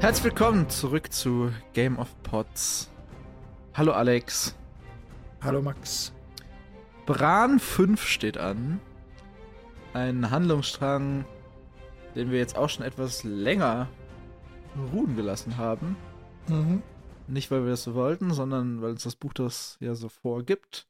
Herzlich 0.00 0.24
willkommen 0.24 0.70
zurück 0.70 1.12
zu 1.12 1.52
Game 1.74 1.98
of 1.98 2.08
Pots. 2.22 2.90
Hallo 3.74 3.92
Alex. 3.92 4.56
Hallo 5.42 5.60
Max. 5.60 6.14
Bran 7.04 7.60
5 7.60 8.02
steht 8.02 8.38
an. 8.38 8.80
Ein 9.92 10.30
Handlungsstrang, 10.30 11.26
den 12.14 12.30
wir 12.30 12.38
jetzt 12.38 12.56
auch 12.56 12.70
schon 12.70 12.86
etwas 12.86 13.24
länger 13.24 13.90
ruhen 14.90 15.16
gelassen 15.16 15.58
haben. 15.58 15.98
Mhm. 16.48 16.82
Nicht, 17.26 17.50
weil 17.50 17.64
wir 17.64 17.72
das 17.72 17.82
so 17.82 17.94
wollten, 17.94 18.32
sondern 18.32 18.80
weil 18.80 18.92
uns 18.92 19.02
das 19.02 19.16
Buch 19.16 19.34
das 19.34 19.76
ja 19.80 19.94
so 19.94 20.08
vorgibt. 20.08 20.88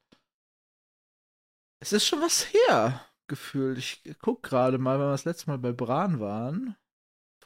Es 1.80 1.92
ist 1.92 2.06
schon 2.06 2.20
was 2.20 2.46
her, 2.52 3.04
gefühlt. 3.26 3.76
Ich 3.76 4.04
guck 4.20 4.44
gerade 4.44 4.78
mal, 4.78 5.00
wenn 5.00 5.06
wir 5.06 5.12
das 5.12 5.24
letzte 5.24 5.50
Mal 5.50 5.58
bei 5.58 5.72
Bran 5.72 6.20
waren. 6.20 6.76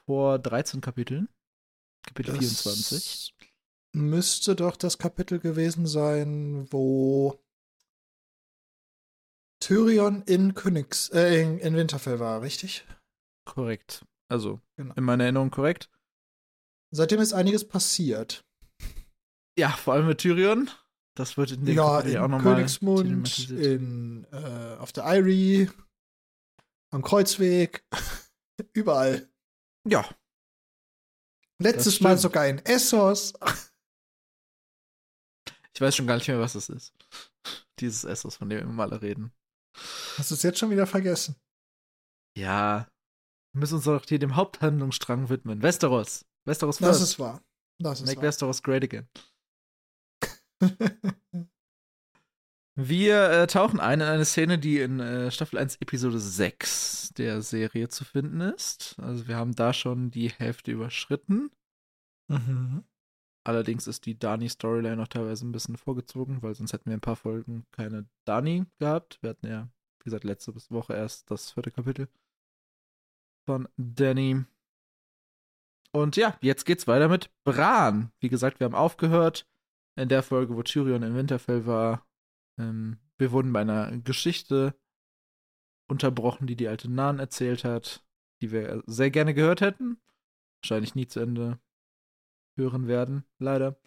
Vor 0.04 0.38
13 0.38 0.82
Kapiteln. 0.82 1.30
Kapitel 2.06 2.32
Das 2.36 2.38
24. 2.62 3.34
Müsste 3.96 4.56
doch 4.56 4.76
das 4.76 4.98
Kapitel 4.98 5.38
gewesen 5.38 5.86
sein, 5.86 6.66
wo 6.72 7.40
Tyrion 9.60 10.22
in 10.22 10.54
Königs, 10.54 11.08
äh, 11.10 11.40
in, 11.40 11.58
in 11.58 11.76
Winterfell 11.76 12.20
war, 12.20 12.42
richtig? 12.42 12.86
Korrekt. 13.46 14.04
Also, 14.28 14.60
Genau. 14.76 14.94
in 14.94 15.04
meiner 15.04 15.24
Erinnerung 15.24 15.50
korrekt. 15.50 15.90
Seitdem 16.90 17.20
ist 17.20 17.32
einiges 17.32 17.66
passiert. 17.66 18.44
Ja, 19.58 19.70
vor 19.70 19.94
allem 19.94 20.06
mit 20.06 20.18
Tyrion. 20.18 20.70
Das 21.16 21.36
wird 21.36 21.52
in 21.52 21.64
dem 21.64 21.76
ja, 21.76 21.98
Kapitel 21.98 22.16
in 22.16 22.18
auch 22.22 22.28
nochmal 22.28 22.54
Königsmund, 22.56 23.50
in, 23.50 24.26
äh, 24.32 24.76
auf 24.78 24.92
der 24.92 25.04
Eyrie, 25.04 25.70
am 26.90 27.02
Kreuzweg, 27.02 27.86
überall. 28.72 29.28
Ja, 29.86 30.04
Letztes 31.62 31.94
Das 31.94 32.00
Mal 32.00 32.18
sogar 32.18 32.46
in 32.48 32.58
Essos. 32.64 33.32
ich 35.72 35.80
weiß 35.80 35.94
schon 35.96 36.06
gar 36.06 36.16
nicht 36.16 36.28
mehr, 36.28 36.40
was 36.40 36.54
das 36.54 36.68
ist. 36.68 36.92
Dieses 37.80 38.04
Essos, 38.04 38.36
von 38.36 38.48
dem 38.48 38.58
wir 38.58 38.64
immer 38.64 38.84
alle 38.84 39.02
reden. 39.02 39.32
Hast 40.16 40.30
du 40.30 40.34
es 40.34 40.42
jetzt 40.42 40.58
schon 40.58 40.70
wieder 40.70 40.86
vergessen? 40.86 41.36
Ja, 42.36 42.88
wir 43.52 43.60
müssen 43.60 43.74
uns 43.76 43.84
doch 43.84 44.04
hier 44.06 44.18
dem 44.18 44.36
Haupthandlungsstrang 44.36 45.28
widmen. 45.28 45.62
Westeros. 45.62 46.24
Westeros 46.44 46.78
Das 46.78 46.98
first. 46.98 47.12
ist 47.12 47.18
wahr. 47.18 47.42
Das 47.80 48.00
ist 48.00 48.06
Make 48.06 48.16
wahr. 48.18 48.24
Westeros 48.24 48.62
great 48.62 48.84
again. 48.84 49.08
Wir 52.76 53.30
äh, 53.30 53.46
tauchen 53.46 53.78
ein 53.78 54.00
in 54.00 54.06
eine 54.06 54.24
Szene, 54.24 54.58
die 54.58 54.80
in 54.80 54.98
äh, 54.98 55.30
Staffel 55.30 55.58
1, 55.58 55.76
Episode 55.76 56.18
6 56.18 57.10
der 57.16 57.40
Serie 57.40 57.88
zu 57.88 58.04
finden 58.04 58.40
ist. 58.40 58.96
Also 58.98 59.28
wir 59.28 59.36
haben 59.36 59.54
da 59.54 59.72
schon 59.72 60.10
die 60.10 60.30
Hälfte 60.30 60.72
überschritten. 60.72 61.50
mhm. 62.28 62.84
Allerdings 63.46 63.86
ist 63.86 64.06
die 64.06 64.18
Dani-Storyline 64.18 64.96
noch 64.96 65.08
teilweise 65.08 65.46
ein 65.46 65.52
bisschen 65.52 65.76
vorgezogen, 65.76 66.42
weil 66.42 66.54
sonst 66.54 66.72
hätten 66.72 66.88
wir 66.88 66.96
ein 66.96 67.02
paar 67.02 67.14
Folgen 67.14 67.66
keine 67.72 68.06
Dani 68.24 68.64
gehabt. 68.78 69.18
Wir 69.20 69.30
hatten 69.30 69.46
ja, 69.46 69.68
wie 69.98 70.04
gesagt, 70.04 70.24
letzte 70.24 70.54
Woche 70.70 70.94
erst 70.94 71.30
das 71.30 71.50
vierte 71.52 71.70
Kapitel 71.70 72.08
von 73.46 73.68
Danny. 73.76 74.44
Und 75.92 76.16
ja, 76.16 76.36
jetzt 76.40 76.64
geht's 76.64 76.88
weiter 76.88 77.08
mit 77.08 77.30
Bran. 77.44 78.10
Wie 78.18 78.30
gesagt, 78.30 78.60
wir 78.60 78.64
haben 78.64 78.74
aufgehört 78.74 79.46
in 79.94 80.08
der 80.08 80.22
Folge, 80.22 80.56
wo 80.56 80.62
Tyrion 80.62 81.02
in 81.02 81.14
Winterfell 81.14 81.66
war. 81.66 82.04
Ähm, 82.58 82.98
wir 83.18 83.32
wurden 83.32 83.52
bei 83.52 83.60
einer 83.60 83.96
Geschichte 83.98 84.78
unterbrochen, 85.88 86.46
die 86.46 86.56
die 86.56 86.68
alte 86.68 86.90
Nan 86.90 87.18
erzählt 87.18 87.64
hat, 87.64 88.04
die 88.40 88.50
wir 88.52 88.82
sehr 88.86 89.10
gerne 89.10 89.34
gehört 89.34 89.60
hätten. 89.60 90.00
Wahrscheinlich 90.62 90.94
nie 90.94 91.06
zu 91.06 91.20
Ende 91.20 91.60
hören 92.56 92.86
werden, 92.86 93.24
leider. 93.38 93.78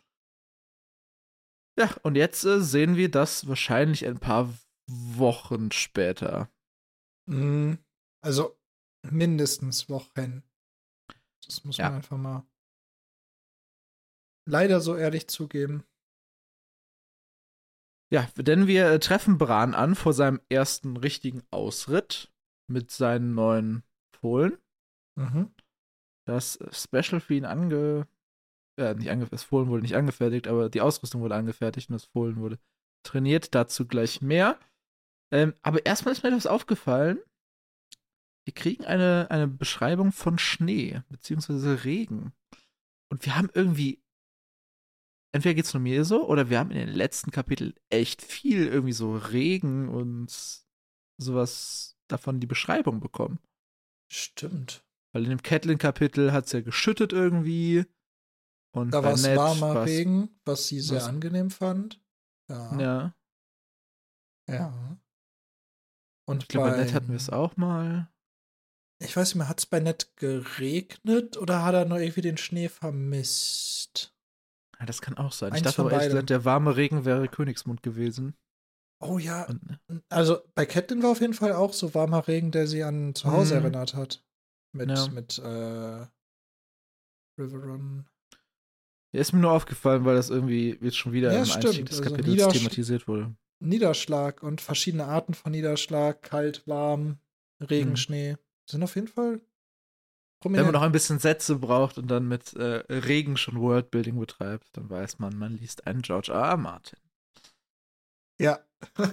Ja, 1.79 1.95
und 2.03 2.15
jetzt 2.15 2.43
äh, 2.43 2.59
sehen 2.59 2.95
wir 2.95 3.09
das 3.09 3.47
wahrscheinlich 3.47 4.05
ein 4.05 4.19
paar 4.19 4.53
Wochen 4.89 5.71
später. 5.71 6.51
Mhm. 7.27 7.77
Also 8.21 8.57
mindestens 9.03 9.89
Wochen. 9.89 10.43
Das 11.45 11.63
muss 11.63 11.77
Ja. 11.77 11.85
man 11.89 11.95
einfach 11.95 12.17
mal 12.17 12.47
leider 14.45 14.81
so 14.81 14.95
ehrlich 14.95 15.27
zugeben. 15.27 15.83
Ja, 18.11 18.27
denn 18.37 18.67
wir 18.67 18.89
äh, 18.89 18.99
treffen 18.99 19.37
Bran 19.37 19.73
an 19.73 19.95
vor 19.95 20.13
seinem 20.13 20.39
ersten 20.49 20.95
richtigen 20.97 21.43
Ausritt 21.51 22.31
mit 22.67 22.91
seinen 22.91 23.33
neuen 23.33 23.83
Fohlen. 24.15 24.57
Mhm. 25.15 25.51
Das 26.25 26.59
Special 26.71 27.19
für 27.19 27.33
ihn 27.35 27.45
ange. 27.45 28.07
Äh, 28.79 28.93
nicht 28.95 29.09
ange 29.09 29.25
das 29.25 29.43
Fohlen 29.43 29.67
wurde 29.69 29.81
nicht 29.81 29.95
angefertigt, 29.95 30.47
aber 30.47 30.69
die 30.69 30.81
Ausrüstung 30.81 31.21
wurde 31.21 31.35
angefertigt 31.35 31.89
und 31.89 31.93
das 31.93 32.05
Fohlen 32.05 32.37
wurde 32.37 32.59
trainiert. 33.03 33.55
Dazu 33.55 33.87
gleich 33.87 34.21
mehr. 34.21 34.59
Ähm, 35.31 35.53
aber 35.61 35.85
erstmal 35.85 36.13
ist 36.13 36.23
mir 36.23 36.29
etwas 36.29 36.47
aufgefallen. 36.47 37.19
Wir 38.45 38.53
kriegen 38.53 38.85
eine, 38.85 39.27
eine 39.29 39.47
Beschreibung 39.47 40.13
von 40.13 40.37
Schnee, 40.37 41.01
beziehungsweise 41.09 41.83
Regen. 41.83 42.31
Und 43.09 43.25
wir 43.25 43.35
haben 43.35 43.49
irgendwie. 43.53 44.01
Entweder 45.37 45.53
geht 45.53 45.65
es 45.65 45.73
nur 45.75 45.81
mir 45.81 46.03
so, 46.03 46.27
oder 46.27 46.49
wir 46.49 46.57
haben 46.57 46.71
in 46.71 46.79
den 46.79 46.89
letzten 46.89 47.29
Kapiteln 47.29 47.75
echt 47.91 48.23
viel 48.23 48.65
irgendwie 48.67 48.93
so 48.93 49.15
Regen 49.15 49.87
und 49.87 50.31
sowas 51.21 51.95
davon 52.09 52.39
die 52.39 52.47
Beschreibung 52.47 52.99
bekommen. 52.99 53.39
Stimmt. 54.11 54.83
Weil 55.13 55.25
in 55.25 55.29
dem 55.29 55.43
Catelyn-Kapitel 55.43 56.31
hat 56.31 56.45
es 56.45 56.53
ja 56.53 56.61
geschüttet 56.61 57.13
irgendwie. 57.13 57.85
Und 58.75 58.91
Da 58.91 59.03
war 59.03 59.13
es 59.13 59.23
warmer 59.35 59.85
Regen, 59.85 60.39
was 60.45 60.67
sie 60.67 60.79
sehr 60.79 60.97
was- 60.97 61.07
angenehm 61.07 61.51
fand. 61.51 62.01
Ja. 62.49 62.79
Ja. 62.79 63.15
ja. 64.49 64.97
Und 66.27 66.43
Ich 66.43 66.47
glaube, 66.49 66.71
bei 66.71 66.77
Ned 66.77 66.87
beim- 66.87 66.95
hatten 66.95 67.09
wir 67.09 67.15
es 67.17 67.29
auch 67.29 67.57
mal. 67.57 68.11
Ich 69.03 69.15
weiß 69.15 69.29
nicht 69.29 69.35
mehr, 69.35 69.49
hat 69.49 69.59
es 69.59 69.67
bei 69.67 69.79
Ned 69.79 70.17
geregnet 70.17 71.37
oder 71.37 71.63
hat 71.63 71.75
er 71.75 71.85
nur 71.85 71.99
irgendwie 71.99 72.21
den 72.21 72.37
Schnee 72.37 72.69
vermisst? 72.69 74.15
Ja, 74.79 74.85
das 74.85 75.01
kann 75.01 75.17
auch 75.17 75.31
sein. 75.31 75.49
ich 75.49 75.55
Eins 75.55 75.63
dachte 75.63 75.75
von 75.77 75.85
aber 75.87 75.93
ehrlich 75.95 76.09
gesagt, 76.09 76.29
der 76.29 76.45
warme 76.45 76.75
Regen 76.77 77.03
wäre 77.05 77.27
Königsmund 77.27 77.81
gewesen. 77.83 78.35
Oh 78.99 79.17
ja, 79.19 79.45
Und, 79.45 79.63
ne? 79.89 80.01
also 80.09 80.39
bei 80.55 80.65
Catelyn 80.65 81.03
war 81.03 81.11
auf 81.11 81.21
jeden 81.21 81.33
Fall 81.35 81.53
auch 81.53 81.73
so 81.73 81.93
warmer 81.93 82.27
Regen, 82.27 82.51
der 82.51 82.67
sie 82.67 82.83
an 82.83 83.13
zu 83.15 83.31
Hause 83.31 83.55
Mhm. 83.55 83.61
erinnert 83.61 83.93
hat. 83.93 84.23
Mit, 84.73 84.89
Ja. 84.89 85.07
mit 85.09 85.37
äh, 85.39 86.05
Riverrun. 87.39 88.05
Der 89.13 89.21
ist 89.21 89.33
mir 89.33 89.39
nur 89.39 89.51
aufgefallen, 89.51 90.05
weil 90.05 90.15
das 90.15 90.29
irgendwie 90.29 90.77
jetzt 90.81 90.97
schon 90.97 91.13
wieder 91.13 91.31
Ja, 91.31 91.39
im 91.39 91.45
stimmt. 91.45 91.65
Einstieg 91.65 91.85
des 91.87 91.99
Also 91.99 92.09
Kapitels 92.11 92.35
Niedersch- 92.35 92.53
thematisiert 92.57 93.07
wurde. 93.07 93.35
Niederschlag 93.59 94.43
und 94.43 94.61
verschiedene 94.61 95.05
Arten 95.05 95.33
von 95.33 95.51
Niederschlag, 95.51 96.21
kalt, 96.21 96.67
warm, 96.67 97.17
Regen, 97.61 97.91
Mhm. 97.91 97.97
Schnee, 97.97 98.37
sind 98.69 98.83
auf 98.83 98.95
jeden 98.95 99.07
Fall 99.07 99.41
Wenn 100.55 100.65
man 100.65 100.73
noch 100.73 100.81
ein 100.81 100.91
bisschen 100.91 101.19
Sätze 101.19 101.55
braucht 101.55 101.97
und 101.97 102.07
dann 102.07 102.27
mit 102.27 102.53
äh, 102.53 102.83
Regen 102.89 103.37
schon 103.37 103.59
Worldbuilding 103.59 104.19
betreibt, 104.19 104.69
dann 104.73 104.89
weiß 104.89 105.19
man, 105.19 105.37
man 105.37 105.57
liest 105.57 105.87
einen 105.87 106.01
George 106.01 106.31
R. 106.31 106.41
R. 106.41 106.57
Martin. 106.57 106.99
ja. 108.39 108.59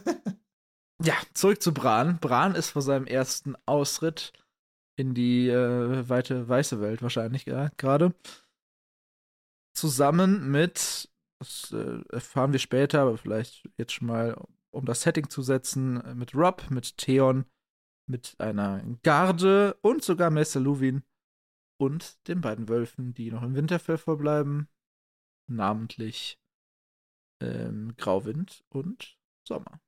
Ja, 1.03 1.15
zurück 1.35 1.61
zu 1.61 1.75
Bran. 1.75 2.19
Bran 2.21 2.55
ist 2.55 2.71
vor 2.71 2.83
seinem 2.83 3.07
ersten 3.07 3.57
Ausritt 3.67 4.33
in 4.97 5.13
die 5.15 5.49
äh, 5.49 6.09
weite 6.09 6.49
weiße 6.49 6.81
Welt 6.81 7.03
wahrscheinlich 7.03 7.47
ja, 7.47 7.71
gerade. 7.77 8.15
Zusammen 9.77 10.51
mit, 10.51 11.11
das 11.41 11.73
äh, 11.73 12.01
erfahren 12.11 12.53
wir 12.53 12.61
später, 12.61 13.03
aber 13.03 13.19
vielleicht 13.19 13.69
jetzt 13.77 13.93
schon 13.93 14.07
mal, 14.07 14.41
um 14.71 14.85
das 14.85 15.03
Setting 15.03 15.29
zu 15.29 15.43
setzen, 15.43 16.01
mit 16.17 16.35
Rob, 16.35 16.71
mit 16.71 16.97
Theon, 16.97 17.45
mit 18.09 18.37
einer 18.39 18.83
Garde 19.03 19.77
und 19.83 20.05
sogar 20.05 20.31
Meister 20.31 20.61
Luwin 20.61 21.03
und 21.77 22.27
den 22.29 22.41
beiden 22.41 22.69
Wölfen, 22.69 23.15
die 23.15 23.31
noch 23.31 23.43
im 23.43 23.55
Winterfell 23.55 23.99
verbleiben, 23.99 24.69
namentlich 25.47 26.41
ähm, 27.41 27.95
Grauwind 27.97 28.65
und 28.69 29.19
Sommer. 29.47 29.81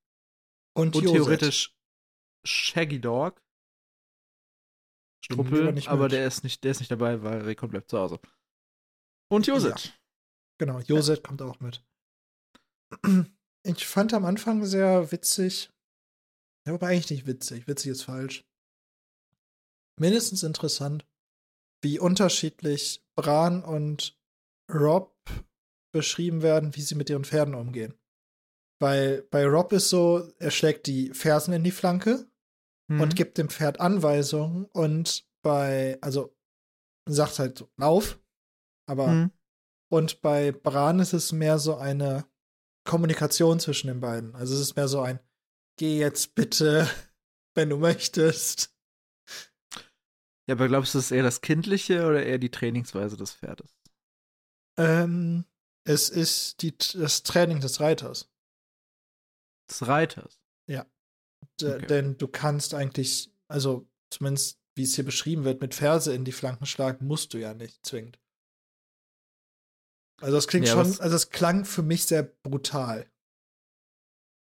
Und, 0.75 0.95
Und 0.95 1.03
theoretisch 1.03 1.75
Shaggy 2.45 3.01
Dog. 3.01 3.43
Struppel, 5.25 5.83
aber 5.89 6.09
der 6.09 6.27
ist 6.27 6.45
nicht, 6.45 6.63
der 6.63 6.71
ist 6.71 6.81
nicht 6.81 6.91
dabei, 6.91 7.23
weil 7.23 7.41
Rekon 7.41 7.71
bleibt 7.71 7.91
zu 7.91 7.99
Hause. 7.99 8.21
Und 9.29 9.47
Joset. 9.47 9.99
Genau, 10.59 10.79
Joset 10.81 11.25
kommt 11.25 11.43
auch 11.43 11.61
mit. 11.61 11.85
Ich 13.69 13.85
fand 13.85 14.15
am 14.15 14.25
Anfang 14.25 14.65
sehr 14.65 15.11
witzig. 15.11 15.73
Ja, 16.69 16.75
aber 16.75 16.87
eigentlich 16.87 17.11
nicht 17.11 17.27
witzig. 17.27 17.67
Witzig 17.67 17.91
ist 17.91 18.05
falsch. 18.05 18.45
Mindestens 19.99 20.45
interessant, 20.45 21.05
wie 21.83 21.99
unterschiedlich 21.99 23.05
Bran 23.17 23.63
und 23.63 24.19
Rob 24.73 25.15
beschrieben 25.93 26.43
werden, 26.43 26.75
wie 26.77 26.83
sie 26.83 26.95
mit 26.95 27.09
ihren 27.11 27.25
Pferden 27.25 27.55
umgehen. 27.55 27.95
Weil 28.81 29.23
bei 29.23 29.47
Rob 29.47 29.73
ist 29.73 29.89
so, 29.89 30.31
er 30.39 30.51
schlägt 30.51 30.87
die 30.87 31.13
Fersen 31.15 31.55
in 31.55 31.65
die 31.65 31.71
Flanke 31.71 32.31
Mhm. 32.89 33.01
und 33.01 33.17
gibt 33.17 33.39
dem 33.39 33.49
Pferd 33.49 33.81
Anweisungen 33.81 34.67
und 34.67 35.27
bei, 35.43 35.99
also 36.03 36.37
sagt 37.09 37.39
halt 37.39 37.59
so, 37.59 37.71
lauf 37.77 38.21
Aber 38.89 39.09
Mhm. 39.09 39.31
und 39.91 40.21
bei 40.21 40.53
Bran 40.53 41.01
ist 41.01 41.13
es 41.13 41.33
mehr 41.33 41.59
so 41.59 41.77
eine 41.77 42.27
Kommunikation 42.85 43.59
zwischen 43.59 43.89
den 43.89 44.01
beiden. 44.01 44.35
Also 44.37 44.55
es 44.55 44.61
ist 44.61 44.77
mehr 44.77 44.89
so 44.89 45.01
ein 45.01 45.19
Geh 45.79 45.99
jetzt 45.99 46.35
bitte, 46.35 46.89
wenn 47.55 47.69
du 47.71 47.77
möchtest. 47.79 48.76
Ja, 50.47 50.55
aber 50.55 50.69
glaubst 50.69 50.95
du, 50.95 50.99
es 50.99 51.07
ist 51.07 51.11
eher 51.11 51.23
das 51.23 51.41
Kindliche 51.41 52.07
oder 52.07 52.25
eher 52.25 52.39
die 52.39 52.51
Trainingsweise 52.51 53.17
des 53.17 53.35
Pferdes? 53.35 53.77
Ähm, 54.79 55.45
es 55.85 56.09
ist 56.09 56.63
die, 56.63 56.77
das 56.77 57.23
Training 57.23 57.61
des 57.61 57.81
Reiters. 57.81 58.29
Des 59.69 59.87
Reiters. 59.87 60.41
D 61.61 61.67
Okay. 61.67 61.87
Denn 61.87 62.19
du 62.19 62.29
kannst 62.29 62.75
eigentlich, 62.75 63.31
also 63.49 63.89
zumindest 64.11 64.61
wie 64.75 64.83
es 64.83 64.95
hier 64.95 65.05
beschrieben 65.05 65.45
wird, 65.45 65.61
mit 65.61 65.75
Ferse 65.75 66.15
in 66.15 66.25
die 66.25 66.33
Flanken 66.33 66.67
schlagen, 66.67 67.07
musst 67.07 67.33
du 67.33 67.39
ja 67.39 67.55
nicht 67.55 67.85
zwingend. 67.85 68.19
Also 70.21 70.37
es 70.37 70.49
klingt 70.49 70.67
Ja, 70.67 70.73
schon, 70.73 71.01
also 71.01 71.17
es 71.17 71.31
klang 71.31 71.65
für 71.65 71.83
mich 71.83 72.05
sehr 72.05 72.23
brutal. 72.23 73.07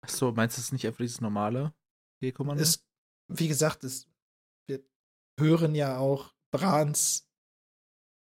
Achso, 0.02 0.32
meinst 0.32 0.56
du 0.56 0.60
es 0.60 0.72
nicht 0.72 0.86
einfach 0.86 0.98
dieses 0.98 1.20
normale 1.20 1.74
G-Kommando? 2.20 2.62
Wie 3.28 3.48
gesagt, 3.48 3.82
es, 3.84 4.06
hören 5.38 5.74
ja 5.74 5.98
auch 5.98 6.34
Brans 6.50 7.28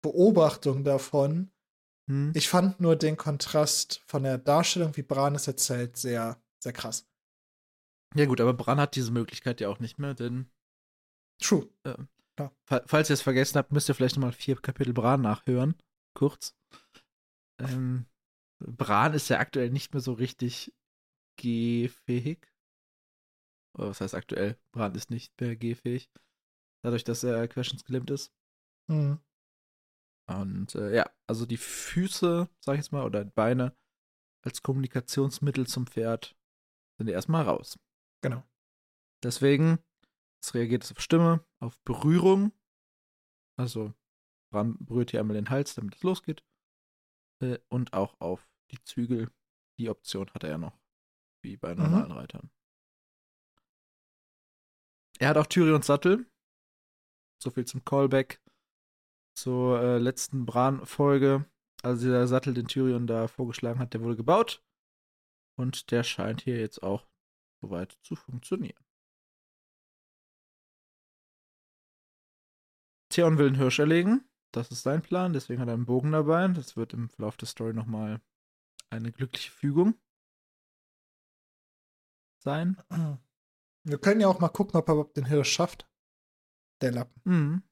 Beobachtung 0.04 0.84
davon. 0.84 1.52
Hm? 2.10 2.32
Ich 2.36 2.50
fand 2.50 2.80
nur 2.80 2.96
den 2.96 3.18
Kontrast 3.18 4.02
von 4.08 4.24
der 4.24 4.38
Darstellung, 4.38 4.96
wie 4.96 5.04
Bran 5.04 5.36
es 5.36 5.48
erzählt, 5.48 5.98
sehr, 5.98 6.42
sehr 6.64 6.74
krass. 6.74 7.08
Ja, 8.16 8.26
gut, 8.26 8.40
aber 8.40 8.54
Bran 8.54 8.80
hat 8.80 8.96
diese 8.96 9.12
Möglichkeit 9.12 9.60
ja 9.60 9.70
auch 9.70 9.80
nicht 9.80 10.00
mehr, 10.00 10.14
denn 10.14 10.50
True. 11.40 11.70
Fa- 12.66 12.84
Falls 12.86 13.10
ihr 13.10 13.16
es 13.16 13.22
vergessen 13.22 13.58
habt, 13.58 13.72
müsst 13.72 13.90
ihr 13.90 13.96
vielleicht 13.96 14.16
nochmal 14.16 14.32
vier 14.32 14.56
Kapitel 14.56 14.94
Bran 14.94 15.22
nachhören. 15.22 15.76
Kurz. 16.16 16.56
Ähm, 17.60 18.06
Bran 18.60 19.14
ist 19.14 19.30
ja 19.30 19.40
aktuell 19.40 19.70
nicht 19.70 19.94
mehr 19.94 20.02
so 20.02 20.14
richtig 20.14 20.74
gehfähig. 21.40 22.48
Oder 23.78 23.90
was 23.90 24.02
heißt 24.02 24.16
aktuell? 24.16 24.58
Bran 24.72 24.96
ist 24.96 25.12
nicht 25.12 25.40
mehr 25.40 25.56
gehfähig. 25.56 26.10
Dadurch, 26.84 27.04
dass 27.04 27.24
er 27.24 27.48
querschnittsgelähmt 27.48 28.10
ist. 28.12 28.34
Mhm. 28.88 29.20
Und 30.30 30.76
äh, 30.76 30.96
ja, 30.96 31.10
also 31.28 31.46
die 31.46 31.58
Füße, 31.58 32.50
sag 32.60 32.74
ich 32.74 32.80
jetzt 32.80 32.92
mal, 32.92 33.06
oder 33.06 33.24
Beine 33.24 33.76
als 34.44 34.62
Kommunikationsmittel 34.62 35.68
zum 35.68 35.88
Pferd 35.88 36.36
sind 36.98 37.10
erstmal 37.10 37.44
raus. 37.44 37.80
Genau. 38.22 38.44
Deswegen 39.24 39.80
es 40.42 40.54
reagiert 40.54 40.84
es 40.84 40.92
auf 40.92 41.02
Stimme, 41.02 41.46
auf 41.60 41.78
Berührung. 41.80 42.52
Also 43.58 43.94
Bran 44.52 44.78
berührt 44.80 45.12
hier 45.12 45.20
einmal 45.20 45.36
den 45.36 45.50
Hals, 45.50 45.76
damit 45.76 45.96
es 45.96 46.04
losgeht. 46.04 46.44
Äh, 47.42 47.60
und 47.70 47.94
auch 47.94 48.20
auf 48.20 48.48
die 48.72 48.82
Zügel. 48.84 49.32
Die 49.80 49.90
Option 49.90 50.30
hat 50.34 50.44
er 50.44 50.52
ja 50.52 50.58
noch, 50.58 50.80
wie 51.44 51.58
bei 51.58 51.76
normalen 51.76 52.12
Reitern. 52.12 52.50
Er 55.20 55.30
hat 55.30 55.38
auch 55.38 55.48
Tyrions 55.48 55.86
Sattel. 55.86 56.26
So 57.42 57.52
viel 57.52 57.66
zum 57.66 57.86
Callback 57.86 58.42
zur 59.36 59.82
äh, 59.82 59.98
letzten 60.00 60.46
Bran-Folge. 60.46 61.46
Also 61.84 62.06
dieser 62.06 62.28
Sattel, 62.28 62.54
den 62.54 62.68
Tyrion 62.68 63.06
da 63.06 63.28
vorgeschlagen 63.28 63.80
hat, 63.80 63.94
der 63.94 64.02
wurde 64.02 64.16
gebaut. 64.16 64.64
Und 65.58 65.92
der 65.92 66.04
scheint 66.04 66.42
hier 66.42 66.60
jetzt 66.60 66.82
auch 66.82 67.08
soweit 67.62 67.98
zu 68.04 68.16
funktionieren. 68.16 68.84
Theon 73.10 73.38
will 73.38 73.48
einen 73.48 73.56
Hirsch 73.56 73.80
erlegen. 73.80 74.28
Das 74.54 74.72
ist 74.72 74.84
sein 74.84 75.02
Plan, 75.02 75.34
deswegen 75.34 75.62
hat 75.62 75.68
er 75.68 75.74
einen 75.74 75.86
Bogen 75.86 76.12
dabei. 76.12 76.48
Das 76.48 76.78
wird 76.78 76.94
im 76.94 77.10
Verlauf 77.10 77.38
der 77.38 77.48
Story 77.48 77.74
nochmal 77.74 78.22
eine 78.90 79.12
glückliche 79.12 79.52
Fügung 79.52 80.00
sein. 82.40 82.78
Wir 83.84 83.98
können 83.98 84.22
ja 84.22 84.28
auch 84.28 84.40
mal 84.40 84.50
gucken, 84.50 84.80
ob 84.80 84.88
er 84.88 84.94
überhaupt 84.94 85.18
den 85.18 85.26
Hirsch 85.26 85.52
schafft. 85.52 85.87
Der 86.82 86.92
Lappen. 86.92 87.22
Mhm. 87.24 87.64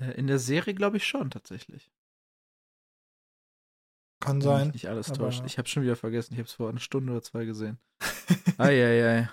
Äh, 0.00 0.12
In 0.12 0.26
der 0.26 0.38
Serie 0.38 0.74
glaube 0.74 0.96
ich 0.96 1.06
schon, 1.06 1.30
tatsächlich. 1.30 1.90
Kann 4.20 4.36
Wenn 4.36 4.42
sein. 4.42 4.68
nicht 4.70 4.88
alles 4.88 5.08
täuscht. 5.12 5.42
Ich 5.46 5.58
habe 5.58 5.68
schon 5.68 5.82
wieder 5.84 5.96
vergessen. 5.96 6.32
Ich 6.34 6.38
habe 6.38 6.48
es 6.48 6.54
vor 6.54 6.68
einer 6.68 6.80
Stunde 6.80 7.12
oder 7.12 7.22
zwei 7.22 7.44
gesehen. 7.44 7.78
Eieiei. 8.58 9.28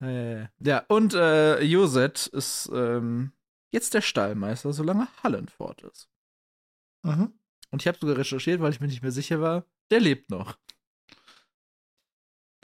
Eieiei. 0.00 0.50
Ja, 0.58 0.84
und 0.88 1.14
äh, 1.14 1.60
Joset 1.62 2.26
ist 2.26 2.70
ähm, 2.74 3.32
jetzt 3.70 3.94
der 3.94 4.02
Stallmeister, 4.02 4.72
solange 4.72 5.08
Hallenfort 5.22 5.82
ist. 5.82 6.10
Mhm. 7.02 7.32
Und 7.70 7.80
ich 7.82 7.88
habe 7.88 7.98
sogar 7.98 8.18
recherchiert, 8.18 8.60
weil 8.60 8.72
ich 8.72 8.80
mir 8.80 8.88
nicht 8.88 9.02
mehr 9.02 9.10
sicher 9.12 9.40
war, 9.40 9.64
der 9.90 10.00
lebt 10.00 10.30
noch. 10.30 10.58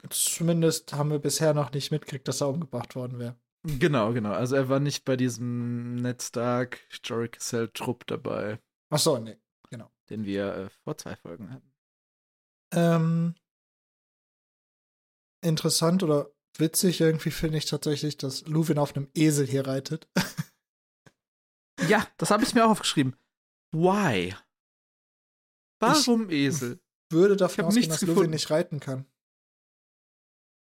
Zumindest 0.09 0.93
haben 0.93 1.11
wir 1.11 1.19
bisher 1.19 1.53
noch 1.53 1.71
nicht 1.71 1.91
mitgekriegt, 1.91 2.27
dass 2.27 2.41
er 2.41 2.49
umgebracht 2.49 2.95
worden 2.95 3.19
wäre. 3.19 3.35
Genau, 3.63 4.13
genau. 4.13 4.31
Also 4.31 4.55
er 4.55 4.69
war 4.69 4.79
nicht 4.79 5.03
bei 5.03 5.17
diesem 5.17 5.95
Ned 5.95 6.21
Stark 6.21 6.79
Jory 7.03 7.27
Cassell 7.29 7.67
Trupp 7.73 8.07
dabei, 8.07 8.59
Ach 8.89 8.99
so, 8.99 9.17
nee. 9.17 9.37
den 10.09 10.23
wir 10.25 10.55
äh, 10.55 10.69
vor 10.83 10.97
zwei 10.97 11.15
Folgen 11.17 11.51
hatten. 11.51 11.71
Ähm, 12.73 13.35
interessant 15.41 16.01
oder 16.01 16.31
witzig 16.57 16.99
irgendwie 17.01 17.31
finde 17.31 17.57
ich 17.59 17.65
tatsächlich, 17.65 18.17
dass 18.17 18.47
Luwin 18.47 18.79
auf 18.79 18.95
einem 18.95 19.09
Esel 19.13 19.45
hier 19.45 19.67
reitet. 19.67 20.07
Ja, 21.87 22.07
das 22.17 22.31
habe 22.31 22.43
ich 22.43 22.53
mir 22.55 22.65
auch 22.65 22.71
aufgeschrieben. 22.71 23.15
Why? 23.71 24.35
Warum 25.79 26.29
Esel? 26.29 26.79
Würde 27.11 27.35
Ich 27.35 27.39
davon 27.39 27.65
ausgehen, 27.65 27.81
nichts 27.87 27.99
dass 27.99 28.01
Luwin 28.01 28.15
gefunden. 28.15 28.31
nicht 28.31 28.49
reiten 28.49 28.79
kann. 28.79 29.05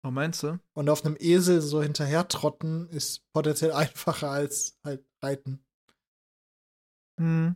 Oh, 0.06 0.12
meinst 0.12 0.44
du? 0.44 0.60
Und 0.74 0.88
auf 0.90 1.04
einem 1.04 1.18
Esel 1.20 1.62
so 1.62 1.82
hinterher 1.82 2.28
trotten 2.28 2.88
ist 2.90 3.24
potenziell 3.34 3.72
einfacher 3.72 4.30
als 4.30 4.78
halt 4.84 5.04
reiten. 5.24 5.66
Hm. 7.20 7.56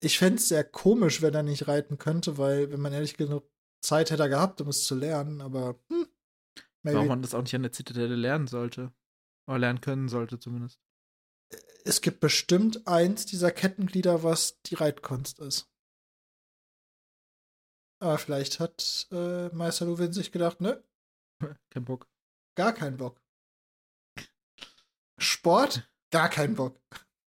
Ich 0.00 0.18
fände 0.18 0.36
es 0.36 0.48
sehr 0.48 0.62
komisch, 0.62 1.22
wenn 1.22 1.34
er 1.34 1.42
nicht 1.42 1.66
reiten 1.66 1.98
könnte, 1.98 2.38
weil, 2.38 2.70
wenn 2.70 2.80
man 2.80 2.92
ehrlich 2.92 3.16
genug 3.16 3.50
Zeit 3.82 4.12
hätte 4.12 4.22
er 4.22 4.28
gehabt, 4.28 4.60
um 4.60 4.68
es 4.68 4.84
zu 4.84 4.94
lernen, 4.94 5.40
aber 5.40 5.80
hm, 5.88 6.06
maybe. 6.84 6.98
Warum 6.98 7.08
man 7.08 7.22
das 7.22 7.34
auch 7.34 7.42
nicht 7.42 7.54
an 7.56 7.62
der 7.62 7.72
Zitadelle 7.72 8.14
lernen 8.14 8.46
sollte. 8.46 8.92
Oder 9.48 9.58
lernen 9.58 9.80
können 9.80 10.08
sollte 10.08 10.38
zumindest. 10.38 10.78
es 11.84 12.00
gibt 12.00 12.20
bestimmt 12.20 12.86
eins 12.86 13.26
dieser 13.26 13.50
Kettenglieder, 13.50 14.22
was 14.22 14.62
die 14.62 14.76
Reitkunst 14.76 15.40
ist. 15.40 15.68
Aber 18.00 18.18
vielleicht 18.18 18.60
hat 18.60 19.08
äh, 19.10 19.48
Meister 19.48 19.86
Luwin 19.86 20.12
sich 20.12 20.30
gedacht, 20.30 20.60
ne, 20.60 20.84
Kein 21.70 21.84
Bock. 21.84 22.08
gar 22.56 22.72
keinen 22.72 22.96
Bock. 22.96 23.20
Sport, 25.18 25.90
gar 26.10 26.28
keinen 26.28 26.54
Bock. 26.54 26.80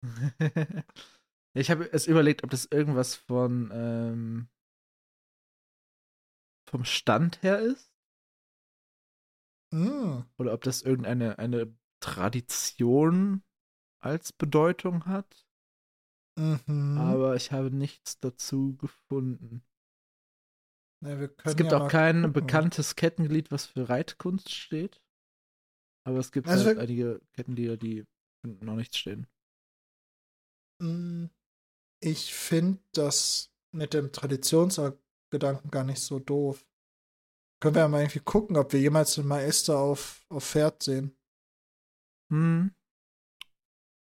ich 1.54 1.70
habe 1.70 1.90
es 1.92 2.06
überlegt, 2.06 2.44
ob 2.44 2.50
das 2.50 2.66
irgendwas 2.66 3.16
von 3.16 3.70
ähm, 3.72 4.48
vom 6.68 6.84
Stand 6.84 7.42
her 7.42 7.60
ist 7.60 7.88
Mm, 9.70 10.22
oder 10.38 10.54
ob 10.54 10.62
das 10.62 10.82
irgendeine 10.82 11.38
eine 11.38 11.74
Tradition 12.00 13.42
als 14.00 14.32
Bedeutung 14.32 15.06
hat. 15.06 15.46
mhm. 16.36 16.96
Aber 16.98 17.36
ich 17.36 17.52
habe 17.52 17.70
nichts 17.70 18.18
dazu 18.20 18.76
gefunden. 18.76 19.62
Können 21.00 21.30
Es 21.44 21.56
gibt 21.56 21.72
ja 21.72 21.78
auch 21.78 21.88
kein 21.88 22.16
gucken. 22.22 22.32
bekanntes 22.32 22.96
Kettenglied, 22.96 23.50
was 23.50 23.66
für 23.66 23.88
Reitkunst 23.88 24.50
steht. 24.54 25.00
Aber 26.04 26.18
es 26.18 26.32
gibt 26.32 26.48
Also 26.48 26.66
halt 26.66 26.78
einige 26.78 27.20
Kettenglieder, 27.34 27.76
die 27.76 28.04
für 28.40 28.48
noch 28.64 28.76
nichts 28.76 28.98
stehen. 28.98 29.26
Mm, 30.80 31.26
Ich 32.00 32.34
finde 32.34 32.80
das 32.92 33.50
mit 33.72 33.94
dem 33.94 34.12
Traditionsgedanken 34.12 35.70
gar 35.70 35.84
nicht 35.84 36.00
so 36.00 36.18
doof. 36.18 36.66
Können 37.60 37.74
wir 37.74 37.82
ja 37.82 37.88
mal 37.88 38.00
irgendwie 38.02 38.20
gucken, 38.20 38.56
ob 38.56 38.72
wir 38.72 38.80
jemals 38.80 39.14
den 39.16 39.26
Meister 39.26 39.78
auf, 39.78 40.24
auf 40.28 40.44
Pferd 40.44 40.82
sehen. 40.82 41.16
Hm. 42.30 42.68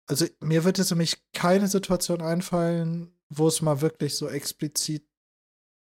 Also 0.10 0.26
mir 0.42 0.64
wird 0.64 0.78
jetzt 0.78 0.92
nämlich 0.92 1.24
keine 1.34 1.68
Situation 1.68 2.22
einfallen, 2.22 3.18
wo 3.30 3.48
es 3.48 3.62
mal 3.62 3.82
wirklich 3.82 4.16
so 4.16 4.28
explizit 4.28 5.08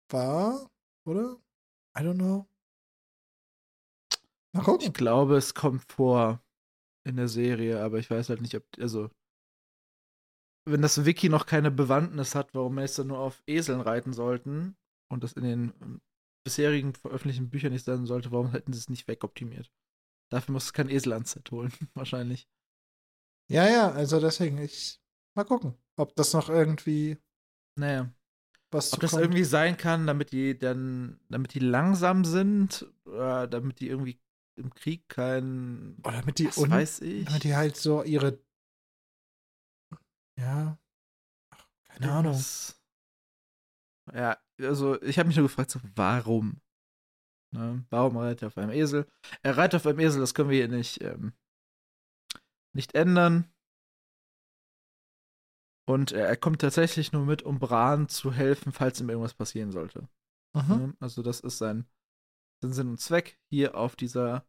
war, 0.10 0.70
oder? 1.06 1.38
I 1.98 2.02
don't 2.04 2.18
know. 2.18 2.48
Mal 4.54 4.62
Ich 4.62 4.66
gucken. 4.66 4.94
glaube, 4.94 5.36
es 5.38 5.54
kommt 5.54 5.84
vor 5.92 6.44
in 7.06 7.18
der 7.18 7.28
Serie, 7.28 7.82
aber 7.84 8.00
ich 8.00 8.10
weiß 8.10 8.30
halt 8.30 8.42
nicht, 8.42 8.56
ob. 8.56 8.66
Also. 8.80 9.10
Wenn 10.66 10.82
das 10.82 11.06
Wiki 11.06 11.28
noch 11.30 11.46
keine 11.46 11.72
Bewandtnis 11.72 12.36
hat, 12.36 12.54
warum 12.56 12.76
Meister 12.76 13.04
nur 13.04 13.20
auf 13.20 13.44
Eseln 13.48 13.82
reiten 13.82 14.14
sollten 14.14 14.78
und 15.12 15.24
das 15.24 15.34
in 15.34 15.44
den 15.44 15.74
ähm, 15.82 16.02
bisherigen 16.46 16.94
veröffentlichten 16.94 17.50
Büchern 17.50 17.74
nicht 17.74 17.84
sein 17.84 18.06
sollte, 18.06 18.32
warum 18.32 18.52
hätten 18.52 18.72
sie 18.72 18.80
es 18.80 18.90
nicht 18.90 19.08
wegoptimiert? 19.08 19.72
Dafür 20.32 20.54
muss 20.54 20.66
es 20.66 20.74
kein 20.74 20.90
Esel 20.90 21.14
ans 21.14 21.32
Set 21.32 21.52
holen, 21.52 21.74
wahrscheinlich. 21.96 22.48
Ja, 23.52 23.68
ja, 23.70 23.92
also 23.92 24.20
deswegen, 24.20 24.58
ich 24.58 25.00
mal 25.36 25.44
gucken, 25.44 25.76
ob 25.98 26.16
das 26.16 26.34
noch 26.34 26.50
irgendwie 26.50 27.18
Naja. 27.78 28.12
Was 28.74 28.94
Ob 28.94 29.00
das 29.00 29.12
kommt. 29.12 29.24
irgendwie 29.24 29.44
sein 29.44 29.78
kann, 29.78 30.08
damit 30.08 30.32
die 30.32 30.58
dann, 30.58 31.20
damit 31.30 31.54
die 31.54 31.60
langsam 31.60 32.26
sind, 32.26 32.86
damit 33.06 33.80
die 33.80 33.88
irgendwie 33.90 34.20
im 34.56 34.74
Krieg 34.74 35.08
kein. 35.10 35.96
Oder 36.04 36.20
damit 36.20 36.40
die 36.40 36.48
un- 36.58 36.70
weiß 36.70 37.02
ich. 37.02 37.26
damit 37.26 37.44
die 37.44 37.56
halt 37.56 37.78
so 37.78 38.04
ihre 38.04 38.40
ja 40.38 40.78
Ach, 41.52 41.68
keine 41.88 42.12
Ahnung. 42.12 42.44
Ja, 44.14 44.38
also 44.60 45.02
ich 45.02 45.18
habe 45.18 45.28
mich 45.28 45.38
nur 45.38 45.48
gefragt, 45.48 45.72
so, 45.72 45.80
warum? 45.96 46.60
Ne? 47.52 47.86
Warum 47.90 48.18
reitet 48.18 48.42
er 48.44 48.48
auf 48.48 48.58
einem 48.58 48.72
Esel? 48.72 49.08
Er 49.44 49.58
reitet 49.58 49.76
auf 49.80 49.88
einem 49.88 50.00
Esel, 50.00 50.20
das 50.20 50.34
können 50.34 50.50
wir 50.50 50.58
hier 50.58 50.68
nicht, 50.68 51.02
ähm, 51.02 51.34
nicht 52.74 52.96
ändern. 52.96 53.46
Und 55.86 56.12
er, 56.12 56.28
er 56.28 56.38
kommt 56.38 56.62
tatsächlich 56.62 57.12
nur 57.12 57.26
mit, 57.26 57.44
um 57.44 57.60
Bran 57.60 58.08
zu 58.08 58.32
helfen, 58.32 58.72
falls 58.72 59.02
ihm 59.02 59.10
irgendwas 59.10 59.34
passieren 59.34 59.72
sollte. 59.72 60.08
Mhm. 60.54 60.78
Ne? 60.78 60.98
Also 61.00 61.22
das 61.22 61.42
ist 61.42 61.58
sein, 61.58 61.86
sein 62.62 62.74
Sinn 62.74 62.90
und 62.90 63.00
Zweck 63.00 63.40
hier 63.50 63.76
auf 63.76 63.96
dieser 63.96 64.46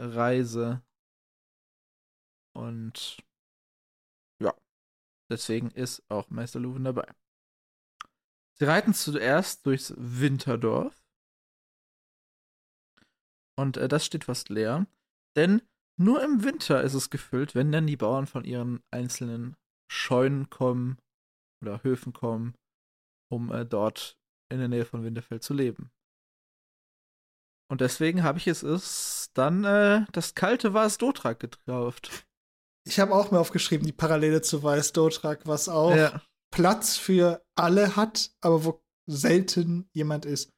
Reise. 0.00 0.82
Und 2.54 3.18
ja, 4.40 4.54
deswegen 5.30 5.70
ist 5.70 6.08
auch 6.08 6.30
Meister 6.30 6.60
Luwen 6.60 6.84
dabei. 6.84 7.06
Sie 8.58 8.64
reiten 8.64 8.94
zuerst 8.94 9.66
durchs 9.66 9.92
Winterdorf. 9.96 11.02
Und 13.58 13.76
äh, 13.76 13.88
das 13.88 14.06
steht 14.06 14.24
fast 14.24 14.48
leer. 14.50 14.86
Denn 15.34 15.62
nur 15.98 16.22
im 16.22 16.44
Winter 16.44 16.82
ist 16.82 16.94
es 16.94 17.10
gefüllt, 17.10 17.54
wenn 17.54 17.72
dann 17.72 17.86
die 17.86 17.96
Bauern 17.96 18.26
von 18.26 18.44
ihren 18.44 18.82
einzelnen 18.90 19.56
Scheunen 19.90 20.50
kommen 20.50 20.98
oder 21.62 21.82
Höfen 21.82 22.12
kommen, 22.12 22.54
um 23.30 23.52
äh, 23.52 23.64
dort 23.64 24.16
in 24.52 24.58
der 24.58 24.68
Nähe 24.68 24.84
von 24.84 25.04
Winterfell 25.04 25.40
zu 25.40 25.54
leben. 25.54 25.90
Und 27.68 27.80
deswegen 27.80 28.22
habe 28.22 28.38
ich 28.38 28.46
es 28.46 28.62
ist 28.62 29.30
dann 29.34 29.64
äh, 29.64 30.06
das 30.12 30.34
kalte 30.34 30.72
Vas 30.72 30.98
Dotrak 30.98 31.40
gekauft. 31.40 32.26
Ich 32.86 33.00
habe 33.00 33.14
auch 33.14 33.32
mir 33.32 33.40
aufgeschrieben, 33.40 33.86
die 33.86 33.92
Parallele 33.92 34.40
zu 34.42 34.62
Weiß 34.62 34.92
Dotrak, 34.92 35.46
was 35.46 35.68
auch 35.68 35.94
Ja. 35.94 36.22
Platz 36.52 36.96
für 36.96 37.44
alle 37.56 37.96
hat, 37.96 38.30
aber 38.40 38.64
wo 38.64 38.82
selten 39.08 39.88
jemand 39.92 40.24
ist. 40.24 40.50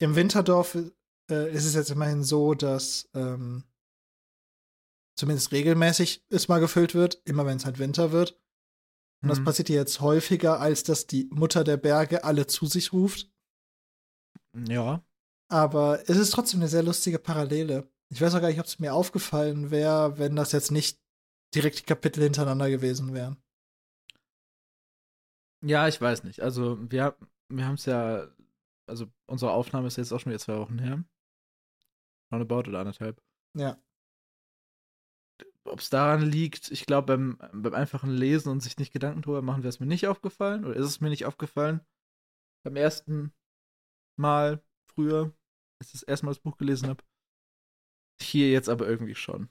Im 0.00 0.14
Winterdorf 0.14 0.76
äh, 1.30 1.52
ist 1.52 1.66
es 1.66 1.74
jetzt 1.74 1.90
immerhin 1.90 2.22
so, 2.22 2.54
dass 2.54 3.08
ähm, 3.14 3.64
zumindest 5.20 5.52
regelmäßig 5.52 6.24
es 6.30 6.48
mal 6.48 6.58
gefüllt 6.60 6.94
wird, 6.94 7.20
immer 7.24 7.46
wenn 7.46 7.56
es 7.58 7.64
halt 7.64 7.78
Winter 7.78 8.10
wird. 8.12 8.40
Und 9.22 9.28
das 9.28 9.38
Mhm. 9.40 9.44
passiert 9.44 9.68
hier 9.68 9.76
jetzt 9.76 10.00
häufiger, 10.00 10.60
als 10.60 10.82
dass 10.82 11.06
die 11.06 11.28
Mutter 11.30 11.62
der 11.62 11.76
Berge 11.76 12.24
alle 12.24 12.46
zu 12.46 12.66
sich 12.66 12.92
ruft. 12.92 13.30
Ja. 14.54 15.04
Aber 15.48 16.00
es 16.08 16.16
ist 16.16 16.30
trotzdem 16.30 16.60
eine 16.60 16.68
sehr 16.68 16.82
lustige 16.82 17.18
Parallele. 17.18 17.88
Ich 18.08 18.20
weiß 18.20 18.34
auch 18.34 18.40
gar 18.40 18.48
nicht, 18.48 18.60
ob 18.60 18.66
es 18.66 18.78
mir 18.78 18.94
aufgefallen 18.94 19.70
wäre, 19.70 20.18
wenn 20.18 20.36
das 20.36 20.52
jetzt 20.52 20.70
nicht 20.70 20.98
direkt 21.54 21.80
die 21.80 21.84
Kapitel 21.84 22.22
hintereinander 22.22 22.70
gewesen 22.70 23.12
wären. 23.14 23.36
Ja, 25.62 25.86
ich 25.88 26.00
weiß 26.00 26.24
nicht. 26.24 26.40
Also, 26.40 26.78
wir, 26.90 27.16
wir 27.48 27.66
haben 27.66 27.74
es 27.74 27.84
ja, 27.84 28.26
also 28.88 29.06
unsere 29.26 29.52
Aufnahme 29.52 29.88
ist 29.88 29.96
jetzt 29.98 30.12
auch 30.12 30.20
schon 30.20 30.30
wieder 30.30 30.40
zwei 30.40 30.56
Wochen 30.58 30.78
her. 30.78 31.04
Roundabout 32.32 32.68
oder 32.70 32.80
anderthalb. 32.80 33.20
Ja. 33.54 33.76
Ob 35.70 35.80
es 35.80 35.90
daran 35.90 36.22
liegt, 36.22 36.70
ich 36.70 36.86
glaube, 36.86 37.06
beim, 37.06 37.38
beim 37.52 37.74
einfachen 37.74 38.10
Lesen 38.10 38.50
und 38.50 38.60
sich 38.60 38.78
nicht 38.78 38.92
Gedanken 38.92 39.22
drüber 39.22 39.42
machen, 39.42 39.62
wäre 39.62 39.68
es 39.68 39.80
mir 39.80 39.86
nicht 39.86 40.06
aufgefallen. 40.08 40.64
Oder 40.64 40.76
ist 40.76 40.86
es 40.86 41.00
mir 41.00 41.10
nicht 41.10 41.26
aufgefallen? 41.26 41.80
Beim 42.64 42.76
ersten 42.76 43.32
Mal 44.18 44.62
früher, 44.86 45.32
als 45.80 45.88
ich 45.88 46.00
das 46.00 46.02
erste 46.02 46.26
Mal 46.26 46.32
das 46.32 46.40
Buch 46.40 46.56
gelesen 46.56 46.88
habe. 46.88 47.02
Hier 48.20 48.50
jetzt 48.50 48.68
aber 48.68 48.86
irgendwie 48.86 49.14
schon. 49.14 49.48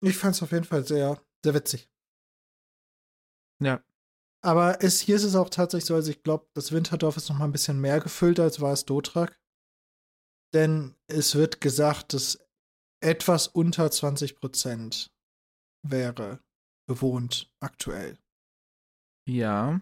Ich 0.00 0.16
fand 0.16 0.34
es 0.34 0.42
auf 0.42 0.52
jeden 0.52 0.64
Fall 0.64 0.84
sehr, 0.84 1.20
sehr 1.44 1.54
witzig. 1.54 1.90
Ja. 3.60 3.82
Aber 4.40 4.82
es, 4.82 5.00
hier 5.00 5.16
ist 5.16 5.24
es 5.24 5.34
auch 5.34 5.50
tatsächlich 5.50 5.86
so, 5.86 5.94
also 5.94 6.10
ich 6.10 6.22
glaube, 6.22 6.48
das 6.54 6.70
Winterdorf 6.70 7.16
ist 7.16 7.28
noch 7.28 7.38
mal 7.38 7.44
ein 7.46 7.52
bisschen 7.52 7.80
mehr 7.80 8.00
gefüllt, 8.00 8.38
als 8.38 8.60
war 8.60 8.72
es 8.72 8.84
Dotrak. 8.84 9.40
Denn 10.54 10.94
es 11.06 11.34
wird 11.34 11.60
gesagt, 11.60 12.14
dass 12.14 12.38
etwas 13.00 13.48
unter 13.48 13.90
20 13.90 14.36
Prozent 14.36 15.12
wäre 15.82 16.42
bewohnt 16.88 17.52
aktuell. 17.60 18.18
Ja. 19.28 19.80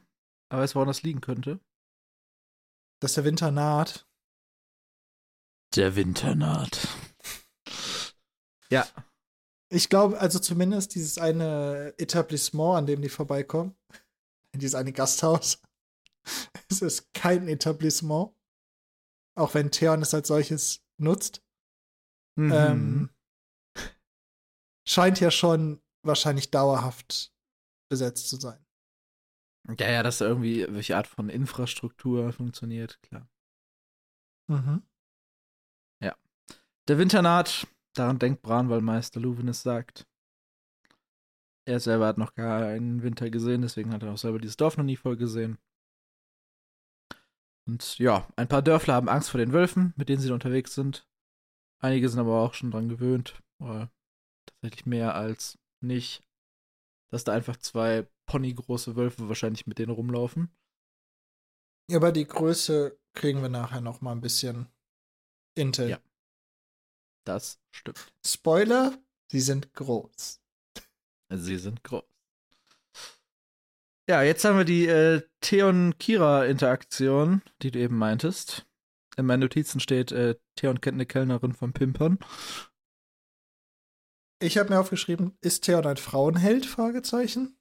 Aber 0.48 0.66
du, 0.66 0.74
woran 0.74 0.88
das 0.88 1.02
liegen 1.02 1.20
könnte? 1.20 1.60
Dass 3.00 3.14
der 3.14 3.24
Winter 3.24 3.50
naht. 3.50 4.06
Der 5.74 5.96
Winter 5.96 6.34
naht. 6.34 6.88
ja. 8.70 8.86
Ich 9.68 9.88
glaube, 9.88 10.20
also 10.20 10.38
zumindest 10.38 10.94
dieses 10.94 11.18
eine 11.18 11.94
Etablissement, 11.98 12.76
an 12.76 12.86
dem 12.86 13.02
die 13.02 13.08
vorbeikommen, 13.08 13.76
dieses 14.54 14.74
eine 14.74 14.92
Gasthaus, 14.92 15.62
es 16.70 16.82
ist 16.82 17.12
kein 17.14 17.48
Etablissement. 17.48 18.35
Auch 19.36 19.54
wenn 19.54 19.70
Theon 19.70 20.02
es 20.02 20.14
als 20.14 20.28
solches 20.28 20.82
nutzt. 20.98 21.42
Mhm. 22.36 22.52
Ähm, 22.52 23.10
scheint 24.86 25.20
ja 25.20 25.30
schon 25.30 25.82
wahrscheinlich 26.02 26.50
dauerhaft 26.50 27.32
besetzt 27.90 28.28
zu 28.28 28.36
sein. 28.36 28.64
ja, 29.78 29.90
ja, 29.90 30.02
dass 30.02 30.18
da 30.18 30.26
irgendwie 30.26 30.66
welche 30.68 30.96
Art 30.96 31.06
von 31.06 31.28
Infrastruktur 31.28 32.32
funktioniert, 32.32 33.00
klar. 33.02 33.28
Mhm. 34.48 34.82
Der 36.88 36.98
Winter 36.98 37.20
naht, 37.20 37.66
daran 37.96 38.20
denkt 38.20 38.42
Bran, 38.42 38.68
weil 38.68 38.80
Meister 38.80 39.18
Luwin 39.18 39.48
es 39.48 39.62
sagt. 39.62 40.06
Er 41.64 41.80
selber 41.80 42.06
hat 42.06 42.16
noch 42.16 42.32
keinen 42.32 43.02
Winter 43.02 43.28
gesehen, 43.28 43.62
deswegen 43.62 43.92
hat 43.92 44.04
er 44.04 44.12
auch 44.12 44.18
selber 44.18 44.38
dieses 44.38 44.56
Dorf 44.56 44.76
noch 44.76 44.84
nie 44.84 44.94
voll 44.94 45.16
gesehen. 45.16 45.58
Und 47.66 47.98
ja, 47.98 48.28
ein 48.36 48.48
paar 48.48 48.62
Dörfler 48.62 48.94
haben 48.94 49.08
Angst 49.08 49.30
vor 49.30 49.38
den 49.38 49.52
Wölfen, 49.52 49.92
mit 49.96 50.08
denen 50.08 50.20
sie 50.20 50.28
da 50.28 50.34
unterwegs 50.34 50.74
sind. 50.74 51.08
Einige 51.80 52.08
sind 52.08 52.20
aber 52.20 52.40
auch 52.40 52.54
schon 52.54 52.70
dran 52.70 52.88
gewöhnt, 52.88 53.42
oder 53.58 53.90
tatsächlich 54.46 54.86
mehr 54.86 55.14
als 55.14 55.58
nicht, 55.80 56.22
dass 57.10 57.24
da 57.24 57.32
einfach 57.32 57.56
zwei 57.56 58.08
ponygroße 58.26 58.96
Wölfe 58.96 59.28
wahrscheinlich 59.28 59.66
mit 59.66 59.78
denen 59.78 59.92
rumlaufen. 59.92 60.50
Ja, 61.90 61.98
aber 61.98 62.12
die 62.12 62.26
Größe 62.26 62.98
kriegen 63.14 63.42
wir 63.42 63.48
nachher 63.48 63.80
noch 63.80 64.00
mal 64.00 64.12
ein 64.12 64.20
bisschen 64.20 64.68
Intel. 65.54 65.90
Ja. 65.90 66.00
Das 67.24 67.60
stimmt. 67.70 68.12
Spoiler, 68.24 68.96
sie 69.30 69.40
sind 69.40 69.72
groß. 69.74 70.40
Sie 71.30 71.58
sind 71.58 71.82
groß. 71.82 72.04
Ja, 74.08 74.22
jetzt 74.22 74.44
haben 74.44 74.56
wir 74.58 74.64
die 74.64 74.86
äh, 74.86 75.22
Theon-Kira-Interaktion, 75.40 77.42
die 77.62 77.72
du 77.72 77.80
eben 77.80 77.98
meintest. 77.98 78.64
In 79.16 79.26
meinen 79.26 79.40
Notizen 79.40 79.80
steht, 79.80 80.12
äh, 80.12 80.36
Theon 80.54 80.80
kennt 80.80 80.94
eine 80.94 81.06
Kellnerin 81.06 81.52
vom 81.54 81.72
Pimpern. 81.72 82.18
Ich 84.40 84.58
habe 84.58 84.68
mir 84.70 84.78
aufgeschrieben, 84.78 85.36
ist 85.40 85.64
Theon 85.64 85.84
ein 85.86 85.96
Frauenheld? 85.96 86.66
Fragezeichen. 86.66 87.58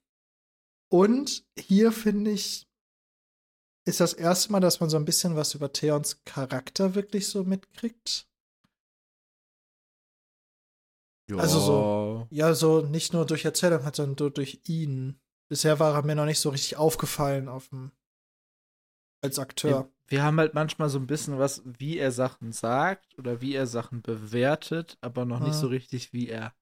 Und 0.88 1.44
hier 1.58 1.90
finde 1.90 2.30
ich, 2.30 2.68
ist 3.86 3.98
das 4.00 4.12
erste 4.12 4.52
Mal, 4.52 4.60
dass 4.60 4.78
man 4.80 4.88
so 4.90 4.96
ein 4.98 5.04
bisschen 5.04 5.34
was 5.34 5.54
über 5.54 5.72
Theons 5.72 6.22
Charakter 6.24 6.94
wirklich 6.94 7.28
so 7.28 7.42
mitkriegt. 7.44 8.28
Also 11.38 11.58
so- 11.58 12.28
Ja, 12.30 12.54
so 12.54 12.82
nicht 12.82 13.12
nur 13.12 13.26
durch 13.26 13.44
Erzählung, 13.44 13.80
sondern 13.92 14.16
so 14.16 14.30
durch 14.30 14.60
ihn. 14.68 15.18
Bisher 15.48 15.78
war 15.78 15.94
er 15.94 16.02
mir 16.04 16.14
noch 16.14 16.24
nicht 16.24 16.40
so 16.40 16.50
richtig 16.50 16.76
aufgefallen 16.76 17.48
auf 17.48 17.68
dem, 17.68 17.92
als 19.22 19.38
Akteur. 19.38 19.88
Wir, 19.88 19.90
wir 20.08 20.22
haben 20.22 20.38
halt 20.38 20.54
manchmal 20.54 20.88
so 20.88 20.98
ein 20.98 21.06
bisschen 21.06 21.38
was, 21.38 21.62
wie 21.64 21.98
er 21.98 22.12
Sachen 22.12 22.52
sagt 22.52 23.18
oder 23.18 23.40
wie 23.40 23.54
er 23.54 23.66
Sachen 23.66 24.02
bewertet, 24.02 24.98
aber 25.00 25.24
noch 25.24 25.40
nicht 25.40 25.56
Mhm. 25.56 25.60
so 25.60 25.66
richtig, 25.68 26.12
wie 26.12 26.28
er 26.28 26.52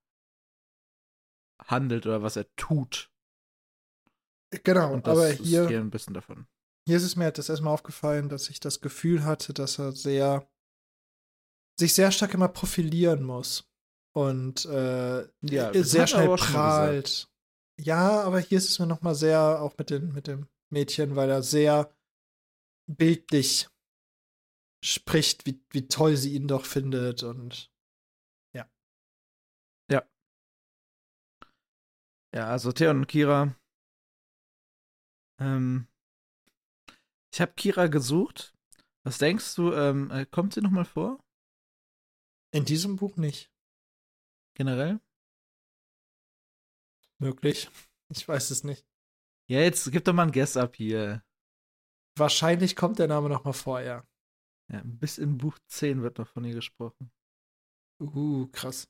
handelt 1.67 2.07
oder 2.07 2.23
was 2.23 2.37
er 2.37 2.47
tut. 2.57 3.11
Genau, 4.63 4.95
Und 4.95 5.07
das 5.07 5.19
aber 5.19 5.29
ist 5.29 5.39
hier, 5.39 5.69
hier 5.69 5.81
ein 5.81 5.91
bisschen 5.91 6.15
davon. 6.15 6.47
hier 6.87 6.97
ist 6.97 7.03
es 7.03 7.17
mir 7.17 7.25
halt 7.25 7.39
das 7.39 7.49
erstmal 7.49 7.73
aufgefallen, 7.73 8.29
dass 8.29 8.49
ich 8.51 8.61
das 8.61 8.81
Gefühl 8.81 9.25
hatte, 9.25 9.53
dass 9.53 9.79
er 9.79 9.93
sehr 9.93 10.47
sich 11.79 11.95
sehr 11.95 12.13
stark 12.13 12.35
immer 12.35 12.49
profilieren 12.49 13.23
muss. 13.25 13.69
Und 14.13 14.65
äh, 14.67 15.27
Ja, 15.43 15.73
sehr 15.75 16.07
schnell 16.07 16.29
prahlt. 16.29 17.29
Ja, 17.79 18.23
aber 18.23 18.39
hier 18.41 18.59
ist 18.59 18.69
es 18.71 18.79
mir 18.79 18.87
noch 18.87 19.03
mal 19.03 19.15
sehr, 19.15 19.61
auch 19.63 19.77
mit, 19.79 19.91
den, 19.91 20.13
mit 20.13 20.27
dem 20.27 20.49
Mädchen, 20.71 21.17
weil 21.17 21.31
er 21.31 21.43
sehr 21.43 21.93
bildlich 22.87 23.69
spricht, 24.85 25.47
wie, 25.47 25.65
wie 25.71 25.89
toll 25.89 26.17
sie 26.17 26.35
ihn 26.35 26.47
doch 26.47 26.65
findet 26.67 27.23
und 27.23 27.71
Ja, 32.35 32.49
also 32.49 32.73
Theon 32.73 32.97
und 32.99 33.07
Kira. 33.07 33.55
Ähm, 35.39 35.87
ich 37.33 37.41
habe 37.41 37.53
Kira 37.53 37.87
gesucht. 37.87 38.57
Was 39.05 39.19
denkst 39.19 39.55
du, 39.55 39.73
ähm, 39.73 40.11
äh, 40.11 40.27
kommt 40.27 40.55
sie 40.55 40.61
noch 40.61 40.73
mal 40.73 40.85
vor? 40.85 41.23
In 42.53 42.65
diesem 42.65 42.97
Buch 42.97 43.17
nicht. 43.17 43.53
Generell? 44.55 44.99
Möglich. 47.25 47.71
Ich 48.11 48.29
weiß 48.29 48.51
es 48.51 48.65
nicht. 48.65 48.87
Ja, 49.51 49.61
jetzt 49.61 49.91
gib 49.91 50.05
doch 50.05 50.13
mal 50.13 50.25
ein 50.27 50.33
Guess 50.33 50.59
ab 50.59 50.77
hier. 50.77 51.25
Wahrscheinlich 52.19 52.77
kommt 52.77 52.99
der 52.99 53.09
Name 53.09 53.29
noch 53.31 53.45
mal 53.45 53.53
vor, 53.55 53.81
ja. 53.81 54.07
Ja, 54.71 54.83
bis 54.85 55.17
in 55.19 55.39
Buch 55.39 55.59
10 55.69 56.03
wird 56.03 56.19
noch 56.19 56.29
von 56.29 56.45
ihr 56.45 56.55
gesprochen. 56.55 57.11
Uh, 58.01 58.47
krass. 58.49 58.89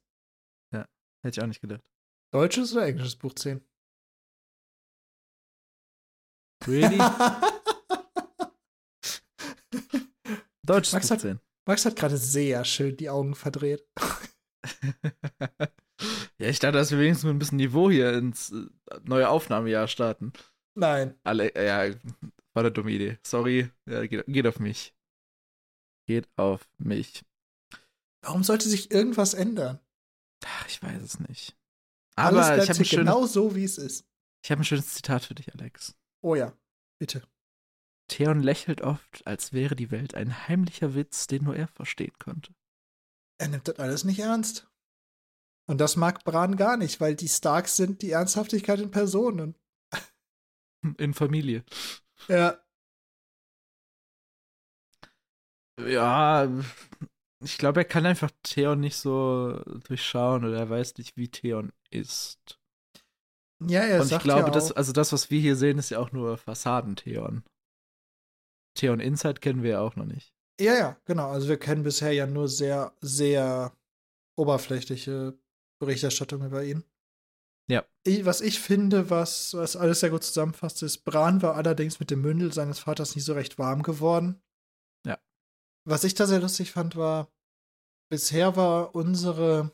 Ja, 0.73 0.89
hätte 1.25 1.39
ich 1.39 1.43
auch 1.43 1.47
nicht 1.47 1.61
gedacht. 1.61 1.85
Deutsches 2.33 2.73
oder 2.73 2.87
englisches 2.87 3.15
Buch 3.17 3.35
10? 3.35 3.65
Really? 6.67 6.99
Deutsches 10.67 10.93
Max 10.93 11.07
Buch 11.07 11.13
hat- 11.15 11.21
10. 11.21 11.39
Max 11.67 11.85
hat 11.87 11.95
gerade 11.97 12.17
sehr 12.19 12.65
schön 12.65 12.97
die 12.97 13.11
Augen 13.11 13.35
verdreht. 13.37 13.87
ja, 16.39 16.49
ich 16.49 16.59
dachte, 16.59 16.79
dass 16.79 16.91
wir 16.91 16.99
wenigstens 16.99 17.25
mit 17.25 17.35
ein 17.35 17.39
bisschen 17.39 17.59
Niveau 17.59 17.91
hier 17.91 18.13
ins 18.15 18.53
äh, 18.53 18.67
neue 19.05 19.29
Aufnahmejahr 19.29 19.89
starten. 19.89 20.33
Nein. 20.75 21.19
Alle, 21.23 21.55
äh, 21.55 21.67
ja, 21.67 21.95
war 22.53 22.63
eine 22.63 22.73
dumme 22.73 22.91
Idee. 22.91 23.19
Sorry, 23.25 23.71
ja, 23.87 24.07
geht, 24.07 24.25
geht 24.27 24.47
auf 24.47 24.59
mich. 24.59 24.95
Geht 26.07 26.29
auf 26.37 26.69
mich. 26.79 27.25
Warum 28.23 28.43
sollte 28.43 28.69
sich 28.69 28.91
irgendwas 28.91 29.35
ändern? 29.35 29.81
Ach, 30.45 30.67
ich 30.69 30.83
weiß 30.83 31.03
es 31.03 31.21
nicht. 31.21 31.57
Alles 32.17 32.47
Aber 32.47 32.55
bleibt 32.55 32.71
ich 32.71 32.71
habe 32.71 33.03
genau 33.03 33.27
so, 33.27 33.55
wie 33.55 33.65
es 33.65 33.79
ist. 33.79 34.07
ich 34.45 34.51
hab 34.51 34.59
ein 34.59 34.65
schönes 34.65 34.95
Zitat 34.95 35.25
für 35.25 35.35
dich, 35.35 35.53
Alex. 35.55 35.97
Oh 36.23 36.35
ja, 36.35 36.53
bitte. 36.99 37.23
Theon 38.09 38.43
lächelt 38.43 38.83
oft, 38.83 39.27
als 39.27 39.53
wäre 39.53 39.77
die 39.77 39.91
Welt 39.91 40.15
ein 40.15 40.47
heimlicher 40.49 40.95
Witz, 40.95 41.27
den 41.27 41.45
nur 41.45 41.57
er 41.57 41.69
verstehen 41.69 42.13
könnte. 42.19 42.55
Er 43.39 43.49
nimmt 43.49 43.67
das 43.67 43.79
alles 43.79 44.05
nicht 44.05 44.21
ernst. 44.21 44.71
Und 45.67 45.81
das 45.81 45.97
mag 45.97 46.25
Bran 46.25 46.57
gar 46.57 46.77
nicht, 46.77 47.01
weil 47.01 47.15
die 47.15 47.29
Starks 47.29 47.77
sind 47.77 48.03
die 48.03 48.11
Ernsthaftigkeit 48.11 48.81
in 48.81 48.91
Person. 48.91 49.41
Und 49.41 49.57
In 50.99 51.15
Familie. 51.15 51.65
ja, 52.29 52.61
Ja, 55.81 56.49
ich 57.43 57.59
glaube, 57.59 57.81
er 57.81 57.85
kann 57.85 58.07
einfach 58.07 58.31
Theon 58.43 58.81
nicht 58.81 58.97
so 58.97 59.61
durchschauen 59.87 60.45
oder 60.45 60.59
er 60.59 60.71
weiß 60.71 60.97
nicht, 60.99 61.17
wie 61.17 61.29
Theon 61.29 61.73
ist. 61.91 62.61
ja, 63.61 63.83
er 63.83 64.01
Und 64.01 64.05
ich 64.05 64.11
sagt 64.11 64.25
glaube, 64.25 64.41
ja 64.43 64.49
auch, 64.49 64.53
das, 64.53 64.73
also 64.73 64.93
das, 64.93 65.13
was 65.13 65.31
wir 65.31 65.41
hier 65.41 65.57
sehen, 65.57 65.79
ist 65.79 65.91
ja 65.91 65.99
auch 65.99 66.13
nur 66.13 66.39
Fassaden-Theon. 66.39 67.43
Theon 68.77 69.01
Inside 69.01 69.41
kennen 69.41 69.63
wir 69.63 69.71
ja 69.71 69.81
auch 69.81 69.97
noch 69.97 70.07
nicht. 70.07 70.33
Ja, 70.61 70.75
ja, 70.75 70.97
genau. 71.05 71.31
Also 71.31 71.49
wir 71.49 71.59
kennen 71.59 71.83
bisher 71.83 72.13
ja 72.13 72.27
nur 72.27 72.49
sehr, 72.49 72.93
sehr 73.01 73.77
oberflächliche 74.37 75.39
Berichterstattung 75.79 76.45
über 76.45 76.65
ihn. 76.65 76.85
Ja. 77.71 77.85
Ich, 78.05 78.25
was 78.25 78.41
ich 78.41 78.61
finde, 78.61 79.11
was, 79.11 79.55
was 79.55 79.77
alles 79.77 80.01
sehr 80.01 80.11
gut 80.11 80.23
zusammenfasst, 80.23 80.83
ist, 80.83 81.05
Bran 81.05 81.41
war 81.43 81.55
allerdings 81.57 81.99
mit 81.99 82.11
dem 82.11 82.21
Mündel 82.21 82.53
seines 82.53 82.79
Vaters 82.79 83.15
nicht 83.15 83.25
so 83.25 83.33
recht 83.33 83.59
warm 83.59 83.83
geworden. 83.83 84.43
Ja. 85.07 85.19
Was 85.89 86.05
ich 86.05 86.15
da 86.15 86.27
sehr 86.27 86.41
lustig 86.41 86.73
fand, 86.73 86.97
war, 86.97 87.33
bisher 88.11 88.57
war 88.57 88.95
unsere 88.95 89.73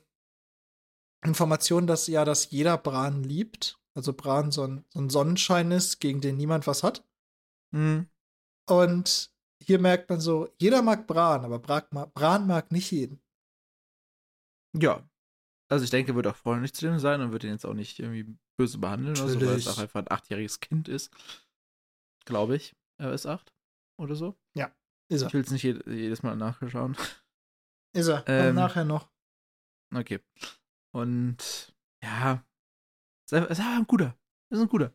Information, 1.25 1.87
dass 1.87 2.07
ja, 2.07 2.25
dass 2.25 2.51
jeder 2.51 2.79
Bran 2.79 3.25
liebt. 3.25 3.79
Also 3.97 4.13
Bran 4.13 4.53
so 4.53 4.67
ein, 4.67 4.85
so 4.91 5.01
ein 5.01 5.11
Sonnenschein 5.11 5.73
ist, 5.73 6.01
gegen 6.01 6.21
den 6.21 6.37
niemand 6.37 6.67
was 6.67 6.85
hat. 6.85 7.05
Mhm. 7.73 8.09
Und 8.69 9.35
hier 9.63 9.81
merkt 9.81 10.09
man 10.09 10.21
so, 10.21 10.49
jeder 10.59 10.83
mag 10.83 11.09
Bran, 11.09 11.45
aber 11.45 11.59
Bran 11.59 11.85
mag, 11.91 12.15
Bran 12.15 12.47
mag 12.47 12.71
nicht 12.71 12.91
jeden. 12.93 13.21
Ja. 14.75 15.10
Also 15.71 15.85
ich 15.85 15.91
denke, 15.91 16.13
er 16.13 16.17
wird 16.17 16.27
auch 16.27 16.37
freundlich 16.37 16.75
zu 16.75 16.85
dem 16.87 16.99
sein 16.99 17.21
und 17.21 17.33
wird 17.33 17.45
ihn 17.45 17.51
jetzt 17.51 17.65
auch 17.65 17.75
nicht 17.75 17.99
irgendwie 18.01 18.37
böse 18.59 18.79
behandeln 18.79 19.17
oder 19.17 19.29
so, 19.29 19.41
weil 19.41 19.49
es 19.49 19.65
Natürlich. 19.67 19.69
auch 19.69 19.79
einfach 19.79 20.01
ein 20.01 20.11
achtjähriges 20.11 20.61
Kind 20.61 20.89
ist. 20.89 21.11
Glaube 22.27 22.57
ich. 22.57 22.75
Er 23.01 23.13
ist 23.13 23.27
acht 23.27 23.55
oder 23.99 24.15
so. 24.17 24.37
Ist 25.13 25.23
Ich 25.23 25.27
er. 25.29 25.33
will 25.33 25.41
es 25.41 25.51
nicht 25.51 25.63
je 25.65 25.81
jedes 25.87 26.23
Mal 26.23 26.37
nachschauen. 26.37 26.97
Ist 27.97 28.07
er. 28.07 28.23
Ähm, 28.29 28.55
nachher 28.55 28.85
noch. 28.85 29.11
Okay. 29.93 30.21
Und 30.95 31.75
ja, 32.05 32.45
ist 33.27 33.33
einfach- 33.35 33.51
ist 33.51 33.59
einfach 33.59 33.77
ein 33.79 33.87
guter. 33.89 34.17
Ist 34.53 34.61
ein 34.61 34.69
guter. 34.69 34.95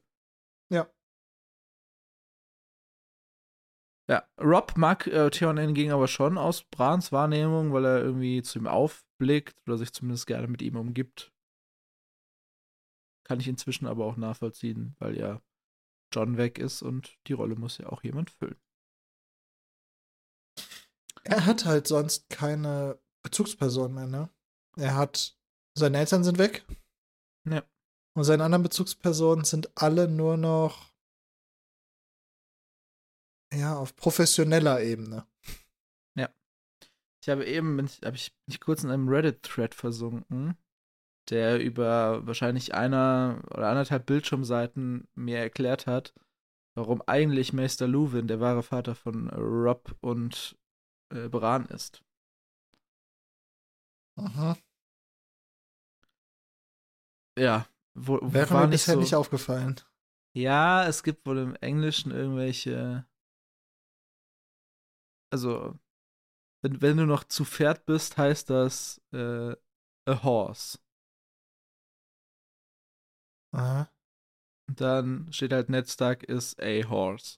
Ja, 4.08 4.28
Rob 4.40 4.78
mag 4.78 5.08
äh, 5.08 5.32
Theon 5.32 5.58
hingegen 5.58 5.92
aber 5.92 6.08
schon 6.08 6.38
aus 6.38 6.64
Brans 6.64 7.12
Wahrnehmung, 7.12 7.74
weil 7.74 7.86
er 7.86 8.04
irgendwie 8.04 8.44
zu 8.44 8.60
ihm 8.60 8.68
aufblickt 8.68 9.58
oder 9.66 9.78
sich 9.78 9.94
zumindest 9.94 10.28
gerne 10.28 10.48
mit 10.48 10.62
ihm 10.62 10.76
umgibt. 10.76 11.34
Kann 13.26 13.40
ich 13.40 13.48
inzwischen 13.48 13.88
aber 13.88 14.06
auch 14.06 14.18
nachvollziehen, 14.18 14.96
weil 15.00 15.18
ja 15.18 15.42
John 16.14 16.38
weg 16.38 16.60
ist 16.60 16.84
und 16.84 17.18
die 17.28 17.34
Rolle 17.34 17.56
muss 17.56 17.80
ja 17.80 17.88
auch 17.88 18.04
jemand 18.04 18.30
füllen. 18.30 18.60
Er 21.24 21.48
hat 21.48 21.66
halt 21.66 21.88
sonst 21.88 22.30
keine 22.30 23.00
Bezugsperson 23.24 23.94
mehr, 23.94 24.06
ne? 24.06 24.30
Er 24.78 24.96
hat, 24.96 25.36
seine 25.76 25.98
Eltern 25.98 26.24
sind 26.24 26.38
weg. 26.38 26.66
Ja. 27.50 27.64
Und 28.16 28.24
seine 28.24 28.44
anderen 28.44 28.64
Bezugspersonen 28.64 29.44
sind 29.44 29.76
alle 29.76 30.08
nur 30.08 30.38
noch, 30.38 30.95
ja, 33.54 33.76
auf 33.76 33.96
professioneller 33.96 34.82
Ebene. 34.82 35.26
Ich 37.26 37.30
habe 37.30 37.44
eben, 37.44 37.76
bin 37.76 37.88
ich, 37.88 38.02
habe 38.06 38.16
ich 38.16 38.36
mich 38.46 38.60
kurz 38.60 38.84
in 38.84 38.92
einem 38.92 39.10
Reddit-Thread 39.10 39.74
versunken, 39.74 40.60
der 41.32 41.60
über 41.60 42.24
wahrscheinlich 42.28 42.76
einer 42.76 43.42
oder 43.50 43.70
anderthalb 43.70 44.06
Bildschirmseiten 44.06 45.08
mir 45.16 45.40
erklärt 45.40 45.88
hat, 45.88 46.14
warum 46.76 47.02
eigentlich 47.08 47.52
Meister 47.52 47.88
Luwin 47.88 48.28
der 48.28 48.42
wahre 48.42 48.62
Vater 48.62 48.94
von 48.94 49.32
Rob 49.32 49.96
und 50.02 50.56
äh, 51.12 51.28
Bran 51.28 51.66
ist. 51.66 52.04
Mhm. 54.18 54.56
Ja, 57.40 57.68
wo 57.96 58.20
Wäre 58.22 58.52
war 58.52 58.62
mir 58.62 58.68
nicht 58.68 58.82
bisher 58.82 58.94
so. 58.94 59.00
nicht 59.00 59.16
aufgefallen. 59.16 59.82
Ja, 60.36 60.86
es 60.86 61.02
gibt 61.02 61.26
wohl 61.26 61.40
im 61.40 61.56
Englischen 61.56 62.12
irgendwelche. 62.12 63.08
Also, 65.36 65.78
wenn, 66.64 66.82
wenn 66.82 66.96
du 66.96 67.06
noch 67.06 67.26
zu 67.26 67.44
Pferd 67.44 67.86
bist, 67.86 68.18
heißt 68.18 68.50
das 68.50 69.02
äh, 69.12 69.52
a 70.06 70.24
horse. 70.24 70.80
Aha. 73.52 73.92
Und 74.70 74.80
dann 74.80 75.34
steht 75.34 75.52
halt 75.52 75.68
Ned 75.68 75.90
Stark 75.90 76.24
is 76.24 76.56
a 76.58 76.88
horse. 76.90 77.38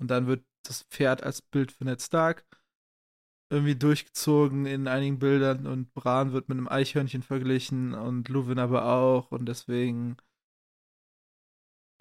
Und 0.00 0.08
dann 0.08 0.26
wird 0.26 0.46
das 0.62 0.84
Pferd 0.84 1.22
als 1.22 1.42
Bild 1.42 1.72
für 1.72 1.84
Ned 1.84 2.00
Stark 2.00 2.46
irgendwie 3.50 3.76
durchgezogen 3.76 4.64
in 4.64 4.88
einigen 4.88 5.18
Bildern 5.18 5.66
und 5.66 5.92
Bran 5.92 6.32
wird 6.32 6.48
mit 6.48 6.56
einem 6.56 6.68
Eichhörnchen 6.68 7.22
verglichen 7.22 7.92
und 7.92 8.30
Luwin 8.30 8.58
aber 8.58 8.86
auch 8.86 9.30
und 9.30 9.44
deswegen 9.44 10.16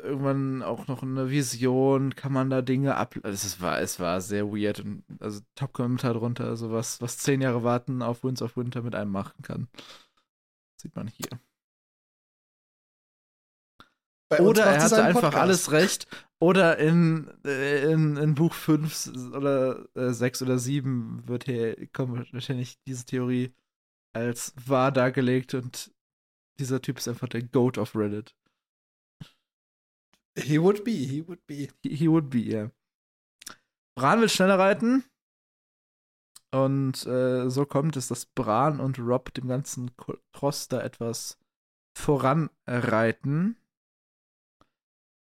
irgendwann 0.03 0.63
auch 0.63 0.87
noch 0.87 1.03
eine 1.03 1.29
Vision, 1.29 2.15
kann 2.15 2.33
man 2.33 2.49
da 2.49 2.61
Dinge 2.61 2.95
ab. 2.95 3.15
Also 3.23 3.47
es 3.47 3.61
war, 3.61 3.79
es 3.79 3.99
war 3.99 4.21
sehr 4.21 4.51
weird 4.51 4.79
und 4.79 5.03
also 5.19 5.41
Top-Kommentar 5.55 6.13
drunter, 6.13 6.45
also 6.45 6.71
was, 6.71 7.01
was 7.01 7.17
zehn 7.17 7.41
Jahre 7.41 7.63
warten 7.63 8.01
auf 8.01 8.23
Winds 8.23 8.41
of 8.41 8.57
Winter 8.57 8.81
mit 8.81 8.95
einem 8.95 9.11
machen 9.11 9.41
kann. 9.41 9.67
Sieht 10.77 10.95
man 10.95 11.07
hier. 11.07 11.39
Bei 14.29 14.39
Oder 14.39 14.63
er 14.63 14.81
hatte 14.81 15.03
einfach 15.03 15.21
Podcast. 15.21 15.41
alles 15.41 15.71
recht. 15.71 16.07
Oder 16.39 16.77
in, 16.77 17.27
in, 17.43 18.17
in 18.17 18.33
Buch 18.33 18.53
5 18.53 19.33
oder 19.35 19.85
äh, 19.93 20.11
6 20.11 20.41
oder 20.41 20.57
7 20.57 21.27
wird 21.27 21.43
hier, 21.43 21.87
kommt 21.87 22.33
wahrscheinlich 22.33 22.79
diese 22.87 23.05
Theorie 23.05 23.53
als 24.13 24.53
wahr 24.65 24.91
dargelegt 24.91 25.53
und 25.53 25.91
dieser 26.59 26.81
Typ 26.81 26.97
ist 26.97 27.07
einfach 27.07 27.27
der 27.27 27.43
Goat 27.43 27.77
of 27.77 27.95
Reddit. 27.95 28.35
He 30.37 30.61
would 30.61 30.83
be, 30.83 30.91
he 30.91 31.27
would 31.27 31.45
be. 31.45 31.69
He, 31.83 31.95
he 31.95 32.07
would 32.09 32.29
be, 32.29 32.39
ja. 32.39 32.71
Bran 33.97 34.21
will 34.21 34.29
schneller 34.29 34.57
reiten. 34.57 35.03
Und 36.53 37.05
äh, 37.05 37.49
so 37.49 37.65
kommt 37.65 37.95
es, 37.95 38.07
dass 38.07 38.25
Bran 38.25 38.79
und 38.79 38.99
Rob 38.99 39.33
dem 39.33 39.47
ganzen 39.47 39.91
Tross 40.33 40.67
da 40.67 40.81
etwas 40.81 41.37
voranreiten. 41.97 43.57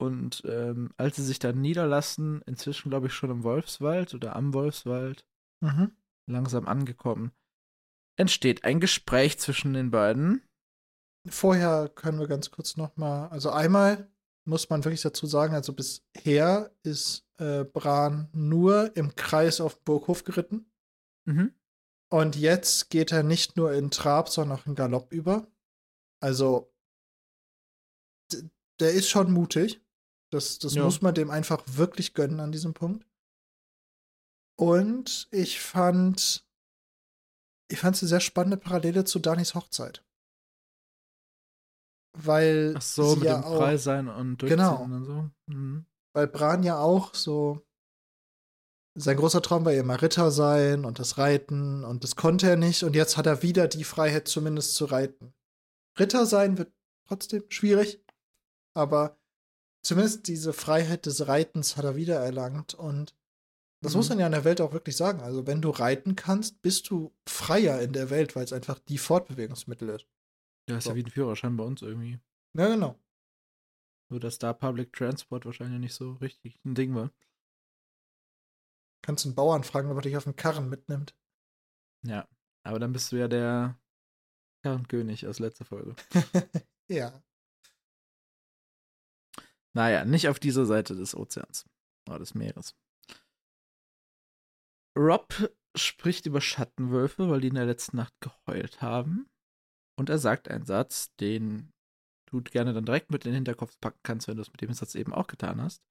Und 0.01 0.43
ähm, 0.45 0.93
als 0.97 1.17
sie 1.17 1.25
sich 1.25 1.39
dann 1.39 1.61
niederlassen, 1.61 2.43
inzwischen 2.43 2.91
glaube 2.91 3.07
ich 3.07 3.15
schon 3.15 3.31
im 3.31 3.43
Wolfswald 3.45 4.15
oder 4.15 4.35
am 4.37 4.53
Wolfswald, 4.55 5.25
Mhm. 5.63 5.97
langsam 6.29 6.67
angekommen, 6.67 7.33
entsteht 8.19 8.65
ein 8.65 8.81
Gespräch 8.81 9.39
zwischen 9.39 9.73
den 9.73 9.91
beiden. 9.91 10.43
vorher 11.27 11.89
können 11.89 12.19
wir 12.19 12.27
ganz 12.27 12.51
kurz 12.51 12.77
noch 12.77 12.97
mal, 12.97 13.29
also 13.29 13.51
einmal 13.51 14.13
muss 14.45 14.71
man 14.71 14.85
wirklich 14.85 15.03
dazu 15.03 15.27
sagen, 15.27 15.55
also 15.55 15.73
bisher 15.73 16.71
ist 16.83 17.27
äh, 17.39 17.65
Bran 17.65 18.29
nur 18.33 18.97
im 18.97 19.15
Kreis 19.17 19.61
auf 19.61 19.81
Burghof 19.81 20.25
geritten. 20.25 20.71
Mhm. 21.25 21.55
Und 22.11 22.37
jetzt 22.37 22.91
geht 22.91 23.13
er 23.13 23.23
nicht 23.23 23.57
nur 23.57 23.73
in 23.73 23.91
Trab, 23.91 24.29
sondern 24.29 24.59
auch 24.59 24.67
in 24.67 24.75
Galopp 24.75 25.13
über. 25.13 25.47
Also, 26.21 26.73
der 28.81 28.93
ist 28.93 29.09
schon 29.09 29.33
mutig. 29.33 29.81
Das, 30.31 30.59
das 30.59 30.75
ja. 30.75 30.85
muss 30.85 31.01
man 31.03 31.15
dem 31.15 31.31
einfach 31.31 31.63
wirklich 31.67 32.15
gönnen 32.15 32.41
an 32.41 32.53
diesem 32.53 32.75
Punkt. 32.75 33.07
Und 34.57 35.29
ich 35.31 35.61
fand, 35.61 36.47
ich 37.69 37.79
fand 37.79 37.97
es 37.97 38.03
eine 38.03 38.09
sehr 38.09 38.21
spannende 38.21 38.57
Parallele 38.57 39.05
zu 39.05 39.19
Danis 39.19 39.55
Hochzeit. 39.55 40.05
Weil 42.17 42.75
Ach 42.77 42.83
so, 42.83 43.17
mit 43.17 43.25
ja 43.25 43.41
dem 43.41 43.43
Frei 43.43 43.77
sein 43.77 44.09
und 44.09 44.39
durchziehen 44.39 44.59
genau, 44.59 44.83
und 44.83 45.05
so. 45.05 45.31
Mhm. 45.47 45.87
Weil 46.15 46.29
Bran 46.29 46.63
ja 46.63 46.79
auch 46.79 47.15
so 47.15 47.67
sein 48.97 49.17
großer 49.17 49.43
Traum 49.43 49.65
war 49.65 49.73
ja 49.73 49.81
immer 49.81 50.01
Ritter 50.01 50.31
sein 50.31 50.85
und 50.85 51.01
das 51.01 51.19
Reiten 51.19 51.85
und 51.85 52.05
das 52.05 52.15
konnte 52.15 52.49
er 52.49 52.57
nicht 52.57 52.85
und 52.85 52.95
jetzt 52.95 53.17
hat 53.17 53.27
er 53.27 53.43
wieder 53.43 53.67
die 53.67 53.85
Freiheit 53.85 54.29
zumindest 54.29 54.77
zu 54.77 54.85
reiten. 54.85 55.35
Ritter 55.99 56.27
sein 56.27 56.59
wird 56.59 56.73
trotzdem 57.09 57.43
schwierig, 57.49 58.01
aber 58.75 59.19
zumindest 59.83 60.29
diese 60.29 60.53
Freiheit 60.53 61.07
des 61.07 61.27
Reitens 61.27 61.77
hat 61.77 61.85
er 61.85 61.97
wieder 61.97 62.21
erlangt 62.21 62.75
und 62.75 63.17
das 63.83 63.93
mhm. 63.93 63.99
muss 63.99 64.09
man 64.09 64.19
ja 64.21 64.27
in 64.27 64.33
der 64.33 64.45
Welt 64.45 64.61
auch 64.61 64.73
wirklich 64.73 64.97
sagen. 64.97 65.21
Also, 65.21 65.47
wenn 65.47 65.61
du 65.61 65.71
reiten 65.71 66.17
kannst, 66.17 66.63
bist 66.63 66.89
du 66.89 67.13
freier 67.29 67.83
in 67.83 67.93
der 67.93 68.09
Welt, 68.09 68.35
weil 68.35 68.45
es 68.45 68.53
einfach 68.53 68.79
die 68.79 68.99
Fortbewegungsmittel 68.99 69.91
ist. 69.91 70.07
Ja, 70.69 70.79
ist 70.79 70.85
so. 70.85 70.91
ja 70.91 70.97
wie 70.97 71.05
ein 71.05 71.11
Führerschein 71.11 71.57
bei 71.57 71.65
uns 71.65 71.83
irgendwie. 71.83 72.19
Ja, 72.55 72.69
genau. 72.69 72.99
Nur, 74.11 74.21
dass 74.21 74.39
da 74.39 74.53
Public 74.53 74.93
Transport 74.93 75.45
wahrscheinlich 75.47 75.81
nicht 75.81 75.95
so 75.95 76.13
richtig 76.15 76.61
ein 76.65 76.75
Ding 76.75 76.95
war. 76.95 77.11
Kannst 79.03 79.27
einen 79.27 79.35
Bauern 79.35 79.65
fragen, 79.65 79.91
ob 79.91 79.97
er 79.97 80.03
dich 80.03 80.17
auf 80.17 80.25
den 80.25 80.37
Karren 80.37 80.69
mitnimmt. 80.69 81.15
Ja, 82.07 82.29
aber 82.63 82.79
dann 82.79 82.93
bist 82.93 83.13
du 83.13 83.17
ja 83.17 83.29
der 83.29 83.79
Karrenkönig 84.63 85.27
aus 85.27 85.41
letzter 85.41 85.65
Folge. 85.65 85.95
ja. 86.89 87.23
Naja, 89.75 90.05
nicht 90.05 90.29
auf 90.29 90.39
dieser 90.39 90.65
Seite 90.65 90.95
des 90.95 91.15
Ozeans 91.15 91.67
oder 92.09 92.19
des 92.19 92.35
Meeres. 92.35 92.77
Rob 94.97 95.35
spricht 95.77 96.27
über 96.27 96.41
Schattenwölfe, 96.41 97.29
weil 97.29 97.41
die 97.41 97.49
in 97.49 97.57
der 97.57 97.67
letzten 97.67 97.97
Nacht 97.97 98.15
geheult 98.21 98.81
haben. 98.81 99.29
Und 99.97 100.11
er 100.11 100.19
sagt 100.19 100.49
einen 100.49 100.65
Satz, 100.65 101.15
den 101.17 101.73
du 102.27 102.43
gerne 102.43 102.73
dann 102.73 102.85
direkt 102.85 103.11
mit 103.11 103.25
in 103.25 103.31
den 103.31 103.37
Hinterkopf 103.37 103.79
packen 103.81 104.01
kannst, 104.03 104.29
wenn 104.29 104.37
du 104.37 104.43
es 104.43 104.51
mit 104.51 104.61
dem 104.61 104.73
Satz 104.73 104.95
eben 104.95 105.15
auch 105.15 105.27
getan 105.27 105.63
hast. 105.63 105.83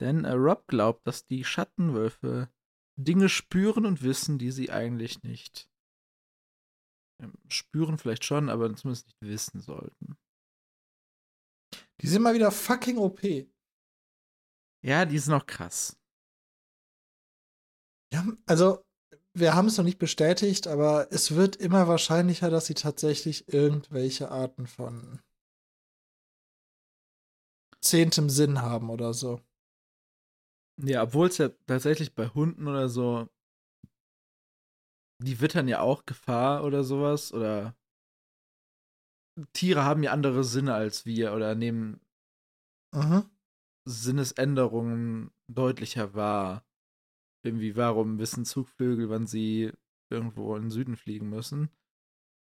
Denn 0.00 0.24
äh, 0.24 0.32
Rob 0.32 0.66
glaubt, 0.66 1.06
dass 1.06 1.26
die 1.26 1.44
Schattenwölfe 1.44 2.50
Dinge 2.98 3.28
spüren 3.28 3.84
und 3.84 4.02
wissen, 4.02 4.38
die 4.38 4.50
sie 4.50 4.70
eigentlich 4.70 5.22
nicht 5.22 5.70
ähm, 7.22 7.34
spüren, 7.48 7.98
vielleicht 7.98 8.24
schon, 8.24 8.48
aber 8.48 8.74
zumindest 8.74 9.06
nicht 9.06 9.20
wissen 9.22 9.60
sollten. 9.60 10.16
Die 12.00 12.08
sind 12.08 12.22
mal 12.22 12.34
wieder 12.34 12.50
fucking 12.50 12.98
OP. 12.98 13.22
Ja, 14.82 15.04
die 15.04 15.18
sind 15.18 15.34
auch 15.34 15.46
krass. 15.46 15.98
Ja, 18.12 18.24
also 18.46 18.85
wir 19.38 19.54
haben 19.54 19.66
es 19.68 19.76
noch 19.76 19.84
nicht 19.84 19.98
bestätigt, 19.98 20.66
aber 20.66 21.12
es 21.12 21.34
wird 21.34 21.56
immer 21.56 21.88
wahrscheinlicher, 21.88 22.48
dass 22.48 22.66
sie 22.66 22.74
tatsächlich 22.74 23.52
irgendwelche 23.52 24.30
Arten 24.30 24.66
von 24.66 25.20
zehntem 27.82 28.30
Sinn 28.30 28.62
haben 28.62 28.88
oder 28.88 29.12
so. 29.12 29.42
Ja, 30.82 31.02
obwohl 31.02 31.28
es 31.28 31.36
ja 31.36 31.50
tatsächlich 31.66 32.14
bei 32.14 32.28
Hunden 32.28 32.66
oder 32.66 32.88
so, 32.88 33.28
die 35.22 35.40
wittern 35.40 35.68
ja 35.68 35.80
auch 35.80 36.06
Gefahr 36.06 36.64
oder 36.64 36.82
sowas 36.82 37.32
oder 37.32 37.76
Tiere 39.52 39.84
haben 39.84 40.02
ja 40.02 40.12
andere 40.12 40.44
Sinne 40.44 40.74
als 40.74 41.04
wir 41.04 41.34
oder 41.34 41.54
nehmen 41.54 42.00
mhm. 42.94 43.28
Sinnesänderungen 43.86 45.30
deutlicher 45.46 46.14
wahr. 46.14 46.66
Irgendwie, 47.46 47.76
warum 47.76 48.18
wissen 48.18 48.44
Zugvögel, 48.44 49.08
wann 49.08 49.26
sie 49.26 49.72
irgendwo 50.10 50.56
in 50.56 50.64
den 50.64 50.70
Süden 50.70 50.96
fliegen 50.96 51.28
müssen? 51.28 51.70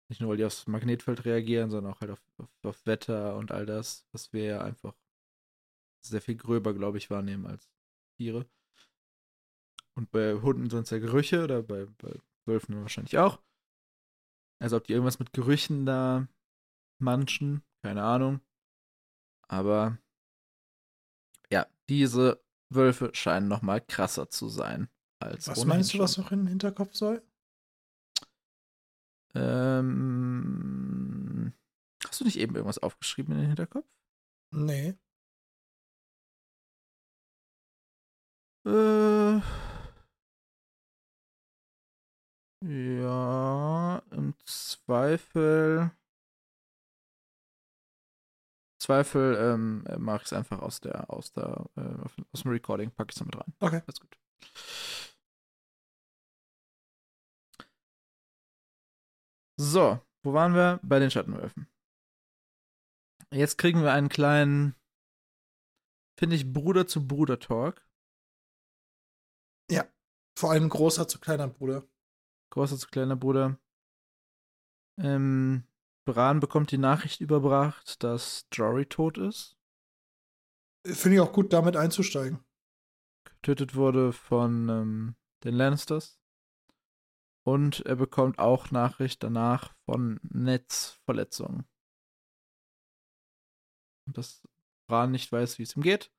Nicht 0.09 0.21
nur, 0.21 0.29
weil 0.29 0.37
die 0.37 0.45
aufs 0.45 0.67
Magnetfeld 0.67 1.25
reagieren, 1.25 1.69
sondern 1.69 1.93
auch 1.93 2.01
halt 2.01 2.11
auf, 2.11 2.21
auf, 2.37 2.49
auf 2.63 2.85
Wetter 2.85 3.35
und 3.37 3.51
all 3.51 3.65
das, 3.65 4.05
was 4.11 4.31
wir 4.31 4.43
ja 4.43 4.61
einfach 4.61 4.95
sehr 6.05 6.21
viel 6.21 6.35
gröber, 6.35 6.73
glaube 6.73 6.97
ich, 6.97 7.09
wahrnehmen 7.09 7.45
als 7.45 7.69
Tiere. 8.17 8.45
Und 9.95 10.11
bei 10.11 10.35
Hunden 10.35 10.69
sind 10.69 10.83
es 10.83 10.89
ja 10.89 10.99
Gerüche 10.99 11.43
oder 11.43 11.63
bei, 11.63 11.85
bei 11.97 12.19
Wölfen 12.45 12.79
wahrscheinlich 12.81 13.17
auch. 13.17 13.41
Also 14.61 14.77
ob 14.77 14.85
die 14.85 14.93
irgendwas 14.93 15.19
mit 15.19 15.33
Gerüchen 15.33 15.85
da 15.85 16.27
manchen, 16.99 17.63
keine 17.81 18.03
Ahnung. 18.03 18.41
Aber 19.47 19.97
ja, 21.51 21.67
diese 21.89 22.43
Wölfe 22.69 23.11
scheinen 23.13 23.47
noch 23.47 23.61
mal 23.61 23.81
krasser 23.81 24.29
zu 24.29 24.47
sein 24.47 24.89
als 25.23 25.47
Was 25.47 25.65
meinst 25.65 25.93
du, 25.93 25.99
was 25.99 26.17
noch 26.17 26.31
in 26.31 26.39
den 26.39 26.47
Hinterkopf 26.47 26.93
soll? 26.95 27.21
Ähm, 29.35 30.03
hast 32.07 32.19
du 32.19 32.25
nicht 32.25 32.37
eben 32.37 32.55
irgendwas 32.55 32.77
aufgeschrieben 32.79 33.33
in 33.33 33.39
den 33.41 33.47
Hinterkopf? 33.47 33.87
Nee. 34.51 34.95
Äh, 38.65 39.41
ja, 42.65 44.01
im 44.11 44.33
Zweifel. 44.45 45.91
Zweifel 48.79 49.37
ähm, 49.39 49.85
äh, 49.87 49.97
mache 49.97 50.17
ich 50.17 50.23
es 50.25 50.33
einfach 50.33 50.61
aus 50.61 50.79
der, 50.81 51.09
aus 51.09 51.31
der, 51.31 51.65
äh, 51.75 51.81
aus 52.31 52.43
dem 52.43 52.51
Recording, 52.51 52.91
packe 52.91 53.11
ich 53.11 53.15
es 53.15 53.25
mit 53.25 53.35
rein. 53.35 53.53
Okay. 53.59 53.81
Alles 53.85 53.99
gut. 53.99 54.17
So, 59.59 59.99
wo 60.23 60.33
waren 60.33 60.55
wir? 60.55 60.79
Bei 60.83 60.99
den 60.99 61.11
Schattenwölfen. 61.11 61.67
Jetzt 63.31 63.57
kriegen 63.57 63.81
wir 63.81 63.91
einen 63.91 64.09
kleinen, 64.09 64.75
finde 66.19 66.35
ich, 66.35 66.51
Bruder 66.51 66.87
zu 66.87 67.07
Bruder 67.07 67.39
Talk. 67.39 67.87
Ja. 69.71 69.87
Vor 70.37 70.51
allem 70.51 70.69
großer 70.69 71.07
zu 71.07 71.19
kleiner 71.19 71.47
Bruder. 71.47 71.87
Großer 72.51 72.77
zu 72.77 72.87
kleiner 72.87 73.15
Bruder. 73.15 73.59
Ähm, 74.99 75.67
Bran 76.05 76.39
bekommt 76.39 76.71
die 76.71 76.77
Nachricht 76.77 77.21
überbracht, 77.21 78.03
dass 78.03 78.47
Jory 78.51 78.85
tot 78.85 79.17
ist. 79.17 79.57
Finde 80.85 81.15
ich 81.15 81.21
auch 81.21 81.31
gut, 81.31 81.53
damit 81.53 81.75
einzusteigen. 81.75 82.43
Getötet 83.25 83.75
wurde 83.75 84.11
von 84.11 84.69
ähm, 84.69 85.15
den 85.43 85.55
Lannisters. 85.55 86.19
Und 87.45 87.85
er 87.85 87.97
bekommt 87.97 88.39
auch 88.39 88.71
Nachricht 88.71 89.21
danach 89.21 89.73
von 89.85 90.19
Neds 90.23 90.99
Verletzungen. 91.05 91.67
Und 94.07 94.17
dass 94.17 94.47
Bran 94.87 95.11
nicht 95.11 95.31
weiß, 95.31 95.59
wie 95.59 95.63
es 95.63 95.75
ihm 95.75 95.83
geht. 95.83 96.11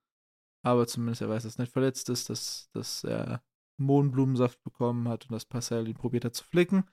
Aber 0.64 0.87
zumindest 0.87 1.22
er 1.22 1.28
weiß, 1.28 1.42
dass 1.42 1.56
er 1.58 1.62
nicht 1.62 1.72
verletzt 1.72 2.08
ist, 2.08 2.30
dass, 2.30 2.70
dass 2.72 3.04
er 3.04 3.42
Mohnblumensaft 3.78 4.62
bekommen 4.62 5.08
hat 5.08 5.24
und 5.24 5.32
dass 5.32 5.44
Parcell 5.44 5.88
ihn 5.88 5.96
probiert 5.96 6.24
hat 6.24 6.34
zu 6.34 6.44
flicken. 6.44 6.88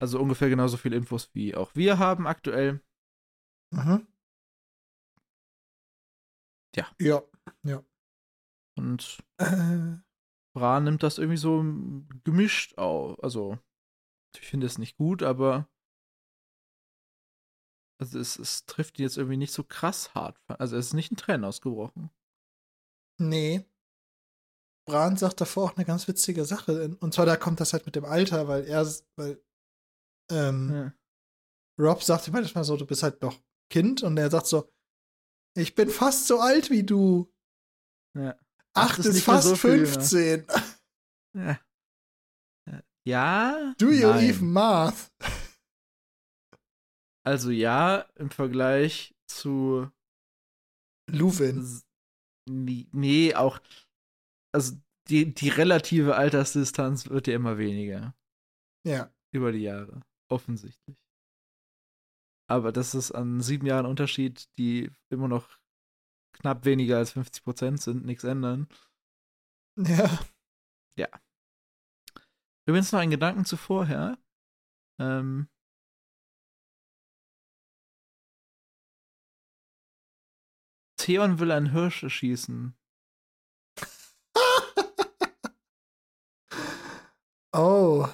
Also 0.00 0.18
ungefähr 0.20 0.48
genauso 0.48 0.76
viele 0.76 0.96
Infos 0.96 1.34
wie 1.34 1.54
auch 1.54 1.74
wir 1.74 1.98
haben 1.98 2.26
aktuell. 2.26 2.82
Mhm. 3.70 4.06
Ja. 6.74 6.86
Ja, 6.98 7.22
ja. 7.64 7.84
Und 8.76 9.18
äh. 9.38 9.98
Bran 10.54 10.84
nimmt 10.84 11.02
das 11.02 11.18
irgendwie 11.18 11.36
so 11.36 11.62
gemischt 12.24 12.76
auf. 12.78 13.22
Also, 13.22 13.58
ich 14.36 14.46
finde 14.46 14.66
es 14.66 14.78
nicht 14.78 14.96
gut, 14.96 15.22
aber 15.22 15.68
also 18.00 18.18
es, 18.18 18.38
es 18.38 18.64
trifft 18.64 18.98
ihn 18.98 19.02
jetzt 19.02 19.18
irgendwie 19.18 19.36
nicht 19.36 19.52
so 19.52 19.62
krass 19.62 20.14
hart. 20.14 20.40
Also 20.48 20.76
es 20.76 20.86
ist 20.86 20.94
nicht 20.94 21.12
ein 21.12 21.16
Tränen 21.16 21.44
ausgebrochen. 21.44 22.10
Nee. 23.18 23.66
Bran 24.86 25.18
sagt 25.18 25.40
davor 25.42 25.64
auch 25.64 25.76
eine 25.76 25.84
ganz 25.84 26.08
witzige 26.08 26.46
Sache. 26.46 26.96
Und 27.00 27.12
zwar, 27.12 27.26
da 27.26 27.36
kommt 27.36 27.60
das 27.60 27.74
halt 27.74 27.84
mit 27.84 27.96
dem 27.96 28.06
Alter, 28.06 28.48
weil 28.48 28.64
er, 28.64 28.86
weil 29.16 29.44
ähm, 30.30 30.70
ja. 30.72 30.92
Rob 31.78 32.02
sagt 32.02 32.26
immer 32.28 32.40
manchmal 32.40 32.64
so, 32.64 32.76
du 32.78 32.86
bist 32.86 33.02
halt 33.02 33.20
noch 33.20 33.38
Kind 33.70 34.02
und 34.02 34.16
er 34.16 34.30
sagt 34.30 34.46
so, 34.46 34.72
ich 35.54 35.74
bin 35.74 35.90
fast 35.90 36.26
so 36.26 36.40
alt 36.40 36.70
wie 36.70 36.84
du. 36.84 37.30
Ja. 38.16 38.34
Acht 38.74 38.98
ist, 39.00 39.06
ist 39.06 39.24
fast 39.24 39.48
so 39.48 39.56
15. 39.56 40.46
Ja. 41.36 41.60
ja. 43.06 43.74
Do 43.78 43.90
you 43.90 44.08
nein. 44.08 44.28
even 44.28 44.52
math? 44.52 45.12
Also 47.24 47.50
ja, 47.50 48.00
im 48.16 48.30
Vergleich 48.30 49.14
zu 49.28 49.90
Nee, 52.48 52.88
nee, 52.92 53.34
auch. 53.34 53.60
Also 54.52 54.76
die, 55.08 55.34
die 55.34 55.48
relative 55.48 56.16
Altersdistanz 56.16 57.08
wird 57.08 57.26
ja 57.26 57.34
immer 57.34 57.58
weniger 57.58 58.14
Ja. 58.86 59.12
über 59.32 59.52
die 59.52 59.62
Jahre. 59.62 60.02
Offensichtlich. 60.28 60.96
Aber 62.48 62.72
das 62.72 62.94
ist 62.94 63.12
an 63.12 63.40
sieben 63.40 63.66
Jahren 63.66 63.86
Unterschied, 63.86 64.48
die 64.58 64.90
immer 65.10 65.28
noch 65.28 65.59
knapp 66.32 66.64
weniger 66.64 66.98
als 66.98 67.12
50 67.12 67.44
Prozent 67.44 67.80
sind, 67.80 68.04
nichts 68.04 68.24
ändern. 68.24 68.68
Ja. 69.76 70.10
Übrigens 72.66 72.92
noch 72.92 73.00
ein 73.00 73.10
Gedanken 73.10 73.44
zu 73.44 73.56
vorher. 73.56 74.16
Ähm, 74.98 75.48
Theon 80.98 81.40
will 81.40 81.50
einen 81.50 81.72
Hirsch 81.72 82.02
erschießen. 82.02 82.76
oh. 87.52 88.06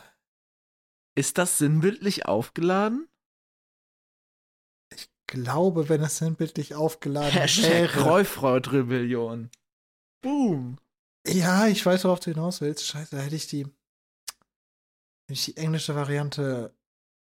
Ist 1.17 1.39
das 1.39 1.59
sinnbildlich 1.59 2.27
aufgeladen? 2.27 3.09
Glaube, 5.42 5.88
wenn 5.88 6.03
es 6.03 6.18
sinnbildlich 6.18 6.75
aufgeladen 6.75 7.31
Hashtag 7.31 7.70
wäre. 7.70 8.05
Reufraut-Rebellion. 8.05 9.51
Boom. 10.22 10.79
Ja, 11.27 11.66
ich 11.66 11.85
weiß, 11.85 12.05
worauf 12.05 12.20
du 12.20 12.31
hinaus 12.31 12.61
willst. 12.61 12.87
Scheiße, 12.87 13.16
da 13.16 13.22
hätte 13.22 13.37
ich 13.37 13.46
die, 13.49 13.64
hätte 13.64 13.72
ich 15.33 15.44
die 15.44 15.57
englische 15.57 15.94
Variante 15.94 16.75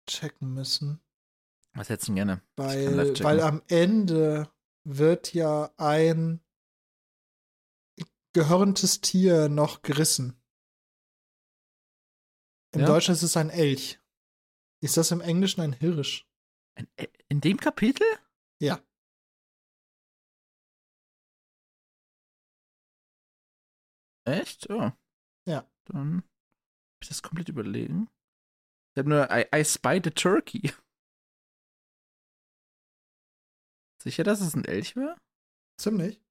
checken 0.08 0.54
müssen. 0.54 1.00
Was 1.74 1.90
hättest 1.90 2.10
du 2.10 2.14
gerne? 2.14 2.42
Weil, 2.56 3.20
weil 3.24 3.42
am 3.42 3.64
Ende 3.68 4.48
wird 4.84 5.34
ja 5.34 5.72
ein 5.78 6.40
gehörntes 8.34 9.02
Tier 9.02 9.50
noch 9.50 9.82
gerissen. 9.82 10.40
Im 12.74 12.82
Ja? 12.82 12.88
Deutschen 12.88 13.14
ist 13.14 13.24
es 13.24 13.38
ein 13.38 13.50
Elch. 13.50 14.00
Ist 14.82 14.98
das 14.98 15.12
im 15.12 15.22
Englischen 15.22 15.62
ein 15.62 15.74
Hirsch? 15.74 16.28
In, 16.76 16.88
in 17.34 17.42
dem 17.42 17.58
Kapitel? 17.58 18.06
Ja. 18.62 18.80
Echt? 24.26 24.70
Oh. 24.70 24.92
Ja. 25.48 25.68
Dann 25.86 26.18
hab 26.20 27.02
ich 27.02 27.10
das 27.10 27.24
komplett 27.24 27.50
überlegen. 27.50 28.08
Ich 28.94 29.00
habe 29.00 29.10
nur 29.10 29.28
I, 29.32 29.48
I 29.54 29.66
spied 29.66 30.06
a 30.06 30.12
turkey. 30.12 30.72
Sicher, 34.00 34.24
dass 34.24 34.42
es 34.42 34.54
ein 34.54 34.66
Elch 34.66 34.96
war? 34.96 35.18
Ziemlich. 35.82 36.22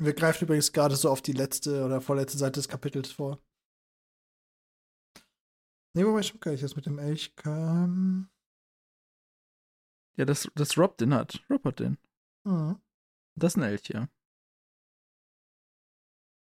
Wir 0.00 0.14
greifen 0.14 0.44
übrigens 0.44 0.72
gerade 0.72 0.94
so 0.94 1.10
auf 1.10 1.22
die 1.22 1.32
letzte 1.32 1.84
oder 1.84 2.00
vorletzte 2.00 2.38
Seite 2.38 2.60
des 2.60 2.68
Kapitels 2.68 3.10
vor. 3.10 3.42
Nee, 5.94 6.04
wobei 6.04 6.22
stimmt 6.22 6.42
gar 6.42 6.52
nicht, 6.52 6.62
das 6.62 6.76
mit 6.76 6.86
dem 6.86 6.98
Elch 6.98 7.34
kam. 7.36 8.30
Ja, 10.16 10.24
das, 10.24 10.48
das 10.54 10.76
Rob 10.76 10.98
den 10.98 11.14
hat. 11.14 11.44
Rob 11.48 11.64
hat 11.64 11.78
den. 11.80 11.98
Hm. 12.46 12.80
Das 13.36 13.52
ist 13.52 13.56
ein 13.56 13.62
Elch, 13.62 13.88
ja. 13.88 14.08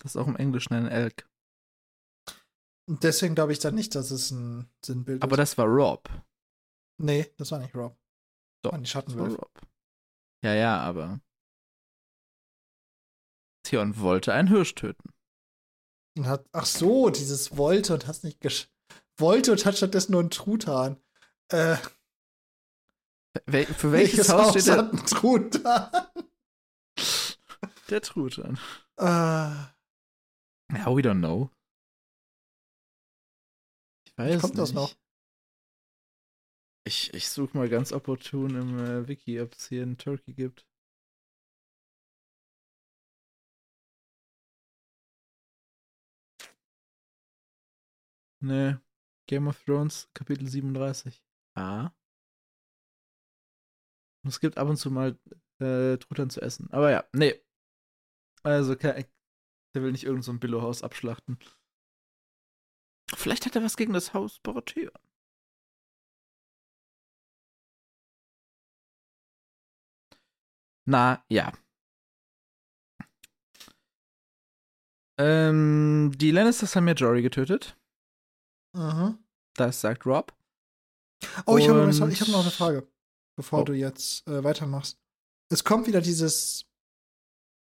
Das 0.01 0.15
ist 0.15 0.17
auch 0.17 0.27
im 0.27 0.35
Englischen 0.35 0.73
ein 0.73 0.87
Elk. 0.87 1.29
Und 2.87 3.03
deswegen 3.03 3.35
glaube 3.35 3.51
ich 3.51 3.59
dann 3.59 3.75
nicht, 3.75 3.93
dass 3.93 4.09
es 4.09 4.31
ein 4.31 4.67
Sinnbild 4.83 5.21
Aber 5.21 5.33
ist. 5.33 5.37
das 5.39 5.57
war 5.57 5.65
Rob. 5.67 6.09
Nee, 6.97 7.31
das 7.37 7.51
war 7.51 7.59
nicht 7.59 7.75
Rob. 7.75 7.97
Doch, 8.63 8.71
Waren 8.71 8.83
die 8.83 8.87
war 8.87 8.91
Schattenwölfe. 8.91 9.37
Rob. 9.37 9.61
Ja, 10.43 10.53
ja, 10.53 10.79
aber 10.79 11.21
Theon 13.63 13.99
wollte 13.99 14.33
einen 14.33 14.47
Hirsch 14.47 14.73
töten. 14.73 15.13
Und 16.17 16.25
hat, 16.25 16.49
ach 16.51 16.65
so, 16.65 17.09
dieses 17.09 17.55
wollte 17.57 17.93
und 17.93 18.07
hat 18.07 18.23
nicht 18.23 18.41
gesch 18.41 18.71
wollte 19.19 19.51
und 19.51 19.65
hat 19.65 19.77
stattdessen 19.77 20.11
nur 20.13 20.21
einen 20.21 20.29
Truthahn. 20.31 20.97
Äh, 21.49 21.77
Wel 23.45 23.65
für 23.65 23.91
welches, 23.91 24.29
Haus 24.29 24.51
steht 24.51 24.67
hat 24.69 24.77
der, 24.77 24.89
einen 24.89 25.05
Truthahn? 25.05 25.91
der 27.89 28.01
Truthahn? 28.01 28.57
Äh, 28.97 29.03
Ja, 29.03 30.85
we 30.95 31.01
don't 31.01 31.19
know. 31.19 31.49
Ich 34.05 34.17
weiß 34.17 34.41
kommt 34.41 34.53
nicht. 34.55 34.61
das 34.61 34.73
noch? 34.73 34.95
Ich, 36.85 37.13
ich 37.13 37.29
suche 37.29 37.55
mal 37.57 37.69
ganz 37.69 37.93
opportun 37.93 38.55
im 38.55 38.79
äh, 38.79 39.07
Wiki, 39.07 39.39
ob 39.41 39.53
es 39.53 39.67
hier 39.67 39.83
einen 39.83 39.97
Turkey 39.97 40.33
gibt. 40.33 40.65
Nee. 48.41 48.75
Game 49.29 49.47
of 49.47 49.63
Thrones, 49.63 50.09
Kapitel 50.15 50.47
37. 50.47 51.23
Ah. 51.55 51.91
Und 54.23 54.29
Es 54.29 54.39
gibt 54.39 54.57
ab 54.57 54.67
und 54.67 54.77
zu 54.77 54.89
mal 54.89 55.19
äh, 55.59 55.97
Truthahn 55.97 56.31
zu 56.31 56.41
essen. 56.41 56.67
Aber 56.71 56.89
ja, 56.89 57.05
nee. 57.13 57.39
Also, 58.41 58.73
der 58.73 59.05
will 59.75 59.91
nicht 59.91 60.03
irgend 60.05 60.23
so 60.23 60.31
ein 60.31 60.39
Billo-Haus 60.39 60.81
abschlachten. 60.81 61.37
Vielleicht 63.15 63.45
hat 63.45 63.55
er 63.55 63.63
was 63.63 63.77
gegen 63.77 63.93
das 63.93 64.15
Haus 64.15 64.39
Baratheon. 64.39 64.91
Na, 70.85 71.23
ja. 71.29 71.53
Ähm, 75.19 76.13
die 76.15 76.31
Lannisters 76.31 76.75
haben 76.75 76.87
ja 76.87 76.93
Jory 76.95 77.21
getötet. 77.21 77.75
Mhm. 78.73 79.17
Das 79.55 79.81
sagt 79.81 80.05
Rob. 80.05 80.33
Oh, 81.45 81.57
ich 81.57 81.67
habe 81.67 81.89
ich 81.89 82.21
hab 82.21 82.27
noch 82.29 82.41
eine 82.41 82.51
Frage, 82.51 82.87
bevor 83.35 83.61
Oh. 83.61 83.63
du 83.65 83.73
jetzt 83.73 84.25
äh, 84.27 84.43
weitermachst. 84.43 84.97
Es 85.51 85.63
kommt 85.63 85.87
wieder 85.87 86.01
dieses 86.01 86.65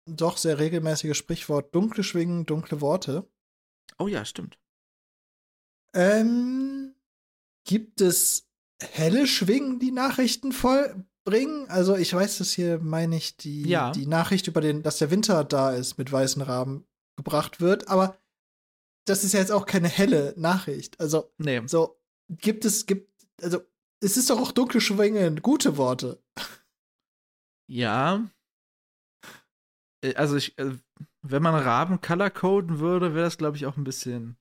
doch 0.09 0.37
sehr 0.37 0.59
regelmäßige 0.59 1.17
Sprichwort 1.17 1.75
dunkle 1.75 2.03
Schwingen, 2.03 2.47
dunkle 2.47 2.81
Worte. 2.81 3.31
Oh 3.99 4.09
ja, 4.09 4.25
stimmt. 4.25 4.59
Ähm, 5.95 6.95
gibt 7.67 8.01
es 8.01 8.49
helle 8.81 9.27
Schwingen, 9.27 9.79
die 9.79 9.93
Nachrichten 9.93 10.53
vollbringen? 10.53 11.69
Also 11.69 11.97
ich 11.97 12.12
weiß, 12.15 12.38
dass 12.38 12.53
hier, 12.53 12.79
meine 12.79 13.17
ich, 13.17 13.37
die, 13.37 13.62
Ja. 13.69 13.93
die 13.93 14.07
Nachricht 14.07 14.47
über 14.49 14.61
den, 14.61 14.83
dass 14.83 14.99
der 14.99 15.11
Winter 15.11 15.45
da 15.45 15.73
ist 15.73 15.99
mit 15.99 16.11
weißen 16.11 16.43
Raben 16.43 16.87
gebracht 17.17 17.61
wird, 17.61 17.88
aber 17.88 18.17
das 19.05 19.25
ist 19.25 19.33
ja 19.33 19.41
jetzt 19.41 19.53
auch 19.53 19.67
keine 19.67 19.88
helle 19.88 20.35
Nachricht. 20.37 21.01
Also 21.01 21.33
Nee. 21.38 21.62
so, 21.67 21.99
gibt 22.29 22.65
es, 22.65 22.87
gibt, 22.87 23.11
also 23.43 23.61
es 24.01 24.17
ist 24.17 24.31
doch 24.31 24.41
auch 24.41 24.53
dunkle 24.53 24.81
Schwingen, 24.81 25.43
gute 25.43 25.77
Worte. 25.77 26.23
Ja. 27.69 28.29
Äh, 30.03 30.15
Also 30.15 30.37
ich, 30.37 30.59
äh, 30.59 30.77
wenn 31.23 31.43
man 31.43 31.55
Raben 31.55 32.01
colorcoden 32.01 32.79
würde, 32.81 33.15
wäre 33.15 33.25
das, 33.27 33.38
glaube 33.38 33.57
ich, 33.57 33.67
auch 33.67 33.77
ein 33.77 33.85
bisschen 33.85 34.37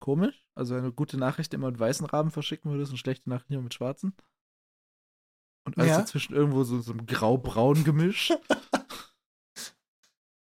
komisch. 0.00 0.44
Also 0.54 0.74
eine 0.74 0.92
gute 0.92 1.16
Nachricht 1.16 1.54
immer 1.54 1.70
mit 1.70 1.80
weißen 1.80 2.06
Raben 2.06 2.30
verschicken 2.30 2.70
würdest 2.70 2.92
und 2.92 2.98
schlechte 2.98 3.28
Nachricht 3.30 3.50
immer 3.50 3.62
mit 3.62 3.74
schwarzen. 3.74 4.14
Und 5.66 5.78
alles 5.78 5.90
Ja. 5.90 5.98
dazwischen 5.98 6.34
irgendwo 6.34 6.62
so, 6.64 6.80
so 6.80 6.92
ein 6.92 7.06
grau-braun 7.06 7.84
Gemisch. 7.84 8.32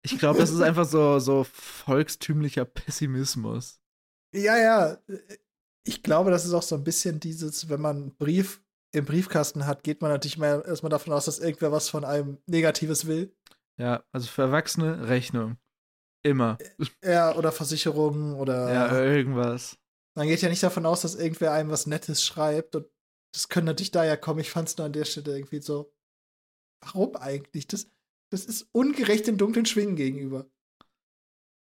ich 0.03 0.19
glaube, 0.19 0.39
das 0.41 0.51
ist 0.51 0.61
einfach 0.61 0.85
so, 0.85 1.19
so 1.19 1.45
volkstümlicher 1.45 2.65
Pessimismus. 2.65 3.81
Ja, 4.35 4.57
ja. 4.57 4.99
Ich 5.85 6.03
glaube, 6.03 6.31
das 6.31 6.45
ist 6.45 6.53
auch 6.53 6.63
so 6.63 6.75
ein 6.75 6.85
bisschen 6.85 7.21
dieses, 7.21 7.69
wenn 7.69 7.81
man 7.81 7.97
einen 7.97 8.17
Brief 8.17 8.63
im 8.93 9.05
Briefkasten 9.05 9.67
hat, 9.67 9.83
geht 9.85 10.03
man 10.03 10.11
natürlich 10.11 10.39
mal 10.39 10.63
erstmal 10.67 10.91
davon 10.91 11.13
aus, 11.13 11.25
dass 11.25 11.39
irgendwer 11.39 11.73
was 11.73 11.89
von 11.89 12.05
einem 12.05 12.39
Negatives 12.47 13.07
will. 13.07 13.35
Ja, 13.79 14.05
also 14.13 14.29
für 14.29 14.43
Erwachsene 14.43 15.09
Rechnung. 15.09 15.57
Immer. 16.23 16.59
Ja, 17.03 17.35
oder 17.35 17.51
Versicherungen 17.51 18.35
oder. 18.35 18.73
Ja, 18.73 19.03
irgendwas. 19.03 19.77
Man 20.15 20.29
geht 20.29 20.43
ja 20.43 20.49
nicht 20.49 20.63
davon 20.63 20.87
aus, 20.87 21.01
dass 21.03 21.15
irgendwer 21.15 21.53
einem 21.53 21.71
was 21.71 21.87
Nettes 21.87 22.25
schreibt. 22.25 22.77
Und 22.77 22.87
das 23.33 23.49
könnte 23.49 23.67
natürlich 23.67 23.91
daher 23.91 24.17
kommen. 24.17 24.41
Ich 24.41 24.51
fand 24.51 24.69
es 24.69 24.77
nur 24.77 24.87
an 24.87 24.93
der 24.93 25.05
Stelle 25.05 25.37
irgendwie 25.37 25.63
so. 25.63 25.93
Warum 26.85 27.17
eigentlich? 27.17 27.67
Das, 27.67 27.89
das 28.33 28.47
ist 28.47 28.67
ungerecht 28.73 29.27
den 29.27 29.37
dunklen 29.37 29.67
Schwingen 29.67 29.95
gegenüber. 29.95 30.51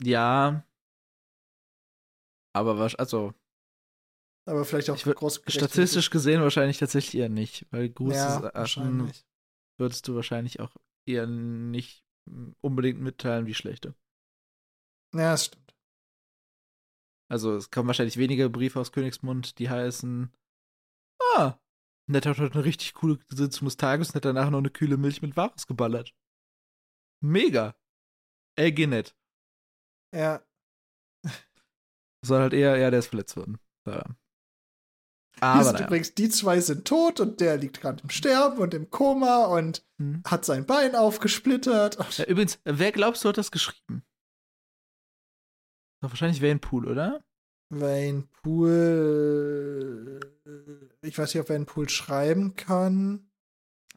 Ja. 0.02 0.66
Aber 2.56 2.80
was, 2.80 2.96
also 2.96 3.34
Aber 4.46 4.64
vielleicht 4.64 4.90
auch 4.90 4.98
groß 5.04 5.44
statistisch 5.48 6.10
gesehen 6.10 6.42
wahrscheinlich 6.42 6.78
tatsächlich 6.78 7.22
eher 7.22 7.30
nicht, 7.30 7.68
weil 7.72 7.90
gute 7.90 8.16
ja, 8.16 8.40
Sachen 8.40 8.54
wahrscheinlich. 8.54 9.26
würdest 9.78 10.08
du 10.08 10.16
wahrscheinlich 10.16 10.62
auch 10.62 10.74
eher 11.06 11.28
nicht 11.28 12.06
mm, 12.30 12.52
unbedingt 12.62 13.02
mitteilen 13.02 13.46
wie 13.46 13.54
schlechte. 13.54 13.94
Ja, 15.14 15.32
das 15.32 15.46
stimmt. 15.46 15.76
Also 17.30 17.56
es 17.56 17.72
kommen 17.72 17.88
wahrscheinlich 17.88 18.18
wenige 18.18 18.50
Briefe 18.50 18.80
aus 18.80 18.94
Königsmund, 18.94 19.60
die 19.60 19.70
heißen, 19.70 20.32
ah, 21.36 21.58
Ned 22.08 22.26
hat 22.26 22.38
heute 22.38 22.54
eine 22.54 22.66
richtig 22.66 22.94
coole 22.94 23.20
Sitzung 23.30 23.66
des 23.66 23.76
Tages 23.78 24.10
und 24.10 24.16
hat 24.16 24.26
danach 24.26 24.50
noch 24.50 24.60
eine 24.60 24.70
kühle 24.70 24.98
Milch 24.98 25.22
mit 25.22 25.36
Varus 25.36 25.68
geballert. 25.68 26.14
Mega. 27.24 27.76
LG 28.60 28.88
Ned. 28.88 29.16
Ja. 30.14 30.44
Soll 32.26 32.42
halt 32.42 32.54
eher, 32.54 32.78
ja, 32.78 32.92
der 32.92 33.00
ist 33.00 33.08
verletzt 33.08 33.38
worden. 33.38 33.60
Ja. 33.88 34.04
Aber 35.40 35.72
naja. 35.72 35.86
übrigens, 35.88 36.14
die 36.14 36.30
zwei 36.30 36.60
sind 36.60 36.86
tot 36.86 37.20
und 37.20 37.42
der 37.42 37.58
liegt 37.58 37.82
gerade 37.82 38.04
im 38.04 38.10
Sterben 38.10 38.58
und 38.60 38.74
im 38.74 38.90
Koma 38.90 39.46
und 39.46 39.86
hm. 39.98 40.22
hat 40.26 40.46
sein 40.46 40.66
Bein 40.66 40.96
aufgesplittert. 40.96 41.98
Ja, 42.18 42.26
übrigens, 42.26 42.60
wer 42.66 42.92
glaubst 42.92 43.24
du 43.24 43.30
hat 43.30 43.38
das 43.38 43.52
geschrieben? 43.52 44.04
Doch 46.02 46.10
wahrscheinlich 46.10 46.42
Wayne 46.42 46.60
Pool, 46.60 46.88
oder? 46.88 47.24
Wayne 47.70 48.28
Pool. 48.44 50.20
Ich 51.02 51.18
weiß 51.18 51.34
nicht, 51.34 51.42
ob 51.42 51.50
Wayne 51.50 51.66
Pool 51.66 51.90
schreiben 51.90 52.56
kann. 52.56 53.32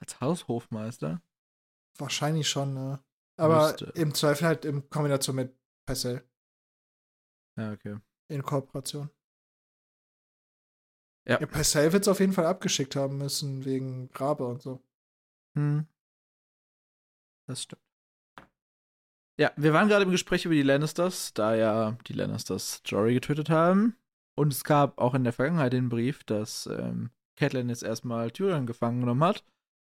Als 0.01 0.21
Haushofmeister? 0.21 1.21
Wahrscheinlich 1.99 2.49
schon, 2.49 2.75
ne? 2.75 3.01
Aber 3.37 3.69
Müsste. 3.69 3.93
im 3.95 4.15
Zweifel 4.15 4.47
halt 4.47 4.65
in 4.65 4.89
Kombination 4.89 5.37
mit 5.37 5.55
Pessel. 5.87 6.27
Ja, 7.59 7.73
okay. 7.73 7.97
In 8.29 8.43
Kooperation. 8.43 9.11
Ja. 11.29 11.41
ja 11.41 11.47
Pessel 11.47 11.93
wird 11.93 12.03
es 12.03 12.09
auf 12.09 12.21
jeden 12.21 12.33
Fall 12.33 12.47
abgeschickt 12.47 12.97
haben 12.97 13.19
müssen, 13.19 13.65
wegen 13.65 14.11
Grabe 14.11 14.47
und 14.47 14.63
so. 14.63 14.83
Hm. 15.57 15.87
Das 17.47 17.63
stimmt. 17.63 17.83
Ja, 19.39 19.53
wir 19.57 19.75
waren 19.75 19.89
gerade 19.89 20.05
im 20.05 20.11
Gespräch 20.11 20.47
über 20.47 20.55
die 20.55 20.63
Lannisters, 20.63 21.35
da 21.35 21.55
ja 21.55 21.99
die 22.07 22.15
Lannisters 22.15 22.81
Jory 22.87 23.15
getötet 23.15 23.51
haben. 23.51 23.97
Und 24.35 24.53
es 24.53 24.65
gab 24.65 24.99
auch 24.99 25.15
in 25.15 25.25
der 25.25 25.33
Vergangenheit 25.33 25.73
den 25.73 25.89
Brief, 25.89 26.25
dass 26.25 26.67
ähm, 26.67 27.11
Catelyn 27.37 27.69
jetzt 27.69 27.83
erstmal 27.83 28.31
Tyrion 28.31 28.67
gefangen 28.67 29.01
genommen 29.01 29.25
hat. 29.25 29.45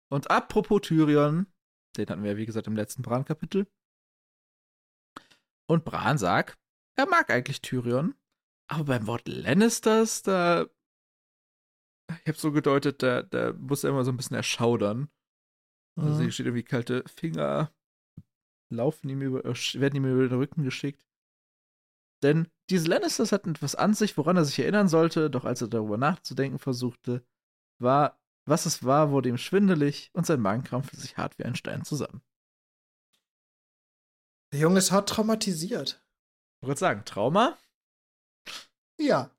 Und 0.10 0.30
apropos 0.30 0.82
Tyrion, 0.82 1.48
den 1.96 2.08
hatten 2.08 2.24
wir 2.24 2.32
ja 2.32 2.38
wie 2.38 2.46
gesagt 2.46 2.68
im 2.68 2.76
letzten 2.76 3.02
Bran-Kapitel. 3.02 3.68
Und 5.70 5.86
Bran 5.86 6.18
sagt, 6.18 6.58
er 6.96 7.08
mag 7.08 7.30
eigentlich 7.30 7.62
Tyrion, 7.62 8.16
aber 8.68 8.86
beim 8.86 9.08
Wort 9.08 9.28
Lannisters, 9.28 10.24
da. 10.24 10.68
Ich 12.22 12.28
habe 12.28 12.38
so 12.38 12.52
gedeutet, 12.52 13.04
da, 13.04 13.22
da 13.22 13.54
muss 13.54 13.84
er 13.84 13.90
immer 13.90 14.06
so 14.06 14.12
ein 14.12 14.18
bisschen 14.18 14.38
erschaudern. 14.38 15.10
Also 15.98 16.16
mhm. 16.16 16.22
hier 16.22 16.32
steht 16.32 16.46
irgendwie 16.46 16.64
kalte 16.64 17.04
Finger, 17.08 17.74
laufen 18.70 19.10
ihm 19.10 19.22
über, 19.22 19.44
äh, 19.44 19.54
werden 19.80 19.96
ihm 19.96 20.06
über 20.06 20.28
den 20.28 20.38
Rücken 20.38 20.64
geschickt. 20.64 21.06
Denn 22.24 22.48
diese 22.70 22.88
Lannisters 22.88 23.32
hatten 23.32 23.52
etwas 23.52 23.76
an 23.76 23.94
sich, 23.94 24.18
woran 24.18 24.38
er 24.38 24.46
sich 24.46 24.60
erinnern 24.60 24.88
sollte, 24.88 25.30
doch 25.30 25.46
als 25.46 25.62
er 25.62 25.68
darüber 25.68 25.98
nachzudenken 25.98 26.60
versuchte, 26.60 27.26
war, 27.80 28.20
was 28.48 28.66
es 28.66 28.84
war, 28.84 29.12
wurde 29.12 29.30
ihm 29.30 29.38
schwindelig 29.38 30.10
und 30.14 30.26
sein 30.26 30.40
Magen 30.40 30.64
krampfte 30.64 30.98
sich 30.98 31.18
hart 31.18 31.38
wie 31.38 31.44
ein 31.44 31.56
Stein 31.56 31.84
zusammen. 31.84 32.22
Der 34.54 34.62
Junge 34.62 34.80
ist 34.80 34.92
hart 34.92 35.10
traumatisiert. 35.10 36.04
Ich 36.62 36.68
würde 36.68 36.80
sagen, 36.80 37.04
Trauma? 37.06 37.58
Ja. 39.00 39.30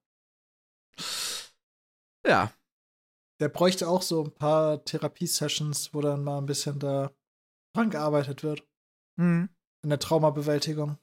Ja. 2.27 2.53
Der 3.41 3.49
bräuchte 3.49 3.89
auch 3.89 4.03
so 4.03 4.25
ein 4.25 4.35
paar 4.35 4.85
Therapiesessions, 4.85 5.95
wo 5.95 6.01
dann 6.01 6.25
mal 6.25 6.39
ein 6.39 6.47
bisschen 6.47 6.79
da 6.79 7.13
dran 7.75 7.91
gearbeitet 7.91 8.43
wird. 8.43 8.67
Mhm. 9.17 9.49
In 9.83 9.91
der 9.91 9.99
Traumabewältigung. 9.99 10.99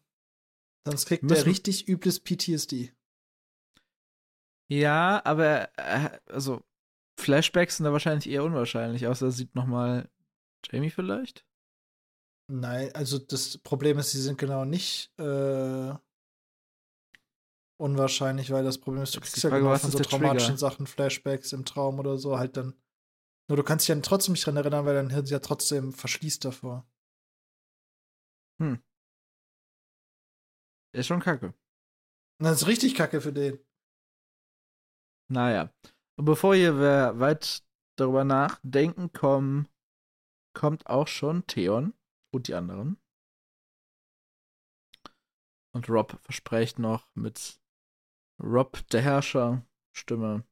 Sonst 0.85 1.05
kriegt 1.07 1.23
Müssen 1.23 1.35
der 1.35 1.45
richtig 1.45 1.87
übles 1.87 2.19
PTSD. 2.19 2.93
Ja, 4.67 5.21
aber 5.25 5.69
äh, 5.77 6.19
also 6.27 6.63
Flashbacks 7.17 7.77
sind 7.77 7.85
da 7.85 7.91
wahrscheinlich 7.91 8.29
eher 8.29 8.43
unwahrscheinlich, 8.43 9.07
außer 9.07 9.27
er 9.27 9.31
sieht 9.31 9.55
noch 9.55 9.65
mal 9.65 10.09
Jamie 10.69 10.89
vielleicht. 10.89 11.45
Nein, 12.47 12.93
also 12.93 13.17
das 13.17 13.57
Problem 13.57 13.97
ist, 13.97 14.11
sie 14.11 14.21
sind 14.21 14.37
genau 14.37 14.65
nicht 14.65 15.11
äh, 15.19 15.93
unwahrscheinlich, 17.77 18.51
weil 18.51 18.63
das 18.63 18.77
Problem 18.77 19.03
ist, 19.03 19.15
du 19.15 19.19
kriegst 19.19 19.41
ja 19.43 19.49
genau 19.49 19.75
von 19.75 19.91
so 19.91 19.99
traumatischen 19.99 20.57
Trigger? 20.57 20.57
Sachen, 20.57 20.87
Flashbacks 20.87 21.53
im 21.53 21.65
Traum 21.65 21.99
oder 21.99 22.17
so, 22.17 22.37
halt 22.37 22.57
dann. 22.57 22.75
Nur 23.47 23.57
du 23.57 23.63
kannst 23.63 23.87
dich 23.87 23.95
ja 23.95 24.01
trotzdem 24.01 24.33
nicht 24.33 24.45
dran 24.45 24.57
erinnern, 24.57 24.85
weil 24.85 24.95
dein 24.95 25.09
Hirn 25.09 25.25
sich 25.25 25.33
ja 25.33 25.39
trotzdem 25.39 25.93
verschließt 25.93 26.45
davor. 26.45 26.87
Hm. 28.59 28.81
Ist 30.93 31.07
schon 31.07 31.19
kacke. 31.19 31.53
Das 32.39 32.61
ist 32.61 32.67
richtig 32.67 32.95
kacke 32.95 33.21
für 33.21 33.33
den. 33.33 33.59
Naja. 35.29 35.73
Und 36.17 36.25
bevor 36.25 36.53
wir 36.53 37.19
weit 37.19 37.63
darüber 37.97 38.23
nachdenken 38.23 39.11
kommen, 39.11 39.67
kommt 40.53 40.87
auch 40.87 41.07
schon 41.07 41.45
Theon 41.47 41.93
und 42.33 42.47
die 42.47 42.53
anderen. 42.53 42.97
Und 45.73 45.89
Rob 45.89 46.17
verspricht 46.21 46.79
noch 46.79 47.05
mit 47.15 47.59
Rob, 48.41 48.87
der 48.89 49.01
Herrscher, 49.01 49.65
Stimme. 49.93 50.45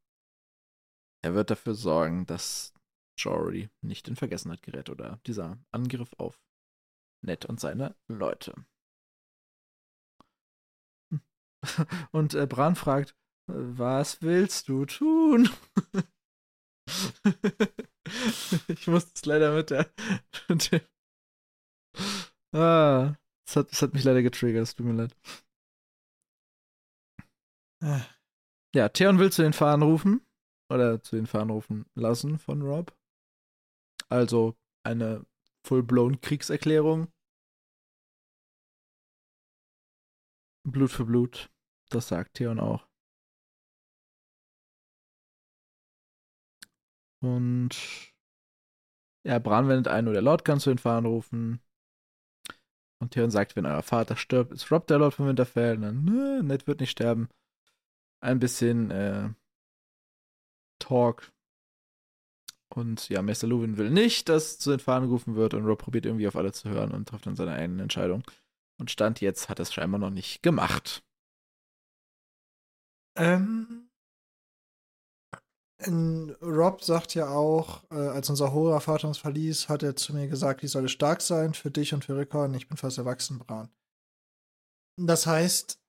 Er 1.21 1.33
wird 1.33 1.49
dafür 1.49 1.75
sorgen, 1.75 2.25
dass 2.25 2.73
Jory 3.17 3.69
nicht 3.81 4.07
in 4.07 4.17
Vergessenheit 4.17 4.61
gerät 4.63 4.89
oder 4.89 5.21
dieser 5.25 5.57
Angriff 5.71 6.13
auf 6.17 6.41
Ned 7.21 7.45
und 7.45 7.59
seine 7.59 7.95
Leute. 8.07 8.53
Und 12.11 12.33
äh, 12.33 12.45
Bran 12.45 12.75
fragt, 12.75 13.15
was 13.47 14.21
willst 14.21 14.69
du 14.69 14.85
tun? 14.85 15.49
ich 18.67 18.87
muss 18.87 19.11
es 19.13 19.25
leider 19.25 19.55
mit 19.55 19.69
der. 19.69 19.91
Mit 20.49 20.71
dem 20.71 20.81
ah, 22.53 23.15
das 23.45 23.55
hat, 23.55 23.71
das 23.71 23.81
hat 23.81 23.93
mich 23.93 24.03
leider 24.03 24.21
getriggert, 24.21 24.63
es 24.63 24.75
tut 24.75 24.85
mir 24.85 24.93
leid. 24.93 25.15
Ja, 28.73 28.89
Theon 28.89 29.19
will 29.19 29.31
zu 29.31 29.41
den 29.41 29.53
Fahnen 29.53 29.83
rufen. 29.83 30.25
Oder 30.71 31.03
zu 31.03 31.15
den 31.15 31.27
Fahnen 31.27 31.51
rufen 31.51 31.85
lassen 31.93 32.39
von 32.39 32.61
Rob. 32.61 32.97
Also 34.09 34.55
eine 34.83 35.25
full-blown 35.67 36.21
Kriegserklärung. 36.21 37.11
Blut 40.67 40.91
für 40.91 41.05
Blut. 41.05 41.51
Das 41.89 42.07
sagt 42.07 42.35
Theon 42.35 42.59
auch. 42.59 42.87
Und 47.23 48.13
ja, 49.25 49.39
Bran 49.39 49.69
wendet 49.69 49.87
ein, 49.87 50.03
nur 50.05 50.13
der 50.13 50.21
Lord 50.21 50.43
kann 50.43 50.59
zu 50.59 50.69
den 50.69 50.77
Fahnen 50.77 51.05
rufen. 51.05 51.61
Und 52.99 53.11
Theon 53.11 53.31
sagt, 53.31 53.55
wenn 53.55 53.65
euer 53.65 53.81
Vater 53.81 54.15
stirbt, 54.15 54.51
ist 54.51 54.71
Rob 54.71 54.87
der 54.87 54.99
Lord 54.99 55.13
von 55.13 55.27
Winterfell. 55.27 55.75
Und 55.75 55.81
dann, 55.81 56.05
ne, 56.05 56.43
Ned 56.43 56.67
wird 56.67 56.81
nicht 56.81 56.91
sterben. 56.91 57.29
Ein 58.21 58.39
bisschen 58.39 58.91
äh, 58.91 59.29
Talk. 60.79 61.31
Und 62.69 63.07
ja, 63.09 63.21
Meister 63.21 63.47
Luwin 63.47 63.77
will 63.77 63.89
nicht, 63.89 64.29
dass 64.29 64.57
zu 64.57 64.71
den 64.71 64.79
Fahnen 64.79 65.07
gerufen 65.07 65.35
wird. 65.35 65.53
Und 65.53 65.65
Rob 65.65 65.79
probiert 65.79 66.05
irgendwie 66.05 66.27
auf 66.27 66.35
alle 66.35 66.51
zu 66.51 66.69
hören 66.69 66.91
und 66.91 67.07
trifft 67.07 67.25
dann 67.25 67.35
seine 67.35 67.53
eigene 67.53 67.83
Entscheidung. 67.83 68.23
Und 68.79 68.91
Stand 68.91 69.21
jetzt 69.21 69.47
hat 69.47 69.59
er 69.59 69.63
es 69.63 69.73
scheinbar 69.73 69.99
noch 69.99 70.09
nicht 70.09 70.43
gemacht. 70.43 71.03
Ähm, 73.15 73.82
Rob 75.87 76.83
sagt 76.83 77.15
ja 77.15 77.29
auch, 77.29 77.83
äh, 77.91 77.95
als 77.95 78.29
unser 78.29 78.53
hoher 78.53 78.79
Vater 78.81 79.07
uns 79.07 79.17
verließ, 79.17 79.69
hat 79.69 79.83
er 79.83 79.95
zu 79.95 80.13
mir 80.13 80.27
gesagt, 80.27 80.63
ich 80.63 80.71
solle 80.71 80.89
stark 80.89 81.21
sein 81.21 81.53
für 81.53 81.71
dich 81.71 81.93
und 81.93 82.05
für 82.05 82.17
Rickon. 82.17 82.53
Ich 82.53 82.67
bin 82.67 82.77
fast 82.77 82.97
erwachsen, 82.97 83.39
Bran. 83.39 83.69
Das 84.97 85.25
heißt, 85.25 85.79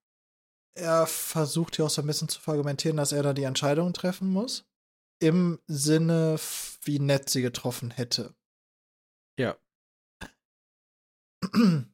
er 0.76 1.06
versucht 1.06 1.76
hier 1.76 1.84
auch 1.84 1.90
so 1.90 2.02
ein 2.02 2.06
bisschen 2.06 2.28
zu 2.28 2.40
argumentieren, 2.50 2.96
dass 2.96 3.12
er 3.12 3.22
da 3.22 3.32
die 3.32 3.44
Entscheidung 3.44 3.92
treffen 3.92 4.28
muss. 4.28 4.66
Im 5.20 5.60
Sinne, 5.66 6.38
wie 6.82 6.98
nett 6.98 7.30
sie 7.30 7.42
getroffen 7.42 7.90
hätte. 7.90 8.34
Ja. 9.38 9.56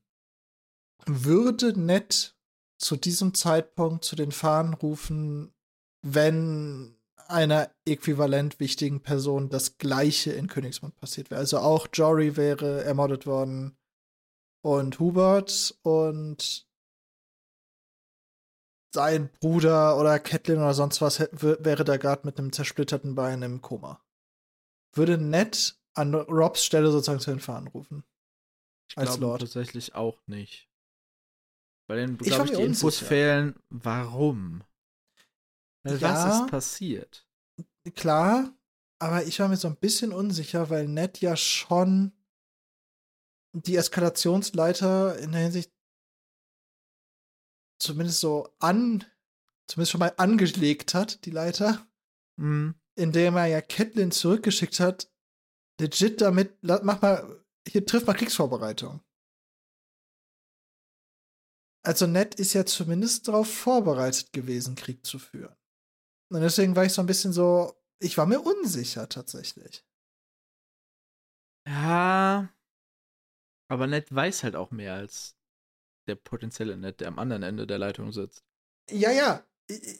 Würde 1.06 1.78
nett 1.78 2.36
zu 2.78 2.96
diesem 2.96 3.34
Zeitpunkt 3.34 4.04
zu 4.04 4.16
den 4.16 4.32
Fahnen 4.32 4.74
rufen, 4.74 5.54
wenn 6.02 6.96
einer 7.30 7.70
äquivalent 7.86 8.60
wichtigen 8.60 9.02
Person 9.02 9.48
das 9.48 9.78
Gleiche 9.78 10.32
in 10.32 10.46
Königsmund 10.46 10.96
passiert 10.96 11.30
wäre. 11.30 11.40
Also 11.40 11.58
auch 11.58 11.88
Jory 11.92 12.36
wäre 12.36 12.84
ermordet 12.84 13.26
worden 13.26 13.76
und 14.62 14.98
Hubert 14.98 15.78
und 15.82 16.66
sein 18.92 19.30
Bruder 19.40 19.96
oder 19.98 20.18
Catelyn 20.18 20.58
oder 20.58 20.74
sonst 20.74 21.00
was 21.00 21.20
wäre 21.20 21.84
da 21.84 21.96
gerade 21.96 22.26
mit 22.26 22.38
einem 22.38 22.52
zersplitterten 22.52 23.14
Bein 23.14 23.42
im 23.42 23.62
Koma. 23.62 24.02
Würde 24.94 25.16
Ned 25.16 25.78
an 25.94 26.14
Robs 26.14 26.64
Stelle 26.64 26.90
sozusagen 26.90 27.20
zu 27.20 27.30
den 27.30 27.40
Fahnen 27.40 27.68
rufen. 27.68 28.04
Ich 28.88 28.98
als 28.98 29.10
glaube 29.10 29.26
Lord. 29.26 29.40
tatsächlich 29.42 29.94
auch 29.94 30.20
nicht. 30.26 30.68
Weil 31.88 32.00
dann, 32.06 32.18
Ich 32.20 32.26
glaube 32.26 32.46
ich, 32.46 32.50
mir 32.52 32.56
die 32.58 32.64
Infos 32.64 32.98
fehlen, 32.98 33.56
warum. 33.68 34.64
Ja. 35.84 36.00
Was 36.00 36.40
ist 36.40 36.50
passiert? 36.50 37.26
Klar, 37.94 38.54
aber 38.98 39.24
ich 39.24 39.38
war 39.40 39.48
mir 39.48 39.56
so 39.56 39.68
ein 39.68 39.76
bisschen 39.76 40.12
unsicher, 40.12 40.68
weil 40.68 40.86
Ned 40.88 41.20
ja 41.20 41.36
schon 41.36 42.12
die 43.52 43.76
Eskalationsleiter 43.76 45.18
in 45.18 45.32
der 45.32 45.40
Hinsicht 45.42 45.72
zumindest 47.80 48.20
so 48.20 48.54
an, 48.58 49.04
zumindest 49.66 49.92
schon 49.92 50.00
mal 50.00 50.14
angelegt 50.18 50.94
hat, 50.94 51.24
die 51.24 51.30
Leiter, 51.30 51.86
Hm. 52.38 52.74
indem 52.94 53.36
er 53.36 53.46
ja 53.46 53.60
Catelyn 53.62 54.12
zurückgeschickt 54.12 54.80
hat, 54.80 55.10
legit 55.80 56.20
damit, 56.20 56.62
mach 56.62 57.00
mal, 57.00 57.44
hier 57.66 57.84
trifft 57.86 58.06
mal 58.06 58.14
Kriegsvorbereitung. 58.14 59.02
Also 61.82 62.06
Ned 62.06 62.34
ist 62.34 62.52
ja 62.52 62.66
zumindest 62.66 63.28
darauf 63.28 63.52
vorbereitet 63.52 64.34
gewesen, 64.34 64.74
Krieg 64.74 65.06
zu 65.06 65.18
führen. 65.18 65.56
Und 66.30 66.40
deswegen 66.40 66.76
war 66.76 66.84
ich 66.84 66.92
so 66.92 67.02
ein 67.02 67.06
bisschen 67.06 67.32
so, 67.32 67.74
ich 67.98 68.16
war 68.16 68.26
mir 68.26 68.40
unsicher 68.40 69.08
tatsächlich. 69.08 69.84
Ja. 71.66 72.48
Aber 73.68 73.86
Ned 73.86 74.14
weiß 74.14 74.44
halt 74.44 74.56
auch 74.56 74.70
mehr 74.70 74.94
als 74.94 75.36
der 76.08 76.14
potenzielle 76.16 76.76
Ned, 76.76 77.00
der 77.00 77.08
am 77.08 77.18
anderen 77.18 77.42
Ende 77.42 77.66
der 77.66 77.78
Leitung 77.78 78.12
sitzt. 78.12 78.44
Ja, 78.90 79.10
ja. 79.10 79.44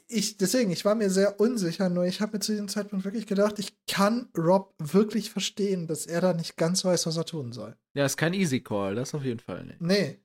Ich, 0.07 0.35
deswegen, 0.35 0.71
ich 0.71 0.83
war 0.83 0.95
mir 0.95 1.09
sehr 1.09 1.39
unsicher, 1.39 1.89
nur 1.89 2.03
ich 2.03 2.19
habe 2.19 2.33
mir 2.33 2.41
zu 2.41 2.51
diesem 2.51 2.67
Zeitpunkt 2.67 3.05
wirklich 3.05 3.25
gedacht, 3.25 3.57
ich 3.57 3.73
kann 3.85 4.29
Rob 4.37 4.73
wirklich 4.79 5.31
verstehen, 5.31 5.87
dass 5.87 6.05
er 6.05 6.19
da 6.19 6.33
nicht 6.33 6.57
ganz 6.57 6.83
weiß, 6.83 7.05
was 7.05 7.15
er 7.15 7.25
tun 7.25 7.53
soll. 7.53 7.77
Ja, 7.93 8.05
ist 8.05 8.17
kein 8.17 8.33
Easy 8.33 8.59
Call, 8.59 8.95
das 8.95 9.13
auf 9.13 9.23
jeden 9.23 9.39
Fall 9.39 9.63
nicht. 9.63 9.79
Nee. 9.79 10.19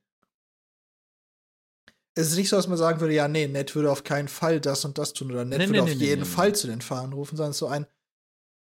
Es 2.17 2.31
ist 2.31 2.37
nicht 2.37 2.49
so, 2.49 2.55
dass 2.55 2.67
man 2.67 2.77
sagen 2.77 2.99
würde, 2.99 3.13
ja, 3.13 3.27
nee, 3.27 3.47
Ned 3.47 3.75
würde 3.75 3.91
auf 3.91 4.03
keinen 4.03 4.27
Fall 4.27 4.59
das 4.59 4.83
und 4.85 4.97
das 4.97 5.13
tun 5.13 5.31
oder 5.31 5.45
Ned 5.45 5.59
Nee, 5.59 5.67
würde 5.67 5.83
nee, 5.83 5.91
auf 5.91 5.97
nee, 5.97 6.05
jeden 6.05 6.25
Fall 6.25 6.55
zu 6.55 6.67
den 6.67 6.81
Fahrern 6.81 7.13
rufen, 7.13 7.37
sondern 7.37 7.51
es 7.51 7.57
ist 7.57 7.59
so 7.59 7.67
ein, 7.67 7.85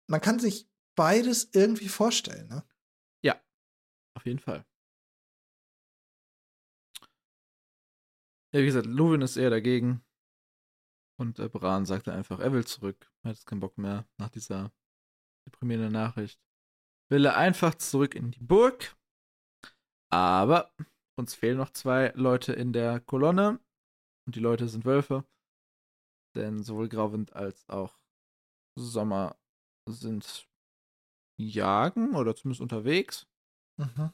man 0.08 0.22
kann 0.22 0.40
sich 0.40 0.70
beides 0.96 1.50
irgendwie 1.54 1.88
vorstellen, 1.88 2.48
ne? 2.48 2.64
Auf 4.18 4.26
jeden 4.26 4.40
Fall. 4.40 4.66
Ja, 8.54 8.62
wie 8.62 8.66
gesagt, 8.66 8.86
Luwin 8.86 9.22
ist 9.22 9.38
eher 9.38 9.50
dagegen. 9.50 10.04
Und 11.20 11.40
äh, 11.40 11.50
Bran 11.50 11.86
sagte 11.86 12.14
einfach, 12.14 12.40
er 12.40 12.54
will 12.54 12.66
zurück. 12.66 13.12
Er 13.24 13.30
hat 13.30 13.38
jetzt 13.38 13.46
keinen 13.46 13.60
Bock 13.60 13.78
mehr 13.78 14.08
nach 14.18 14.30
dieser 14.30 14.72
deprimierenden 15.46 15.94
Nachricht. 15.94 16.42
Will 17.10 17.26
er 17.26 17.38
einfach 17.38 17.76
zurück 17.76 18.16
in 18.16 18.32
die 18.32 18.42
Burg. 18.42 18.98
Aber 20.10 20.74
uns 21.18 21.34
fehlen 21.34 21.58
noch 21.58 21.72
zwei 21.72 22.12
Leute 22.16 22.54
in 22.54 22.74
der 22.74 23.00
Kolonne. 23.00 23.60
Und 24.26 24.36
die 24.36 24.42
Leute 24.42 24.68
sind 24.68 24.86
Wölfe. 24.86 25.26
Denn 26.36 26.64
sowohl 26.64 26.90
Grauwind 26.90 27.34
als 27.34 27.68
auch 27.70 27.98
Sommer 28.78 29.38
sind 29.88 30.48
jagen 31.38 32.16
oder 32.16 32.36
zumindest 32.36 32.62
unterwegs. 32.62 33.28
Mhm. 33.78 34.12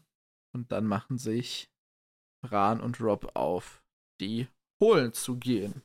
Und 0.54 0.72
dann 0.72 0.86
machen 0.86 1.18
sich 1.18 1.72
Bran 2.44 2.82
und 2.82 3.00
Rob 3.00 3.36
auf, 3.36 3.84
die 4.20 4.48
holen 4.82 5.14
zu 5.14 5.38
gehen. 5.38 5.84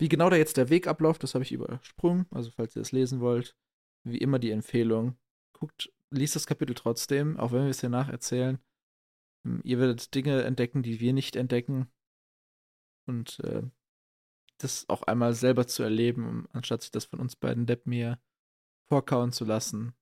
Wie 0.00 0.08
genau 0.08 0.30
da 0.30 0.36
jetzt 0.36 0.56
der 0.56 0.70
Weg 0.70 0.86
abläuft, 0.86 1.22
das 1.22 1.34
habe 1.34 1.44
ich 1.44 1.52
übersprungen. 1.52 2.26
Also, 2.30 2.50
falls 2.50 2.74
ihr 2.74 2.82
es 2.82 2.92
lesen 2.92 3.20
wollt, 3.20 3.54
wie 4.04 4.18
immer 4.18 4.38
die 4.38 4.50
Empfehlung. 4.50 5.18
Guckt, 5.52 5.92
liest 6.10 6.36
das 6.36 6.46
Kapitel 6.46 6.74
trotzdem, 6.74 7.38
auch 7.38 7.52
wenn 7.52 7.64
wir 7.64 7.70
es 7.70 7.80
hier 7.80 7.90
nacherzählen. 7.90 8.58
Ähm, 9.44 9.60
Ihr 9.64 9.78
werdet 9.78 10.14
Dinge 10.14 10.42
entdecken, 10.42 10.82
die 10.82 11.00
wir 11.00 11.12
nicht 11.12 11.36
entdecken. 11.36 11.90
Und 13.06 13.40
äh, 13.40 13.62
das 14.58 14.88
auch 14.88 15.02
einmal 15.02 15.34
selber 15.34 15.66
zu 15.66 15.82
erleben, 15.82 16.26
um, 16.26 16.48
anstatt 16.52 16.82
sich 16.82 16.90
das 16.90 17.06
von 17.06 17.18
uns 17.20 17.36
beiden 17.36 17.66
Depp 17.66 17.86
mir 17.86 18.20
vorkauen 18.88 19.32
zu 19.32 19.44
lassen, 19.44 19.94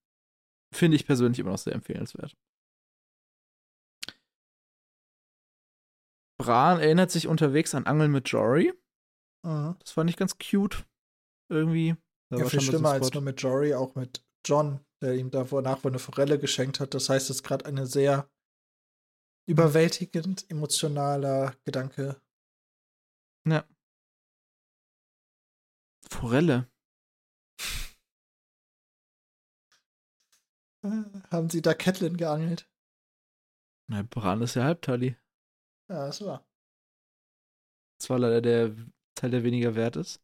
finde 0.74 0.96
ich 0.96 1.06
persönlich 1.06 1.38
immer 1.38 1.50
noch 1.50 1.58
sehr 1.58 1.74
empfehlenswert. 1.74 2.36
Bran 6.40 6.80
erinnert 6.80 7.10
sich 7.10 7.26
unterwegs 7.26 7.74
an 7.74 7.86
Angeln 7.86 8.12
mit 8.12 8.28
Jory. 8.28 8.72
Mhm. 9.44 9.76
Das 9.80 9.90
fand 9.92 10.08
ich 10.10 10.16
ganz 10.16 10.38
cute. 10.38 10.86
Irgendwie. 11.50 11.96
Da 12.30 12.38
Ja, 12.38 12.46
viel 12.46 12.60
schlimmer 12.60 12.90
als 12.90 13.12
nur 13.12 13.22
mit 13.22 13.40
Jory, 13.40 13.74
auch 13.74 13.94
mit 13.94 14.24
John, 14.44 14.80
der 15.02 15.14
ihm 15.14 15.30
danach 15.30 15.82
wohl 15.82 15.90
eine 15.90 15.98
Forelle 15.98 16.38
geschenkt 16.38 16.78
hat. 16.78 16.94
Das 16.94 17.08
heißt, 17.08 17.30
es 17.30 17.36
ist 17.36 17.42
gerade 17.42 17.66
eine 17.66 17.86
sehr 17.86 18.30
überwältigend 19.48 20.48
emotionaler 20.50 21.56
Gedanke. 21.64 22.20
Ja. 23.44 23.66
Forelle. 26.10 26.70
Äh, 30.84 31.04
Haben 31.30 31.50
sie 31.50 31.62
da 31.62 31.74
Catelyn 31.74 32.16
geangelt? 32.16 32.70
Na, 33.90 34.02
Bran 34.02 34.42
ist 34.42 34.54
ja 34.54 34.64
Halbtali. 34.64 35.16
Ja, 35.88 36.06
das 36.06 36.22
war. 36.22 36.46
Das 37.98 38.10
war 38.10 38.18
leider 38.18 38.42
der 38.42 38.76
Teil, 39.14 39.30
der 39.30 39.42
weniger 39.44 39.74
wert 39.74 39.96
ist. 39.96 40.20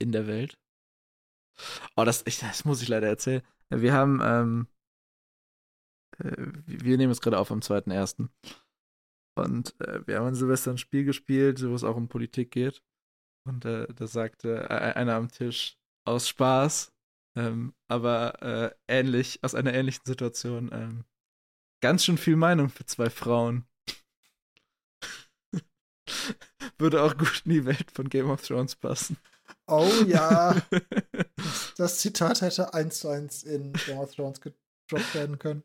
In 0.00 0.10
der 0.10 0.26
Welt. 0.26 0.58
Oh, 1.96 2.04
das, 2.04 2.26
ich, 2.26 2.40
das 2.40 2.64
muss 2.64 2.82
ich 2.82 2.88
leider 2.88 3.06
erzählen. 3.06 3.42
Wir 3.70 3.92
haben, 3.92 4.20
ähm, 4.22 4.66
äh, 4.66 4.74
wir 6.18 6.96
nehmen 6.96 7.12
es 7.12 7.20
gerade 7.20 7.38
auf 7.38 7.50
am 7.50 7.60
2.1. 7.60 8.28
Und 9.36 9.80
äh, 9.80 10.06
wir 10.06 10.18
haben 10.18 10.28
an 10.28 10.34
Silvester 10.34 10.70
ein 10.70 10.78
Spiel 10.78 11.04
gespielt, 11.04 11.62
wo 11.66 11.74
es 11.74 11.84
auch 11.84 11.96
um 11.96 12.08
Politik 12.08 12.52
geht. 12.52 12.82
Und 13.46 13.64
äh, 13.64 13.86
da 13.92 14.06
sagte 14.06 14.68
äh, 14.70 14.94
einer 14.94 15.16
am 15.16 15.28
Tisch 15.30 15.76
aus 16.06 16.28
Spaß, 16.28 16.92
ähm, 17.36 17.74
aber 17.88 18.42
äh, 18.42 18.74
ähnlich, 18.88 19.42
aus 19.42 19.54
einer 19.54 19.74
ähnlichen 19.74 20.04
Situation, 20.04 20.70
ähm, 20.72 21.04
ganz 21.82 22.04
schön 22.04 22.16
viel 22.18 22.36
Meinung 22.36 22.70
für 22.70 22.86
zwei 22.86 23.10
Frauen. 23.10 23.66
Würde 26.78 27.02
auch 27.02 27.16
gut 27.16 27.42
in 27.44 27.52
die 27.52 27.64
Welt 27.64 27.90
von 27.90 28.08
Game 28.08 28.30
of 28.30 28.46
Thrones 28.46 28.76
passen. 28.76 29.18
Oh 29.66 29.90
ja, 30.06 30.62
das 31.76 31.98
Zitat 31.98 32.40
hätte 32.40 32.72
eins 32.72 33.00
zu 33.00 33.08
eins 33.08 33.42
in 33.42 33.72
Game 33.72 33.98
of 33.98 34.14
Thrones 34.14 34.40
gedroppt 34.40 35.14
werden 35.14 35.38
können. 35.38 35.64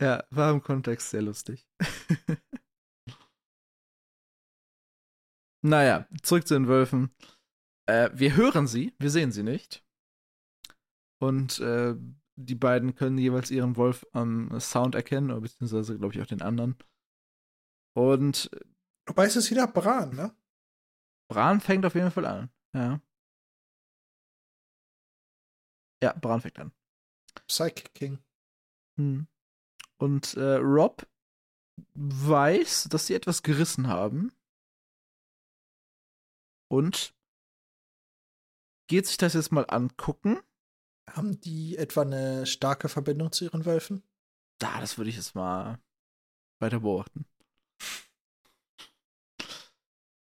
Ja, 0.00 0.24
war 0.30 0.50
im 0.50 0.62
Kontext 0.62 1.10
sehr 1.10 1.22
lustig. 1.22 1.68
naja, 5.62 6.08
zurück 6.22 6.46
zu 6.46 6.54
den 6.54 6.68
Wölfen. 6.68 7.14
Äh, 7.86 8.10
wir 8.14 8.36
hören 8.36 8.66
sie, 8.66 8.94
wir 8.98 9.10
sehen 9.10 9.32
sie 9.32 9.42
nicht. 9.42 9.84
Und 11.20 11.60
äh, 11.60 11.94
die 12.36 12.54
beiden 12.54 12.94
können 12.94 13.18
jeweils 13.18 13.50
ihren 13.50 13.76
Wolf 13.76 14.06
am 14.12 14.58
Sound 14.58 14.94
erkennen, 14.94 15.30
oder 15.30 15.42
beziehungsweise, 15.42 15.98
glaube 15.98 16.14
ich, 16.14 16.22
auch 16.22 16.26
den 16.26 16.42
anderen. 16.42 16.76
Und 17.94 18.50
Wobei 19.10 19.26
es 19.26 19.34
ist 19.34 19.50
wieder 19.50 19.66
Bran, 19.66 20.14
ne? 20.14 20.32
Bran 21.28 21.60
fängt 21.60 21.84
auf 21.84 21.96
jeden 21.96 22.12
Fall 22.12 22.26
an. 22.26 22.50
Ja. 22.72 23.00
Ja, 26.00 26.12
Bran 26.12 26.40
fängt 26.40 26.60
an. 26.60 26.72
Psychic 27.48 27.92
King. 27.92 28.18
Hm. 28.96 29.26
Und 30.00 30.34
äh, 30.34 30.54
Rob 30.54 31.06
weiß, 31.94 32.88
dass 32.90 33.06
sie 33.06 33.14
etwas 33.14 33.42
gerissen 33.42 33.86
haben. 33.86 34.32
Und 36.68 37.14
geht 38.86 39.06
sich 39.06 39.18
das 39.18 39.34
jetzt 39.34 39.52
mal 39.52 39.66
angucken. 39.68 40.40
Haben 41.10 41.38
die 41.40 41.76
etwa 41.76 42.02
eine 42.02 42.46
starke 42.46 42.88
Verbindung 42.88 43.30
zu 43.30 43.44
ihren 43.44 43.66
Wölfen? 43.66 44.02
Da, 44.58 44.80
das 44.80 44.96
würde 44.96 45.10
ich 45.10 45.16
jetzt 45.16 45.34
mal 45.34 45.78
weiter 46.60 46.80
beobachten. 46.80 47.26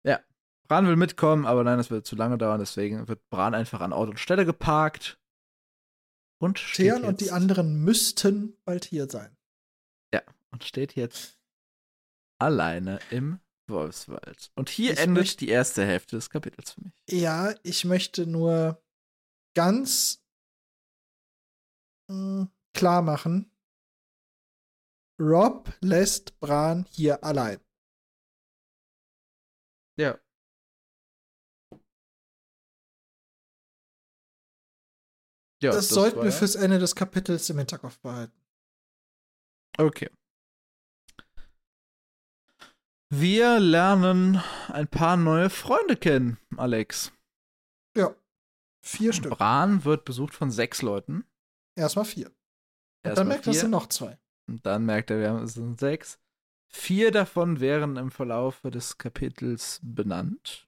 Ja, 0.04 0.20
Bran 0.68 0.86
will 0.86 0.96
mitkommen, 0.96 1.46
aber 1.46 1.64
nein, 1.64 1.78
das 1.78 1.90
wird 1.90 2.04
zu 2.04 2.16
lange 2.16 2.36
dauern, 2.36 2.60
deswegen 2.60 3.08
wird 3.08 3.26
Bran 3.30 3.54
einfach 3.54 3.80
an 3.80 3.94
Ort 3.94 4.10
und 4.10 4.20
Stelle 4.20 4.44
geparkt. 4.44 5.18
Und 6.38 6.58
steht 6.58 6.88
Theon 6.88 7.04
und 7.04 7.20
die 7.22 7.30
anderen 7.30 7.82
müssten 7.84 8.58
bald 8.64 8.84
hier 8.84 9.08
sein. 9.08 9.36
Und 10.52 10.64
steht 10.64 10.94
jetzt 10.94 11.38
alleine 12.38 13.00
im 13.10 13.40
Wolfswald. 13.68 14.50
Und 14.54 14.68
hier 14.68 14.92
Ich 14.92 14.98
endet 14.98 15.40
die 15.40 15.48
erste 15.48 15.84
Hälfte 15.86 16.16
des 16.16 16.30
Kapitels 16.30 16.72
für 16.72 16.82
mich. 16.82 16.92
Ja, 17.08 17.54
ich 17.62 17.84
möchte 17.84 18.26
nur 18.26 18.82
ganz 19.54 20.22
mh, 22.08 22.48
klar 22.74 23.02
machen, 23.02 23.48
Rob 25.20 25.72
lässt 25.80 26.38
Bran 26.40 26.84
hier 26.90 27.22
allein. 27.22 27.60
Ja. 29.96 30.18
Ja, 35.62 35.70
das, 35.70 35.88
sollten 35.90 36.16
war 36.16 36.24
wir 36.24 36.30
ja- 36.30 36.36
fürs 36.36 36.56
Ende 36.56 36.78
des 36.80 36.96
Kapitels 36.96 37.48
im 37.50 37.58
Hinterkopf 37.58 37.98
behalten. 38.00 38.36
Okay. 39.78 40.10
Wir 43.14 43.60
lernen 43.60 44.42
ein 44.68 44.88
paar 44.88 45.18
neue 45.18 45.50
Freunde 45.50 45.96
kennen, 45.96 46.38
Alex. 46.56 47.12
Ja. 47.94 48.14
Vier 48.82 49.12
Stück. 49.12 49.36
Bran 49.36 49.84
wird 49.84 50.06
besucht 50.06 50.34
von 50.34 50.50
sechs 50.50 50.80
Leuten. 50.80 51.26
Erstmal 51.76 52.06
vier. 52.06 52.28
Und 52.28 52.34
Erstmal 53.04 53.14
dann 53.16 53.28
merkt 53.28 53.46
er, 53.46 53.50
es 53.50 53.60
sind 53.60 53.70
noch 53.70 53.88
zwei. 53.90 54.18
Und 54.48 54.64
dann 54.64 54.86
merkt 54.86 55.10
er, 55.10 55.20
wir 55.20 55.28
haben, 55.28 55.42
es 55.42 55.52
sind 55.52 55.78
sechs. 55.78 56.18
Vier 56.68 57.10
davon 57.10 57.60
wären 57.60 57.98
im 57.98 58.10
Verlauf 58.10 58.62
des 58.62 58.96
Kapitels 58.96 59.78
benannt. 59.82 60.66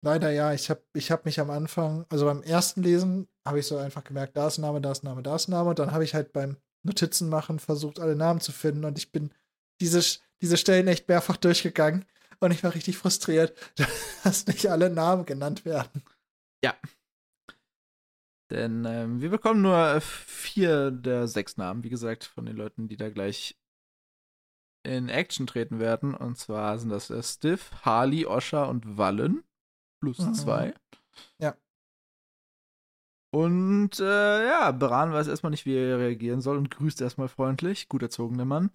Leider 0.00 0.30
ja, 0.30 0.52
ich 0.52 0.70
habe 0.70 0.84
ich 0.92 1.10
hab 1.10 1.24
mich 1.24 1.40
am 1.40 1.50
Anfang, 1.50 2.06
also 2.08 2.26
beim 2.26 2.44
ersten 2.44 2.84
Lesen, 2.84 3.26
habe 3.44 3.58
ich 3.58 3.66
so 3.66 3.78
einfach 3.78 4.04
gemerkt, 4.04 4.36
da 4.36 4.46
ist 4.46 4.58
ein 4.58 4.62
Name, 4.62 4.80
da 4.80 4.92
ist 4.92 5.02
ein 5.02 5.08
Name, 5.08 5.24
da 5.24 5.34
ist 5.34 5.48
ein 5.48 5.50
Name. 5.50 5.70
Und 5.70 5.80
dann 5.80 5.90
habe 5.90 6.04
ich 6.04 6.14
halt 6.14 6.32
beim 6.32 6.56
Notizen 6.84 7.28
machen 7.28 7.58
versucht, 7.58 7.98
alle 7.98 8.14
Namen 8.14 8.40
zu 8.40 8.52
finden. 8.52 8.84
Und 8.84 8.96
ich 8.96 9.10
bin 9.10 9.32
diese, 9.80 10.20
diese 10.44 10.56
Stellen 10.58 10.86
echt 10.88 11.08
mehrfach 11.08 11.36
durchgegangen. 11.38 12.04
Und 12.40 12.50
ich 12.50 12.62
war 12.62 12.74
richtig 12.74 12.98
frustriert, 12.98 13.56
dass 14.24 14.46
nicht 14.46 14.66
alle 14.66 14.90
Namen 14.90 15.24
genannt 15.24 15.64
werden. 15.64 16.02
Denn 18.50 18.84
ähm, 18.84 19.20
wir 19.22 19.30
bekommen 19.30 19.62
nur 19.62 20.00
vier 20.02 20.90
der 20.90 21.26
sechs 21.28 21.56
Namen, 21.56 21.82
wie 21.82 21.88
gesagt, 21.88 22.24
von 22.24 22.44
den 22.44 22.56
Leuten, 22.56 22.88
die 22.88 22.96
da 22.96 23.08
gleich 23.08 23.58
in 24.86 25.08
Action 25.08 25.46
treten 25.46 25.80
werden. 25.80 26.14
Und 26.14 26.36
zwar 26.36 26.78
sind 26.78 26.90
das 26.90 27.08
äh, 27.08 27.22
Stiff, 27.22 27.72
Harley, 27.82 28.26
Osha 28.26 28.64
und 28.64 28.98
Wallen. 28.98 29.44
Plus 30.00 30.18
Mhm. 30.18 30.34
zwei. 30.34 30.74
Ja. 31.40 31.56
Und 33.32 33.98
äh, 33.98 34.46
ja, 34.46 34.70
Bran 34.72 35.12
weiß 35.12 35.26
erstmal 35.26 35.50
nicht, 35.50 35.64
wie 35.64 35.76
er 35.76 35.98
reagieren 35.98 36.42
soll 36.42 36.58
und 36.58 36.70
grüßt 36.70 37.00
erstmal 37.00 37.28
freundlich. 37.28 37.88
Gut 37.88 38.02
erzogener 38.02 38.44
Mann. 38.44 38.70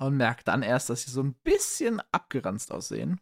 Und 0.00 0.16
merkt 0.16 0.48
dann 0.48 0.62
erst, 0.62 0.88
dass 0.88 1.02
sie 1.02 1.10
so 1.10 1.22
ein 1.22 1.34
bisschen 1.34 2.00
abgeranzt 2.12 2.72
aussehen. 2.72 3.20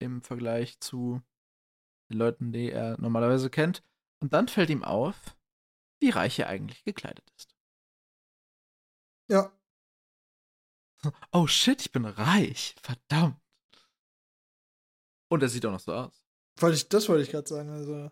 Im 0.00 0.22
Vergleich 0.22 0.80
zu 0.80 1.22
den 2.10 2.18
Leuten, 2.18 2.52
die 2.52 2.70
er 2.70 2.98
normalerweise 3.00 3.50
kennt. 3.50 3.84
Und 4.20 4.32
dann 4.32 4.48
fällt 4.48 4.70
ihm 4.70 4.82
auf, 4.82 5.36
wie 6.00 6.10
reich 6.10 6.38
er 6.38 6.48
eigentlich 6.48 6.84
gekleidet 6.84 7.30
ist. 7.36 7.54
Ja, 9.28 9.52
Oh 11.32 11.46
shit, 11.46 11.80
ich 11.80 11.92
bin 11.92 12.04
reich. 12.04 12.74
Verdammt. 12.82 13.40
Und 15.30 15.42
er 15.42 15.48
sieht 15.48 15.64
auch 15.66 15.72
noch 15.72 15.80
so 15.80 15.94
aus. 15.94 16.22
wollte 16.58 16.76
ich, 16.76 16.88
das 16.88 17.08
wollte 17.08 17.22
ich 17.22 17.30
gerade 17.30 17.48
sagen. 17.48 17.70
Also, 17.70 18.10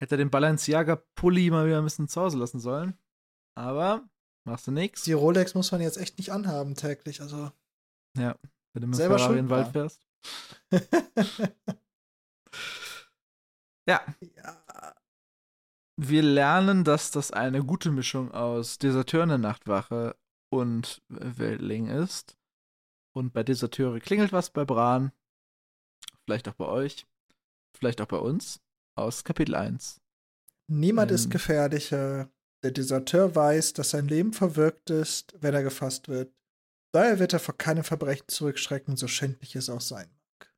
Hätte 0.00 0.14
er 0.14 0.18
den 0.18 0.30
Balenciaga-Pulli 0.30 1.50
mal 1.50 1.66
wieder 1.66 1.78
ein 1.78 1.84
bisschen 1.84 2.08
zu 2.08 2.20
Hause 2.20 2.38
lassen 2.38 2.60
sollen. 2.60 2.98
Aber 3.54 4.08
machst 4.44 4.66
du 4.66 4.70
nix. 4.72 5.02
die 5.02 5.12
Rolex 5.12 5.54
muss 5.54 5.72
man 5.72 5.80
jetzt 5.80 5.98
echt 5.98 6.18
nicht 6.18 6.30
anhaben 6.30 6.74
täglich. 6.74 7.20
Also, 7.20 7.50
Wenn 8.14 8.34
du 8.74 8.86
mit 8.86 8.96
Selber 8.96 9.18
Ferrari 9.18 9.38
in 9.38 9.44
den 9.46 9.50
Wald 9.50 9.68
fährst. 9.72 10.06
Ja, 13.88 14.00
ja, 14.36 14.94
wir 15.96 16.22
lernen, 16.22 16.84
dass 16.84 17.10
das 17.10 17.32
eine 17.32 17.64
gute 17.64 17.90
Mischung 17.90 18.30
aus 18.30 18.78
Deserteur 18.78 19.24
in 19.24 19.30
der 19.30 19.38
Nachtwache 19.38 20.16
und 20.50 21.02
Weltling 21.08 21.88
ist. 21.88 22.36
Und 23.12 23.32
bei 23.32 23.42
Deserteure 23.42 23.98
klingelt 23.98 24.32
was 24.32 24.50
bei 24.50 24.64
Bran. 24.64 25.10
Vielleicht 26.24 26.48
auch 26.48 26.54
bei 26.54 26.66
euch. 26.66 27.06
Vielleicht 27.76 28.00
auch 28.00 28.06
bei 28.06 28.18
uns. 28.18 28.60
Aus 28.94 29.24
Kapitel 29.24 29.54
1. 29.56 30.00
niemand 30.68 31.10
ist 31.10 31.24
Ähm. 31.24 31.30
gefährlicher. 31.30 32.30
Der 32.62 32.70
Deserteur 32.70 33.34
weiß, 33.34 33.72
dass 33.72 33.90
sein 33.90 34.06
Leben 34.06 34.32
verwirkt 34.32 34.90
ist, 34.90 35.34
wenn 35.40 35.54
er 35.54 35.62
gefasst 35.62 36.08
wird. 36.08 36.32
Daher 36.92 37.18
wird 37.18 37.32
er 37.32 37.40
vor 37.40 37.56
keinem 37.56 37.84
Verbrechen 37.84 38.28
zurückschrecken, 38.28 38.96
so 38.96 39.08
schändlich 39.08 39.56
es 39.56 39.68
auch 39.68 39.80
sein 39.80 40.08
mag. 40.10 40.54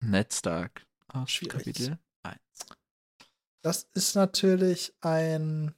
Ned 0.00 0.32
Stark. 0.32 0.86
Aus 1.08 1.30
Schwierig. 1.30 1.52
Kapitel 1.52 1.98
1. 2.22 2.38
Das 3.62 3.88
ist 3.94 4.14
natürlich 4.14 4.94
ein 5.00 5.74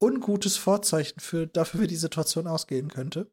ungutes 0.00 0.56
Vorzeichen 0.56 1.20
für 1.20 1.46
dafür, 1.46 1.80
wie 1.80 1.86
die 1.86 1.96
Situation 1.96 2.46
ausgehen 2.46 2.88
könnte. 2.88 3.30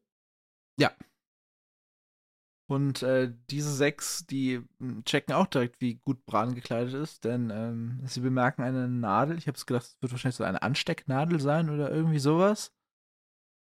Und 2.70 3.02
äh, 3.02 3.32
diese 3.50 3.74
sechs, 3.74 4.26
die 4.26 4.62
m, 4.78 5.02
checken 5.04 5.34
auch 5.34 5.46
direkt, 5.46 5.80
wie 5.80 5.94
gut 5.94 6.24
Bran 6.26 6.54
gekleidet 6.54 6.92
ist, 6.92 7.24
denn 7.24 7.48
ähm, 7.50 8.00
sie 8.06 8.20
bemerken 8.20 8.62
eine 8.62 8.88
Nadel. 8.88 9.38
Ich 9.38 9.46
habe 9.48 9.56
es 9.56 9.64
gedacht, 9.64 9.86
es 9.86 10.02
wird 10.02 10.12
wahrscheinlich 10.12 10.36
so 10.36 10.44
eine 10.44 10.60
Anstecknadel 10.60 11.40
sein 11.40 11.70
oder 11.70 11.90
irgendwie 11.90 12.18
sowas. 12.18 12.74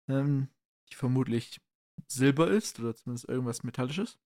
Ähm, 0.08 0.48
die 0.90 0.94
vermutlich 0.94 1.60
Silber 2.08 2.48
ist 2.48 2.80
oder 2.80 2.94
zumindest 2.94 3.28
irgendwas 3.28 3.64
Metallisches. 3.64 4.18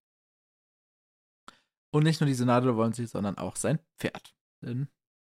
Und 1.93 2.03
nicht 2.03 2.21
nur 2.21 2.27
diese 2.27 2.45
Nadel 2.45 2.77
wollen 2.77 2.93
sie, 2.93 3.07
sondern 3.07 3.37
auch 3.37 3.57
sein 3.57 3.79
Pferd. 3.97 4.33
Denn 4.61 4.87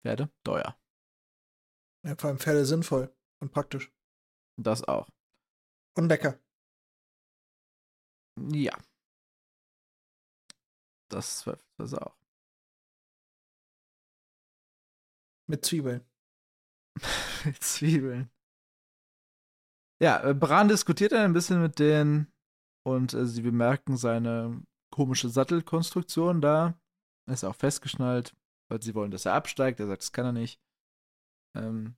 Pferde 0.02 0.30
teuer. 0.44 0.78
Ja, 2.06 2.14
vor 2.16 2.28
allem 2.28 2.38
Pferde 2.38 2.64
sinnvoll 2.64 3.12
und 3.40 3.50
praktisch. 3.50 3.90
Das 4.56 4.84
auch. 4.84 5.08
Und 5.96 6.08
lecker. 6.08 6.38
Ja. 8.36 8.76
Das 11.14 11.38
zweifelsohne 11.38 12.06
auch. 12.06 12.16
Mit 15.48 15.64
Zwiebeln. 15.64 16.04
Mit 17.44 17.62
Zwiebeln. 17.62 18.30
Ja, 20.02 20.28
äh, 20.28 20.34
Bran 20.34 20.66
diskutiert 20.66 21.12
dann 21.12 21.20
ein 21.20 21.32
bisschen 21.32 21.62
mit 21.62 21.78
denen 21.78 22.32
und 22.84 23.14
äh, 23.14 23.26
sie 23.26 23.42
bemerken 23.42 23.96
seine 23.96 24.60
komische 24.90 25.28
Sattelkonstruktion 25.28 26.40
da. 26.40 26.76
Er 27.28 27.34
ist 27.34 27.44
auch 27.44 27.54
festgeschnallt, 27.54 28.34
weil 28.68 28.82
sie 28.82 28.96
wollen, 28.96 29.12
dass 29.12 29.24
er 29.24 29.34
absteigt. 29.34 29.78
Er 29.78 29.86
sagt, 29.86 30.02
das 30.02 30.12
kann 30.12 30.26
er 30.26 30.32
nicht. 30.32 30.60
Ähm, 31.56 31.94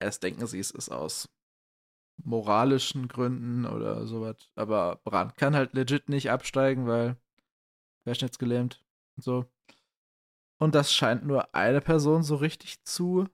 erst 0.00 0.22
denken 0.22 0.46
sie, 0.46 0.60
es 0.60 0.70
ist 0.70 0.88
aus 0.88 1.28
moralischen 2.24 3.08
Gründen 3.08 3.66
oder 3.66 4.06
sowas. 4.06 4.50
Aber 4.54 4.96
Bran 5.04 5.34
kann 5.34 5.54
halt 5.54 5.74
legit 5.74 6.08
nicht 6.08 6.30
absteigen, 6.30 6.86
weil 6.86 7.18
querschnittsgelähmt 8.06 8.84
und 9.16 9.24
so. 9.24 9.52
Und 10.60 10.76
das 10.76 10.92
scheint 10.92 11.26
nur 11.26 11.54
eine 11.54 11.80
Person 11.80 12.22
so 12.22 12.36
richtig 12.36 12.82
zu 12.84 13.28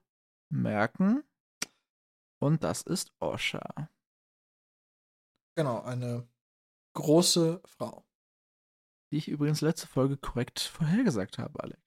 merken. 0.49 1.23
Und 2.41 2.63
das 2.63 2.81
ist 2.81 3.13
Osha. 3.19 3.89
Genau, 5.55 5.81
eine 5.83 6.27
große 6.95 7.61
Frau. 7.65 8.03
Die 9.11 9.17
ich 9.17 9.27
übrigens 9.27 9.61
letzte 9.61 9.85
Folge 9.85 10.17
korrekt 10.17 10.59
vorhergesagt 10.59 11.37
habe, 11.37 11.63
Alex. 11.63 11.79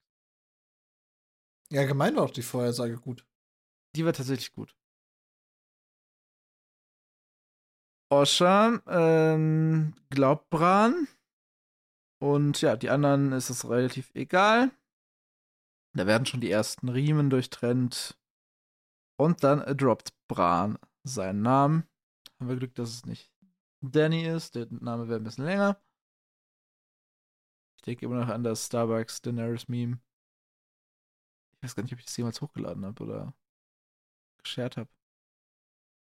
Ja, 1.70 1.84
gemein 1.84 2.14
war 2.14 2.22
auch 2.22 2.30
die 2.30 2.42
Vorhersage 2.42 2.96
gut. 2.98 3.26
Die 3.96 4.04
war 4.04 4.12
tatsächlich 4.12 4.52
gut. 4.52 4.76
Osha 8.10 8.80
ähm, 8.86 9.94
glaubt 10.08 10.48
Bran. 10.50 11.08
Und 12.26 12.60
ja, 12.60 12.76
die 12.76 12.90
anderen 12.90 13.30
ist 13.30 13.50
es 13.50 13.70
relativ 13.70 14.12
egal. 14.16 14.72
Da 15.92 16.08
werden 16.08 16.26
schon 16.26 16.40
die 16.40 16.50
ersten 16.50 16.88
Riemen 16.88 17.30
durchtrennt. 17.30 18.18
Und 19.16 19.44
dann 19.44 19.60
droppt 19.76 20.12
Bran 20.26 20.76
seinen 21.04 21.42
Namen. 21.42 21.88
Haben 22.40 22.48
wir 22.48 22.56
Glück, 22.56 22.74
dass 22.74 22.90
es 22.90 23.06
nicht 23.06 23.32
Danny 23.80 24.26
ist. 24.26 24.56
Der 24.56 24.66
Name 24.70 25.06
wäre 25.06 25.20
ein 25.20 25.22
bisschen 25.22 25.44
länger. 25.44 25.80
Ich 27.76 27.82
denke 27.82 28.04
immer 28.04 28.16
noch 28.16 28.28
an 28.28 28.42
das 28.42 28.66
Starbucks 28.66 29.22
Daenerys 29.22 29.68
Meme. 29.68 30.00
Ich 31.52 31.62
weiß 31.62 31.76
gar 31.76 31.84
nicht, 31.84 31.92
ob 31.92 32.00
ich 32.00 32.06
das 32.06 32.16
jemals 32.16 32.40
hochgeladen 32.40 32.84
habe 32.84 33.04
oder 33.04 33.34
geshared 34.42 34.78
habe. 34.78 34.90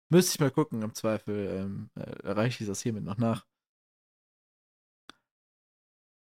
Müsste 0.09 0.35
ich 0.35 0.39
mal 0.39 0.51
gucken, 0.51 0.81
im 0.81 0.93
Zweifel 0.93 1.45
ähm, 1.49 1.89
äh, 1.95 2.23
erreiche 2.23 2.63
ich 2.63 2.69
das 2.69 2.81
hiermit 2.81 3.03
noch 3.03 3.17
nach. 3.17 3.45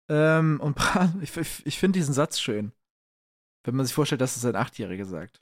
Ähm, 0.10 0.60
und 0.60 0.78
ich, 1.22 1.38
ich, 1.38 1.80
finde 1.80 2.00
diesen 2.00 2.14
Satz 2.14 2.40
schön. 2.40 2.74
Wenn 3.64 3.76
man 3.76 3.86
sich 3.86 3.94
vorstellt, 3.94 4.22
dass 4.22 4.36
es 4.36 4.46
ein 4.46 4.56
Achtjähriger 4.56 5.06
sagt. 5.06 5.40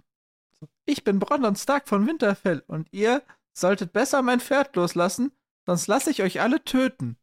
Ich 0.85 1.03
bin 1.03 1.19
Brandon 1.19 1.55
Stark 1.55 1.87
von 1.87 2.07
Winterfell 2.07 2.63
und 2.67 2.91
ihr 2.91 3.23
solltet 3.57 3.93
besser 3.93 4.21
mein 4.21 4.39
Pferd 4.39 4.75
loslassen, 4.75 5.31
sonst 5.65 5.87
lasse 5.87 6.11
ich 6.11 6.21
euch 6.23 6.41
alle 6.41 6.63
töten. 6.63 7.17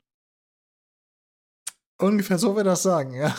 Ungefähr 1.98 2.38
so 2.38 2.56
wird 2.56 2.66
das 2.66 2.82
sagen, 2.82 3.14
ja. 3.14 3.36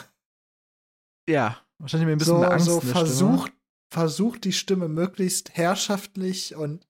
Ja, 1.28 1.62
wahrscheinlich 1.78 2.08
mit 2.08 2.16
ein 2.16 2.20
bisschen 2.20 2.38
so, 2.38 2.43
Angst. 2.43 2.66
so 2.66 2.82
versucht, 2.82 3.53
versucht 3.91 4.43
die 4.43 4.53
Stimme 4.53 4.88
möglichst 4.88 5.56
herrschaftlich 5.56 6.56
und 6.56 6.88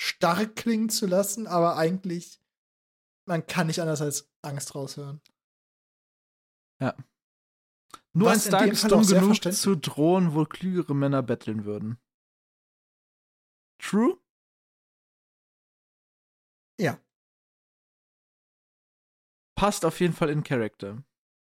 stark 0.00 0.56
klingen 0.56 0.90
zu 0.90 1.06
lassen, 1.06 1.46
aber 1.46 1.76
eigentlich, 1.76 2.40
man 3.26 3.46
kann 3.46 3.66
nicht 3.66 3.80
anders 3.80 4.00
als 4.00 4.30
Angst 4.42 4.74
raushören. 4.74 5.20
Nur 8.18 8.30
ein 8.30 8.36
Was 8.36 8.46
Stark 8.46 8.72
ist 8.72 8.90
dumm 8.90 9.06
genug 9.06 9.52
zu 9.52 9.76
drohen, 9.76 10.34
wo 10.34 10.44
klügere 10.44 10.94
Männer 10.94 11.22
betteln 11.22 11.64
würden. 11.64 11.98
True? 13.78 14.18
Ja. 16.80 16.98
Passt 19.56 19.84
auf 19.84 20.00
jeden 20.00 20.14
Fall 20.14 20.30
in 20.30 20.42
Character. 20.42 21.04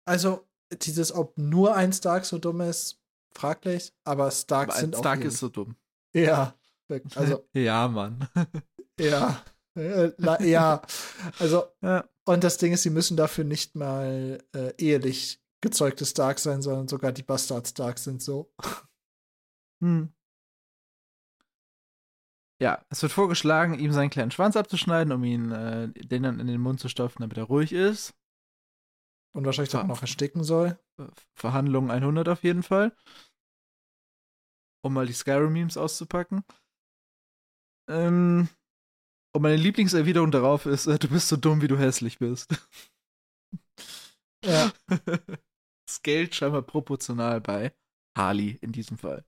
Also, 0.05 0.47
dieses, 0.71 1.13
ob 1.13 1.37
nur 1.37 1.75
ein 1.75 1.93
Stark 1.93 2.25
so 2.25 2.37
dumm 2.37 2.61
ist, 2.61 3.01
fraglich, 3.31 3.93
aber 4.03 4.31
Stark 4.31 4.69
Aber 4.69 4.79
sind 4.79 4.95
ein 4.95 4.97
auch. 4.97 4.99
Stark 4.99 5.23
ist 5.23 5.37
so 5.37 5.49
dumm. 5.49 5.75
Ja. 6.13 6.55
Also, 7.15 7.47
ja, 7.53 7.87
Mann. 7.87 8.27
ja. 8.99 9.43
Äh, 9.75 10.11
ja. 10.49 10.81
Also, 11.39 11.65
ja. 11.81 12.09
Und 12.29 12.43
das 12.43 12.57
Ding 12.57 12.73
ist, 12.73 12.83
sie 12.83 12.91
müssen 12.91 13.17
dafür 13.17 13.43
nicht 13.43 13.75
mal 13.75 14.37
äh, 14.53 14.71
ehelich 14.77 15.41
gezeugte 15.61 16.05
Stark 16.05 16.37
sein, 16.37 16.61
sondern 16.61 16.87
sogar 16.87 17.11
die 17.11 17.23
Bastard 17.23 17.67
Stark 17.67 17.97
sind 17.97 18.21
so. 18.21 18.53
Hm. 19.81 20.11
Ja, 22.61 22.83
es 22.89 23.01
wird 23.01 23.13
vorgeschlagen, 23.13 23.79
ihm 23.79 23.93
seinen 23.93 24.09
kleinen 24.09 24.31
Schwanz 24.31 24.57
abzuschneiden, 24.57 25.13
um 25.13 25.23
ihn 25.23 25.51
äh, 25.53 25.87
den 25.93 26.23
dann 26.23 26.41
in 26.41 26.47
den 26.47 26.59
Mund 26.59 26.81
zu 26.81 26.89
stopfen, 26.89 27.21
damit 27.21 27.37
er 27.37 27.45
ruhig 27.45 27.71
ist. 27.71 28.13
Und 29.33 29.45
wahrscheinlich 29.45 29.73
auch 29.75 29.79
Ver- 29.79 29.87
noch 29.87 30.01
ersticken 30.01 30.43
soll. 30.43 30.77
Verhandlungen 31.33 31.91
100 31.91 32.27
auf 32.27 32.43
jeden 32.43 32.61
Fall. 32.61 32.93
Um 34.83 34.93
mal 34.93 35.05
die 35.05 35.13
Skyrim-Memes 35.13 35.77
auszupacken. 35.77 36.43
Ähm, 37.87 38.49
und 39.33 39.41
meine 39.41 39.55
Lieblingserwiderung 39.55 40.31
darauf 40.31 40.65
ist, 40.65 40.87
äh, 40.87 40.97
du 40.97 41.07
bist 41.09 41.27
so 41.27 41.37
dumm, 41.37 41.61
wie 41.61 41.67
du 41.67 41.77
hässlich 41.77 42.19
bist. 42.19 42.55
Ja. 44.43 44.71
Das 45.87 46.03
Geld 46.03 46.35
scheinbar 46.35 46.61
proportional 46.61 47.41
bei 47.41 47.73
Harley 48.15 48.59
in 48.61 48.71
diesem 48.71 48.99
Fall. 48.99 49.25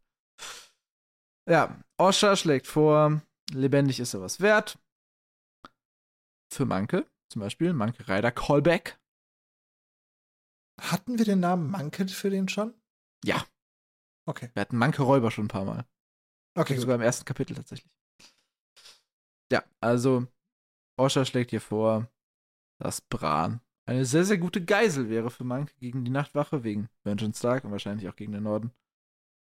Ja, 1.49 1.83
Osha 1.97 2.35
schlägt 2.35 2.67
vor, 2.67 3.19
lebendig 3.51 3.99
ist 3.99 4.13
er 4.13 4.21
was 4.21 4.41
wert. 4.41 4.77
Für 6.53 6.65
Manke, 6.65 7.09
zum 7.31 7.39
Beispiel, 7.39 7.73
Manke 7.73 8.07
Rider 8.07 8.31
Callback. 8.31 8.99
Hatten 10.79 11.17
wir 11.17 11.25
den 11.25 11.39
Namen 11.39 11.71
Manke 11.71 12.07
für 12.07 12.29
den 12.29 12.47
schon? 12.47 12.75
Ja. 13.25 13.43
Okay. 14.27 14.51
Wir 14.53 14.61
hatten 14.61 14.77
Manke 14.77 15.01
Räuber 15.01 15.31
schon 15.31 15.45
ein 15.45 15.47
paar 15.47 15.65
Mal. 15.65 15.87
Okay. 16.55 16.77
Sogar 16.77 16.95
im 16.95 17.01
ersten 17.01 17.25
Kapitel 17.25 17.55
tatsächlich. 17.55 17.91
Ja, 19.51 19.63
also 19.79 20.25
Osha 20.97 21.25
schlägt 21.25 21.51
hier 21.51 21.61
vor, 21.61 22.07
dass 22.79 23.01
Bran 23.01 23.61
eine 23.85 24.05
sehr, 24.05 24.23
sehr 24.23 24.37
gute 24.37 24.63
Geisel 24.63 25.09
wäre 25.09 25.29
für 25.29 25.43
Manke 25.43 25.73
gegen 25.79 26.05
die 26.05 26.11
Nachtwache, 26.11 26.63
wegen 26.63 26.87
Benjamin 27.03 27.33
Stark 27.33 27.63
und 27.65 27.71
wahrscheinlich 27.71 28.07
auch 28.07 28.15
gegen 28.15 28.31
den 28.31 28.43
Norden. 28.43 28.71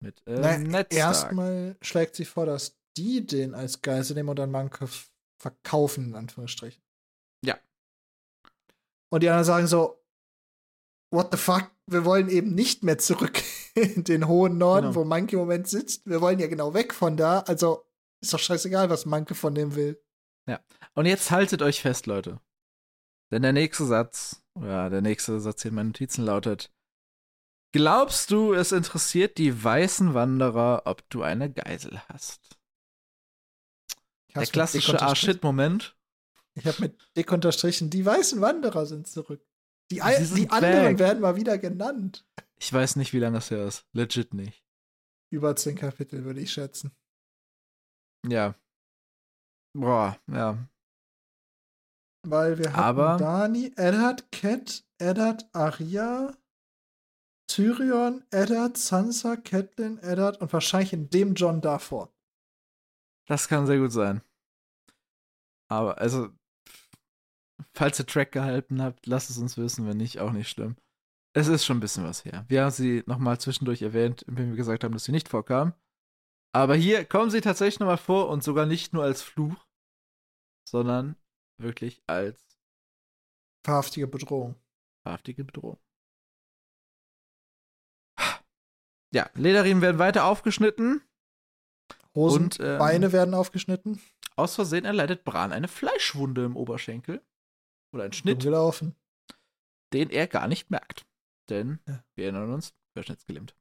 Mit 0.02 0.22
äh, 0.28 0.40
Na, 0.40 0.58
Ned. 0.58 0.94
Erstmal 0.94 1.78
schlägt 1.82 2.16
sie 2.16 2.26
vor, 2.26 2.46
dass 2.46 2.78
die 2.98 3.26
den 3.26 3.54
als 3.56 3.82
Geisel 3.82 4.16
nehmen 4.16 4.30
und 4.30 4.38
dann 4.38 4.52
Manke 4.52 4.88
verkaufen, 5.40 6.08
in 6.10 6.16
Anführungsstrichen. 6.16 6.84
Ja. 7.46 7.58
Und 9.10 9.24
die 9.24 9.30
anderen 9.30 9.46
sagen 9.46 9.68
so, 9.68 10.04
what 11.12 11.30
the 11.32 11.38
fuck, 11.38 11.72
wir 11.88 12.04
wollen 12.06 12.28
eben 12.30 12.54
nicht 12.54 12.84
mehr 12.84 12.98
zurück 12.98 13.42
in 13.76 14.04
den 14.04 14.28
hohen 14.28 14.58
Norden, 14.58 14.88
Genau. 14.88 14.96
wo 14.96 15.06
Manke 15.06 15.36
im 15.38 15.42
Moment 15.42 15.68
sitzt. 15.68 16.06
Wir 16.06 16.20
wollen 16.22 16.40
ja 16.40 16.48
genau 16.48 16.74
weg 16.74 16.94
von 16.94 17.16
da. 17.16 17.40
Also 17.42 17.86
ist 18.24 18.34
doch 18.34 18.40
scheißegal, 18.40 18.90
was 18.90 19.06
Manke 19.06 19.36
von 19.36 19.54
dem 19.54 19.76
will. 19.76 20.02
Und 20.96 21.06
jetzt 21.06 21.32
haltet 21.32 21.62
euch 21.62 21.82
fest, 21.82 22.06
Leute. 22.06 22.40
Denn 23.32 23.42
der 23.42 23.54
nächste 23.54 23.86
Satz, 23.86 24.44
ja, 24.60 24.90
der 24.90 25.02
nächste 25.02 25.40
Satz 25.40 25.62
hier 25.62 25.70
in 25.70 25.76
meinen 25.76 25.88
Notizen 25.88 26.24
lautet: 26.24 26.72
Glaubst 27.72 28.30
du, 28.32 28.54
es 28.54 28.72
interessiert 28.72 29.38
die 29.38 29.64
weißen 29.64 30.14
Wanderer, 30.14 30.84
ob 30.86 31.10
du 31.10 31.24
eine 31.24 31.52
Geisel 31.52 32.00
hast? 32.10 32.58
Ich 34.28 34.36
Der 34.36 34.46
klassische. 34.46 35.02
Ah-Shit-Moment. 35.02 35.98
Ich 36.56 36.66
habe 36.68 36.82
mit 36.82 37.02
dick 37.18 37.32
unterstrichen, 37.32 37.90
die 37.90 38.06
weißen 38.06 38.40
Wanderer 38.42 38.86
sind 38.86 39.08
zurück. 39.08 39.44
Die, 39.90 40.00
sind 40.00 40.38
die 40.38 40.50
anderen 40.50 41.00
werden 41.00 41.22
mal 41.22 41.36
wieder 41.36 41.58
genannt. 41.58 42.26
Ich 42.60 42.72
weiß 42.72 42.96
nicht, 42.96 43.14
wie 43.14 43.20
lange 43.20 43.38
das 43.38 43.50
her 43.50 43.66
ist. 43.66 43.86
Legit 43.92 44.34
nicht. 44.34 44.64
Über 45.32 45.56
zehn 45.56 45.76
Kapitel, 45.76 46.24
würde 46.24 46.40
ich 46.42 46.54
schätzen. 46.54 46.96
Ja. 48.28 48.56
Boah, 49.76 50.18
ja. 50.32 50.58
Weil 52.26 52.58
wir 52.58 52.72
hatten 52.72 52.80
Aber- 52.80 53.18
Dani, 53.18 53.74
Eddard, 53.76 54.32
Cat, 54.32 54.86
Eddard, 54.98 55.50
Arya, 55.54 56.34
Tyrion, 57.48 58.24
Eddard, 58.32 58.78
Sansa, 58.78 59.36
Catelyn, 59.36 59.98
Eddard 60.00 60.40
und 60.42 60.54
wahrscheinlich 60.54 60.94
in 60.94 61.10
dem 61.10 61.34
John 61.36 61.60
davor. 61.62 62.14
Das 63.28 63.48
kann 63.48 63.68
sehr 63.68 63.78
gut 63.80 63.92
sein. 63.92 64.22
Aber, 65.70 65.98
also, 65.98 66.30
falls 67.76 68.00
ihr 68.00 68.06
Track 68.06 68.32
gehalten 68.32 68.82
habt, 68.82 69.06
lasst 69.06 69.30
es 69.30 69.38
uns 69.38 69.58
wissen, 69.58 69.88
wenn 69.88 69.98
nicht, 69.98 70.20
auch 70.20 70.32
nicht 70.32 70.50
schlimm. 70.50 70.78
Es 71.36 71.48
ist 71.48 71.66
schon 71.66 71.78
ein 71.78 71.82
bisschen 71.82 72.04
was 72.04 72.24
her. 72.26 72.46
Wir 72.48 72.64
haben 72.64 72.72
sie 72.72 73.04
nochmal 73.08 73.40
zwischendurch 73.40 73.82
erwähnt, 73.82 74.22
indem 74.24 74.50
wir 74.52 74.56
gesagt 74.56 74.84
haben, 74.84 74.94
dass 74.94 75.06
sie 75.06 75.12
nicht 75.12 75.30
vorkam. 75.30 75.74
Aber 76.56 76.76
hier 76.76 77.04
kommen 77.06 77.32
sie 77.32 77.42
tatsächlich 77.42 77.80
nochmal 77.80 77.98
vor 77.98 78.30
und 78.30 78.44
sogar 78.44 78.66
nicht 78.66 78.94
nur 78.94 79.04
als 79.04 79.22
Fluch, 79.22 79.68
sondern 80.70 81.16
wirklich 81.60 82.04
als 82.08 82.44
Verhaftige 83.66 84.08
Bedrohung. 84.08 84.56
wahrhaftige 85.04 85.44
Bedrohung. 85.44 85.80
Ja, 89.14 89.30
Lederriemen 89.36 89.82
werden 89.82 90.00
weiter 90.00 90.26
aufgeschnitten 90.26 91.02
Hosen, 92.16 92.44
und 92.46 92.60
ähm, 92.60 92.80
Beine 92.80 93.12
werden 93.12 93.34
aufgeschnitten. 93.34 94.02
aus 94.36 94.56
Versehen 94.56 94.86
erleidet 94.86 95.24
Bran 95.24 95.52
eine 95.52 95.68
Fleischwunde 95.68 96.46
im 96.46 96.56
Oberschenkel. 96.56 97.22
Oder 97.94 98.06
einen 98.06 98.14
Schnitt. 98.14 98.42
gelaufen. 98.42 98.96
den 99.94 100.10
er 100.10 100.26
gar 100.28 100.48
nicht 100.48 100.72
merkt. 100.72 101.06
Denn, 101.50 101.80
Ja. 101.88 102.04
wir 102.16 102.26
erinnern 102.26 102.52
uns, 102.52 102.74
querschnittsgelähmt. 102.94 103.56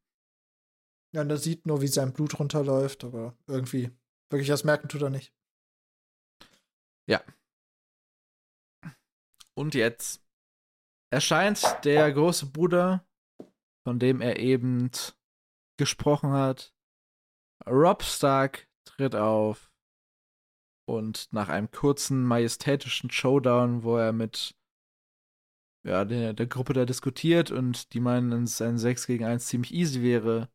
Ja, 1.13 1.21
und 1.21 1.29
er 1.29 1.37
sieht 1.37 1.65
nur, 1.65 1.81
wie 1.81 1.87
sein 1.87 2.13
Blut 2.13 2.39
runterläuft, 2.39 3.03
aber 3.03 3.37
irgendwie 3.47 3.91
wirklich 4.29 4.49
was 4.49 4.63
merken 4.63 4.89
tut 4.89 5.01
er 5.01 5.09
nicht. 5.09 5.33
Und 9.55 9.75
jetzt 9.75 10.23
erscheint 11.11 11.61
der 11.83 12.11
große 12.11 12.47
Bruder, 12.47 13.05
von 13.85 13.99
dem 13.99 14.21
er 14.21 14.39
eben 14.39 14.89
gesprochen 15.77 16.31
hat. 16.31 16.73
Rob 17.67 18.03
Stark 18.03 18.67
tritt 18.85 19.15
auf 19.15 19.71
und 20.85 21.31
nach 21.31 21.49
einem 21.49 21.71
kurzen 21.71 22.23
majestätischen 22.23 23.09
Showdown, 23.09 23.83
wo 23.83 23.97
er 23.97 24.11
mit 24.11 24.55
ja, 25.85 26.03
der, 26.03 26.33
der 26.33 26.47
Gruppe 26.47 26.73
da 26.73 26.85
diskutiert 26.85 27.51
und 27.51 27.93
die 27.93 27.99
meinen, 27.99 28.31
dass 28.31 28.61
ein 28.61 28.77
6 28.77 29.07
gegen 29.07 29.25
1 29.25 29.45
ziemlich 29.47 29.73
easy 29.73 30.01
wäre, 30.01 30.49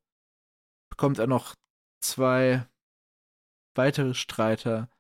bekommt 0.99 1.21
er 1.21 1.29
noch 1.29 1.55
zwei 2.03 2.69
weitere 3.77 4.15
Streiter, 4.15 4.91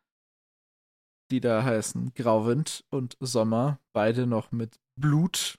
die 1.33 1.41
da 1.41 1.65
heißen 1.65 2.15
Grauwind 2.15 2.85
und 2.91 3.17
Sommer, 3.19 3.81
beide 3.93 4.29
noch 4.29 4.53
mit 4.53 4.81
Blut 4.95 5.59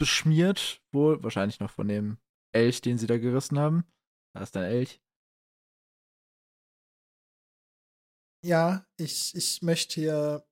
beschmiert, 0.00 0.80
wohl 0.94 1.22
wahrscheinlich 1.24 1.58
noch 1.58 1.70
von 1.70 1.88
dem 1.88 2.18
Elch, 2.54 2.82
den 2.82 2.98
sie 2.98 3.08
da 3.08 3.18
gerissen 3.18 3.58
haben. 3.58 3.84
Da 4.32 4.44
ist 4.44 4.56
ein 4.56 4.62
Elch. 4.62 5.00
Ja, 8.44 8.86
ich, 8.96 9.34
ich 9.34 9.60
möchte 9.62 9.94
hier 9.94 10.46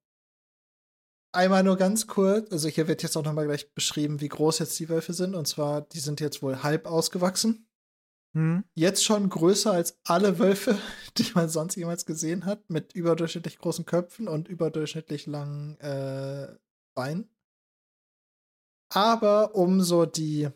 einmal 1.33 1.63
nur 1.63 1.77
ganz 1.77 2.09
kurz, 2.09 2.51
also 2.51 2.69
hier 2.69 2.89
wird 2.89 3.05
jetzt 3.05 3.17
auch 3.17 3.25
nochmal 3.25 3.47
gleich 3.47 3.73
beschrieben, 3.73 4.21
wie 4.21 4.29
groß 4.29 4.59
jetzt 4.59 4.79
die 4.81 4.89
Wölfe 4.89 5.13
sind. 5.13 5.37
Und 5.37 5.47
zwar, 5.47 5.83
die 5.83 6.01
sind 6.01 6.21
jetzt 6.21 6.43
wohl 6.43 6.65
halb 6.65 6.87
ausgewachsen. 6.87 7.70
Hm? 8.35 8.65
Jetzt 8.75 9.05
schon 9.05 9.29
größer 9.29 9.73
als 9.73 9.99
alle 10.05 10.39
Wölfe, 10.39 10.79
die 11.19 11.31
man 11.35 11.49
sonst 11.49 11.75
jemals 11.77 12.07
gesehen 12.07 12.45
hat, 12.45 12.71
mit 12.71 12.93
überdurchschnittlich 12.95 13.59
großen 13.59 13.87
Köpfen 13.87 14.29
und 14.29 14.49
überdurchschnittlich 14.49 15.27
langen 15.27 15.79
äh, 15.81 16.55
Beinen. 16.95 17.29
Aber 18.93 19.55
um 19.55 19.83
so 19.83 20.07
die 20.07 20.49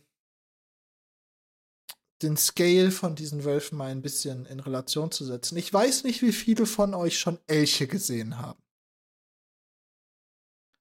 den 2.22 2.36
Scale 2.36 2.90
von 2.90 3.14
diesen 3.14 3.44
Wölfen 3.44 3.76
mal 3.76 3.90
ein 3.90 4.02
bisschen 4.02 4.46
in 4.46 4.60
Relation 4.60 5.10
zu 5.10 5.24
setzen. 5.24 5.58
Ich 5.58 5.72
weiß 5.72 6.04
nicht, 6.04 6.22
wie 6.22 6.32
viele 6.32 6.64
von 6.64 6.94
euch 6.94 7.18
schon 7.18 7.38
Elche 7.46 7.86
gesehen 7.86 8.38
haben. 8.38 8.62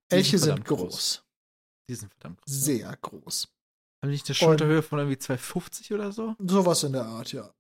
Sind 0.10 0.20
Elche 0.20 0.38
sind 0.38 0.48
verdammt 0.48 0.68
groß. 0.68 0.80
groß. 0.80 1.24
Die 1.90 1.96
sind 1.96 2.14
verdammt 2.14 2.42
groß. 2.42 2.54
Sehr 2.54 2.98
groß. 2.98 3.54
Haben 4.04 4.10
die 4.10 4.16
nicht 4.16 4.28
eine 4.28 4.36
Schulterhöhe 4.36 4.84
von 4.84 5.00
irgendwie 5.00 5.16
2,50 5.16 5.94
oder 5.94 6.12
so? 6.12 6.36
Sowas 6.46 6.84
in 6.84 6.92
der 6.92 7.06
Art, 7.06 7.32
ja. 7.32 7.54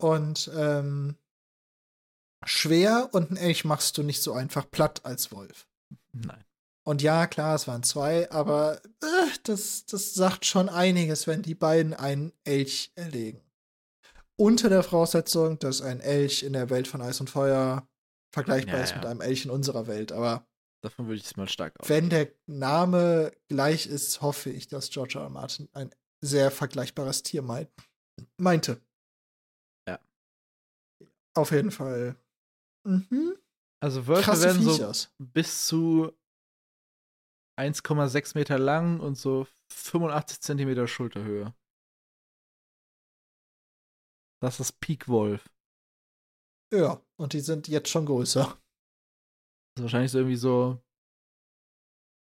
Und 0.00 0.48
ähm, 0.54 1.16
schwer 2.46 3.08
und 3.10 3.32
ein 3.32 3.36
Elch 3.36 3.64
machst 3.64 3.98
du 3.98 4.04
nicht 4.04 4.22
so 4.22 4.32
einfach 4.32 4.70
platt 4.70 5.04
als 5.04 5.32
Wolf. 5.32 5.66
Nein. 6.12 6.44
Und 6.84 7.02
ja, 7.02 7.26
klar, 7.26 7.56
es 7.56 7.66
waren 7.66 7.82
zwei, 7.82 8.30
aber 8.30 8.80
äh, 9.02 9.26
das, 9.42 9.84
das 9.84 10.14
sagt 10.14 10.46
schon 10.46 10.68
einiges, 10.68 11.26
wenn 11.26 11.42
die 11.42 11.56
beiden 11.56 11.92
einen 11.92 12.32
Elch 12.44 12.92
erlegen. 12.94 13.42
Unter 14.36 14.68
der 14.68 14.84
Voraussetzung, 14.84 15.58
dass 15.58 15.82
ein 15.82 15.98
Elch 15.98 16.44
in 16.44 16.52
der 16.52 16.70
Welt 16.70 16.86
von 16.86 17.02
Eis 17.02 17.18
und 17.18 17.30
Feuer 17.30 17.84
vergleichbar 18.32 18.76
Ja, 18.76 18.84
ist 18.84 18.90
ja. 18.90 18.98
mit 18.98 19.06
einem 19.06 19.22
Elch 19.22 19.44
in 19.44 19.50
unserer 19.50 19.88
Welt. 19.88 20.12
Aber 20.12 20.46
Davon 20.82 21.06
würde 21.06 21.16
ich 21.16 21.24
es 21.24 21.36
mal 21.36 21.48
stark 21.48 21.78
aus. 21.78 21.88
Wenn 21.88 22.08
der 22.08 22.32
Name 22.46 23.32
gleich 23.48 23.86
ist, 23.86 24.22
hoffe 24.22 24.50
ich, 24.50 24.68
dass 24.68 24.90
George 24.90 25.18
R. 25.18 25.24
R. 25.24 25.30
Martin 25.30 25.68
ein 25.72 25.90
sehr 26.22 26.50
vergleichbares 26.50 27.22
Tier 27.22 27.42
meint, 27.42 27.70
meinte. 28.38 28.80
Ja. 29.86 29.98
Auf 31.34 31.50
jeden 31.50 31.70
Fall. 31.70 32.16
Mhm. 32.84 33.36
Also 33.82 34.06
Wölfe 34.06 34.22
Krasse 34.22 34.42
werden 34.44 34.62
so 34.62 34.72
Viechers. 34.72 35.14
bis 35.18 35.66
zu 35.66 36.12
1,6 37.58 38.36
Meter 38.38 38.58
lang 38.58 39.00
und 39.00 39.16
so 39.16 39.46
85 39.72 40.40
Zentimeter 40.40 40.86
Schulterhöhe. 40.86 41.54
Das 44.42 44.60
ist 44.60 44.80
Peak 44.80 45.08
Wolf. 45.08 45.50
Ja, 46.72 47.02
und 47.16 47.32
die 47.32 47.40
sind 47.40 47.68
jetzt 47.68 47.90
schon 47.90 48.06
größer. 48.06 48.59
Das 49.74 49.80
ist 49.80 49.82
wahrscheinlich 49.82 50.12
so 50.12 50.18
irgendwie 50.18 50.36
so 50.36 50.82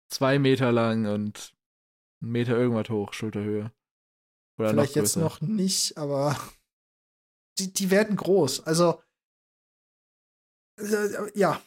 zwei 0.09 0.39
Meter 0.39 0.71
lang 0.71 1.05
und 1.05 1.53
ein 2.21 2.29
Meter 2.29 2.57
irgendwas 2.57 2.89
hoch, 2.89 3.13
Schulterhöhe. 3.13 3.71
Oder 4.57 4.69
Vielleicht 4.69 4.95
noch 4.95 5.01
jetzt 5.01 5.15
noch 5.17 5.41
nicht, 5.41 5.97
aber 5.97 6.35
die, 7.59 7.71
die 7.71 7.91
werden 7.91 8.15
groß. 8.15 8.65
Also, 8.65 9.01
äh, 10.79 11.37
ja. 11.37 11.61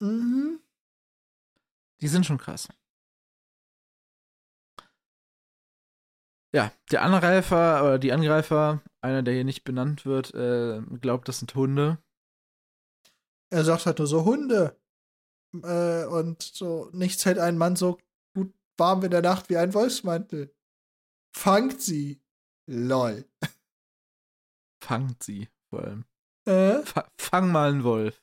Mhm. 0.00 0.60
Die 2.00 2.08
sind 2.08 2.26
schon 2.26 2.38
krass. 2.38 2.68
Ja, 6.54 6.72
der 6.90 7.02
Angreifer 7.02 7.82
oder 7.82 7.98
die 7.98 8.12
Angreifer, 8.12 8.82
einer, 9.00 9.22
der 9.22 9.34
hier 9.34 9.44
nicht 9.44 9.64
benannt 9.64 10.06
wird, 10.06 10.32
äh, 10.34 10.80
glaubt, 11.00 11.28
das 11.28 11.40
sind 11.40 11.54
Hunde. 11.54 11.98
Er 13.50 13.64
sagt 13.64 13.86
halt 13.86 13.98
nur 13.98 14.06
so 14.06 14.24
Hunde. 14.24 14.80
Äh, 15.62 16.04
und 16.06 16.42
so, 16.42 16.90
nichts 16.92 17.24
hält 17.24 17.38
einen 17.38 17.58
Mann 17.58 17.76
so 17.76 17.98
gut 18.34 18.52
warm 18.76 19.02
in 19.04 19.10
der 19.10 19.22
Nacht 19.22 19.48
wie 19.48 19.56
ein 19.56 19.74
Wolfsmantel. 19.74 20.54
Fangt 21.34 21.80
sie. 21.80 22.20
Lol. 22.66 23.24
Fangt 24.82 25.22
sie 25.22 25.48
vor 25.70 25.84
allem. 25.84 26.04
Äh? 26.46 26.82
Fa 26.82 27.10
fang 27.18 27.50
mal 27.50 27.70
einen 27.70 27.84
Wolf. 27.84 28.22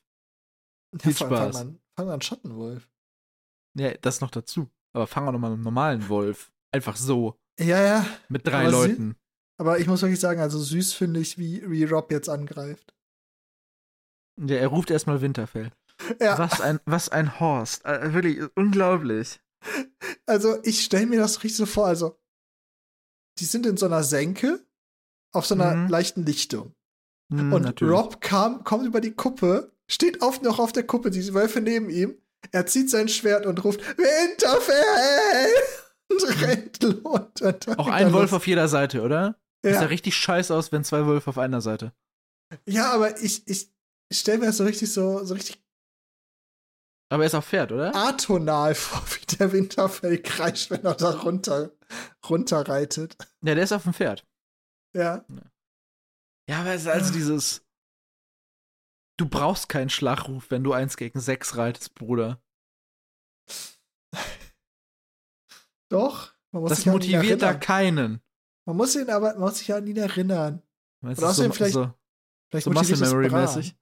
Viel 0.98 1.14
fang, 1.14 1.28
Spaß. 1.28 1.56
Fang 1.56 1.66
mal, 1.66 1.78
fang 1.96 2.06
mal 2.06 2.12
einen 2.12 2.22
Schattenwolf. 2.22 2.90
Ja, 3.74 3.94
das 3.98 4.20
noch 4.20 4.30
dazu. 4.30 4.70
Aber 4.92 5.06
fang 5.06 5.28
auch 5.28 5.32
noch 5.32 5.38
mal 5.38 5.52
einen 5.52 5.62
normalen 5.62 6.08
Wolf. 6.08 6.52
Einfach 6.72 6.96
so. 6.96 7.38
Ja, 7.58 7.82
ja. 7.82 8.06
Mit 8.28 8.46
drei 8.46 8.62
Aber 8.62 8.70
Leuten. 8.70 9.16
Aber 9.58 9.78
ich 9.78 9.86
muss 9.86 10.02
wirklich 10.02 10.20
sagen, 10.20 10.40
also 10.40 10.58
süß 10.58 10.92
finde 10.94 11.20
ich, 11.20 11.38
wie, 11.38 11.68
wie 11.70 11.84
Rob 11.84 12.10
jetzt 12.10 12.28
angreift. 12.28 12.94
Ja, 14.38 14.56
er 14.56 14.68
ruft 14.68 14.90
erstmal 14.90 15.20
Winterfell. 15.20 15.72
Ja, 16.20 16.38
Was 16.38 16.60
ein, 16.60 16.80
was 16.84 17.08
ein 17.08 17.40
Horst. 17.40 17.84
Äh, 17.84 18.12
wirklich, 18.14 18.40
unglaublich. 18.54 19.40
also 20.26 20.58
ich 20.62 20.84
stelle 20.84 21.06
mir 21.06 21.18
das 21.20 21.42
richtig 21.42 21.56
so 21.56 21.66
vor, 21.66 21.86
also 21.86 22.18
die 23.38 23.44
sind 23.44 23.66
in 23.66 23.76
so 23.76 23.86
einer 23.86 24.02
Senke 24.02 24.64
auf 25.34 25.46
so 25.46 25.54
einer 25.54 25.74
Mhm. 25.74 25.88
leichten 25.88 26.24
Lichtung. 26.24 26.72
Hm, 27.32 27.52
Und 27.52 27.62
natürlich. 27.62 27.92
Rob 27.94 28.20
kam, 28.20 28.62
kommt 28.64 28.86
über 28.86 29.00
die 29.00 29.12
Kuppe, 29.12 29.72
steht 29.90 30.22
auf, 30.22 30.40
noch 30.42 30.58
auf 30.58 30.72
der 30.72 30.84
Kuppe, 30.86 31.10
die 31.10 31.34
Wölfe 31.34 31.60
neben 31.60 31.90
ihm. 31.90 32.16
Er 32.52 32.66
zieht 32.66 32.88
sein 32.90 33.08
Schwert 33.08 33.44
und 33.46 33.62
ruft 33.64 33.80
Winterfell! 33.98 35.52
Und 36.08 36.40
rennt 36.40 36.82
los. 36.84 37.76
Auch 37.78 37.88
ein 37.88 38.12
Wolf 38.12 38.32
auf 38.32 38.46
jeder 38.46 38.68
Seite, 38.68 39.02
oder? 39.02 39.40
Sieht 39.64 39.74
ja 39.74 39.80
Ja, 39.82 39.86
richtig 39.88 40.14
scheiße 40.14 40.54
aus, 40.54 40.70
wenn 40.70 40.84
zwei 40.84 41.04
Wölfe 41.04 41.30
auf 41.30 41.38
einer 41.38 41.60
Seite. 41.60 41.92
ja 42.64 42.92
aber 42.92 43.20
ich, 43.20 43.42
ich 43.48 43.72
stelle 44.12 44.38
mir 44.38 44.46
das 44.46 44.58
so 44.58 44.64
richtig 44.64 44.92
so, 44.92 45.24
so 45.24 45.34
richtig 45.34 45.65
Aber 47.08 47.22
er 47.22 47.26
ist 47.28 47.34
auf 47.34 47.46
Pferd, 47.46 47.70
oder? 47.72 47.94
atonal 47.94 48.74
vor, 48.76 49.02
wie 49.16 49.26
der 49.36 49.52
Winterfell 49.52 50.20
kreischt, 50.22 50.70
wenn 50.70 50.84
er 50.84 50.94
da 50.94 51.10
runter, 51.10 51.70
runterreitet. 52.28 53.16
Ja, 53.42 53.54
der 53.54 53.62
ist 53.64 53.72
auf 53.72 53.84
dem 53.84 53.94
Pferd. 53.94 54.26
Ja. 54.94 55.24
Ja, 56.48 56.60
aber 56.60 56.74
es 56.74 56.82
ist 56.82 56.88
also 56.88 57.12
dieses. 57.12 57.62
Du 59.18 59.28
brauchst 59.28 59.68
keinen 59.68 59.88
Schlachruf, 59.88 60.50
wenn 60.50 60.62
du 60.64 60.72
eins 60.72 60.96
gegen 60.96 61.20
sechs 61.20 61.56
reitest, 61.56 61.94
Bruder. 61.94 62.42
Doch. 65.90 66.34
Das 66.52 66.86
ihn 66.86 66.92
motiviert 66.92 67.42
da 67.42 67.54
keinen. 67.54 68.20
Man 68.66 68.76
muss 68.76 68.96
ihn 68.96 69.10
aber, 69.10 69.32
man 69.34 69.40
muss 69.40 69.58
sich 69.58 69.72
an 69.72 69.86
ihn 69.86 69.96
erinnern. 69.96 70.62
Weißt 71.02 71.18
Oder 71.18 71.26
du, 71.28 71.30
außerdem 71.30 71.52
so, 71.52 71.56
vielleicht- 71.56 71.74
so, 71.74 71.94
Vielleicht 72.50 72.64
so 72.64 72.70
Muscle 72.70 72.96
Memory 72.98 73.28
mäßig. 73.30 73.76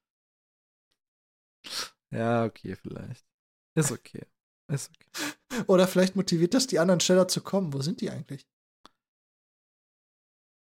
Ja, 2.15 2.45
okay, 2.45 2.77
vielleicht. 2.77 3.27
Ist 3.75 3.93
okay. 3.93 4.27
Ist 4.69 4.91
okay. 4.91 5.65
Oder 5.67 5.87
vielleicht 5.87 6.17
motiviert 6.17 6.55
das 6.55 6.67
die 6.67 6.79
anderen 6.79 7.01
schneller 7.01 7.29
zu 7.29 7.43
kommen. 7.43 7.73
Wo 7.73 7.81
sind 7.81 8.01
die 8.01 8.11
eigentlich? 8.11 8.47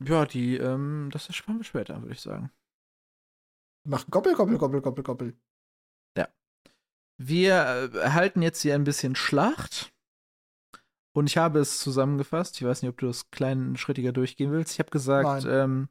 Ja, 0.04 0.26
die, 0.26 0.58
ähm, 0.58 1.10
das 1.12 1.28
ersparen 1.28 1.60
wir 1.60 1.64
später, 1.64 2.02
würde 2.02 2.14
ich 2.14 2.22
sagen. 2.22 2.52
Machen 3.86 4.12
Goppel, 4.12 4.36
Goppel, 4.36 4.58
Goppel, 4.58 4.82
Goppel, 4.82 5.04
Goppel. 5.04 5.38
Wir 7.20 7.54
äh, 7.94 7.98
erhalten 7.98 8.42
jetzt 8.42 8.62
hier 8.62 8.76
ein 8.76 8.84
bisschen 8.84 9.16
Schlacht. 9.16 9.92
Und 11.14 11.28
ich 11.28 11.38
habe 11.38 11.60
es 11.60 11.80
zusammengefasst. 11.80 12.56
Ich 12.58 12.64
weiß 12.68 12.82
nicht, 12.82 12.90
ob 12.90 12.98
du 12.98 13.08
das 13.08 13.32
kleinschrittiger 13.32 14.12
durchgehen 14.12 14.52
willst. 14.52 14.74
Ich 14.74 14.80
habe 14.80 14.92
gesagt, 14.92 15.46
ähm, 15.46 15.90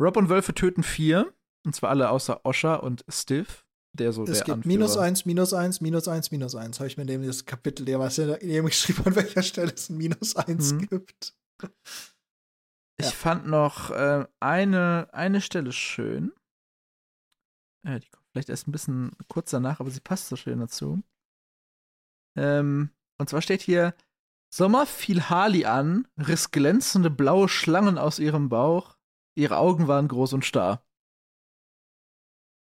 Rob 0.00 0.16
und 0.16 0.30
Wölfe 0.30 0.54
töten 0.54 0.82
vier. 0.82 1.34
Und 1.66 1.74
zwar 1.74 1.90
alle 1.90 2.10
außer 2.10 2.44
Osha 2.44 2.76
und 2.76 3.04
Stiff, 3.08 3.63
der 3.94 4.12
so 4.12 4.24
Es 4.24 4.38
der 4.44 4.54
Anführer. 4.54 4.66
minus 4.66 4.96
eins, 4.96 5.24
minus 5.24 5.52
eins, 5.54 5.80
minus 5.80 6.08
eins, 6.08 6.30
minus 6.30 6.54
eins. 6.54 6.78
Habe 6.80 6.88
ich 6.88 6.96
mir 6.96 7.02
in 7.02 7.08
dem 7.08 7.26
das 7.26 7.44
Kapitel, 7.46 7.84
der 7.86 7.98
was 8.00 8.18
in 8.18 8.28
dem 8.48 8.66
geschrieben, 8.66 9.02
an 9.06 9.16
welcher 9.16 9.42
Stelle 9.42 9.72
es 9.72 9.88
ein 9.88 9.96
minus 9.96 10.36
eins 10.36 10.72
Mhm. 10.72 10.86
gibt. 10.88 11.34
Ich 13.00 13.06
Ja. 13.06 13.10
fand 13.10 13.46
noch 13.46 13.90
äh, 13.90 14.26
eine, 14.40 15.08
eine 15.12 15.40
Stelle 15.40 15.72
schön. 15.72 16.32
Äh, 17.86 18.00
die 18.00 18.08
kommt 18.08 18.26
vielleicht 18.30 18.48
erst 18.48 18.68
ein 18.68 18.72
bisschen 18.72 19.12
kurz 19.28 19.50
danach, 19.50 19.80
aber 19.80 19.90
sie 19.90 20.00
passt 20.00 20.28
so 20.28 20.36
schön 20.36 20.60
dazu. 20.60 21.02
Ähm, 22.36 22.90
und 23.18 23.28
zwar 23.28 23.42
steht 23.42 23.62
hier: 23.62 23.94
Sommer 24.52 24.86
fiel 24.86 25.22
Harley 25.28 25.64
an, 25.66 26.08
riss 26.18 26.50
glänzende 26.50 27.10
blaue 27.10 27.48
Schlangen 27.48 27.98
aus 27.98 28.18
ihrem 28.18 28.48
Bauch. 28.48 28.96
Ihre 29.36 29.56
Augen 29.56 29.88
waren 29.88 30.08
groß 30.08 30.32
und 30.32 30.44
starr. 30.44 30.84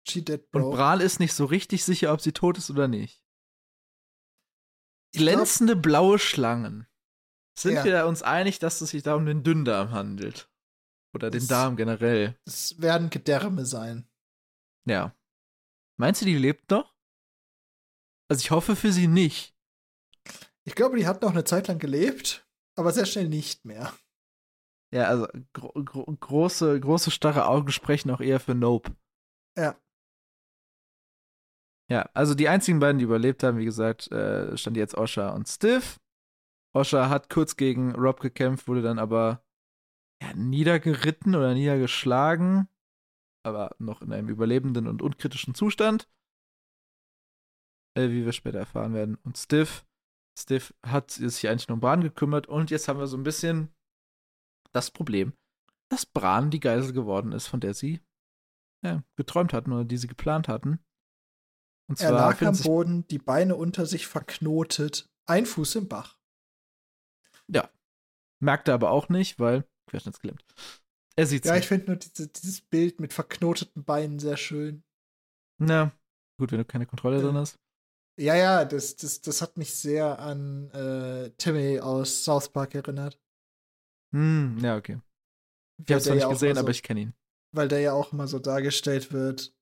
She 0.06 0.22
dead, 0.24 0.40
Und 0.52 0.62
bro. 0.62 0.70
Bran 0.72 1.00
ist 1.00 1.18
nicht 1.20 1.32
so 1.32 1.44
richtig 1.46 1.84
sicher, 1.84 2.12
ob 2.12 2.20
sie 2.20 2.32
tot 2.32 2.58
ist 2.58 2.70
oder 2.70 2.88
nicht. 2.88 3.22
Glänzende 5.12 5.76
blaue 5.76 6.18
Schlangen. 6.18 6.86
Sind 7.58 7.74
Ja. 7.74 7.84
wir 7.84 8.06
uns 8.06 8.22
einig, 8.22 8.58
dass 8.58 8.80
es 8.80 8.90
sich 8.90 9.02
da 9.04 9.14
um 9.14 9.26
den 9.26 9.44
Dünndarm 9.44 9.92
handelt? 9.92 10.50
Oder 11.14 11.30
den 11.30 11.40
Das- 11.40 11.48
Darm 11.48 11.76
generell? 11.76 12.36
Es 12.44 12.80
werden 12.80 13.10
Gedärme 13.10 13.64
sein. 13.64 14.08
Ja. 14.86 15.14
Meinst 15.96 16.20
du, 16.20 16.24
die 16.26 16.36
lebt 16.36 16.70
noch? 16.70 16.92
Also 18.28 18.40
ich 18.40 18.50
hoffe 18.50 18.74
für 18.74 18.92
sie 18.92 19.06
nicht. 19.06 19.54
Ich 20.64 20.74
glaube, 20.74 20.96
die 20.96 21.06
hat 21.06 21.22
noch 21.22 21.30
eine 21.30 21.44
Zeit 21.44 21.68
lang 21.68 21.78
gelebt, 21.78 22.48
aber 22.76 22.90
sehr 22.92 23.06
schnell 23.06 23.28
nicht 23.28 23.64
mehr. 23.64 23.94
Ja, 24.92 25.04
also 25.04 25.28
gro 25.52 25.72
gro 25.84 26.04
große, 26.04 26.80
große, 26.80 27.10
starre 27.12 27.46
Augen 27.46 27.70
sprechen 27.70 28.10
auch 28.10 28.20
eher 28.20 28.40
für 28.40 28.54
Nope. 28.54 28.96
Ja. 29.56 29.78
Ja, 31.90 32.08
also 32.14 32.34
die 32.34 32.48
einzigen 32.48 32.80
beiden, 32.80 32.98
die 32.98 33.04
überlebt 33.04 33.42
haben, 33.42 33.58
wie 33.58 33.64
gesagt, 33.64 34.10
äh, 34.10 34.56
stand 34.56 34.76
jetzt 34.76 34.96
Osha 34.96 35.30
und 35.30 35.48
Stiff. 35.48 36.00
Osha 36.74 37.08
hat 37.08 37.28
kurz 37.28 37.56
gegen 37.56 37.94
Rob 37.94 38.20
gekämpft, 38.20 38.66
wurde 38.68 38.82
dann 38.82 38.98
aber 38.98 39.44
ja, 40.22 40.32
niedergeritten 40.34 41.34
oder 41.34 41.54
niedergeschlagen, 41.54 42.68
aber 43.44 43.76
noch 43.78 44.00
in 44.00 44.12
einem 44.12 44.28
überlebenden 44.28 44.88
und 44.88 45.02
unkritischen 45.02 45.54
Zustand. 45.54 46.08
Äh, 47.96 48.10
wie 48.10 48.24
wir 48.24 48.32
später 48.32 48.58
erfahren 48.58 48.94
werden. 48.94 49.16
Und 49.22 49.38
Stiff, 49.38 49.86
Stiff 50.36 50.74
hat 50.84 51.10
sich 51.10 51.48
eigentlich 51.48 51.68
nur 51.68 51.74
um 51.74 51.80
Bran 51.80 52.00
gekümmert 52.00 52.46
und 52.48 52.70
jetzt 52.70 52.88
haben 52.88 52.98
wir 52.98 53.06
so 53.06 53.16
ein 53.16 53.22
bisschen 53.22 53.72
das 54.72 54.90
Problem, 54.90 55.32
dass 55.90 56.06
Bran 56.06 56.50
die 56.50 56.60
Geisel 56.60 56.92
geworden 56.92 57.32
ist, 57.32 57.46
von 57.46 57.60
der 57.60 57.74
sie 57.74 58.00
ja, 58.84 59.02
geträumt 59.16 59.52
hatten 59.52 59.72
oder 59.72 59.84
die 59.84 59.96
sie 59.96 60.08
geplant 60.08 60.48
hatten. 60.48 60.80
Und 61.86 62.00
Er 62.00 62.08
zwar 62.08 62.30
lag 62.30 62.42
am 62.42 62.56
Boden, 62.58 63.06
die 63.08 63.18
Beine 63.18 63.56
unter 63.56 63.86
sich 63.86 64.06
verknotet, 64.06 65.10
ein 65.26 65.46
Fuß 65.46 65.76
im 65.76 65.88
Bach. 65.88 66.18
merkte 68.40 68.74
aber 68.74 68.90
auch 68.90 69.08
nicht, 69.08 69.38
weil 69.38 69.64
querschnittsgelähmt. 69.86 70.44
Er 71.16 71.26
sieht 71.26 71.44
Ja, 71.44 71.52
ich 71.52 71.60
nicht. 71.60 71.68
finde 71.68 71.86
nur 71.86 71.96
diese, 71.96 72.28
dieses 72.28 72.60
Bild 72.60 73.00
mit 73.00 73.12
verknoteten 73.12 73.84
Beinen 73.84 74.18
sehr 74.18 74.36
schön. 74.36 74.82
Na, 75.58 75.92
gut, 76.38 76.52
wenn 76.52 76.58
du 76.58 76.64
keine 76.64 76.86
Kontrolle 76.86 77.18
Äh, 77.18 77.22
drin 77.22 77.36
hast. 77.36 77.58
Ja, 78.16 78.36
ja, 78.36 78.64
das, 78.64 78.96
das, 78.96 79.20
das 79.22 79.42
hat 79.42 79.56
mich 79.56 79.74
sehr 79.74 80.18
an 80.18 80.70
äh, 80.70 81.30
Timmy 81.38 81.80
aus 81.80 82.24
South 82.24 82.50
Park 82.50 82.74
erinnert. 82.74 83.18
Hm, 84.12 84.58
ja, 84.60 84.76
okay. 84.76 85.00
Ich 85.78 85.90
habe 85.90 85.98
es 85.98 86.04
zwar 86.04 86.14
nicht 86.14 86.22
ja 86.22 86.28
gesehen, 86.28 86.54
so, 86.54 86.60
aber 86.60 86.70
ich 86.70 86.82
kenne 86.82 87.00
ihn. 87.00 87.14
Weil 87.52 87.68
der 87.68 87.80
ja 87.80 87.92
auch 87.92 88.12
immer 88.12 88.28
so 88.28 88.38
dargestellt 88.38 89.12
wird, 89.12 89.52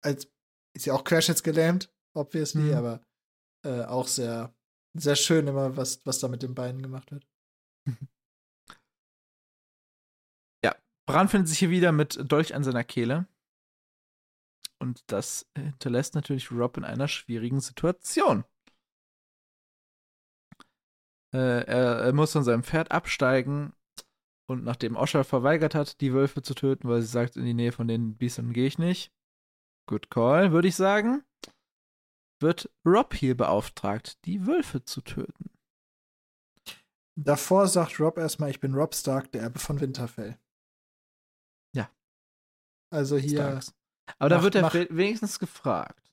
als 0.00 0.28
ist 0.74 0.86
ja 0.86 0.94
auch 0.94 1.04
querschnittsgelähmt, 1.04 1.92
obviously, 2.14 2.62
Mhm. 2.70 2.74
aber 2.74 3.00
äh, 3.64 3.84
auch 3.84 4.06
sehr, 4.06 4.54
sehr 4.94 5.16
schön 5.16 5.46
immer, 5.46 5.76
was, 5.76 6.04
was 6.06 6.18
da 6.18 6.28
mit 6.28 6.42
den 6.42 6.54
Beinen 6.54 6.82
gemacht 6.82 7.10
wird. 7.12 7.26
Ja, 10.64 10.76
Bran 11.06 11.28
findet 11.28 11.48
sich 11.48 11.58
hier 11.58 11.70
wieder 11.70 11.90
mit 11.90 12.20
Dolch 12.30 12.54
an 12.54 12.62
seiner 12.62 12.84
Kehle. 12.84 13.26
Und 14.78 15.02
das 15.10 15.48
hinterlässt 15.56 16.14
natürlich 16.14 16.50
Rob 16.50 16.76
in 16.76 16.84
einer 16.84 17.08
schwierigen 17.08 17.60
Situation. 17.60 18.44
Äh, 21.32 21.64
er, 21.64 22.00
er, 22.00 22.12
muss 22.12 22.32
von 22.32 22.44
seinem 22.44 22.62
Pferd 22.62 22.90
absteigen 22.90 23.72
und 24.48 24.64
nachdem 24.64 24.96
Osha 24.96 25.24
verweigert 25.24 25.74
hat, 25.74 26.00
die 26.00 26.12
Wölfe 26.12 26.42
zu 26.42 26.54
töten, 26.54 26.88
weil 26.88 27.00
sie 27.00 27.08
sagt, 27.08 27.36
in 27.36 27.44
die 27.44 27.54
Nähe 27.54 27.72
von 27.72 27.88
den 27.88 28.16
Biestern 28.16 28.52
gehe 28.52 28.66
ich 28.66 28.78
nicht. 28.78 29.12
Good 29.86 30.10
call, 30.10 30.52
würde 30.52 30.68
ich 30.68 30.76
sagen. 30.76 31.24
Wird 32.40 32.70
Rob 32.86 33.14
hier 33.14 33.36
beauftragt, 33.36 34.24
die 34.24 34.46
Wölfe 34.46 34.84
zu 34.84 35.00
töten. 35.00 35.50
Davor 37.14 37.68
sagt 37.68 38.00
Rob 38.00 38.18
erstmal, 38.18 38.50
ich 38.50 38.60
bin 38.60 38.74
Rob 38.74 38.94
Stark, 38.94 39.30
der 39.32 39.42
Erbe 39.42 39.58
von 39.58 39.80
Winterfell. 39.80 40.38
Ja. 41.74 41.90
Also 42.90 43.16
hier. 43.16 43.38
Starks. 43.38 43.74
Aber 44.18 44.30
da 44.30 44.42
wird 44.42 44.54
er 44.54 44.72
wenigstens 44.72 45.38
gefragt. 45.38 46.12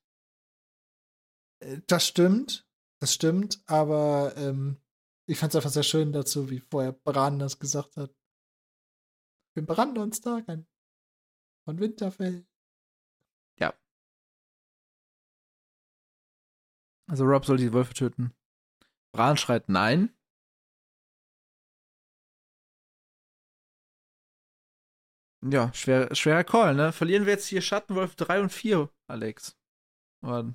Äh, 1.64 1.82
das 1.88 2.06
stimmt. 2.06 2.70
Das 3.02 3.14
stimmt, 3.14 3.64
aber 3.66 4.36
ähm, 4.36 4.78
ich 5.26 5.40
fand 5.40 5.54
es 5.54 5.56
einfach 5.56 5.72
sehr 5.72 5.84
schön 5.84 6.12
dazu, 6.12 6.50
wie 6.50 6.60
vorher 6.60 6.92
Bran 6.92 7.40
das 7.40 7.60
gesagt 7.60 7.96
hat. 7.96 8.10
Ich 8.10 9.54
bin 9.56 9.66
Brandon 9.66 10.12
Stark 10.12 10.50
ein 10.50 10.68
von 11.66 11.80
Winterfell. 11.80 12.46
Also 17.10 17.26
Rob 17.26 17.46
soll 17.46 17.58
die 17.58 17.74
Wölfe 17.74 17.94
töten. 17.94 18.34
Bran 19.12 19.38
schreit 19.38 19.68
nein. 19.68 20.14
Ja, 25.42 25.74
schwer, 25.74 26.14
schwerer 26.16 26.44
Call, 26.44 26.76
ne? 26.76 26.92
Verlieren 26.92 27.26
wir 27.26 27.34
jetzt 27.34 27.48
hier 27.48 27.62
Schattenwolf 27.62 28.16
3 28.16 28.42
und 28.42 28.52
4, 28.52 28.90
Alex. 29.08 29.58
Oder 30.22 30.54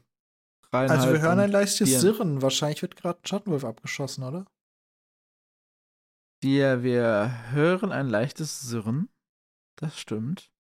also 0.72 1.12
wir 1.12 1.20
hören 1.20 1.38
ein 1.38 1.50
leichtes 1.50 2.00
Sirren. 2.00 2.42
Wahrscheinlich 2.42 2.82
wird 2.82 2.96
gerade 2.96 3.20
ein 3.20 3.26
Schattenwolf 3.26 3.64
abgeschossen, 3.64 4.24
oder? 4.24 4.44
Wir, 6.42 6.82
wir 6.82 7.52
hören 7.52 7.92
ein 7.92 8.09
leichtes 8.09 8.61
Sirren. 8.61 9.09
Das 9.76 9.98
stimmt. 9.98 10.52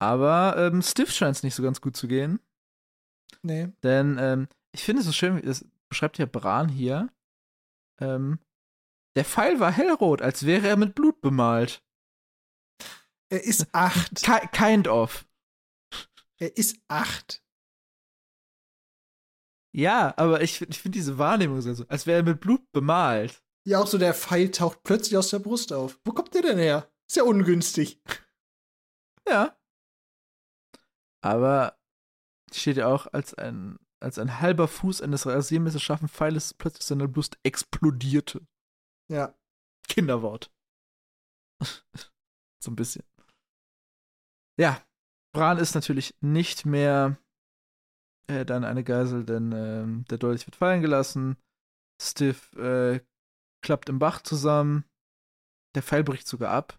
Aber 0.00 0.54
ähm, 0.56 0.80
Stiff 0.80 1.10
scheint 1.10 1.36
es 1.36 1.42
nicht 1.42 1.54
so 1.54 1.62
ganz 1.62 1.80
gut 1.80 1.96
zu 1.96 2.08
gehen. 2.08 2.40
Nee. 3.42 3.68
Denn 3.82 4.16
ähm, 4.18 4.48
ich 4.72 4.82
finde 4.82 5.00
es 5.00 5.06
so 5.06 5.12
schön, 5.12 5.40
das 5.42 5.64
beschreibt 5.88 6.18
ja 6.18 6.26
Bran 6.26 6.68
hier. 6.68 7.12
Ähm, 8.00 8.38
der 9.16 9.24
Pfeil 9.24 9.60
war 9.60 9.72
hellrot, 9.72 10.22
als 10.22 10.46
wäre 10.46 10.68
er 10.68 10.76
mit 10.76 10.94
Blut 10.94 11.20
bemalt. 11.20 11.84
Er 13.30 13.44
ist 13.44 13.68
acht. 13.72 14.22
kind 14.52 14.88
of. 14.88 15.26
Er 16.38 16.56
ist 16.56 16.80
acht. 16.88 17.44
Ja, 19.72 20.14
aber 20.16 20.42
ich, 20.42 20.62
ich 20.62 20.80
finde 20.80 20.98
diese 20.98 21.18
Wahrnehmung 21.18 21.60
so, 21.60 21.84
als 21.88 22.06
wäre 22.06 22.20
er 22.20 22.24
mit 22.24 22.40
Blut 22.40 22.72
bemalt. 22.72 23.42
Ja, 23.66 23.80
auch 23.80 23.86
so 23.86 23.98
der 23.98 24.14
Pfeil 24.14 24.50
taucht 24.50 24.82
plötzlich 24.82 25.16
aus 25.16 25.30
der 25.30 25.38
Brust 25.38 25.72
auf. 25.72 26.00
Wo 26.04 26.12
kommt 26.12 26.34
der 26.34 26.42
denn 26.42 26.58
her? 26.58 26.90
Ist 27.08 27.16
ja 27.16 27.22
ungünstig. 27.24 28.00
Ja. 29.28 29.56
Aber 31.22 31.78
steht 32.52 32.78
ja 32.78 32.88
auch 32.88 33.06
als 33.12 33.34
ein, 33.34 33.78
als 34.00 34.18
ein 34.18 34.40
halber 34.40 34.68
Fuß 34.68 35.02
eines 35.02 35.26
Rasiermessers 35.26 35.82
scharfen 35.82 36.08
Pfeiles 36.08 36.54
plötzlich 36.54 36.84
seine 36.84 37.08
Brust 37.08 37.38
explodierte. 37.42 38.46
Ja. 39.08 39.34
Kinderwort. 39.88 40.50
so 42.62 42.70
ein 42.70 42.76
bisschen. 42.76 43.04
Ja, 44.58 44.82
Bran 45.32 45.58
ist 45.58 45.74
natürlich 45.74 46.14
nicht 46.20 46.66
mehr 46.66 47.18
äh, 48.26 48.44
dann 48.44 48.64
eine 48.64 48.84
Geisel, 48.84 49.24
denn 49.24 49.52
äh, 49.52 50.04
der 50.08 50.18
Dolch 50.18 50.46
wird 50.46 50.56
fallen 50.56 50.82
gelassen. 50.82 51.36
Stiff 52.00 52.52
äh, 52.54 53.00
klappt 53.62 53.88
im 53.88 53.98
Bach 53.98 54.22
zusammen. 54.22 54.84
Der 55.74 55.82
Pfeil 55.82 56.04
bricht 56.04 56.26
sogar 56.26 56.52
ab. 56.52 56.78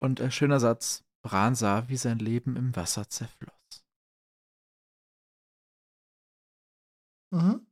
Und 0.00 0.20
ein 0.20 0.32
schöner 0.32 0.60
Satz. 0.60 1.04
Bran 1.22 1.54
sah, 1.54 1.88
wie 1.88 1.96
sein 1.96 2.18
Leben 2.18 2.56
im 2.56 2.74
Wasser 2.76 3.08
zerfloss. 3.08 3.55
Mhm. 7.36 7.66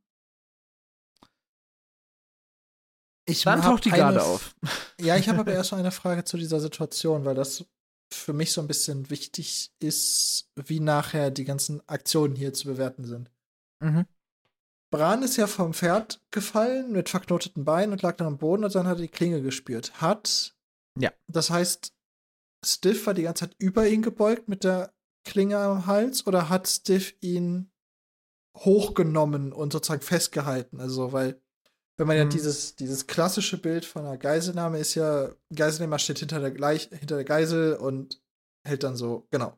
Ich 3.27 3.43
Dann 3.43 3.61
taucht 3.61 3.85
die 3.85 3.89
Garde 3.89 4.23
auf. 4.23 4.55
Ja, 4.99 5.17
ich 5.17 5.27
habe 5.27 5.39
aber 5.39 5.51
erst 5.53 5.71
mal 5.71 5.79
eine 5.79 5.91
Frage 5.91 6.23
zu 6.23 6.37
dieser 6.37 6.59
Situation, 6.59 7.25
weil 7.25 7.33
das 7.33 7.65
für 8.13 8.33
mich 8.33 8.51
so 8.51 8.61
ein 8.61 8.67
bisschen 8.67 9.09
wichtig 9.09 9.71
ist, 9.79 10.51
wie 10.55 10.79
nachher 10.79 11.31
die 11.31 11.43
ganzen 11.43 11.81
Aktionen 11.89 12.35
hier 12.35 12.53
zu 12.53 12.67
bewerten 12.67 13.05
sind. 13.05 13.31
Mhm. 13.79 14.05
Bran 14.91 15.23
ist 15.23 15.37
ja 15.37 15.47
vom 15.47 15.73
Pferd 15.73 16.21
gefallen 16.29 16.91
mit 16.91 17.09
verknoteten 17.09 17.65
Beinen 17.65 17.93
und 17.93 18.03
lag 18.03 18.15
dann 18.17 18.27
am 18.27 18.37
Boden 18.37 18.63
und 18.63 18.75
dann 18.75 18.87
hat 18.87 18.99
er 18.99 19.01
die 19.01 19.07
Klinge 19.07 19.41
gespürt. 19.41 19.99
Hat. 19.99 20.55
Ja. 20.99 21.11
Das 21.27 21.49
heißt, 21.49 21.93
Stiff 22.63 23.07
war 23.07 23.15
die 23.15 23.23
ganze 23.23 23.45
Zeit 23.45 23.55
über 23.57 23.87
ihn 23.87 24.03
gebeugt 24.03 24.47
mit 24.47 24.63
der 24.63 24.93
Klinge 25.25 25.57
am 25.57 25.87
Hals 25.87 26.27
oder 26.27 26.49
hat 26.49 26.67
Stiff 26.67 27.15
ihn 27.21 27.71
hochgenommen 28.55 29.53
und 29.53 29.73
sozusagen 29.73 30.01
festgehalten? 30.01 30.79
Also, 30.79 31.11
weil, 31.11 31.41
wenn 31.97 32.07
man 32.07 32.17
mhm. 32.17 32.23
ja 32.23 32.29
dieses, 32.29 32.75
dieses 32.75 33.07
klassische 33.07 33.57
Bild 33.57 33.85
von 33.85 34.05
einer 34.05 34.17
Geiselnahme 34.17 34.79
ist 34.79 34.95
ja, 34.95 35.29
Geiselnehmer 35.53 35.99
steht 35.99 36.19
hinter 36.19 36.39
der, 36.39 36.51
gleich, 36.51 36.89
hinter 36.89 37.15
der 37.15 37.25
Geisel 37.25 37.75
und 37.75 38.21
hält 38.65 38.83
dann 38.83 38.95
so, 38.95 39.27
genau. 39.31 39.57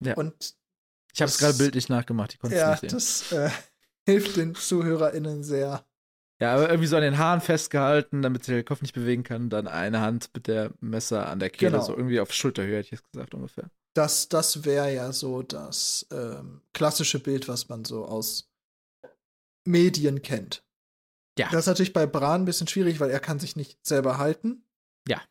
Ja. 0.00 0.14
Und 0.14 0.56
ich 1.12 1.22
habe 1.22 1.30
es 1.30 1.38
gerade 1.38 1.56
bildlich 1.56 1.88
nachgemacht, 1.88 2.34
ich 2.34 2.40
konnte 2.40 2.56
ja, 2.56 2.74
es 2.74 2.82
nicht 2.82 2.90
sehen. 2.90 3.30
Das, 3.30 3.32
äh, 3.32 3.50
hilft 4.06 4.36
den 4.36 4.54
ZuhörerInnen 4.54 5.42
sehr. 5.42 5.86
Ja, 6.44 6.56
aber 6.56 6.68
irgendwie 6.68 6.88
so 6.88 6.96
an 6.96 7.02
den 7.02 7.16
Haaren 7.16 7.40
festgehalten, 7.40 8.20
damit 8.20 8.44
sich 8.44 8.54
der 8.54 8.64
Kopf 8.64 8.82
nicht 8.82 8.92
bewegen 8.92 9.22
kann. 9.22 9.48
Dann 9.48 9.66
eine 9.66 10.02
Hand 10.02 10.28
mit 10.34 10.46
der 10.46 10.74
Messer 10.80 11.26
an 11.26 11.38
der 11.38 11.48
Kehle, 11.48 11.70
genau. 11.70 11.82
so 11.82 11.96
irgendwie 11.96 12.20
auf 12.20 12.34
Schulterhöhe, 12.34 12.76
hätte 12.76 12.84
ich 12.84 12.90
jetzt 12.90 13.10
gesagt, 13.10 13.32
ungefähr. 13.32 13.70
Das, 13.94 14.28
das 14.28 14.66
wäre 14.66 14.92
ja 14.92 15.10
so 15.12 15.40
das 15.40 16.06
ähm, 16.12 16.60
klassische 16.74 17.18
Bild, 17.18 17.48
was 17.48 17.70
man 17.70 17.86
so 17.86 18.04
aus 18.04 18.50
Medien 19.66 20.20
kennt. 20.20 20.62
Ja. 21.38 21.48
Das 21.50 21.60
ist 21.60 21.66
natürlich 21.66 21.94
bei 21.94 22.04
Bran 22.04 22.42
ein 22.42 22.44
bisschen 22.44 22.68
schwierig, 22.68 23.00
weil 23.00 23.08
er 23.08 23.20
kann 23.20 23.40
sich 23.40 23.56
nicht 23.56 23.78
selber 23.86 24.18
halten. 24.18 24.66
Ja. 25.08 25.22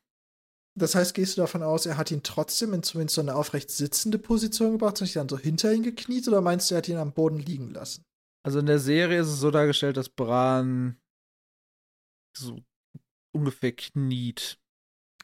Das 0.75 0.95
heißt, 0.95 1.13
gehst 1.13 1.37
du 1.37 1.41
davon 1.41 1.61
aus, 1.61 1.85
er 1.85 1.97
hat 1.97 2.09
ihn 2.09 2.23
trotzdem 2.23 2.73
in 2.73 2.81
zumindest 2.81 3.15
so 3.15 3.21
eine 3.21 3.35
aufrecht 3.35 3.69
sitzende 3.69 4.17
Position 4.17 4.71
gebracht, 4.71 4.97
sich 4.97 5.13
dann 5.13 5.29
so 5.29 5.37
hinter 5.37 5.71
ihn 5.71 5.83
gekniet, 5.83 6.27
oder 6.27 6.41
meinst 6.41 6.71
du, 6.71 6.75
er 6.75 6.79
hat 6.79 6.89
ihn 6.89 6.97
am 6.97 7.13
Boden 7.13 7.37
liegen 7.37 7.69
lassen? 7.69 8.03
Also 8.43 8.57
in 8.57 8.65
der 8.65 8.79
Serie 8.79 9.21
ist 9.21 9.27
es 9.27 9.39
so 9.39 9.51
dargestellt, 9.51 9.95
dass 9.95 10.09
Bran 10.09 10.97
so 12.37 12.59
ungefähr 13.31 13.71
kniet. 13.71 14.59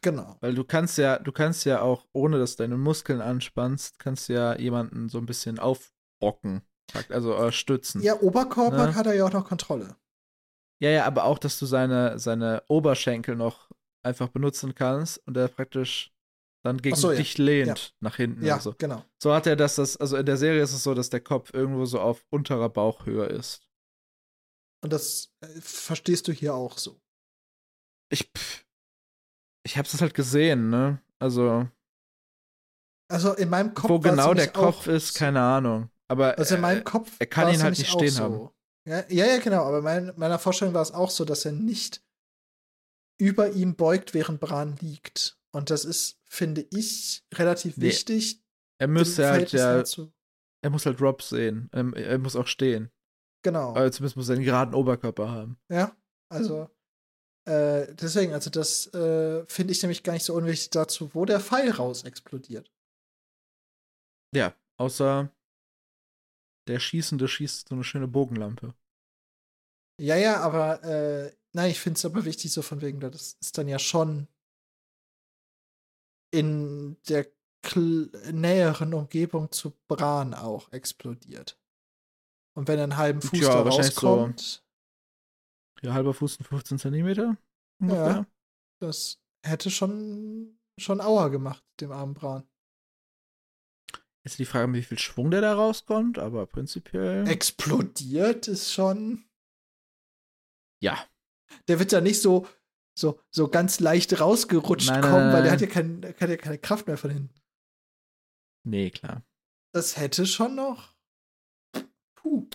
Genau. 0.01 0.38
Weil 0.39 0.55
du 0.55 0.64
kannst 0.64 0.97
ja, 0.97 1.20
du 1.20 1.32
kannst 1.32 1.66
ja 1.66 1.82
auch, 1.82 2.05
ohne 2.14 2.39
dass 2.39 2.55
deine 2.55 2.78
Muskeln 2.78 3.22
anspannst, 3.22 3.99
kannst 3.99 4.30
ja 4.30 4.57
jemanden 4.57 5.10
so 5.10 5.18
ein 5.18 5.26
bisschen 5.26 5.60
aufbocken. 5.60 6.62
Also 7.10 7.36
äh, 7.36 7.51
stützen. 7.51 8.01
Ja, 8.01 8.20
Oberkörper 8.20 8.88
ne? 8.88 8.95
hat 8.95 9.05
er 9.05 9.14
ja 9.14 9.26
auch 9.26 9.34
noch 9.34 9.47
Kontrolle. 9.47 9.95
Ja, 10.82 10.89
ja, 10.89 11.05
aber 11.05 11.26
auch, 11.26 11.38
dass 11.38 11.60
du 11.60 11.66
seine, 11.66 12.18
seine 12.20 12.64
Oberschenkel 12.68 13.36
noch 13.36 13.70
einfach 14.01 14.30
benutzen 14.30 14.74
kannst 14.76 15.22
und 15.28 15.36
er 15.36 15.49
praktisch 15.49 16.12
dann 16.64 16.78
gegen 16.78 16.95
so, 16.95 17.12
dich 17.12 17.38
ja. 17.38 17.43
lehnt 17.43 17.68
ja. 17.68 17.95
nach 17.99 18.16
hinten. 18.16 18.45
Ja, 18.45 18.60
so. 18.60 18.74
genau. 18.78 19.03
So 19.22 19.34
hat 19.34 19.45
er 19.47 19.55
das, 19.55 19.76
das, 19.76 19.97
also 19.97 20.18
in 20.18 20.26
der 20.26 20.38
Serie 20.38 20.62
ist 20.62 20.74
es 20.74 20.84
so, 20.84 20.93
dass 20.93 21.10
der 21.10 21.22
Kopf 21.22 21.53
irgendwo 21.53 21.86
so 21.86 21.99
auf 21.99 22.26
unterer 22.30 22.70
Bauchhöhe 22.70 23.26
ist. 23.26 23.69
Und 24.82 24.94
das 24.94 25.34
äh, 25.42 25.48
verstehst 25.62 26.28
du 26.28 26.32
hier 26.32 26.54
auch 26.54 26.78
so. 26.78 27.02
Ich, 28.12 28.32
pff, 28.36 28.66
ich 29.64 29.78
hab's 29.78 29.92
das 29.92 30.02
halt 30.02 30.14
gesehen, 30.14 30.70
ne? 30.70 31.02
Also. 31.20 31.68
Also 33.12 33.34
in 33.34 33.50
meinem 33.50 33.74
Kopf. 33.74 33.90
Wo 33.90 34.00
genau 34.00 34.34
der 34.34 34.48
Kopf 34.48 34.88
ist, 34.88 35.16
keine 35.16 35.42
Ahnung. 35.42 35.90
Aber 36.08 36.38
also 36.38 36.56
in 36.56 36.62
meinem 36.62 36.84
Kopf. 36.84 37.12
Er 37.20 37.28
kann 37.28 37.54
ihn 37.54 37.62
halt 37.62 37.78
nicht 37.78 37.92
stehen 37.92 38.10
so. 38.10 38.24
haben. 38.24 38.50
Ja, 38.88 39.04
ja, 39.10 39.26
ja, 39.26 39.38
genau. 39.40 39.64
Aber 39.64 39.82
mein, 39.82 40.14
meiner 40.16 40.40
Vorstellung 40.40 40.74
war 40.74 40.82
es 40.82 40.92
auch 40.92 41.12
so, 41.12 41.26
dass 41.26 41.46
er 41.46 41.52
nicht 41.52 42.04
über 43.20 43.52
ihm 43.52 43.76
beugt, 43.76 44.14
während 44.14 44.40
Bran 44.40 44.78
liegt. 44.78 45.38
Und 45.52 45.70
das 45.70 45.86
ist, 45.86 46.20
finde 46.26 46.66
ich, 46.72 47.24
relativ 47.34 47.78
nee. 47.78 47.88
wichtig. 47.88 48.42
Er 48.80 48.88
müsste 48.88 49.30
halt 49.30 49.52
ja. 49.52 49.84
Er 50.62 50.70
muss 50.70 50.86
halt 50.86 51.02
Rob 51.02 51.22
sehen. 51.22 51.70
Er, 51.72 51.94
er 51.94 52.18
muss 52.18 52.36
auch 52.36 52.48
stehen. 52.48 52.92
Genau. 53.44 53.70
Aber 53.70 53.92
zumindest 53.92 54.18
muss 54.18 54.30
er 54.30 54.36
einen 54.36 54.46
geraden 54.46 54.74
Oberkörper 54.74 55.30
haben. 55.30 55.58
Ja, 55.70 55.96
also. 56.30 56.70
Äh, 57.48 57.96
deswegen, 57.96 58.34
also 58.34 58.50
das 58.50 58.94
äh, 58.94 59.46
finde 59.48 59.72
ich 59.72 59.82
nämlich 59.82 60.04
gar 60.04 60.14
nicht 60.14 60.26
so 60.26 60.36
unwichtig 60.36 60.70
dazu, 60.72 61.14
wo 61.16 61.26
der 61.26 61.40
Pfeil 61.40 61.72
raus 61.72 62.04
explodiert. 62.04 62.72
Ja, 64.36 64.54
außer 64.78 65.32
der 66.68 66.80
Schießende 66.80 67.28
schießt 67.28 67.70
so 67.70 67.76
eine 67.76 67.84
schöne 67.84 68.08
Bogenlampe. 68.08 68.76
Ja, 70.00 70.16
ja, 70.16 70.42
aber 70.42 70.84
äh, 70.84 71.36
nein, 71.54 71.72
ich 71.72 71.80
finde 71.80 71.98
es 71.98 72.06
aber 72.06 72.26
wichtig, 72.26 72.52
so 72.52 72.62
von 72.62 72.82
wegen, 72.82 73.00
das 73.00 73.34
ist 73.42 73.58
dann 73.58 73.68
ja 73.68 73.80
schon 73.80 74.28
in 76.32 76.98
der 77.10 77.26
näheren 78.32 78.94
Umgebung 78.94 79.52
zu 79.52 79.72
Bran 79.88 80.34
auch 80.34 80.72
explodiert. 80.72 81.60
Und 82.60 82.68
wenn 82.68 82.78
er 82.78 82.84
einen 82.84 82.97
halben 82.97 83.22
Fuß 83.22 83.39
ja, 83.39 83.64
da 83.64 83.70
rauskommt. 83.70 84.41
So, 84.41 85.88
ja, 85.88 85.93
halber 85.93 86.14
Fuß 86.14 86.39
und 86.39 86.45
15 86.45 86.78
Zentimeter. 86.78 87.38
Ungefähr. 87.80 88.05
Ja, 88.05 88.26
das 88.82 89.18
hätte 89.45 89.72
schon, 89.72 90.60
schon 90.78 90.99
Aua 90.99 91.30
gemacht, 91.30 91.64
dem 91.80 91.93
armen 91.93 92.16
Bran. 92.16 92.45
Jetzt 94.26 94.39
die 94.39 94.45
Frage, 94.45 94.74
wie 94.74 94.84
viel 94.84 94.99
Schwung 94.99 95.32
der 95.32 95.39
da 95.39 95.53
rauskommt, 95.53 96.20
aber 96.20 96.47
prinzipiell. 96.47 97.26
Explodiert 97.30 98.49
ist 98.49 98.74
schon. 98.74 99.24
Ja. 100.82 101.01
Der 101.70 101.80
wird 101.80 101.93
ja 101.93 102.01
nicht 102.01 102.22
so, 102.22 102.45
so, 102.93 103.22
so 103.32 103.47
ganz 103.47 103.80
leicht 103.80 104.20
rausgerutscht 104.20 104.89
nein, 104.89 105.01
kommen, 105.01 105.14
nein, 105.14 105.34
weil 105.34 105.43
der 105.43 105.53
hat 105.53 105.62
ja, 105.62 105.68
kein, 105.68 106.01
der 106.01 106.14
hat 106.14 106.30
ja 106.30 106.36
keine 106.36 106.57
Kraft 106.57 106.88
mehr 106.88 106.97
von 106.97 107.10
hinten. 107.10 107.41
Nee, 108.66 108.89
klar. 108.89 109.24
Das 109.74 109.95
hätte 109.95 110.26
schon 110.26 110.55
noch. 110.55 110.99
Puh. 112.30 112.48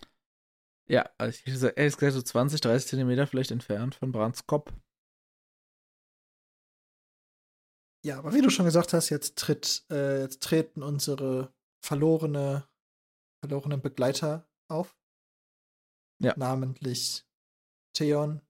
Ja, 0.88 1.10
also 1.18 1.38
ich 1.44 1.54
hätte 1.54 1.74
ehrlich 1.76 1.96
gesagt 1.96 2.12
so 2.12 2.22
20, 2.22 2.60
30 2.60 2.88
Zentimeter 2.88 3.26
vielleicht 3.26 3.50
entfernt 3.50 3.94
von 3.94 4.12
Brands 4.12 4.46
Kopf. 4.46 4.72
Ja, 8.04 8.18
aber 8.18 8.34
wie 8.34 8.42
du 8.42 8.50
schon 8.50 8.66
gesagt 8.66 8.92
hast, 8.92 9.08
jetzt 9.08 9.38
tritt, 9.38 9.84
äh, 9.90 10.20
jetzt 10.20 10.42
treten 10.42 10.82
unsere 10.82 11.54
verlorene, 11.82 12.68
verlorenen 13.42 13.80
Begleiter 13.80 14.46
auf. 14.68 14.96
Ja. 16.22 16.34
Namentlich 16.36 17.26
Theon 17.96 18.42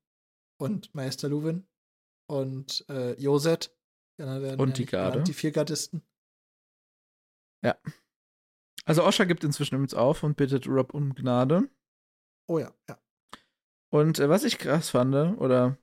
und 0.61 0.95
Meister 0.95 1.29
Luwin 1.29 1.67
und 2.29 2.85
äh, 2.89 3.13
Joset. 3.15 3.75
und 4.19 4.77
die 4.77 4.87
Garde. 4.87 5.23
Die 5.23 5.33
vier 5.33 5.53
Gardisten. 5.53 6.03
Ja. 7.63 7.79
Also 8.87 9.05
Osha 9.05 9.25
gibt 9.25 9.45
inzwischen 9.45 9.75
übrigens 9.77 9.95
auf 9.95 10.23
und 10.23 10.37
bittet 10.37 10.67
Rob 10.67 10.93
um 10.95 11.15
Gnade. 11.15 11.71
Oh 12.49 12.59
ja, 12.59 12.75
ja. 12.89 12.99
Und 13.91 14.19
äh, 14.19 14.29
was 14.29 14.45
ich 14.45 14.59
krass 14.59 14.91
fand, 14.91 15.15
oder 15.15 15.79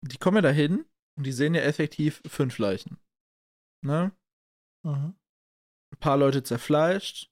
die 0.00 0.18
kommen 0.18 0.36
ja 0.36 0.42
dahin 0.42 0.84
und 1.16 1.24
die 1.24 1.32
sehen 1.32 1.54
ja 1.54 1.62
effektiv 1.62 2.22
fünf 2.26 2.58
Leichen. 2.58 2.98
Ne? 3.84 4.12
Mhm. 4.84 5.14
Ein 5.92 5.98
paar 6.00 6.16
Leute 6.16 6.42
zerfleischt. 6.42 7.30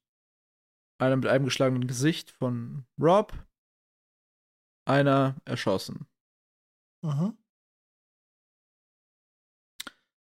Einer 1.01 1.16
mit 1.16 1.26
einem 1.26 1.45
geschlagenen 1.45 1.88
Gesicht 1.88 2.30
von 2.30 2.86
Rob. 3.01 3.32
Einer 4.86 5.36
erschossen. 5.45 6.07
Mhm. 7.03 7.36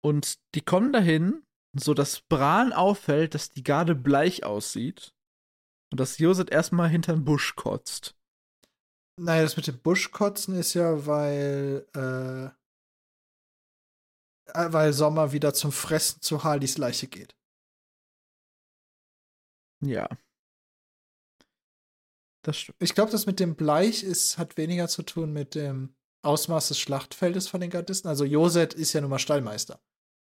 Und 0.02 0.38
die 0.54 0.62
kommen 0.62 0.92
dahin, 0.92 1.45
so 1.80 1.94
dass 1.94 2.20
Bran 2.20 2.72
auffällt, 2.72 3.34
dass 3.34 3.50
die 3.50 3.62
Garde 3.62 3.94
bleich 3.94 4.44
aussieht. 4.44 5.12
Und 5.92 6.00
dass 6.00 6.18
Joset 6.18 6.50
erstmal 6.50 6.88
hinter 6.88 7.12
den 7.12 7.24
Busch 7.24 7.54
kotzt. 7.54 8.16
Naja, 9.18 9.42
das 9.42 9.56
mit 9.56 9.66
dem 9.66 9.80
Buschkotzen 9.80 10.54
ist 10.56 10.74
ja, 10.74 11.06
weil 11.06 11.86
äh, 11.94 12.50
äh, 14.52 14.72
weil 14.72 14.92
Sommer 14.92 15.32
wieder 15.32 15.54
zum 15.54 15.72
Fressen 15.72 16.20
zu 16.22 16.44
Harleys 16.44 16.78
Leiche 16.78 17.08
geht. 17.08 17.34
Ja. 19.80 20.08
Das 22.42 22.58
stimmt. 22.58 22.80
Ich 22.80 22.94
glaube, 22.94 23.10
das 23.10 23.26
mit 23.26 23.40
dem 23.40 23.56
Bleich 23.56 24.02
ist, 24.02 24.38
hat 24.38 24.56
weniger 24.56 24.88
zu 24.88 25.02
tun 25.02 25.32
mit 25.32 25.54
dem 25.54 25.94
Ausmaß 26.22 26.68
des 26.68 26.78
Schlachtfeldes 26.78 27.48
von 27.48 27.60
den 27.60 27.70
Gardisten. 27.70 28.08
Also 28.08 28.24
Joset 28.24 28.74
ist 28.74 28.92
ja 28.92 29.00
nun 29.00 29.10
mal 29.10 29.18
Stallmeister. 29.18 29.80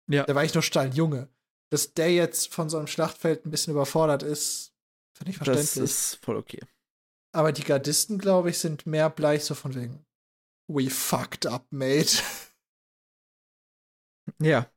Ja. 0.08 0.24
Der 0.24 0.36
war 0.36 0.42
eigentlich 0.42 0.54
nur 0.54 0.64
Stalljunge. 0.64 1.30
Dass 1.70 1.94
der 1.94 2.14
jetzt 2.14 2.54
von 2.54 2.70
so 2.70 2.78
einem 2.78 2.88
Schlachtfeld 2.88 3.46
ein 3.46 3.52
bisschen 3.52 3.74
überfordert 3.74 4.22
ist, 4.22 4.76
finde 5.14 5.32
ich 5.32 5.38
verständlich. 5.38 5.70
Das 5.70 5.78
ist 5.78 6.16
voll 6.24 6.38
okay. 6.38 6.60
Aber 7.32 7.52
die 7.52 7.64
Gardisten, 7.64 8.20
glaube 8.20 8.52
ich, 8.52 8.60
sind 8.60 8.86
mehr 8.86 9.10
bleich 9.10 9.44
so 9.44 9.56
von 9.56 9.74
wegen 9.74 10.06
We 10.68 10.90
fucked 10.90 11.46
up, 11.46 11.66
mate. 11.72 12.22
Ja. 14.42 14.72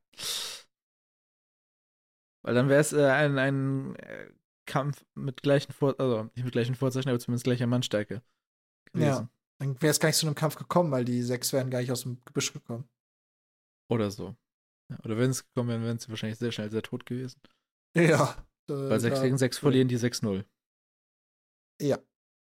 Weil 2.41 2.53
dann 2.53 2.69
wäre 2.69 2.81
es 2.81 2.91
äh, 2.91 3.05
ein, 3.05 3.37
ein 3.37 3.95
äh, 3.95 4.31
Kampf 4.65 5.05
mit 5.15 5.41
gleichen 5.41 5.71
Vor 5.71 5.95
also 5.99 6.23
nicht 6.35 6.43
mit 6.43 6.51
gleichen 6.51 6.75
Vorzeichen, 6.75 7.09
aber 7.09 7.19
zumindest 7.19 7.45
gleicher 7.45 7.67
Mannstärke. 7.67 8.21
Gewesen. 8.91 9.07
Ja. 9.07 9.29
Dann 9.59 9.81
wäre 9.81 9.91
es 9.91 9.99
gar 9.99 10.09
nicht 10.09 10.17
zu 10.17 10.25
einem 10.25 10.35
Kampf 10.35 10.55
gekommen, 10.55 10.91
weil 10.91 11.05
die 11.05 11.23
sechs 11.23 11.53
wären 11.53 11.71
gar 11.71 11.79
nicht 11.79 11.91
aus 11.91 12.01
dem 12.03 12.21
Gebüsch 12.25 12.53
gekommen. 12.53 12.87
Oder 13.89 14.11
so. 14.11 14.35
Oder 15.03 15.17
wenn 15.17 15.31
es 15.31 15.45
gekommen 15.45 15.69
wären, 15.69 15.83
wären 15.83 15.99
sie 15.99 16.09
wahrscheinlich 16.09 16.39
sehr 16.39 16.51
schnell 16.51 16.69
sehr 16.69 16.81
tot 16.81 17.05
gewesen. 17.05 17.41
Ja. 17.95 18.45
Weil 18.67 18.99
6 18.99 19.21
gegen 19.21 19.37
6 19.37 19.57
verlieren 19.59 19.87
die 19.87 19.97
6-0. 19.97 20.45
Ja. 21.81 21.99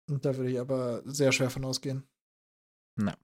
Und 0.09 0.25
da 0.25 0.35
würde 0.35 0.51
ich 0.51 0.59
aber 0.59 1.03
sehr 1.05 1.31
schwer 1.31 1.49
von 1.49 1.65
ausgehen. 1.65 2.07
Na. 2.95 3.15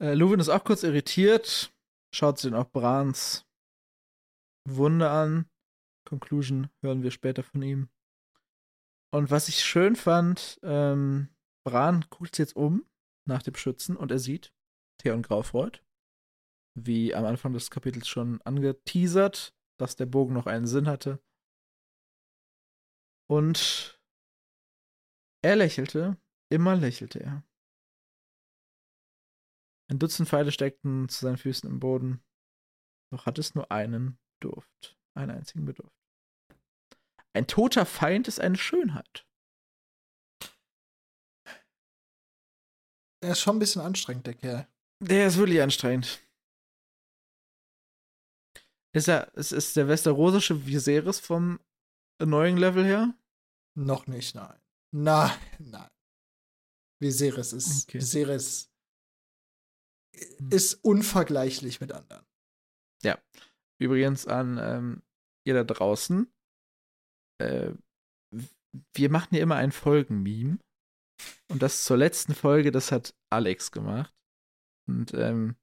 Äh, 0.00 0.14
Luwin 0.14 0.40
ist 0.40 0.48
auch 0.48 0.64
kurz 0.64 0.82
irritiert, 0.82 1.72
schaut 2.14 2.38
sich 2.38 2.50
dann 2.50 2.60
auch 2.60 2.70
Brans 2.70 3.46
Wunde 4.68 5.10
an. 5.10 5.50
Conclusion 6.06 6.70
hören 6.82 7.02
wir 7.02 7.10
später 7.10 7.42
von 7.42 7.62
ihm. 7.62 7.88
Und 9.12 9.30
was 9.30 9.48
ich 9.48 9.60
schön 9.60 9.96
fand, 9.96 10.58
ähm, 10.62 11.28
Bran 11.64 12.04
guckt 12.10 12.38
jetzt 12.38 12.56
um 12.56 12.84
nach 13.26 13.42
dem 13.42 13.54
Schützen 13.54 13.96
und 13.96 14.10
er 14.10 14.18
sieht 14.18 14.53
Theon 14.98 15.22
Graufreud, 15.22 15.82
wie 16.76 17.14
am 17.14 17.24
Anfang 17.24 17.52
des 17.52 17.70
Kapitels 17.70 18.08
schon 18.08 18.40
angeteasert, 18.42 19.54
dass 19.78 19.96
der 19.96 20.06
Bogen 20.06 20.34
noch 20.34 20.46
einen 20.46 20.66
Sinn 20.66 20.86
hatte. 20.86 21.22
Und 23.28 24.00
er 25.42 25.56
lächelte, 25.56 26.16
immer 26.50 26.76
lächelte 26.76 27.20
er. 27.20 27.44
Ein 29.90 29.98
Dutzend 29.98 30.28
Pfeile 30.28 30.52
steckten 30.52 31.08
zu 31.08 31.20
seinen 31.24 31.36
Füßen 31.36 31.68
im 31.68 31.80
Boden, 31.80 32.24
doch 33.12 33.26
hat 33.26 33.38
es 33.38 33.54
nur 33.54 33.70
einen 33.70 34.18
Durft, 34.40 34.98
einen 35.14 35.30
einzigen 35.30 35.64
Bedurft. 35.64 35.94
Ein 37.34 37.46
toter 37.46 37.84
Feind 37.84 38.28
ist 38.28 38.40
eine 38.40 38.56
Schönheit. 38.56 39.26
Er 43.22 43.32
ist 43.32 43.40
schon 43.40 43.56
ein 43.56 43.58
bisschen 43.58 43.82
anstrengend, 43.82 44.26
der 44.26 44.34
Kerl. 44.34 44.68
Der 45.00 45.26
ist 45.26 45.36
wirklich 45.36 45.60
anstrengend. 45.60 46.20
Ist 48.94 49.08
er, 49.08 49.34
ist, 49.34 49.52
ist 49.52 49.76
der 49.76 49.88
westerosische 49.88 50.66
Viserys 50.66 51.18
vom 51.18 51.58
neuen 52.22 52.56
Level 52.56 52.84
her? 52.84 53.12
Noch 53.76 54.06
nicht, 54.06 54.34
nein. 54.34 54.60
Nein, 54.92 55.36
nein. 55.58 55.90
Viserys 57.00 57.52
ist, 57.52 57.88
okay. 57.88 57.98
Viserys 57.98 58.70
hm. 60.16 60.48
ist 60.50 60.74
unvergleichlich 60.84 61.80
mit 61.80 61.92
anderen. 61.92 62.24
Ja. 63.02 63.18
Übrigens 63.80 64.26
an 64.26 64.58
ähm, 64.58 65.02
ihr 65.44 65.54
da 65.54 65.64
draußen. 65.64 66.32
Äh, 67.38 67.72
wir 68.94 69.10
machen 69.10 69.34
ja 69.34 69.42
immer 69.42 69.56
ein 69.56 69.72
Folgen-Meme. 69.72 70.58
Und 71.50 71.62
das 71.62 71.84
zur 71.84 71.96
letzten 71.96 72.34
Folge, 72.34 72.70
das 72.70 72.92
hat 72.92 73.14
Alex 73.30 73.72
gemacht. 73.72 74.12
Und 74.86 75.14
ähm, 75.14 75.56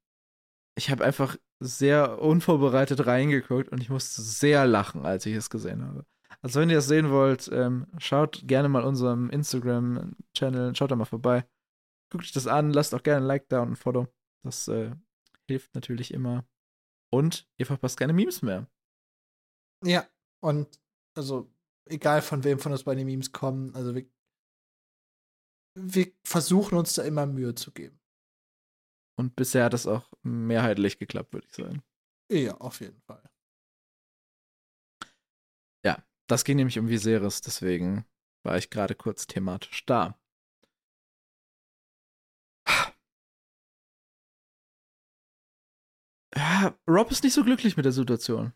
ich 0.76 0.90
habe 0.90 1.04
einfach 1.04 1.38
sehr 1.60 2.20
unvorbereitet 2.22 3.06
reingeguckt 3.06 3.70
und 3.70 3.82
ich 3.82 3.90
musste 3.90 4.22
sehr 4.22 4.66
lachen, 4.66 5.06
als 5.06 5.26
ich 5.26 5.36
es 5.36 5.50
gesehen 5.50 5.86
habe. 5.86 6.06
Also 6.42 6.60
wenn 6.60 6.70
ihr 6.70 6.78
das 6.78 6.88
sehen 6.88 7.12
wollt, 7.12 7.50
ähm, 7.54 7.88
schaut 7.98 8.42
gerne 8.48 8.68
mal 8.68 8.84
unserem 8.84 9.30
Instagram-Channel, 9.30 10.76
schaut 10.76 10.92
da 10.92 10.96
mal 10.96 11.06
vorbei. 11.06 11.46
Guckt 12.10 12.24
euch 12.24 12.32
das 12.32 12.48
an, 12.48 12.72
lasst 12.72 12.96
auch 12.96 13.04
gerne 13.04 13.24
ein 13.24 13.28
Like 13.28 13.48
da 13.50 13.62
und 13.62 13.72
ein 13.72 13.76
Follow. 13.76 14.08
Das 14.44 14.68
äh, 14.68 14.96
hilft 15.48 15.76
natürlich 15.76 16.14
immer. 16.14 16.46
Und 17.14 17.48
ihr 17.58 17.66
verpasst 17.66 17.98
keine 17.98 18.14
Memes 18.14 18.42
mehr. 18.42 18.68
Ja, 19.84 20.08
und 20.42 20.80
also 21.16 21.54
egal 21.86 22.22
von 22.22 22.44
wem 22.44 22.60
von 22.60 22.72
uns 22.72 22.84
beiden 22.84 23.06
Memes 23.06 23.32
kommen, 23.32 23.76
also 23.76 23.94
wir, 23.94 24.10
wir 25.78 26.12
versuchen 26.24 26.78
uns 26.78 26.94
da 26.94 27.04
immer 27.04 27.26
Mühe 27.28 27.54
zu 27.54 27.72
geben. 27.72 28.01
Und 29.22 29.36
bisher 29.36 29.66
hat 29.66 29.76
es 29.76 29.86
auch 29.86 30.12
mehrheitlich 30.24 30.98
geklappt, 30.98 31.32
würde 31.32 31.46
ich 31.48 31.54
sagen. 31.54 31.84
Ja, 32.32 32.58
auf 32.58 32.80
jeden 32.80 33.00
Fall. 33.02 33.22
Ja, 35.86 36.04
das 36.26 36.44
ging 36.44 36.58
nämlich 36.58 36.80
um 36.80 36.90
Viserys, 36.90 37.42
deswegen 37.42 38.04
war 38.44 38.58
ich 38.58 38.72
gerade 38.72 38.96
kurz 38.96 39.28
thematisch 39.28 39.86
da. 39.86 40.20
ja, 46.36 46.76
Rob 46.90 47.12
ist 47.12 47.24
nicht 47.24 47.34
so 47.34 47.44
glücklich 47.44 47.78
mit 47.78 47.86
der 47.86 47.92
Situation. 47.92 48.54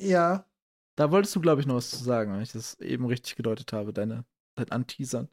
Ja. 0.00 0.48
Da 0.96 1.10
wolltest 1.10 1.36
du, 1.36 1.42
glaube 1.42 1.60
ich, 1.60 1.66
noch 1.66 1.74
was 1.74 1.90
zu 1.90 2.02
sagen, 2.02 2.32
wenn 2.32 2.40
ich 2.40 2.52
das 2.52 2.80
eben 2.80 3.04
richtig 3.04 3.36
gedeutet 3.36 3.74
habe, 3.74 3.92
deine, 3.92 4.24
dein 4.54 4.70
Anteasern. 4.70 5.28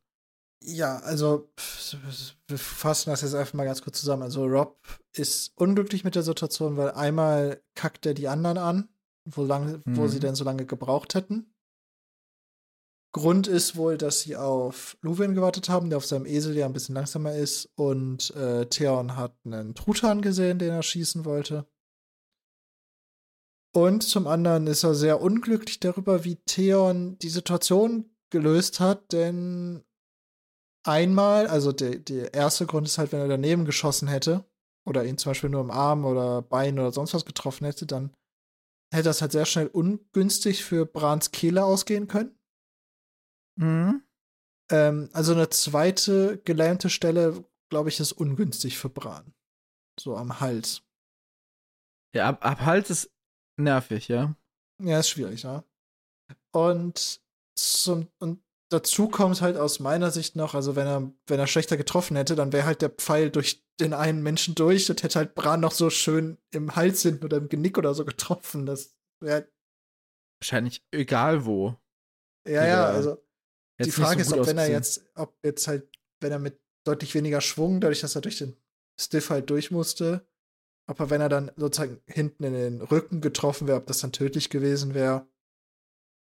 Ja, 0.66 0.98
also 1.00 1.52
wir 2.48 2.58
fassen 2.58 3.10
das 3.10 3.22
jetzt 3.22 3.36
einfach 3.36 3.54
mal 3.54 3.66
ganz 3.66 3.82
kurz 3.82 4.00
zusammen. 4.00 4.24
Also 4.24 4.46
Rob 4.46 4.80
ist 5.14 5.52
unglücklich 5.56 6.06
mit 6.06 6.16
der 6.16 6.24
Situation, 6.24 6.78
weil 6.78 6.92
einmal 6.92 7.62
kackt 7.76 8.06
er 8.06 8.14
die 8.14 8.30
anderen 8.30 8.58
an, 8.58 8.90
wo, 9.26 9.44
lang, 9.44 9.82
mhm. 9.86 9.98
wo 9.98 10.08
sie 10.08 10.18
mhm. 10.18 10.22
denn 10.22 10.36
so 10.36 10.46
lange 10.46 10.66
gebraucht 10.66 11.16
hätten. 11.16 11.54
Grund 13.14 13.48
ist 13.48 13.76
wohl, 13.76 13.98
dass 13.98 14.22
sie 14.22 14.38
auf 14.38 14.98
Luwin 15.02 15.36
gewartet 15.36 15.70
haben, 15.70 15.90
der 15.90 15.98
auf 15.98 16.06
seinem 16.06 16.26
Esel 16.26 16.56
ja 16.58 16.66
ein 16.66 16.74
bisschen 16.74 16.96
langsamer 16.96 17.36
ist. 17.36 17.70
Und 17.76 18.34
äh, 18.36 18.66
Theon 18.68 19.18
hat 19.18 19.36
einen 19.46 19.76
Truthahn 19.76 20.22
gesehen, 20.22 20.60
den 20.60 20.72
er 20.72 20.82
schießen 20.82 21.26
wollte. 21.26 21.68
Und 23.76 24.04
zum 24.04 24.28
anderen 24.28 24.68
ist 24.68 24.84
er 24.84 24.96
sehr 24.96 25.22
unglücklich 25.22 25.80
darüber, 25.80 26.24
wie 26.24 26.38
Theon 26.46 27.18
die 27.20 27.30
Situation 27.30 28.16
gelöst 28.32 28.80
hat, 28.80 29.12
denn 29.12 29.84
einmal, 30.84 31.48
also 31.48 31.72
der, 31.72 32.00
der 32.00 32.34
erste 32.34 32.66
Grund 32.66 32.88
ist 32.88 32.98
halt, 32.98 33.12
wenn 33.12 33.22
er 33.22 33.28
daneben 33.28 33.66
geschossen 33.66 34.08
hätte 34.08 34.46
oder 34.86 35.06
ihn 35.06 35.18
zum 35.18 35.32
Beispiel 35.32 35.50
nur 35.50 35.62
im 35.62 35.72
Arm 35.72 36.06
oder 36.06 36.42
Bein 36.42 36.80
oder 36.80 36.92
sonst 36.92 37.14
was 37.14 37.26
getroffen 37.26 37.66
hätte, 37.66 37.86
dann 37.86 38.14
hätte 38.94 39.06
das 39.06 39.22
halt 39.22 39.32
sehr 39.32 39.46
schnell 39.46 39.68
ungünstig 39.68 40.64
für 40.64 40.86
Brans 40.86 41.32
Kehle 41.32 41.64
ausgehen 41.64 42.08
können. 42.08 42.38
Mhm. 43.60 44.04
Ähm, 44.72 45.10
also 45.14 45.34
eine 45.34 45.50
zweite 45.50 46.42
gelähmte 46.44 46.90
Stelle, 46.90 47.44
glaube 47.70 47.90
ich, 47.90 48.00
ist 48.00 48.12
ungünstig 48.12 48.78
für 48.78 48.90
Bran. 48.90 49.34
So 50.00 50.16
am 50.16 50.40
Hals. 50.40 50.84
Ja, 52.16 52.30
ab, 52.30 52.46
ab 52.46 52.62
Hals 52.62 52.90
ist 52.90 53.12
nervig, 53.60 54.08
ja. 54.08 54.36
Ja, 54.82 55.00
ist 55.00 55.10
schwierig, 55.10 55.44
ja. 55.44 55.64
Und 56.52 57.22
zum, 57.56 58.08
und 58.20 58.44
dazu 58.74 59.08
kommt 59.08 59.42
halt 59.42 59.58
aus 59.58 59.80
meiner 59.80 60.12
Sicht 60.12 60.36
noch, 60.36 60.56
also 60.56 60.76
wenn 60.76 60.88
er, 60.88 61.12
wenn 61.28 61.40
er 61.40 61.48
schlechter 61.48 61.78
getroffen 61.78 62.18
hätte, 62.18 62.36
dann 62.36 62.52
wäre 62.52 62.66
halt 62.66 62.82
der 62.82 62.90
Pfeil 62.90 63.30
durch 63.30 63.64
den 63.80 63.94
einen 63.94 64.24
Menschen 64.24 64.56
durch 64.56 64.90
und 64.90 65.04
hätte 65.04 65.20
halt 65.20 65.36
Bran 65.36 65.60
noch 65.60 65.72
so 65.72 65.90
schön 65.90 66.38
im 66.52 66.76
Hals 66.76 67.02
hinten 67.04 67.24
oder 67.26 67.38
im 67.38 67.50
Genick 67.50 67.78
oder 67.78 67.94
so 67.94 68.06
getroffen. 68.06 68.66
Das 68.66 68.96
wäre 69.20 69.48
wahrscheinlich 70.40 70.84
egal 70.92 71.46
wo. 71.46 71.76
Ja, 72.48 72.66
ja, 72.66 72.86
also 72.86 73.24
die 73.82 73.92
Frage 73.92 74.24
so 74.24 74.36
ist, 74.36 74.42
ob 74.42 74.48
wenn 74.48 74.58
er 74.58 74.70
jetzt, 74.70 75.10
ob 75.16 75.38
jetzt 75.44 75.68
halt, 75.68 75.90
wenn 76.20 76.32
er 76.32 76.40
mit 76.40 76.60
deutlich 76.86 77.16
weniger 77.16 77.42
Schwung, 77.42 77.80
dadurch, 77.80 78.02
dass 78.02 78.16
er 78.16 78.22
durch 78.22 78.40
den 78.40 78.58
Stiff 79.00 79.30
halt 79.30 79.50
durch 79.50 79.72
musste, 79.72 80.28
ob 80.90 81.00
er, 81.00 81.10
wenn 81.10 81.22
er 81.22 81.30
dann 81.30 81.52
sozusagen 81.56 82.02
hinten 82.06 82.44
in 82.44 82.54
den 82.54 82.82
Rücken 82.82 83.22
getroffen 83.22 83.68
wäre, 83.68 83.78
ob 83.78 83.88
das 83.88 84.00
dann 84.00 84.12
tödlich 84.12 84.50
gewesen 84.50 84.94
wäre. 84.94 85.28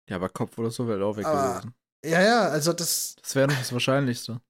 Ja, 0.09 0.17
aber 0.17 0.29
Kopf 0.29 0.57
oder 0.59 0.71
so 0.71 0.87
wäre 0.87 1.05
auch 1.05 1.17
weg 1.17 1.25
gewesen. 1.25 1.75
Ja, 2.07 2.23
ja, 2.23 2.49
also 2.49 2.73
das. 2.73 3.17
Das 3.23 3.35
wäre 3.35 3.49
noch 3.49 3.59
das 3.59 3.73
Wahrscheinlichste. 3.73 4.41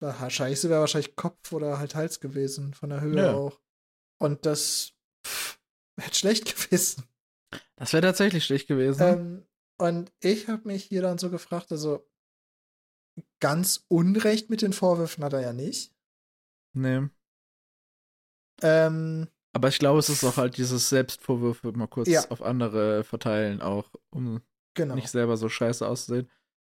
Wahrscheinlichste 0.00 0.68
wäre 0.68 0.80
wahrscheinlich 0.80 1.14
Kopf 1.14 1.52
oder 1.52 1.78
halt 1.78 1.94
Hals 1.94 2.20
gewesen, 2.20 2.74
von 2.74 2.90
der 2.90 3.00
Höhe 3.00 3.16
ja. 3.16 3.34
auch. 3.34 3.60
Und 4.18 4.46
das 4.46 4.94
wäre 5.96 6.12
schlecht 6.12 6.44
gewesen. 6.64 7.04
Das 7.76 7.92
wäre 7.92 8.02
tatsächlich 8.02 8.44
schlecht 8.44 8.66
gewesen. 8.66 9.02
Ähm, 9.02 9.46
und 9.78 10.12
ich 10.20 10.48
habe 10.48 10.66
mich 10.66 10.84
hier 10.84 11.02
dann 11.02 11.18
so 11.18 11.30
gefragt, 11.30 11.70
also 11.70 12.08
ganz 13.40 13.84
Unrecht 13.88 14.50
mit 14.50 14.62
den 14.62 14.72
Vorwürfen 14.72 15.22
hat 15.24 15.32
er 15.32 15.40
ja 15.40 15.52
nicht. 15.52 15.94
Nee. 16.74 17.08
Ähm, 18.62 19.28
aber 19.52 19.68
ich 19.68 19.78
glaube, 19.78 19.98
es 19.98 20.08
ist 20.08 20.24
auch 20.24 20.36
halt 20.36 20.56
dieses 20.56 20.88
Selbstvorwürfe 20.88 21.72
mal 21.72 21.88
kurz 21.88 22.08
ja. 22.08 22.28
auf 22.30 22.42
andere 22.42 23.04
verteilen, 23.04 23.60
auch 23.60 23.90
um 24.10 24.40
genau. 24.74 24.94
nicht 24.94 25.10
selber 25.10 25.36
so 25.36 25.48
scheiße 25.48 25.86
auszusehen. 25.86 26.30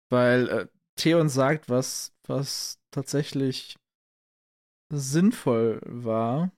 Weil 0.10 0.50
äh, 0.50 0.68
Theon 0.96 1.30
sagt 1.30 1.70
was, 1.70 2.14
was 2.26 2.80
tatsächlich 2.92 3.78
sinnvoll 4.92 5.82
war. 5.86 6.52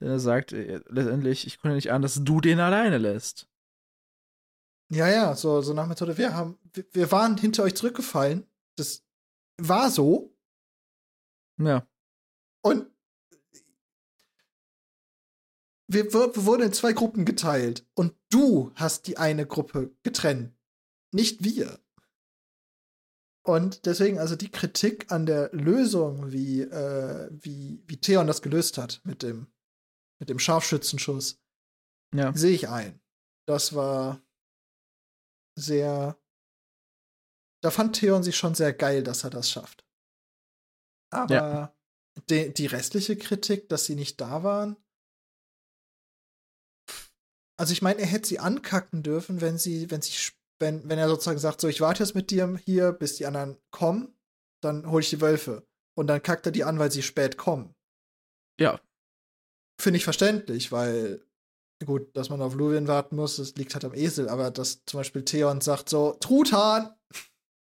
Denn 0.00 0.08
er 0.08 0.18
sagt 0.18 0.52
äh, 0.52 0.80
letztendlich, 0.88 1.46
ich 1.46 1.58
konnte 1.58 1.74
nicht 1.74 1.92
an, 1.92 2.02
dass 2.02 2.22
du 2.22 2.40
den 2.40 2.60
alleine 2.60 2.98
lässt. 2.98 3.48
Ja, 4.90 5.08
ja, 5.08 5.34
so, 5.34 5.60
so 5.60 5.72
nach 5.72 5.86
Methode, 5.86 6.18
wir 6.18 6.34
haben, 6.34 6.58
wir, 6.72 6.84
wir 6.92 7.10
waren 7.10 7.36
hinter 7.36 7.62
euch 7.62 7.74
zurückgefallen. 7.74 8.46
Das 8.76 9.04
war 9.60 9.90
so. 9.90 10.36
Ja. 11.58 11.86
Und 12.62 12.93
wir, 15.86 16.12
wir 16.12 16.46
wurden 16.46 16.62
in 16.62 16.72
zwei 16.72 16.92
Gruppen 16.92 17.24
geteilt 17.24 17.86
und 17.94 18.14
du 18.30 18.72
hast 18.74 19.06
die 19.06 19.18
eine 19.18 19.46
Gruppe 19.46 19.94
getrennt, 20.02 20.54
nicht 21.12 21.44
wir. 21.44 21.78
Und 23.46 23.84
deswegen, 23.84 24.18
also 24.18 24.36
die 24.36 24.50
Kritik 24.50 25.12
an 25.12 25.26
der 25.26 25.50
Lösung, 25.52 26.32
wie, 26.32 26.62
äh, 26.62 27.28
wie, 27.30 27.82
wie 27.86 28.00
Theon 28.00 28.26
das 28.26 28.40
gelöst 28.40 28.78
hat 28.78 29.02
mit 29.04 29.22
dem, 29.22 29.48
mit 30.18 30.30
dem 30.30 30.38
Scharfschützenschuss, 30.38 31.38
ja. 32.14 32.32
sehe 32.34 32.54
ich 32.54 32.68
ein. 32.68 33.00
Das 33.46 33.74
war 33.74 34.22
sehr. 35.56 36.18
Da 37.62 37.70
fand 37.70 37.96
Theon 37.96 38.22
sich 38.22 38.36
schon 38.36 38.54
sehr 38.54 38.72
geil, 38.72 39.02
dass 39.02 39.24
er 39.24 39.30
das 39.30 39.50
schafft. 39.50 39.86
Aber 41.10 41.34
ja. 41.34 41.76
die, 42.30 42.52
die 42.52 42.66
restliche 42.66 43.16
Kritik, 43.16 43.68
dass 43.68 43.84
sie 43.84 43.94
nicht 43.94 44.20
da 44.20 44.42
waren, 44.42 44.76
also 47.56 47.72
ich 47.72 47.82
meine, 47.82 48.00
er 48.00 48.06
hätte 48.06 48.28
sie 48.28 48.38
ankacken 48.38 49.02
dürfen, 49.02 49.40
wenn 49.40 49.58
sie, 49.58 49.90
wenn 49.90 50.02
sie, 50.02 50.12
wenn, 50.60 50.88
wenn 50.88 50.98
er 50.98 51.08
sozusagen 51.08 51.38
sagt, 51.38 51.60
so 51.60 51.68
ich 51.68 51.80
warte 51.80 52.02
jetzt 52.02 52.14
mit 52.14 52.30
dir 52.30 52.58
hier, 52.64 52.92
bis 52.92 53.16
die 53.16 53.26
anderen 53.26 53.56
kommen, 53.70 54.14
dann 54.62 54.90
hole 54.90 55.02
ich 55.02 55.10
die 55.10 55.20
Wölfe. 55.20 55.66
Und 55.96 56.08
dann 56.08 56.22
kackt 56.22 56.46
er 56.46 56.52
die 56.52 56.64
an, 56.64 56.78
weil 56.78 56.90
sie 56.90 57.02
spät 57.02 57.36
kommen. 57.36 57.74
Ja. 58.60 58.80
Finde 59.80 59.98
ich 59.98 60.04
verständlich, 60.04 60.72
weil, 60.72 61.24
gut, 61.84 62.16
dass 62.16 62.30
man 62.30 62.40
auf 62.40 62.54
Luwin 62.54 62.88
warten 62.88 63.16
muss, 63.16 63.36
das 63.36 63.54
liegt 63.56 63.74
halt 63.74 63.84
am 63.84 63.94
Esel, 63.94 64.28
aber 64.28 64.50
dass 64.50 64.84
zum 64.86 65.00
Beispiel 65.00 65.24
Theon 65.24 65.60
sagt 65.60 65.88
so, 65.88 66.16
Truthahn! 66.20 66.94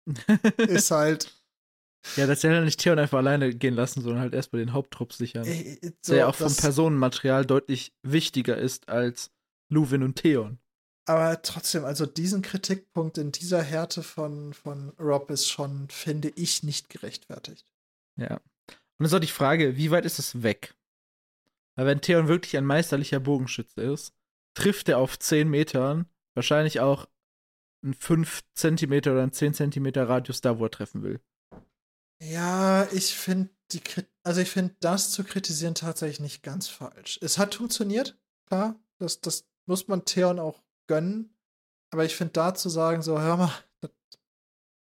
ist 0.57 0.91
halt. 0.91 1.34
Ja, 2.18 2.27
dass 2.27 2.43
er 2.43 2.61
nicht 2.61 2.81
Theon 2.81 2.99
einfach 2.99 3.19
alleine 3.19 3.55
gehen 3.55 3.76
lassen, 3.76 4.01
sondern 4.01 4.22
halt 4.22 4.34
erstmal 4.34 4.64
den 4.64 4.73
Haupttrupp 4.73 5.14
sichern. 5.14 5.45
Äh, 5.45 5.76
äh, 5.76 5.91
so, 6.01 6.14
der 6.14 6.19
ja 6.19 6.27
auch 6.27 6.35
vom 6.35 6.53
Personenmaterial 6.53 7.45
deutlich 7.45 7.93
wichtiger 8.03 8.57
ist 8.57 8.89
als 8.89 9.31
Luwin 9.73 10.03
und 10.03 10.15
Theon. 10.15 10.59
Aber 11.05 11.41
trotzdem, 11.41 11.83
also 11.83 12.05
diesen 12.05 12.41
Kritikpunkt 12.41 13.17
in 13.17 13.31
dieser 13.31 13.61
Härte 13.61 14.03
von, 14.03 14.53
von 14.53 14.91
Rob 14.99 15.29
ist 15.31 15.49
schon, 15.49 15.89
finde 15.89 16.29
ich, 16.35 16.63
nicht 16.63 16.89
gerechtfertigt. 16.89 17.65
Ja. 18.15 18.39
Und 18.97 19.05
jetzt 19.05 19.13
auch 19.13 19.19
die 19.19 19.27
Frage, 19.27 19.75
wie 19.75 19.91
weit 19.91 20.05
ist 20.05 20.19
es 20.19 20.43
weg? 20.43 20.75
Weil 21.75 21.87
wenn 21.87 22.01
Theon 22.01 22.27
wirklich 22.27 22.55
ein 22.55 22.65
meisterlicher 22.65 23.19
Bogenschütze 23.19 23.81
ist, 23.81 24.13
trifft 24.53 24.87
er 24.87 24.99
auf 24.99 25.19
10 25.19 25.49
Metern 25.49 26.05
wahrscheinlich 26.35 26.79
auch 26.79 27.07
einen 27.83 27.95
5 27.95 28.43
Zentimeter 28.53 29.11
oder 29.11 29.23
einen 29.23 29.33
10 29.33 29.55
Zentimeter 29.55 30.07
Radius 30.07 30.39
da, 30.39 30.57
wo 30.57 30.65
er 30.65 30.71
treffen 30.71 31.03
will. 31.03 31.19
Ja, 32.21 32.87
ich 32.93 33.13
finde 33.15 33.49
die 33.71 33.81
also 34.23 34.39
ich 34.39 34.49
finde 34.49 34.75
das 34.79 35.11
zu 35.11 35.23
kritisieren 35.23 35.75
tatsächlich 35.75 36.19
nicht 36.19 36.43
ganz 36.43 36.67
falsch. 36.69 37.19
Es 37.21 37.37
hat 37.37 37.55
funktioniert, 37.55 38.17
klar. 38.47 38.79
Das, 38.99 39.19
das 39.19 39.45
muss 39.65 39.88
man 39.88 40.06
Theon 40.06 40.40
auch 40.40 40.61
gönnen. 40.88 41.35
Aber 41.91 42.06
ich 42.06 42.15
finde 42.15 42.34
da 42.34 42.56
zu 42.56 42.69
sagen, 42.69 43.02
so, 43.02 43.19
hör 43.19 43.38
mal, 43.38 43.53
das, 43.81 43.91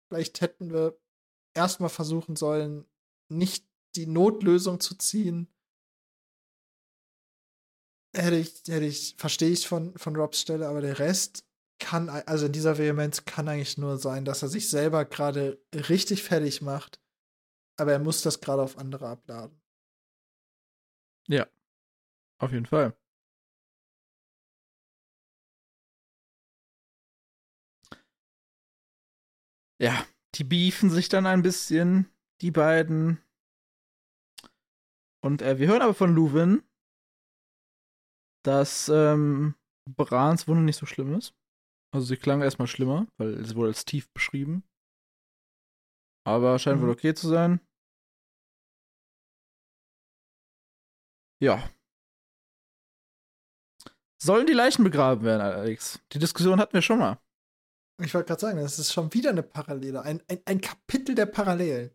vielleicht 0.08 0.42
hätten 0.42 0.72
wir 0.74 1.00
erstmal 1.54 1.90
versuchen 1.90 2.36
sollen, 2.36 2.86
nicht 3.30 3.68
die 3.96 4.08
Notlösung 4.08 4.80
zu 4.80 4.96
ziehen. 4.96 5.48
Hätte 8.16 8.38
ich, 8.38 8.64
hätte 8.68 8.86
ich, 8.86 9.16
verstehe 9.18 9.50
ich 9.52 9.68
von, 9.68 9.98
von 9.98 10.16
Robs 10.16 10.42
Stelle, 10.42 10.68
aber 10.68 10.82
der 10.82 11.00
Rest 11.00 11.46
kann, 11.80 12.10
also 12.10 12.48
in 12.48 12.52
dieser 12.52 12.78
Vehemenz 12.78 13.26
kann 13.26 13.48
eigentlich 13.48 13.78
nur 13.78 13.98
sein, 13.98 14.26
dass 14.26 14.42
er 14.42 14.50
sich 14.50 14.70
selber 14.70 15.06
gerade 15.06 15.62
richtig 15.74 16.24
fertig 16.24 16.62
macht, 16.62 17.00
aber 17.78 17.92
er 17.92 18.00
muss 18.00 18.22
das 18.22 18.40
gerade 18.40 18.64
auf 18.64 18.78
andere 18.78 19.08
abladen. 19.08 19.62
Ja, 21.28 21.46
auf 22.40 22.52
jeden 22.52 22.66
Fall. 22.66 22.96
Ja, 29.80 30.06
die 30.36 30.44
beefen 30.44 30.90
sich 30.90 31.10
dann 31.10 31.26
ein 31.26 31.42
bisschen, 31.42 32.10
die 32.42 32.52
beiden. 32.52 33.22
Und 35.24 35.42
äh, 35.42 35.60
wir 35.60 35.68
hören 35.68 35.82
aber 35.82 35.94
von 35.94 36.14
Luwin, 36.14 36.64
dass 38.44 38.90
ähm, 38.90 39.56
Brans 39.86 40.48
Wunde 40.48 40.64
nicht 40.64 40.78
so 40.78 40.86
schlimm 40.86 41.14
ist. 41.14 41.34
Also 41.94 42.08
sie 42.08 42.18
klang 42.18 42.42
erstmal 42.42 42.68
schlimmer, 42.68 43.08
weil 43.18 43.44
sie 43.46 43.56
wurde 43.56 43.70
als 43.70 43.86
tief 43.86 44.10
beschrieben. 44.14 44.64
Aber 46.26 46.60
scheint 46.60 46.80
mhm. 46.80 46.84
wohl 46.84 46.92
okay 46.92 47.14
zu 47.14 47.28
sein. 47.28 47.62
Ja. 51.40 51.70
Sollen 54.22 54.48
die 54.48 54.54
Leichen 54.54 54.84
begraben 54.84 55.24
werden, 55.24 55.42
Alex? 55.42 56.02
Die 56.12 56.20
Diskussion 56.20 56.60
hatten 56.60 56.74
wir 56.74 56.82
schon 56.82 57.00
mal. 57.00 57.20
Ich 58.00 58.14
wollte 58.14 58.28
gerade 58.28 58.42
sagen, 58.42 58.60
das 58.60 58.78
ist 58.78 58.94
schon 58.94 59.14
wieder 59.14 59.32
eine 59.32 59.44
Parallele, 59.44 60.04
ein, 60.04 60.22
ein, 60.28 60.40
ein 60.46 60.62
Kapitel 60.62 61.16
der 61.16 61.26
Parallelen. 61.26 61.92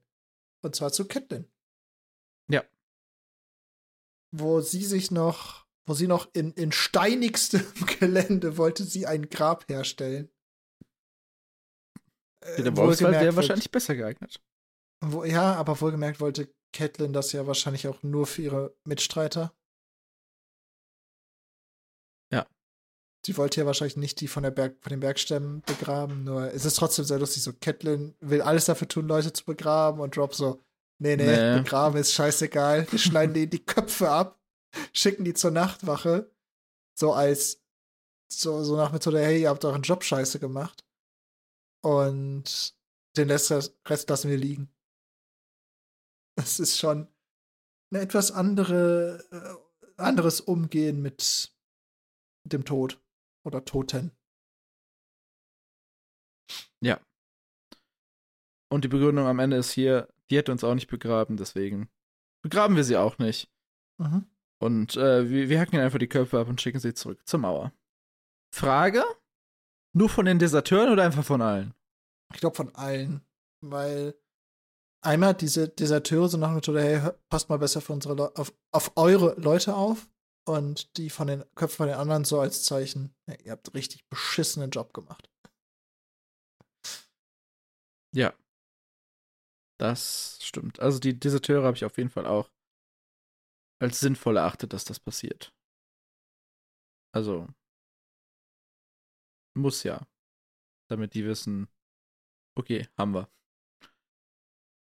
Und 0.62 0.74
zwar 0.74 0.92
zu 0.92 1.06
Catelyn. 1.06 1.48
Ja. 2.48 2.64
Wo 4.32 4.60
sie 4.60 4.84
sich 4.84 5.10
noch, 5.10 5.66
wo 5.86 5.94
sie 5.94 6.08
noch 6.08 6.28
in, 6.34 6.52
in 6.52 6.72
steinigstem 6.72 7.64
Gelände 8.00 8.56
wollte 8.56 8.84
sie 8.84 9.06
ein 9.06 9.28
Grab 9.28 9.68
herstellen. 9.68 10.30
Ja, 12.44 12.62
der 12.62 12.76
Wolfswald 12.76 13.14
wäre 13.14 13.36
wahrscheinlich 13.36 13.70
besser 13.70 13.94
geeignet. 13.94 14.42
Wo, 15.04 15.24
ja, 15.24 15.54
aber 15.54 15.80
wohlgemerkt 15.80 16.20
wollte 16.20 16.52
Catelyn 16.72 17.12
das 17.12 17.32
ja 17.32 17.46
wahrscheinlich 17.46 17.86
auch 17.86 18.02
nur 18.02 18.26
für 18.26 18.42
ihre 18.42 18.76
Mitstreiter. 18.84 19.54
Sie 23.24 23.36
wollte 23.36 23.61
ja 23.61 23.66
wahrscheinlich 23.66 23.97
nicht 23.97 24.20
die 24.20 24.27
von, 24.27 24.43
der 24.43 24.51
Berg, 24.51 24.77
von 24.81 24.90
den 24.90 25.01
Bergstämmen 25.01 25.62
begraben, 25.62 26.24
nur 26.24 26.53
es 26.53 26.65
ist 26.65 26.77
trotzdem 26.77 27.05
sehr 27.05 27.20
lustig. 27.20 27.43
So, 27.43 27.53
Catelyn 27.53 28.16
will 28.20 28.43
alles 28.43 28.65
dafür 28.65 28.89
tun, 28.89 29.07
Leute 29.07 29.32
zu 29.32 29.44
begraben 29.44 30.01
und 30.01 30.16
Rob 30.19 30.35
so, 30.35 30.61
nee, 30.99 31.16
nee, 31.16 31.27
nee. 31.27 31.59
begraben 31.59 31.99
ist 31.99 32.12
scheißegal. 32.12 32.90
Wir 32.90 32.99
schneiden 32.99 33.35
denen 33.35 33.51
die 33.51 33.65
Köpfe 33.65 34.11
ab, 34.11 34.40
schicken 34.93 35.24
die 35.24 35.35
zur 35.35 35.53
Nachtwache, 35.53 36.32
so 36.94 37.12
als, 37.12 37.62
so, 38.28 38.65
so 38.65 38.77
nach 38.77 38.90
Methode, 38.90 39.20
hey, 39.20 39.43
ihr 39.43 39.51
habt 39.51 39.65
euren 39.65 39.82
Job 39.82 40.03
scheiße 40.03 40.40
gemacht. 40.40 40.85
Und 41.85 42.74
den 43.16 43.31
Rest, 43.31 43.53
Rest 43.86 44.11
lassen 44.11 44.31
wir 44.31 44.36
liegen. 44.36 44.69
Das 46.36 46.59
ist 46.59 46.78
schon 46.78 47.09
ein 47.93 47.97
etwas 47.97 48.32
andere, 48.32 49.23
äh, 49.31 50.01
anderes 50.01 50.40
Umgehen 50.40 51.03
mit 51.03 51.53
dem 52.44 52.65
Tod 52.65 53.01
oder 53.44 53.64
Toten. 53.64 54.12
Ja. 56.81 57.01
Und 58.70 58.85
die 58.85 58.89
Begründung 58.89 59.27
am 59.27 59.39
Ende 59.39 59.56
ist 59.56 59.73
hier, 59.73 60.09
die 60.31 60.36
hätte 60.36 60.52
uns 60.52 60.64
auch 60.64 60.74
nicht 60.74 60.89
begraben, 60.89 61.36
deswegen 61.36 61.90
begraben 62.43 62.77
wir 62.77 62.85
sie 62.85 62.97
auch 62.97 63.19
nicht. 63.19 63.51
Mhm. 63.98 64.27
Und 64.60 64.97
äh, 64.97 65.28
wir, 65.28 65.48
wir 65.48 65.60
hacken 65.60 65.81
einfach 65.81 65.98
die 65.98 66.09
Köpfe 66.09 66.39
ab 66.39 66.48
und 66.48 66.60
schicken 66.60 66.81
sie 66.81 66.94
zurück 66.94 67.27
zur 67.27 67.40
Mauer. 67.40 67.73
Frage? 68.55 69.05
Nur 69.94 70.09
von 70.09 70.24
den 70.24 70.39
Deserteuren 70.39 70.90
oder 70.90 71.05
einfach 71.05 71.24
von 71.24 71.43
allen? 71.43 71.74
Ich 72.32 72.40
glaube 72.40 72.56
von 72.56 72.74
allen. 72.74 73.23
Weil 73.60 74.14
einmal 75.02 75.35
diese 75.35 75.69
Deserteure 75.69 76.28
so 76.28 76.39
nach 76.39 76.48
dem 76.48 76.55
Motto, 76.55 76.77
hey, 76.77 77.10
passt 77.28 77.48
mal 77.48 77.59
besser 77.59 77.81
für 77.81 77.93
unsere 77.93 78.14
Le 78.14 78.36
auf, 78.36 78.55
auf 78.73 78.93
eure 78.97 79.35
Leute 79.40 79.74
auf. 79.74 80.09
Und 80.44 80.97
die 80.97 81.10
von 81.10 81.28
den 81.28 81.44
Köpfen 81.55 81.77
von 81.77 81.86
den 81.89 81.97
anderen 81.97 82.24
so 82.24 82.40
als 82.40 82.64
Zeichen, 82.64 83.14
ja, 83.27 83.35
ihr 83.44 83.52
habt 83.52 83.74
richtig 83.74 84.09
beschissenen 84.09 84.70
Job 84.70 84.93
gemacht. 84.93 85.31
Ja. 88.14 88.35
Das 89.78 90.39
stimmt. 90.43 90.81
Also 90.81 90.98
die 90.98 91.19
Deserteure 91.19 91.64
habe 91.64 91.77
ich 91.77 91.85
auf 91.85 91.97
jeden 91.97 92.10
Fall 92.10 92.27
auch 92.27 92.51
als 93.81 94.01
sinnvoll 94.01 94.36
erachtet, 94.36 94.73
dass 94.73 94.85
das 94.85 95.01
passiert. 95.01 95.52
Also 97.14 97.48
muss 99.55 99.82
ja. 99.82 100.06
Damit 100.89 101.14
die 101.14 101.24
wissen, 101.24 101.69
okay, 102.56 102.89
haben 102.98 103.14
wir 103.14 103.28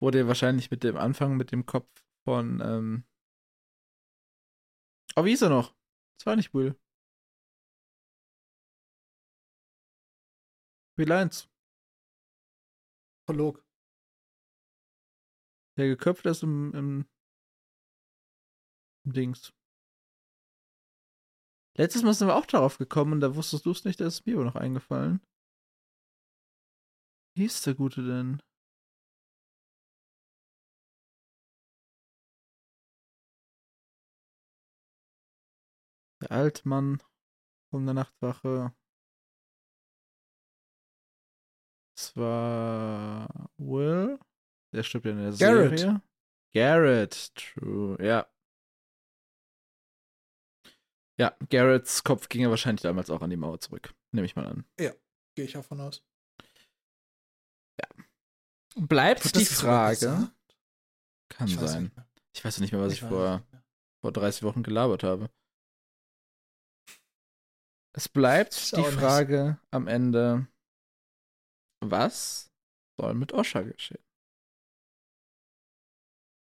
wurde 0.02 0.28
wahrscheinlich 0.28 0.72
mit 0.72 0.84
dem 0.84 0.98
Anfang 0.98 1.38
mit 1.38 1.52
dem 1.52 1.66
Kopf 1.66 1.88
von, 2.26 2.62
ähm 2.62 3.04
Oh, 5.16 5.26
wie 5.26 5.34
ist 5.34 5.42
er 5.42 5.50
noch? 5.50 5.76
Das 6.18 6.26
war 6.26 6.36
nicht 6.36 6.54
Will. 6.54 6.76
1. 10.98 11.50
Prolog. 13.26 13.66
Der 15.78 15.88
geköpft 15.88 16.26
ist 16.28 16.44
im, 16.44 16.74
im, 16.76 17.10
im 19.06 19.14
Dings. 19.14 19.52
Letztes 21.76 22.04
Mal 22.04 22.14
sind 22.14 22.28
wir 22.28 22.36
auch 22.36 22.46
darauf 22.46 22.78
gekommen 22.78 23.14
und 23.14 23.22
da 23.22 23.36
wusstest 23.36 23.66
du 23.66 23.72
es 23.72 23.86
nicht, 23.86 24.00
da 24.00 24.06
ist 24.06 24.26
mir 24.26 24.36
aber 24.36 24.46
noch 24.46 24.56
eingefallen. 24.56 25.22
Wie 27.34 27.44
hieß 27.44 27.62
der 27.64 27.76
Gute 27.76 28.06
denn? 28.06 28.42
Der 36.22 36.32
Altmann 36.32 37.02
von 37.70 37.86
der 37.86 37.96
Nachtwache. 37.96 38.74
Das 41.96 42.16
war 42.16 43.50
Will. 43.58 44.20
Der 44.74 44.84
stirbt 44.84 45.06
ja 45.06 45.12
in 45.12 45.18
der 45.18 45.32
Garrett. 45.34 45.80
Serie. 45.80 46.02
Garrett, 46.54 47.36
true, 47.36 47.98
ja. 48.04 48.28
Ja, 51.18 51.36
Garretts 51.50 52.04
Kopf 52.04 52.30
ging 52.30 52.42
ja 52.42 52.50
wahrscheinlich 52.50 52.82
damals 52.82 53.10
auch 53.10 53.22
an 53.22 53.30
die 53.30 53.38
Mauer 53.38 53.60
zurück. 53.60 53.94
Nehme 54.12 54.26
ich 54.26 54.36
mal 54.36 54.48
an. 54.48 54.66
Ja, 54.80 54.92
gehe 55.36 55.46
ich 55.46 55.54
davon 55.54 55.80
aus. 55.80 56.04
Ja. 57.80 57.88
Bleibt 58.76 59.36
die 59.36 59.46
Frage. 59.46 60.32
Kann 61.30 61.48
ich 61.48 61.60
sein. 61.60 61.92
Ich 62.34 62.44
weiß 62.44 62.60
nicht 62.60 62.72
mehr, 62.72 62.82
was 62.82 62.94
ich, 62.94 63.02
ich 63.02 63.08
vor, 63.08 63.44
vor 64.02 64.12
30 64.12 64.44
Wochen 64.44 64.64
gelabert 64.64 65.04
habe. 65.04 65.30
Es 67.94 68.08
bleibt 68.08 68.76
die 68.76 68.84
Frage 68.84 69.44
nicht. 69.44 69.74
am 69.74 69.88
Ende, 69.88 70.48
was 71.82 72.52
soll 72.98 73.14
mit 73.14 73.34
Osha 73.34 73.62
geschehen? 73.62 74.04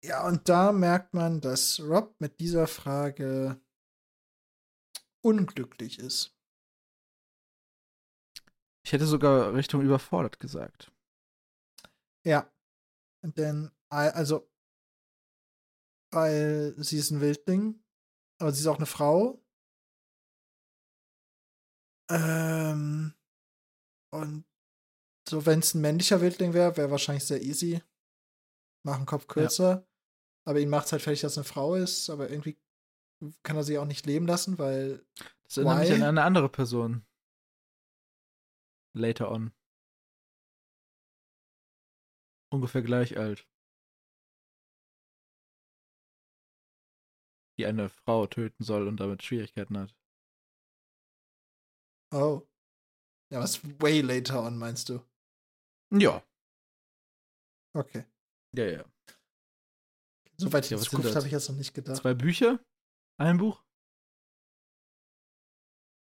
Ja, 0.04 0.28
und 0.28 0.50
da 0.50 0.72
merkt 0.72 1.14
man, 1.14 1.42
dass 1.42 1.80
Rob 1.80 2.20
mit 2.20 2.40
dieser 2.40 2.68
Frage 2.68 3.62
unglücklich 5.24 6.00
ist. 6.00 6.36
Ich 8.84 8.94
hätte 8.94 9.06
sogar 9.06 9.54
Richtung 9.54 9.82
überfordert 9.82 10.40
gesagt. 10.40 10.92
Ja, 12.26 12.52
denn, 13.24 13.72
also, 13.90 14.52
weil 16.12 16.74
sie 16.78 16.98
ist 16.98 17.12
ein 17.12 17.22
Wildling, 17.22 17.84
aber 18.40 18.52
sie 18.52 18.62
ist 18.62 18.68
auch 18.68 18.78
eine 18.78 18.88
Frau 18.88 19.41
ähm, 22.12 23.14
und 24.14 24.46
so, 25.28 25.46
wenn 25.46 25.60
es 25.60 25.74
ein 25.74 25.82
männlicher 25.82 26.22
Wildling 26.22 26.54
wäre, 26.54 26.76
wäre 26.78 26.92
wahrscheinlich 26.92 27.26
sehr 27.26 27.42
easy. 27.42 27.82
Machen 28.84 29.06
Kopf 29.06 29.28
kürzer. 29.28 29.70
Ja. 29.70 29.88
Aber 30.46 30.60
ihn 30.60 30.70
macht 30.70 30.88
es 30.88 30.92
halt 30.92 31.02
fertig, 31.02 31.22
dass 31.22 31.34
es 31.34 31.38
eine 31.38 31.46
Frau 31.46 31.76
ist. 31.76 32.10
Aber 32.10 32.30
irgendwie 32.30 32.60
kann 33.44 33.56
er 33.56 33.64
sie 33.64 33.78
auch 33.78 33.86
nicht 33.86 34.06
leben 34.06 34.26
lassen, 34.28 34.58
weil. 34.58 35.06
Das 35.44 35.58
erinnert 35.58 35.80
mich 35.80 35.94
an 35.94 36.04
eine 36.04 36.24
andere 36.24 36.50
Person. 36.50 37.06
Later 38.94 39.32
on. 39.32 39.54
Ungefähr 42.52 42.82
gleich 42.82 43.18
alt. 43.18 43.48
Die 47.58 47.66
eine 47.66 47.90
Frau 47.90 48.28
töten 48.28 48.64
soll 48.64 48.88
und 48.88 49.00
damit 49.00 49.24
Schwierigkeiten 49.24 49.78
hat. 49.78 49.96
Oh. 52.14 52.48
Ja, 53.32 53.40
was 53.40 53.64
way 53.80 54.02
later 54.02 54.44
on, 54.44 54.58
meinst 54.58 54.90
du? 54.90 55.00
Ja. 55.92 56.24
Okay. 57.74 58.06
Ja, 58.54 58.66
ja. 58.66 58.86
Soweit 60.38 60.70
ja, 60.70 60.78
in 60.78 60.84
Zukunft 60.84 61.16
habe 61.16 61.26
ich 61.28 61.32
jetzt 61.32 61.48
noch 61.50 61.56
nicht 61.56 61.74
gedacht. 61.74 61.98
Zwei 61.98 62.14
Bücher? 62.14 62.60
Ein 63.18 63.38
Buch? 63.38 63.64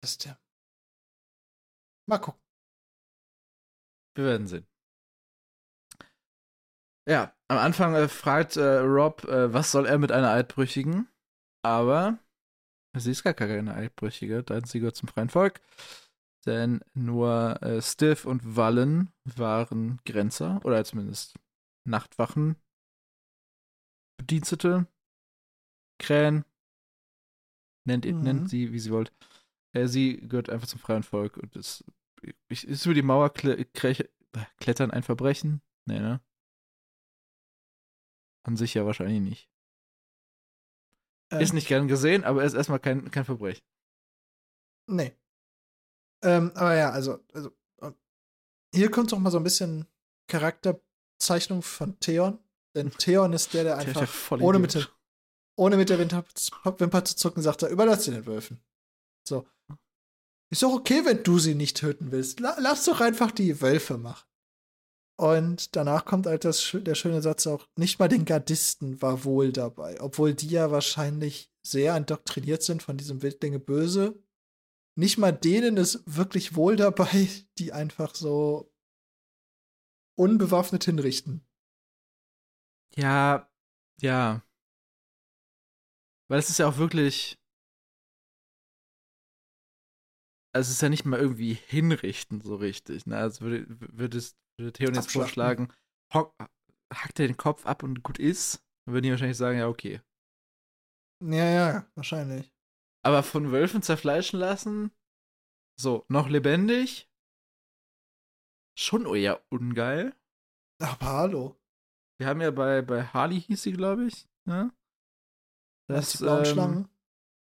Das 0.02 0.12
ist 0.12 0.24
der. 0.24 0.40
Mal 2.09 2.18
gucken. 2.18 2.40
Wir 4.16 4.24
werden 4.24 4.47
sehen. 4.47 4.66
Ja, 7.09 7.35
am 7.48 7.59
Anfang 7.59 7.94
äh, 7.94 8.09
fragt 8.09 8.56
äh, 8.56 8.78
Rob, 8.78 9.24
äh, 9.24 9.52
was 9.52 9.72
soll 9.72 9.86
er 9.86 9.98
mit 9.98 10.12
einer 10.12 10.31
Altbrüchigen? 10.31 11.09
Aber 11.62 12.18
Sie 12.96 13.12
ist 13.12 13.22
gar 13.22 13.34
keine 13.34 13.74
Eidbrüchige, 13.74 14.42
denn 14.42 14.64
sie 14.64 14.80
gehört 14.80 14.96
zum 14.96 15.08
freien 15.08 15.28
Volk. 15.28 15.60
Denn 16.46 16.80
nur 16.94 17.62
äh, 17.62 17.82
Stiff 17.82 18.24
und 18.24 18.56
Wallen 18.56 19.12
waren 19.24 20.00
Grenzer 20.04 20.60
oder 20.64 20.84
zumindest 20.84 21.38
Nachtwachen, 21.86 22.56
Bedienstete, 24.16 24.86
Krähen, 25.98 26.44
nennt, 27.86 28.06
mhm. 28.06 28.22
nennt 28.22 28.50
sie, 28.50 28.72
wie 28.72 28.78
sie 28.78 28.90
wollt. 28.90 29.12
Äh, 29.72 29.86
sie 29.86 30.16
gehört 30.16 30.50
einfach 30.50 30.66
zum 30.66 30.80
freien 30.80 31.02
Volk 31.02 31.36
und 31.36 31.56
ist, 31.56 31.84
ist 32.48 32.86
über 32.86 32.94
die 32.94 33.02
Mauer 33.02 33.32
kle 33.32 33.66
klettern 34.58 34.90
ein 34.90 35.02
Verbrechen? 35.02 35.60
Nee, 35.86 36.00
ne? 36.00 36.20
An 38.44 38.56
sich 38.56 38.74
ja 38.74 38.86
wahrscheinlich 38.86 39.20
nicht. 39.20 39.50
Ähm, 41.31 41.40
ist 41.40 41.52
nicht 41.52 41.69
gern 41.69 41.89
gesehen, 41.89 42.24
aber 42.24 42.44
ist 42.44 42.55
erstmal 42.55 42.81
kein, 42.81 43.11
kein 43.11 43.24
Verbrechen. 43.24 43.62
Nee. 44.86 45.15
Ähm, 46.23 46.52
aber 46.55 46.74
ja, 46.74 46.90
also, 46.90 47.19
also 47.32 47.52
hier 48.74 48.90
kommt 48.90 49.11
noch 49.11 49.19
mal 49.19 49.31
so 49.31 49.39
ein 49.39 49.44
bisschen 49.44 49.86
Charakterzeichnung 50.28 51.62
von 51.62 51.98
Theon. 52.01 52.39
Denn 52.74 52.90
Theon 52.98 53.32
ist 53.32 53.55
der, 53.55 53.65
der 53.65 53.78
einfach 53.78 54.07
der 54.31 54.40
ohne, 54.43 54.59
mit 54.59 54.74
der, 54.74 54.86
ohne 55.57 55.77
mit 55.77 55.90
der 55.90 55.98
Wimper 55.98 57.05
zu 57.05 57.16
zucken 57.16 57.43
sagt, 57.43 57.62
er, 57.62 57.70
überlass 57.70 58.05
sie 58.05 58.12
den 58.12 58.27
Wölfen. 58.27 58.61
So. 59.27 59.47
Ist 60.52 60.62
doch 60.62 60.73
okay, 60.73 61.05
wenn 61.05 61.23
du 61.23 61.39
sie 61.39 61.55
nicht 61.55 61.77
töten 61.77 62.11
willst. 62.11 62.40
Lass 62.40 62.85
doch 62.85 63.01
einfach 63.01 63.31
die 63.31 63.61
Wölfe 63.61 63.98
machen. 63.98 64.27
Und 65.20 65.76
danach 65.76 66.06
kommt 66.06 66.24
halt 66.24 66.47
das, 66.47 66.70
der 66.72 66.94
schöne 66.94 67.20
Satz 67.20 67.47
auch, 67.47 67.68
nicht 67.76 67.98
mal 67.98 68.09
den 68.09 68.24
Gardisten 68.24 69.02
war 69.02 69.22
wohl 69.22 69.52
dabei, 69.52 70.01
obwohl 70.01 70.32
die 70.32 70.48
ja 70.48 70.70
wahrscheinlich 70.70 71.52
sehr 71.62 71.94
indoktriniert 71.94 72.62
sind 72.62 72.82
von 72.82 72.97
diesem 72.97 73.20
Wildlinge 73.20 73.59
böse. 73.59 74.18
Nicht 74.97 75.18
mal 75.18 75.32
denen 75.32 75.76
ist 75.76 76.02
wirklich 76.06 76.56
wohl 76.56 76.76
dabei, 76.76 77.28
die 77.59 77.70
einfach 77.74 78.14
so 78.14 78.72
unbewaffnet 80.16 80.84
hinrichten. 80.84 81.47
Ja, 82.97 83.47
ja. 84.01 84.42
Weil 86.28 86.38
es 86.38 86.48
ist 86.48 86.60
ja 86.60 86.66
auch 86.66 86.78
wirklich. 86.78 87.36
Also 90.55 90.68
es 90.68 90.76
ist 90.76 90.82
ja 90.82 90.88
nicht 90.88 91.05
mal 91.05 91.20
irgendwie 91.20 91.52
hinrichten 91.52 92.40
so 92.40 92.56
richtig. 92.56 93.05
Ne? 93.05 93.18
Also 93.18 93.42
würde, 93.42 93.66
würdest, 93.68 94.38
würde 94.60 94.72
Theon 94.72 94.94
jetzt 94.94 95.12
vorschlagen, 95.12 95.72
hock, 96.12 96.34
hackt 96.92 97.20
er 97.20 97.26
den 97.26 97.36
Kopf 97.36 97.66
ab 97.66 97.82
und 97.82 98.02
gut 98.02 98.18
ist, 98.18 98.62
dann 98.84 98.94
würden 98.94 99.04
die 99.04 99.10
wahrscheinlich 99.10 99.36
sagen, 99.36 99.58
ja, 99.58 99.68
okay. 99.68 100.00
Ja, 101.22 101.44
ja, 101.44 101.86
wahrscheinlich. 101.94 102.52
Aber 103.02 103.22
von 103.22 103.52
Wölfen 103.52 103.82
zerfleischen 103.82 104.38
lassen, 104.38 104.90
so, 105.78 106.04
noch 106.08 106.28
lebendig, 106.28 107.10
schon 108.78 109.06
eher 109.14 109.42
ungeil. 109.50 110.14
Aber 110.80 111.06
hallo. 111.06 111.56
Wir 112.18 112.26
haben 112.26 112.40
ja 112.40 112.50
bei, 112.50 112.82
bei 112.82 113.04
Harley 113.04 113.40
hieß 113.40 113.62
sie, 113.62 113.72
glaube 113.72 114.06
ich, 114.06 114.28
ne? 114.44 114.72
Das, 115.88 116.12
die 116.12 116.18
blauen 116.18 116.38
ähm, 116.38 116.44
Schlangen. 116.44 116.88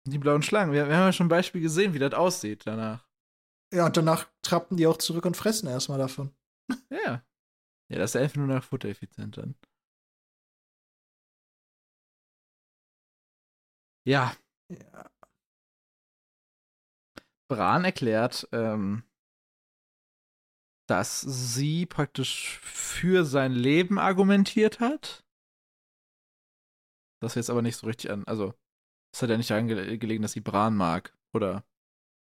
Die 0.07 0.17
blauen 0.17 0.41
Schlangen. 0.41 0.73
Wir, 0.73 0.87
wir, 0.87 0.95
haben 0.95 1.07
ja 1.07 1.13
schon 1.13 1.27
ein 1.27 1.29
Beispiel 1.29 1.61
gesehen, 1.61 1.93
wie 1.93 1.99
das 1.99 2.13
aussieht 2.13 2.65
danach. 2.65 3.05
Ja, 3.73 3.85
und 3.85 3.95
danach 3.95 4.27
trappen 4.41 4.77
die 4.77 4.87
auch 4.87 4.97
zurück 4.97 5.25
und 5.25 5.37
fressen 5.37 5.67
erstmal 5.67 5.99
davon. 5.99 6.33
Ja. 6.89 7.23
Ja, 7.89 7.97
das 7.99 8.15
ist 8.15 8.21
einfach 8.21 8.37
nur 8.37 8.47
nach 8.47 8.63
Futtereffizient 8.63 9.37
dann. 9.37 9.55
Ja. 14.05 14.33
Ja. 14.69 15.11
Bran 17.49 17.83
erklärt, 17.83 18.47
ähm, 18.53 19.03
dass 20.87 21.21
sie 21.21 21.85
praktisch 21.85 22.59
für 22.59 23.25
sein 23.25 23.51
Leben 23.53 23.99
argumentiert 23.99 24.79
hat. 24.79 25.25
Das 27.21 27.35
jetzt 27.35 27.49
aber 27.49 27.61
nicht 27.61 27.77
so 27.77 27.87
richtig 27.87 28.09
an. 28.11 28.25
Also, 28.25 28.53
es 29.13 29.21
hat 29.21 29.29
ja 29.29 29.37
nicht 29.37 29.49
daran 29.49 29.67
gelegen, 29.67 30.21
dass 30.21 30.33
sie 30.33 30.41
Bran 30.41 30.75
mag 30.75 31.15
oder 31.33 31.63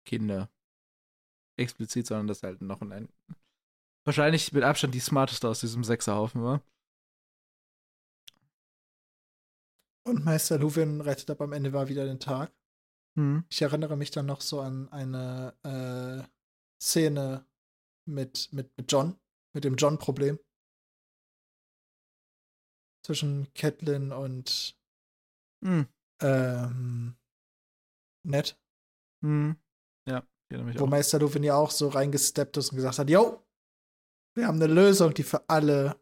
Kinder. 0.07 0.51
Explizit, 1.59 2.07
sondern 2.07 2.27
dass 2.27 2.43
halt 2.43 2.61
noch 2.63 2.83
ein. 2.83 3.09
Wahrscheinlich 4.07 4.53
mit 4.53 4.63
Abstand 4.63 4.95
die 4.95 5.01
smarteste 5.01 5.49
aus 5.49 5.59
diesem 5.59 5.83
Sechserhaufen 5.83 6.43
war. 6.43 6.63
Und 10.07 10.25
Meister 10.25 10.59
Luwin 10.59 11.01
rettet 11.01 11.29
ab 11.31 11.41
am 11.41 11.53
Ende 11.53 11.73
war 11.73 11.89
wieder 11.89 12.05
den 12.05 12.21
Tag. 12.21 12.53
Hm. 13.17 13.45
Ich 13.49 13.61
erinnere 13.61 13.97
mich 13.97 14.13
dann 14.13 14.27
noch 14.27 14.43
so 14.43 14.61
an 14.61 14.89
eine 14.93 15.55
äh, 15.65 16.29
Szene 16.81 17.45
mit, 18.07 18.53
mit, 18.53 18.71
mit 18.77 18.93
John, 18.93 19.19
mit 19.53 19.65
dem 19.65 19.75
John-Problem. 19.75 20.39
Zwischen 23.05 23.53
Catelyn 23.55 24.13
und 24.13 24.79
hm. 25.65 25.89
ähm, 26.21 27.17
Ned. 28.23 28.57
Hm. 29.25 29.57
Ja, 30.07 30.25
Wo 30.51 30.85
auch. 30.85 30.89
Meister 30.89 31.19
Luwin 31.19 31.43
ja 31.43 31.57
auch 31.57 31.73
so 31.73 31.89
reingesteppt 31.89 32.57
ist 32.57 32.71
und 32.71 32.77
gesagt 32.77 33.01
hat, 33.01 33.11
yo, 33.11 33.43
wir 34.37 34.47
haben 34.47 34.63
eine 34.63 34.73
Lösung, 34.73 35.15
die 35.15 35.23
für 35.23 35.49
alle 35.49 35.99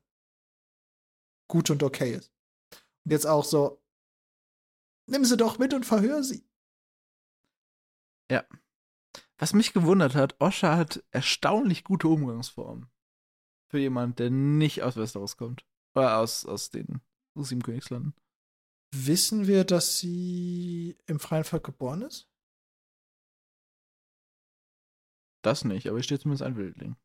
gut 1.49 1.71
und 1.71 1.83
okay 1.83 2.15
ist. 2.15 2.33
Und 3.05 3.13
jetzt 3.13 3.27
auch 3.27 3.45
so, 3.45 3.83
nimm 5.07 5.25
sie 5.25 5.37
doch 5.37 5.59
mit 5.59 5.73
und 5.73 5.87
verhör 5.87 6.23
sie. 6.23 6.47
Ja. 8.31 8.45
Was 9.39 9.53
mich 9.53 9.73
gewundert 9.73 10.15
hat, 10.15 10.41
Osha 10.41 10.77
hat 10.77 11.05
erstaunlich 11.11 11.85
gute 11.85 12.09
Umgangsformen. 12.09 12.91
Für 13.71 13.79
jemand, 13.79 14.19
der 14.19 14.31
nicht 14.31 14.83
aus 14.83 14.97
Westeros 14.97 15.37
kommt. 15.37 15.65
Oder 15.95 16.19
aus, 16.19 16.45
aus 16.45 16.71
den 16.71 17.01
sieben 17.35 17.63
Königslanden. 17.63 18.15
Wissen 18.93 19.47
wir, 19.47 19.65
dass 19.65 19.99
sie 19.99 20.97
im 21.07 21.21
freien 21.21 21.45
Volk 21.45 21.65
geboren 21.65 22.03
ist? 22.03 22.29
Das 25.43 25.65
nicht, 25.65 25.89
aber 25.89 25.99
hier 25.99 26.05
steht 26.05 26.23
zumindest 26.23 26.43
ein 26.43 26.57
Wildling. 26.57 26.97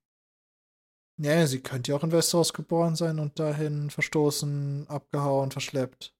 Ja, 1.21 1.45
sie 1.47 1.61
könnte 1.61 1.91
ja 1.91 1.97
auch 1.97 2.03
in 2.03 2.13
Westeros 2.13 2.53
geboren 2.53 2.95
sein 2.95 3.19
und 3.19 3.39
dahin 3.39 3.89
verstoßen, 3.89 4.87
abgehauen, 4.87 5.51
verschleppt. 5.51 6.15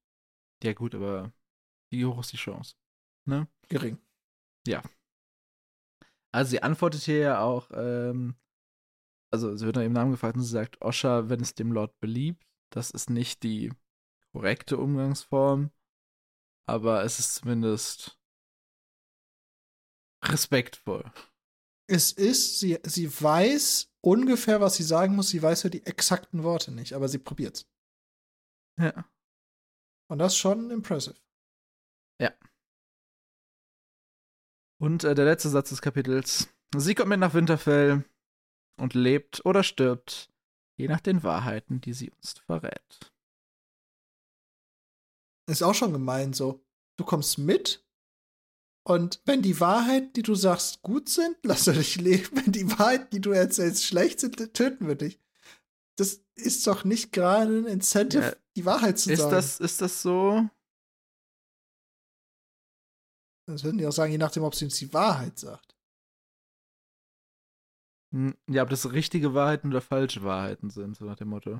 Ja, 0.62 0.74
gut, 0.74 0.94
aber 0.94 1.32
wie 1.90 2.06
hoch 2.06 2.20
ist 2.20 2.34
die 2.34 2.38
Chance? 2.38 2.76
Ne? 3.26 3.48
Gering. 3.70 3.98
Ja. 4.68 4.84
Also 6.34 6.52
sie 6.52 6.62
antwortet 6.62 7.02
hier 7.04 7.18
ja 7.18 7.42
auch, 7.42 7.72
ähm, 7.74 8.36
also 9.32 9.56
sie 9.56 9.66
wird 9.66 9.78
nach 9.78 9.84
ihrem 9.84 9.94
Namen 9.94 10.12
gefragt 10.12 10.36
und 10.36 10.44
sie 10.44 10.52
sagt, 10.52 10.82
Osha, 10.82 11.30
wenn 11.30 11.40
es 11.40 11.56
dem 11.56 11.72
Lord 11.72 11.98
beliebt. 12.02 12.46
Das 12.70 12.92
ist 12.92 13.10
nicht 13.10 13.44
die 13.44 13.72
korrekte 14.34 14.78
Umgangsform, 14.78 15.72
aber 16.68 17.04
es 17.04 17.20
ist 17.20 17.36
zumindest 17.36 18.20
respektvoll. 20.24 21.10
Es 21.92 22.12
ist, 22.12 22.60
sie, 22.60 22.78
sie 22.84 23.10
weiß 23.10 23.92
ungefähr, 24.02 24.62
was 24.62 24.76
sie 24.76 24.84
sagen 24.84 25.16
muss, 25.16 25.30
sie 25.30 25.42
weiß 25.42 25.64
ja 25.64 25.70
die 25.72 25.86
exakten 25.88 26.44
Worte 26.44 26.72
nicht, 26.72 26.94
aber 26.94 27.10
sie 27.10 27.18
probiert's. 27.18 27.66
Ja. 28.78 29.10
Und 30.08 30.20
das 30.20 30.34
ist 30.34 30.38
schon 30.38 30.70
impressive. 30.70 31.16
Ja. 32.22 32.32
Und 34.80 35.04
äh, 35.04 35.16
der 35.16 35.26
letzte 35.26 35.50
Satz 35.50 35.70
des 35.70 35.82
Kapitels. 35.82 36.48
Sie 36.78 36.94
kommt 36.94 37.10
mit 37.10 37.20
nach 37.20 37.34
Winterfell 37.34 38.06
und 38.78 38.94
lebt 38.94 39.44
oder 39.44 39.64
stirbt, 39.64 40.32
je 40.78 40.88
nach 40.88 41.02
den 41.02 41.24
Wahrheiten, 41.24 41.82
die 41.82 41.94
sie 41.94 42.12
uns 42.12 42.34
verrät. 42.46 43.12
Ist 45.50 45.64
auch 45.64 45.74
schon 45.74 45.92
gemein 45.92 46.34
so. 46.34 46.64
Du 46.98 47.04
kommst 47.04 47.40
mit 47.40 47.84
und 48.84 49.22
wenn 49.26 49.42
die 49.42 49.60
Wahrheiten, 49.60 50.14
die 50.14 50.22
du 50.22 50.36
sagst, 50.36 50.82
gut 50.82 51.10
sind, 51.10 51.38
lass 51.44 51.68
er 51.68 51.74
dich 51.74 51.96
leben. 51.98 52.30
Wenn 52.34 52.52
die 52.52 52.70
Wahrheiten, 52.72 53.10
die 53.12 53.22
du 53.22 53.32
erzählst, 53.32 53.86
schlecht 53.86 54.20
sind, 54.20 54.38
töten 54.54 54.88
wir 54.88 54.96
dich. 54.96 55.20
Das 55.98 56.22
ist 56.36 56.66
doch 56.66 56.86
nicht 56.86 57.12
gerade 57.12 57.60
ein 57.60 57.66
Incentive, 57.66 58.24
ja, 58.24 58.36
die 58.56 58.66
Wahrheit 58.66 58.98
zu 58.98 59.12
ist 59.12 59.20
sagen. 59.20 59.32
Das, 59.32 59.60
ist 59.60 59.82
das 59.82 60.02
so? 60.02 60.50
Das 63.46 63.64
würden 63.64 63.80
die 63.80 63.86
auch 63.88 63.92
sagen, 63.92 64.12
je 64.12 64.18
nachdem, 64.18 64.44
ob 64.44 64.56
sie 64.56 64.66
uns 64.66 64.78
die 64.78 64.94
Wahrheit 64.94 65.38
sagt. 65.38 65.76
Hm, 68.14 68.36
ja, 68.48 68.64
ob 68.64 68.70
das 68.70 68.92
richtige 68.92 69.34
Wahrheiten 69.34 69.70
oder 69.70 69.82
falsche 69.82 70.24
Wahrheiten 70.24 70.70
sind, 70.70 70.96
so 70.96 71.06
nach 71.06 71.18
dem 71.18 71.30
Motto. 71.30 71.60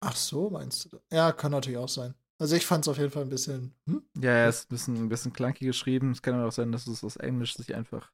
Ach 0.00 0.16
so, 0.16 0.48
meinst 0.48 0.90
du? 0.90 1.00
Ja, 1.12 1.32
kann 1.32 1.52
natürlich 1.52 1.78
auch 1.78 1.88
sein. 1.88 2.14
Also 2.40 2.56
ich 2.56 2.64
fand 2.64 2.84
es 2.84 2.88
auf 2.88 2.96
jeden 2.96 3.10
Fall 3.10 3.24
ein 3.24 3.28
bisschen. 3.28 3.74
Hm? 3.86 4.02
Ja, 4.16 4.30
er 4.30 4.48
ist 4.48 4.64
ein 4.64 4.68
bisschen, 4.70 4.96
ein 4.96 5.10
bisschen 5.10 5.34
clunky 5.34 5.66
geschrieben. 5.66 6.12
Es 6.12 6.22
kann 6.22 6.34
aber 6.34 6.48
auch 6.48 6.52
sein, 6.52 6.72
dass 6.72 6.86
es 6.86 7.04
aus 7.04 7.16
Englisch 7.16 7.54
sich 7.54 7.74
einfach 7.74 8.10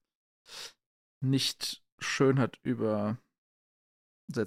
nicht 1.23 1.85
schön 2.01 2.40
hat 2.40 2.59
übersetzen 2.65 3.20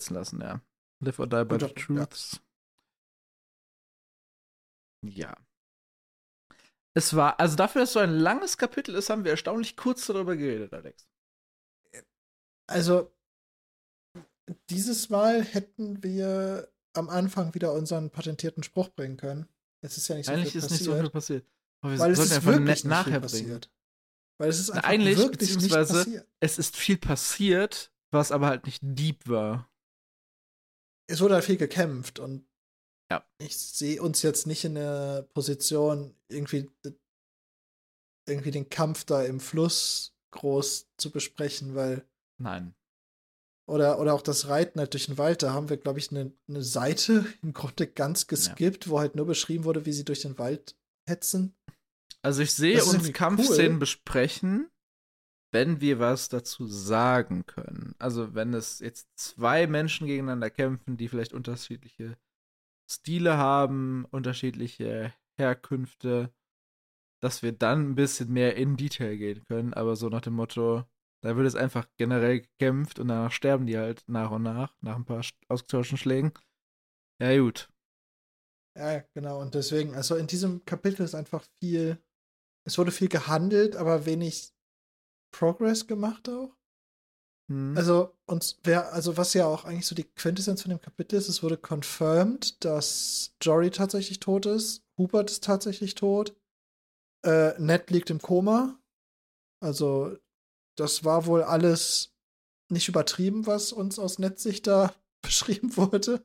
lassen, 0.09 0.41
ja. 0.41 0.61
Live 1.01 1.19
or 1.19 1.27
die 1.27 1.45
by 1.45 1.57
the 1.57 1.73
truths. 1.73 2.41
Ja. 5.01 5.29
ja. 5.29 5.37
Es 6.93 7.15
war, 7.15 7.39
also 7.39 7.55
dafür, 7.55 7.81
dass 7.81 7.93
so 7.93 7.99
ein 7.99 8.11
langes 8.11 8.57
Kapitel 8.57 8.95
ist, 8.95 9.09
haben 9.09 9.23
wir 9.23 9.31
erstaunlich 9.31 9.77
kurz 9.77 10.05
darüber 10.07 10.35
geredet, 10.35 10.73
Alex. 10.73 11.07
Also, 12.67 13.15
dieses 14.69 15.09
Mal 15.09 15.41
hätten 15.41 16.03
wir 16.03 16.69
am 16.93 17.07
Anfang 17.07 17.53
wieder 17.55 17.71
unseren 17.71 18.09
patentierten 18.09 18.63
Spruch 18.63 18.89
bringen 18.89 19.15
können. 19.15 19.47
Es 19.81 19.97
ist 19.97 20.07
ja 20.07 20.15
nicht 20.15 20.25
so 20.25 20.31
Eigentlich 20.33 20.51
viel 20.51 20.59
ist 20.59 20.69
passiert. 20.69 20.81
nicht 20.81 20.85
so 20.95 21.01
viel 21.01 21.09
passiert. 21.09 21.45
Aber 21.81 21.93
wir 21.93 21.99
weil 21.99 22.11
es 22.11 22.19
ist 22.19 22.45
wirklich 22.45 22.83
nicht 22.83 23.03
viel 23.03 23.19
passiert. 23.21 23.71
Weil 24.37 24.49
es 24.49 24.59
ist 24.59 24.69
einfach 24.71 24.89
Eigentlich, 24.89 25.17
wirklich 25.17 25.57
nicht 25.57 25.69
passiert. 25.69 26.27
Es 26.39 26.57
ist 26.57 26.77
viel 26.77 26.97
passiert, 26.97 27.91
was 28.11 28.31
aber 28.31 28.47
halt 28.47 28.65
nicht 28.65 28.79
deep 28.83 29.27
war. 29.27 29.69
Es 31.09 31.21
wurde 31.21 31.35
halt 31.35 31.45
viel 31.45 31.57
gekämpft 31.57 32.19
und 32.19 32.45
ja. 33.11 33.25
Ich 33.39 33.57
sehe 33.57 34.01
uns 34.01 34.21
jetzt 34.21 34.45
nicht 34.45 34.63
in 34.65 34.75
der 34.75 35.23
Position, 35.33 36.15
irgendwie, 36.27 36.69
irgendwie 38.27 38.51
den 38.51 38.69
Kampf 38.69 39.03
da 39.05 39.23
im 39.23 39.39
Fluss 39.39 40.15
groß 40.31 40.89
zu 40.97 41.09
besprechen, 41.11 41.73
weil. 41.73 42.05
Nein. 42.37 42.75
Oder, 43.69 43.99
oder 43.99 44.13
auch 44.13 44.21
das 44.21 44.47
Reiten 44.47 44.79
halt 44.79 44.93
durch 44.93 45.05
den 45.05 45.17
Wald, 45.17 45.43
da 45.43 45.53
haben 45.53 45.69
wir, 45.69 45.77
glaube 45.77 45.99
ich, 45.99 46.11
eine, 46.11 46.31
eine 46.47 46.63
Seite 46.63 47.25
im 47.43 47.53
Grunde 47.53 47.87
ganz 47.87 48.27
geskippt, 48.27 48.85
ja. 48.85 48.91
wo 48.91 48.99
halt 48.99 49.15
nur 49.15 49.25
beschrieben 49.25 49.63
wurde, 49.63 49.85
wie 49.85 49.93
sie 49.93 50.05
durch 50.05 50.21
den 50.21 50.37
Wald 50.37 50.75
hetzen. 51.07 51.55
Also 52.21 52.41
ich 52.41 52.51
sehe 52.51 52.83
uns 52.83 53.13
Kampfszenen 53.13 53.73
cool. 53.73 53.79
besprechen, 53.79 54.69
wenn 55.51 55.81
wir 55.81 55.99
was 55.99 56.29
dazu 56.29 56.67
sagen 56.67 57.45
können. 57.45 57.95
Also 57.97 58.35
wenn 58.35 58.53
es 58.53 58.79
jetzt 58.79 59.07
zwei 59.15 59.67
Menschen 59.67 60.07
gegeneinander 60.07 60.49
kämpfen, 60.49 60.97
die 60.97 61.07
vielleicht 61.07 61.33
unterschiedliche 61.33 62.17
Stile 62.89 63.37
haben, 63.37 64.05
unterschiedliche 64.05 65.13
Herkünfte, 65.37 66.33
dass 67.21 67.43
wir 67.43 67.51
dann 67.51 67.91
ein 67.91 67.95
bisschen 67.95 68.31
mehr 68.31 68.55
in 68.55 68.77
Detail 68.77 69.15
gehen 69.17 69.43
können. 69.45 69.73
Aber 69.73 69.95
so 69.95 70.09
nach 70.09 70.21
dem 70.21 70.33
Motto, 70.33 70.85
da 71.21 71.35
wird 71.35 71.47
es 71.47 71.55
einfach 71.55 71.87
generell 71.97 72.41
gekämpft 72.41 72.99
und 72.99 73.09
danach 73.09 73.31
sterben 73.31 73.65
die 73.65 73.77
halt 73.77 74.03
nach 74.07 74.31
und 74.31 74.43
nach, 74.43 74.75
nach 74.81 74.95
ein 74.95 75.05
paar 75.05 75.23
ausgetauschten 75.47 75.97
Schlägen. 75.97 76.33
Ja, 77.21 77.37
gut. 77.37 77.69
Ja, 78.77 79.03
genau. 79.13 79.41
Und 79.41 79.55
deswegen, 79.55 79.95
also 79.95 80.15
in 80.15 80.27
diesem 80.27 80.63
Kapitel 80.65 81.03
ist 81.03 81.15
einfach 81.15 81.45
viel, 81.59 82.01
es 82.65 82.77
wurde 82.77 82.91
viel 82.91 83.09
gehandelt, 83.09 83.75
aber 83.75 84.05
wenig 84.05 84.53
Progress 85.31 85.87
gemacht 85.87 86.29
auch. 86.29 86.55
Hm. 87.49 87.75
Also, 87.75 88.15
und 88.25 88.59
wer, 88.63 88.93
also 88.93 89.17
was 89.17 89.33
ja 89.33 89.47
auch 89.47 89.65
eigentlich 89.65 89.87
so 89.87 89.95
die 89.95 90.03
Quintessenz 90.03 90.61
von 90.61 90.69
dem 90.69 90.81
Kapitel 90.81 91.15
ist, 91.15 91.27
es 91.27 91.43
wurde 91.43 91.57
confirmed, 91.57 92.63
dass 92.63 93.35
Jory 93.41 93.71
tatsächlich 93.71 94.19
tot 94.19 94.45
ist, 94.45 94.85
Hubert 94.97 95.31
ist 95.31 95.43
tatsächlich 95.43 95.95
tot, 95.95 96.35
äh, 97.25 97.59
Ned 97.59 97.89
liegt 97.89 98.09
im 98.11 98.21
Koma. 98.21 98.79
Also, 99.61 100.15
das 100.79 101.03
war 101.03 101.25
wohl 101.25 101.43
alles 101.43 102.13
nicht 102.69 102.87
übertrieben, 102.87 103.45
was 103.47 103.71
uns 103.71 103.99
aus 103.99 104.19
Netsicht 104.19 104.67
da 104.67 104.93
beschrieben 105.21 105.75
wurde. 105.75 106.23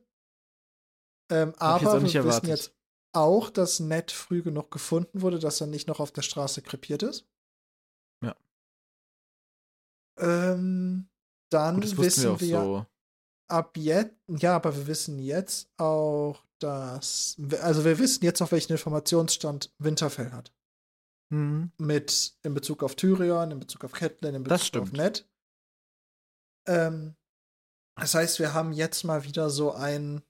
Ähm, 1.31 1.55
aber 1.57 2.03
wir 2.03 2.15
erwartet. 2.15 2.25
wissen 2.25 2.49
jetzt 2.49 2.75
auch, 3.13 3.51
dass 3.51 3.81
Ned 3.81 4.11
früh 4.11 4.43
genug 4.43 4.71
gefunden 4.71 5.23
wurde, 5.23 5.39
dass 5.39 5.61
er 5.61 5.67
nicht 5.67 5.89
noch 5.89 6.01
auf 6.01 6.13
der 6.13 6.23
Straße 6.23 6.63
krepiert 6.63 7.03
ist. 7.03 7.27
Ja. 8.23 8.37
Ähm, 10.19 11.09
dann 11.51 11.81
Gut, 11.81 11.99
wissen 11.99 12.25
wir, 12.25 12.41
wir 12.41 12.61
so. 12.61 12.87
ab 13.49 13.77
jetzt, 13.77 14.15
ja, 14.29 14.57
aber 14.57 14.77
wir 14.77 14.87
wissen 14.87 15.19
jetzt 15.19 15.71
auch, 15.79 16.45
dass, 16.59 17.37
also 17.61 17.85
wir 17.85 17.99
wissen 17.99 18.25
jetzt 18.25 18.43
auch, 18.43 18.53
welchen 18.53 18.73
Informationsstand 18.73 19.73
Winterfell 19.79 20.33
hat. 20.33 20.53
Mhm. 21.31 21.73
Mit 21.79 22.35
in 22.43 22.55
Bezug 22.55 22.83
auf 22.83 22.95
Tyrion, 22.95 23.51
in 23.51 23.61
Bezug 23.61 23.85
auf 23.85 23.93
Catelyn, 23.93 24.35
in 24.35 24.43
Bezug 24.45 24.83
auf 24.83 24.93
Ned. 24.93 25.29
Ähm, 26.67 27.17
das 27.97 28.15
heißt, 28.15 28.39
wir 28.39 28.55
haben 28.55 28.73
jetzt 28.73 29.05
mal 29.05 29.25
wieder 29.25 29.51
so 29.51 29.73
einen 29.73 30.23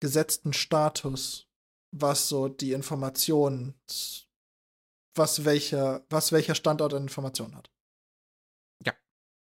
gesetzten 0.00 0.52
Status, 0.52 1.48
was 1.92 2.28
so 2.28 2.48
die 2.48 2.72
Informationen, 2.72 3.74
was 5.14 5.44
welcher, 5.44 6.04
was 6.10 6.32
welcher 6.32 6.54
Standort 6.54 6.94
an 6.94 7.02
Informationen 7.02 7.56
hat. 7.56 7.70
Ja. 8.84 8.94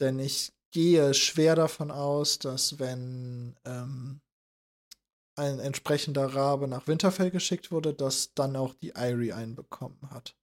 Denn 0.01 0.19
ich 0.19 0.53
gehe 0.73 1.15
schwer 1.15 1.55
davon 1.55 1.91
aus, 1.91 2.39
dass 2.39 2.79
wenn 2.79 3.57
ähm, 3.65 4.21
ein 5.37 5.59
entsprechender 5.59 6.35
Rabe 6.35 6.67
nach 6.69 6.87
Winterfell 6.87 7.31
geschickt 7.31 7.71
wurde, 7.71 7.95
dass 7.95 8.35
dann 8.35 8.57
auch 8.57 8.75
die 8.75 8.93
Irie 8.97 9.33
einen 9.33 9.55
bekommen 9.55 10.11
hat. 10.11 10.37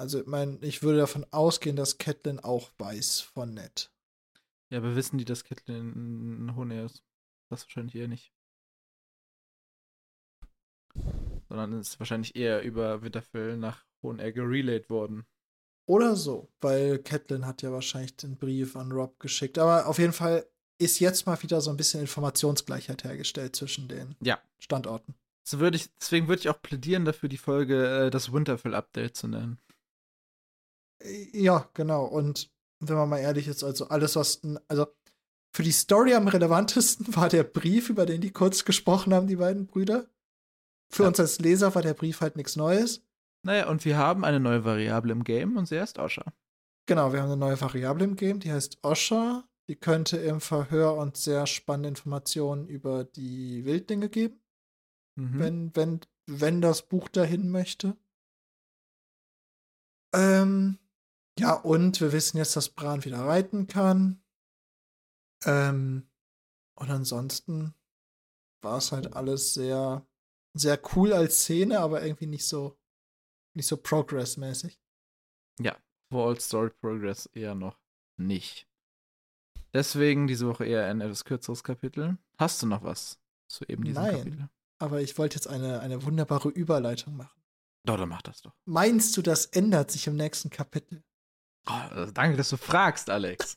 Also, 0.00 0.18
ich 0.22 0.26
meine, 0.26 0.56
ich 0.62 0.82
würde 0.82 0.96
davon 0.96 1.26
ausgehen, 1.30 1.76
dass 1.76 1.98
Catelyn 1.98 2.40
auch 2.40 2.70
weiß 2.78 3.20
von 3.20 3.52
Ned. 3.52 3.92
Ja, 4.70 4.78
aber 4.78 4.96
wissen 4.96 5.18
die, 5.18 5.26
dass 5.26 5.44
Catelyn 5.44 6.46
ein 6.46 6.56
Hohn 6.56 6.70
ist? 6.70 7.04
Das 7.50 7.66
wahrscheinlich 7.66 7.96
eher 7.96 8.08
nicht. 8.08 8.32
Sondern 11.50 11.78
ist 11.78 12.00
wahrscheinlich 12.00 12.34
eher 12.34 12.62
über 12.62 13.02
Winterfell 13.02 13.58
nach 13.58 13.84
Hohenehr 14.02 14.32
gerelayed 14.32 14.88
worden. 14.88 15.26
Oder 15.86 16.16
so, 16.16 16.48
weil 16.62 17.00
Catelyn 17.00 17.44
hat 17.44 17.60
ja 17.60 17.70
wahrscheinlich 17.70 18.16
den 18.16 18.38
Brief 18.38 18.76
an 18.76 18.92
Rob 18.92 19.20
geschickt. 19.20 19.58
Aber 19.58 19.86
auf 19.86 19.98
jeden 19.98 20.14
Fall 20.14 20.46
ist 20.78 20.98
jetzt 21.00 21.26
mal 21.26 21.42
wieder 21.42 21.60
so 21.60 21.68
ein 21.68 21.76
bisschen 21.76 22.00
Informationsgleichheit 22.00 23.04
hergestellt 23.04 23.54
zwischen 23.54 23.86
den 23.86 24.16
ja. 24.22 24.40
Standorten. 24.60 25.14
So 25.46 25.60
würde 25.60 25.76
ich, 25.76 25.94
deswegen 25.96 26.26
würde 26.26 26.40
ich 26.40 26.48
auch 26.48 26.62
plädieren 26.62 27.04
dafür, 27.04 27.28
die 27.28 27.36
Folge 27.36 28.06
äh, 28.06 28.10
das 28.10 28.32
Winterfell-Update 28.32 29.14
zu 29.14 29.28
nennen. 29.28 29.60
Ja, 31.32 31.68
genau. 31.74 32.04
Und 32.04 32.50
wenn 32.80 32.96
man 32.96 33.08
mal 33.08 33.18
ehrlich 33.18 33.48
ist, 33.48 33.64
also 33.64 33.88
alles, 33.88 34.16
was. 34.16 34.40
Also 34.68 34.86
für 35.52 35.62
die 35.62 35.72
Story 35.72 36.14
am 36.14 36.28
relevantesten 36.28 37.14
war 37.16 37.28
der 37.28 37.44
Brief, 37.44 37.90
über 37.90 38.06
den 38.06 38.20
die 38.20 38.32
kurz 38.32 38.64
gesprochen 38.64 39.12
haben, 39.14 39.26
die 39.26 39.36
beiden 39.36 39.66
Brüder. 39.66 40.08
Für 40.92 41.04
ja. 41.04 41.08
uns 41.08 41.20
als 41.20 41.38
Leser 41.38 41.74
war 41.74 41.82
der 41.82 41.94
Brief 41.94 42.20
halt 42.20 42.36
nichts 42.36 42.56
Neues. 42.56 43.02
Naja, 43.42 43.68
und 43.68 43.84
wir 43.84 43.96
haben 43.96 44.24
eine 44.24 44.40
neue 44.40 44.64
Variable 44.64 45.12
im 45.12 45.24
Game 45.24 45.56
und 45.56 45.66
sie 45.66 45.80
heißt 45.80 45.98
Osha. 45.98 46.24
Genau, 46.86 47.12
wir 47.12 47.20
haben 47.20 47.30
eine 47.30 47.36
neue 47.36 47.60
Variable 47.60 48.04
im 48.04 48.16
Game, 48.16 48.40
die 48.40 48.52
heißt 48.52 48.78
Osha. 48.82 49.44
Die 49.68 49.76
könnte 49.76 50.16
im 50.16 50.40
Verhör 50.40 50.96
uns 50.96 51.22
sehr 51.22 51.46
spannende 51.46 51.90
Informationen 51.90 52.66
über 52.66 53.04
die 53.04 53.64
Wildlinge 53.64 54.08
geben. 54.08 54.40
Mhm. 55.16 55.38
Wenn, 55.38 55.76
wenn, 55.76 56.00
wenn 56.26 56.60
das 56.60 56.82
Buch 56.82 57.08
dahin 57.08 57.50
möchte. 57.50 57.96
Ähm, 60.12 60.79
ja, 61.40 61.54
und 61.54 62.02
wir 62.02 62.12
wissen 62.12 62.36
jetzt, 62.36 62.54
dass 62.54 62.68
Bran 62.68 63.04
wieder 63.04 63.20
reiten 63.20 63.66
kann. 63.66 64.22
Ähm, 65.46 66.06
und 66.74 66.90
ansonsten 66.90 67.74
war 68.62 68.76
es 68.76 68.92
halt 68.92 69.14
alles 69.14 69.54
sehr, 69.54 70.06
sehr 70.52 70.78
cool 70.94 71.14
als 71.14 71.40
Szene, 71.40 71.80
aber 71.80 72.02
irgendwie 72.02 72.26
nicht 72.26 72.46
so, 72.46 72.78
nicht 73.54 73.66
so 73.66 73.78
Progress-mäßig. 73.78 74.78
Ja, 75.60 75.78
Wall 76.10 76.38
Story 76.38 76.70
Progress 76.78 77.24
eher 77.32 77.54
noch 77.54 77.80
nicht. 78.18 78.68
Deswegen 79.72 80.26
diese 80.26 80.46
Woche 80.46 80.66
eher 80.66 80.84
ein 80.86 81.00
etwas 81.00 81.24
kürzeres 81.24 81.64
Kapitel. 81.64 82.18
Hast 82.36 82.62
du 82.62 82.66
noch 82.66 82.82
was 82.82 83.18
zu 83.48 83.64
eben 83.64 83.84
diesem 83.84 84.02
Nein, 84.02 84.16
Kapitel? 84.16 84.48
Aber 84.78 85.00
ich 85.00 85.16
wollte 85.16 85.36
jetzt 85.36 85.46
eine, 85.46 85.80
eine 85.80 86.02
wunderbare 86.02 86.50
Überleitung 86.50 87.16
machen. 87.16 87.40
Doch, 87.86 87.96
dann 87.96 88.10
mach 88.10 88.20
das 88.20 88.42
doch. 88.42 88.52
Meinst 88.66 89.16
du, 89.16 89.22
das 89.22 89.46
ändert 89.46 89.90
sich 89.90 90.06
im 90.06 90.16
nächsten 90.16 90.50
Kapitel? 90.50 91.02
Oh, 91.66 92.06
danke, 92.12 92.36
dass 92.36 92.50
du 92.50 92.56
fragst, 92.56 93.10
Alex. 93.10 93.56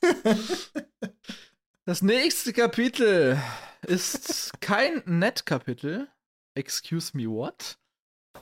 das 1.86 2.02
nächste 2.02 2.54
Kapitel 2.54 3.42
ist 3.82 4.60
kein 4.62 5.02
Net-Kapitel. 5.06 6.08
Excuse 6.56 7.16
me, 7.16 7.30
what? 7.30 7.78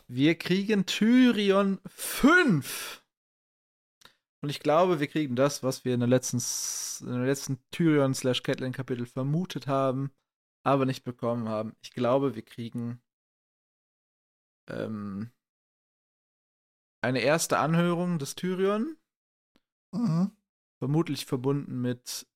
Wir 0.08 0.38
kriegen 0.38 0.86
Tyrion 0.86 1.80
5. 1.86 3.04
Und 4.42 4.50
ich 4.50 4.60
glaube, 4.60 5.00
wir 5.00 5.08
kriegen 5.08 5.36
das, 5.36 5.62
was 5.64 5.86
wir 5.86 5.94
in 5.94 6.00
der 6.00 6.10
letzten, 6.10 6.40
in 7.06 7.14
der 7.14 7.28
letzten 7.28 7.60
Tyrion 7.70 8.14
slash 8.14 8.42
Catelyn 8.42 8.74
Kapitel 8.74 9.06
vermutet 9.06 9.68
haben, 9.68 10.12
aber 10.64 10.86
nicht 10.86 11.04
bekommen 11.04 11.48
haben. 11.48 11.76
Ich 11.82 11.92
glaube, 11.92 12.36
wir 12.36 12.42
kriegen 12.42 13.02
ähm, 14.68 15.32
eine 17.02 17.20
erste 17.20 17.60
Anhörung 17.60 18.18
des 18.18 18.36
Tyrion 18.36 18.98
Mhm. 19.92 20.32
Vermutlich 20.80 21.26
verbunden 21.26 21.82
mit 21.82 22.28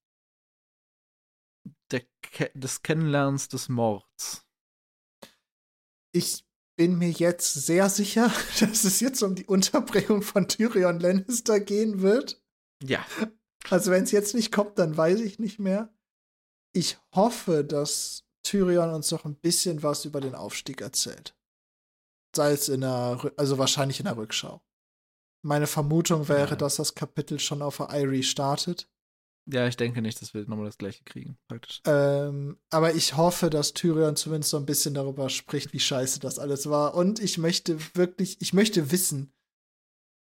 der 1.90 2.02
Ke 2.22 2.50
des 2.54 2.82
Kennenlernens 2.82 3.48
des 3.48 3.68
Mords. 3.68 4.46
Ich 6.12 6.46
bin 6.76 6.98
mir 6.98 7.10
jetzt 7.10 7.54
sehr 7.54 7.88
sicher, 7.88 8.30
dass 8.60 8.84
es 8.84 9.00
jetzt 9.00 9.22
um 9.22 9.34
die 9.34 9.46
Unterbringung 9.46 10.22
von 10.22 10.48
Tyrion 10.48 11.00
Lannister 11.00 11.60
gehen 11.60 12.02
wird. 12.02 12.42
Ja. 12.82 13.04
Also 13.70 13.90
wenn 13.90 14.04
es 14.04 14.12
jetzt 14.12 14.34
nicht 14.34 14.52
kommt, 14.52 14.78
dann 14.78 14.96
weiß 14.96 15.20
ich 15.20 15.38
nicht 15.38 15.58
mehr. 15.58 15.92
Ich 16.72 16.98
hoffe, 17.14 17.64
dass 17.64 18.24
Tyrion 18.42 18.90
uns 18.90 19.10
noch 19.10 19.24
ein 19.24 19.36
bisschen 19.36 19.82
was 19.82 20.04
über 20.04 20.20
den 20.20 20.34
Aufstieg 20.34 20.80
erzählt. 20.80 21.34
Sei 22.34 22.52
es 22.52 22.68
in 22.68 22.82
der, 22.82 23.32
also 23.36 23.58
wahrscheinlich 23.58 23.98
in 23.98 24.04
der 24.04 24.16
Rückschau. 24.16 24.60
Meine 25.42 25.66
Vermutung 25.66 26.28
wäre, 26.28 26.50
ja. 26.50 26.56
dass 26.56 26.76
das 26.76 26.94
Kapitel 26.94 27.38
schon 27.38 27.62
auf 27.62 27.76
der 27.76 27.90
Irie 27.90 28.22
startet. 28.22 28.88
Ja, 29.48 29.68
ich 29.68 29.76
denke 29.76 30.02
nicht, 30.02 30.20
dass 30.20 30.34
wir 30.34 30.42
nochmal 30.48 30.66
das 30.66 30.78
gleiche 30.78 31.04
kriegen, 31.04 31.38
praktisch. 31.46 31.80
Ähm, 31.86 32.58
aber 32.70 32.94
ich 32.94 33.16
hoffe, 33.16 33.48
dass 33.48 33.74
Tyrion 33.74 34.16
zumindest 34.16 34.50
so 34.50 34.56
ein 34.56 34.66
bisschen 34.66 34.94
darüber 34.94 35.28
spricht, 35.30 35.72
wie 35.72 35.78
scheiße 35.78 36.18
das 36.18 36.40
alles 36.40 36.68
war. 36.68 36.94
Und 36.94 37.20
ich 37.20 37.38
möchte 37.38 37.78
wirklich, 37.94 38.40
ich 38.40 38.52
möchte 38.52 38.90
wissen, 38.90 39.32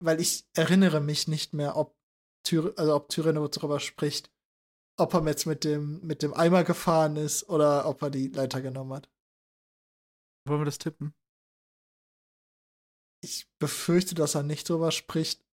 weil 0.03 0.19
ich 0.19 0.45
erinnere 0.53 0.99
mich 0.99 1.29
nicht 1.29 1.53
mehr, 1.53 1.77
ob, 1.77 1.95
Tyr 2.43 2.73
also 2.75 2.95
ob 2.95 3.07
Tyrion 3.07 3.35
darüber 3.35 3.79
spricht, 3.79 4.29
ob 4.97 5.13
er 5.13 5.25
jetzt 5.25 5.45
mit 5.45 5.63
dem, 5.63 6.01
mit 6.01 6.21
dem 6.21 6.33
Eimer 6.33 6.65
gefahren 6.65 7.15
ist 7.15 7.47
oder 7.47 7.87
ob 7.87 8.01
er 8.01 8.09
die 8.09 8.27
Leiter 8.27 8.61
genommen 8.61 8.93
hat. 8.93 9.09
Wollen 10.45 10.61
wir 10.61 10.65
das 10.65 10.79
tippen? 10.79 11.13
Ich 13.23 13.47
befürchte, 13.59 14.15
dass 14.15 14.35
er 14.35 14.43
nicht 14.43 14.69
drüber 14.69 14.91
spricht. 14.91 15.43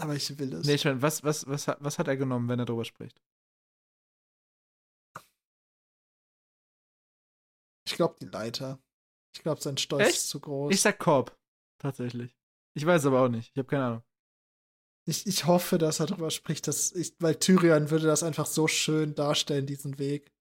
Aber 0.00 0.14
ich 0.14 0.38
will 0.38 0.52
es. 0.54 0.66
Nee, 0.66 0.74
ich 0.74 0.84
meine, 0.84 1.02
was, 1.02 1.22
was, 1.22 1.46
was, 1.46 1.68
hat- 1.68 1.78
was 1.80 1.98
hat 1.98 2.08
er 2.08 2.16
genommen, 2.16 2.48
wenn 2.48 2.58
er 2.58 2.66
drüber 2.66 2.84
spricht? 2.84 3.20
Ich 7.86 7.94
drüber 7.94 7.96
glaube, 7.96 8.16
die 8.20 8.26
Leiter. 8.26 8.80
Ich 9.36 9.42
glaube, 9.42 9.60
sein 9.60 9.76
Stolz 9.76 10.02
Echt? 10.08 10.16
ist 10.16 10.28
zu 10.30 10.40
groß. 10.40 10.72
Ich 10.72 10.80
sag 10.80 10.98
Korb. 10.98 11.36
Tatsächlich. 11.80 12.36
Ich 12.76 12.86
weiß 12.86 13.06
aber 13.06 13.20
auch 13.22 13.28
nicht. 13.28 13.50
Ich 13.52 13.58
habe 13.58 13.68
keine 13.68 13.84
Ahnung. 13.84 14.02
Ich, 15.06 15.26
ich 15.26 15.44
hoffe, 15.46 15.76
dass 15.76 16.00
er 16.00 16.06
darüber 16.06 16.30
spricht, 16.30 16.66
dass 16.66 16.92
ich, 16.92 17.14
weil 17.20 17.38
Tyrion 17.38 17.90
würde 17.90 18.06
das 18.06 18.22
einfach 18.22 18.46
so 18.46 18.66
schön 18.68 19.14
darstellen, 19.14 19.66
diesen 19.66 19.98
Weg. 19.98 20.32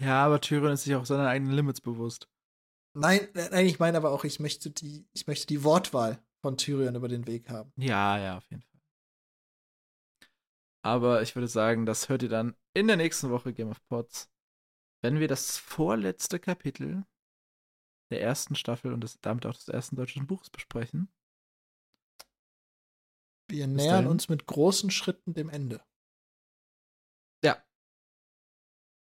Ja, 0.00 0.24
aber 0.24 0.40
Tyrion 0.40 0.72
ist 0.72 0.84
sich 0.84 0.94
auch 0.94 1.04
seiner 1.04 1.28
eigenen 1.28 1.52
Limits 1.52 1.80
bewusst. 1.80 2.28
Nein, 2.92 3.28
nein, 3.34 3.66
ich 3.66 3.78
meine 3.78 3.96
aber 3.96 4.10
auch, 4.10 4.24
ich 4.24 4.40
möchte 4.40 4.70
die, 4.70 5.06
ich 5.12 5.26
möchte 5.26 5.46
die 5.46 5.62
Wortwahl 5.62 6.22
von 6.42 6.56
Tyrion 6.56 6.96
über 6.96 7.08
den 7.08 7.26
Weg 7.26 7.48
haben. 7.48 7.72
Ja, 7.76 8.18
ja, 8.18 8.38
auf 8.38 8.50
jeden 8.50 8.62
Fall. 8.62 8.80
Aber 10.82 11.22
ich 11.22 11.36
würde 11.36 11.48
sagen, 11.48 11.86
das 11.86 12.08
hört 12.08 12.22
ihr 12.22 12.28
dann 12.28 12.56
in 12.74 12.86
der 12.86 12.96
nächsten 12.96 13.30
Woche 13.30 13.52
Game 13.52 13.68
of 13.68 13.84
Pods, 13.86 14.30
wenn 15.02 15.20
wir 15.20 15.28
das 15.28 15.58
vorletzte 15.58 16.40
Kapitel 16.40 17.04
der 18.10 18.22
ersten 18.22 18.56
Staffel 18.56 18.92
und 18.92 19.02
des, 19.02 19.20
damit 19.20 19.46
auch 19.46 19.54
des 19.54 19.68
ersten 19.68 19.96
deutschen 19.96 20.26
Buchs 20.26 20.50
besprechen. 20.50 21.12
Wir 23.48 23.66
Bis 23.66 23.76
nähern 23.76 24.04
dahin. 24.04 24.06
uns 24.06 24.28
mit 24.28 24.46
großen 24.46 24.90
Schritten 24.90 25.34
dem 25.34 25.48
Ende. 25.48 25.84
Ja. 27.44 27.62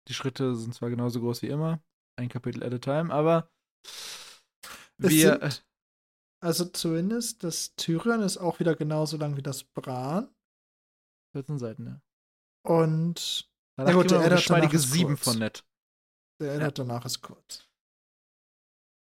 Die 0.08 0.14
Schritte 0.14 0.56
sind 0.56 0.74
zwar 0.74 0.90
genauso 0.90 1.20
groß 1.20 1.42
wie 1.42 1.48
immer, 1.48 1.82
ein 2.16 2.28
Kapitel 2.28 2.62
at 2.64 2.74
a 2.74 2.78
time, 2.78 3.12
aber 3.12 3.50
wir. 4.98 5.38
sind- 5.40 5.64
Also 6.42 6.64
zumindest 6.66 7.44
das 7.44 7.74
Tyrion 7.76 8.22
ist 8.22 8.38
auch 8.38 8.60
wieder 8.60 8.74
genauso 8.74 9.16
lang 9.16 9.36
wie 9.36 9.42
das 9.42 9.62
Bran. 9.64 10.34
14 11.36 11.58
Seiten, 11.58 11.86
ja. 11.86 12.02
Und 12.68 13.48
Danach 13.76 13.92
Ja 13.92 13.96
gut, 13.96 14.10
der 14.10 14.20
ändert 14.22 14.50
danach 14.50 14.72
ist 14.72 14.90
7 14.92 15.14
kurz. 15.14 15.24
von 15.24 15.38
nett. 15.38 15.64
der 16.40 16.54
Ende 16.54 16.72
danach 16.72 17.04
ist 17.04 17.20
kurz. 17.22 17.66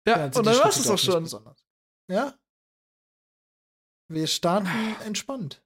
Ja, 0.07 0.15
also 0.15 0.39
und 0.39 0.45
dann 0.45 0.55
Schritte 0.55 0.79
es 0.79 0.87
auch 0.89 0.97
schon. 0.97 1.23
besonders. 1.23 1.65
Ja. 2.09 2.37
Wir 4.11 4.27
starten 4.27 4.67
entspannt. 5.03 5.63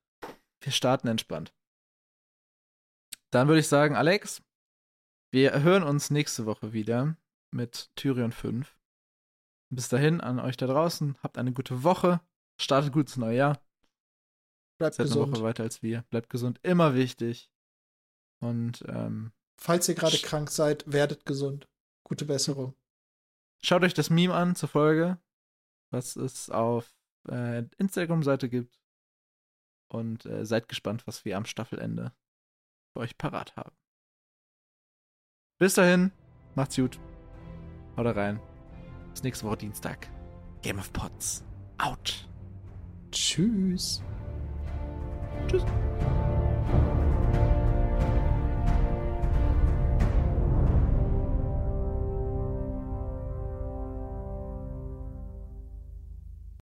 Wir 0.62 0.72
starten 0.72 1.08
entspannt. 1.08 1.54
Dann 3.32 3.48
würde 3.48 3.60
ich 3.60 3.68
sagen, 3.68 3.96
Alex, 3.96 4.42
wir 5.32 5.62
hören 5.62 5.84
uns 5.84 6.10
nächste 6.10 6.46
Woche 6.46 6.74
wieder 6.74 7.16
mit 7.52 7.92
Tyrion 7.96 8.32
5. 8.32 8.79
Bis 9.70 9.90
dahin 9.90 10.22
an 10.22 10.40
euch 10.40 10.58
da 10.58 10.68
draußen, 10.68 11.18
habt 11.22 11.38
eine 11.38 11.54
gute 11.54 11.84
Woche, 11.84 12.22
startet 12.60 12.92
gut 12.92 13.08
ins 13.08 13.18
neue 13.18 13.38
Jahr, 13.38 13.62
Bleibt 14.80 14.96
seid 14.96 15.06
eine 15.08 15.14
gesund. 15.16 15.32
Woche 15.34 15.44
weiter 15.44 15.64
als 15.64 15.84
wir, 15.84 16.04
bleibt 16.10 16.30
gesund, 16.30 16.60
immer 16.64 16.96
wichtig. 16.96 17.52
Und 18.40 18.84
ähm, 18.88 19.32
Falls 19.58 19.90
ihr 19.90 19.96
gerade 19.96 20.18
krank 20.18 20.50
seid, 20.50 20.92
werdet 20.92 21.26
gesund. 21.26 21.68
Gute 22.04 22.26
Besserung. 22.26 22.74
schaut 23.62 23.84
euch 23.84 23.94
das 23.94 24.10
Meme 24.10 24.34
an 24.34 24.56
zur 24.56 24.70
Folge, 24.70 25.20
was 25.92 26.16
es 26.16 26.50
auf 26.50 26.96
äh, 27.28 27.64
Instagram-Seite 27.78 28.50
gibt. 28.50 28.80
Und 29.92 30.26
äh, 30.26 30.46
seid 30.46 30.70
gespannt, 30.70 31.06
was 31.08 31.26
wir 31.26 31.36
am 31.36 31.46
Staffelende 31.46 32.14
für 32.94 33.00
euch 33.02 33.18
parat 33.18 33.56
haben. 33.56 33.76
Bis 35.58 35.74
dahin, 35.74 36.12
macht's 36.56 36.76
gut. 36.78 37.00
Haut 37.98 38.06
rein. 38.16 38.40
Bis 39.12 39.24
nächste 39.24 39.46
Woche 39.46 39.58
Dienstag. 39.58 40.08
Game 40.62 40.80
of 40.80 40.92
Pots. 40.94 41.44
Out. 41.78 42.28
Tschüss. 43.12 44.04
Tschüss. 45.48 45.64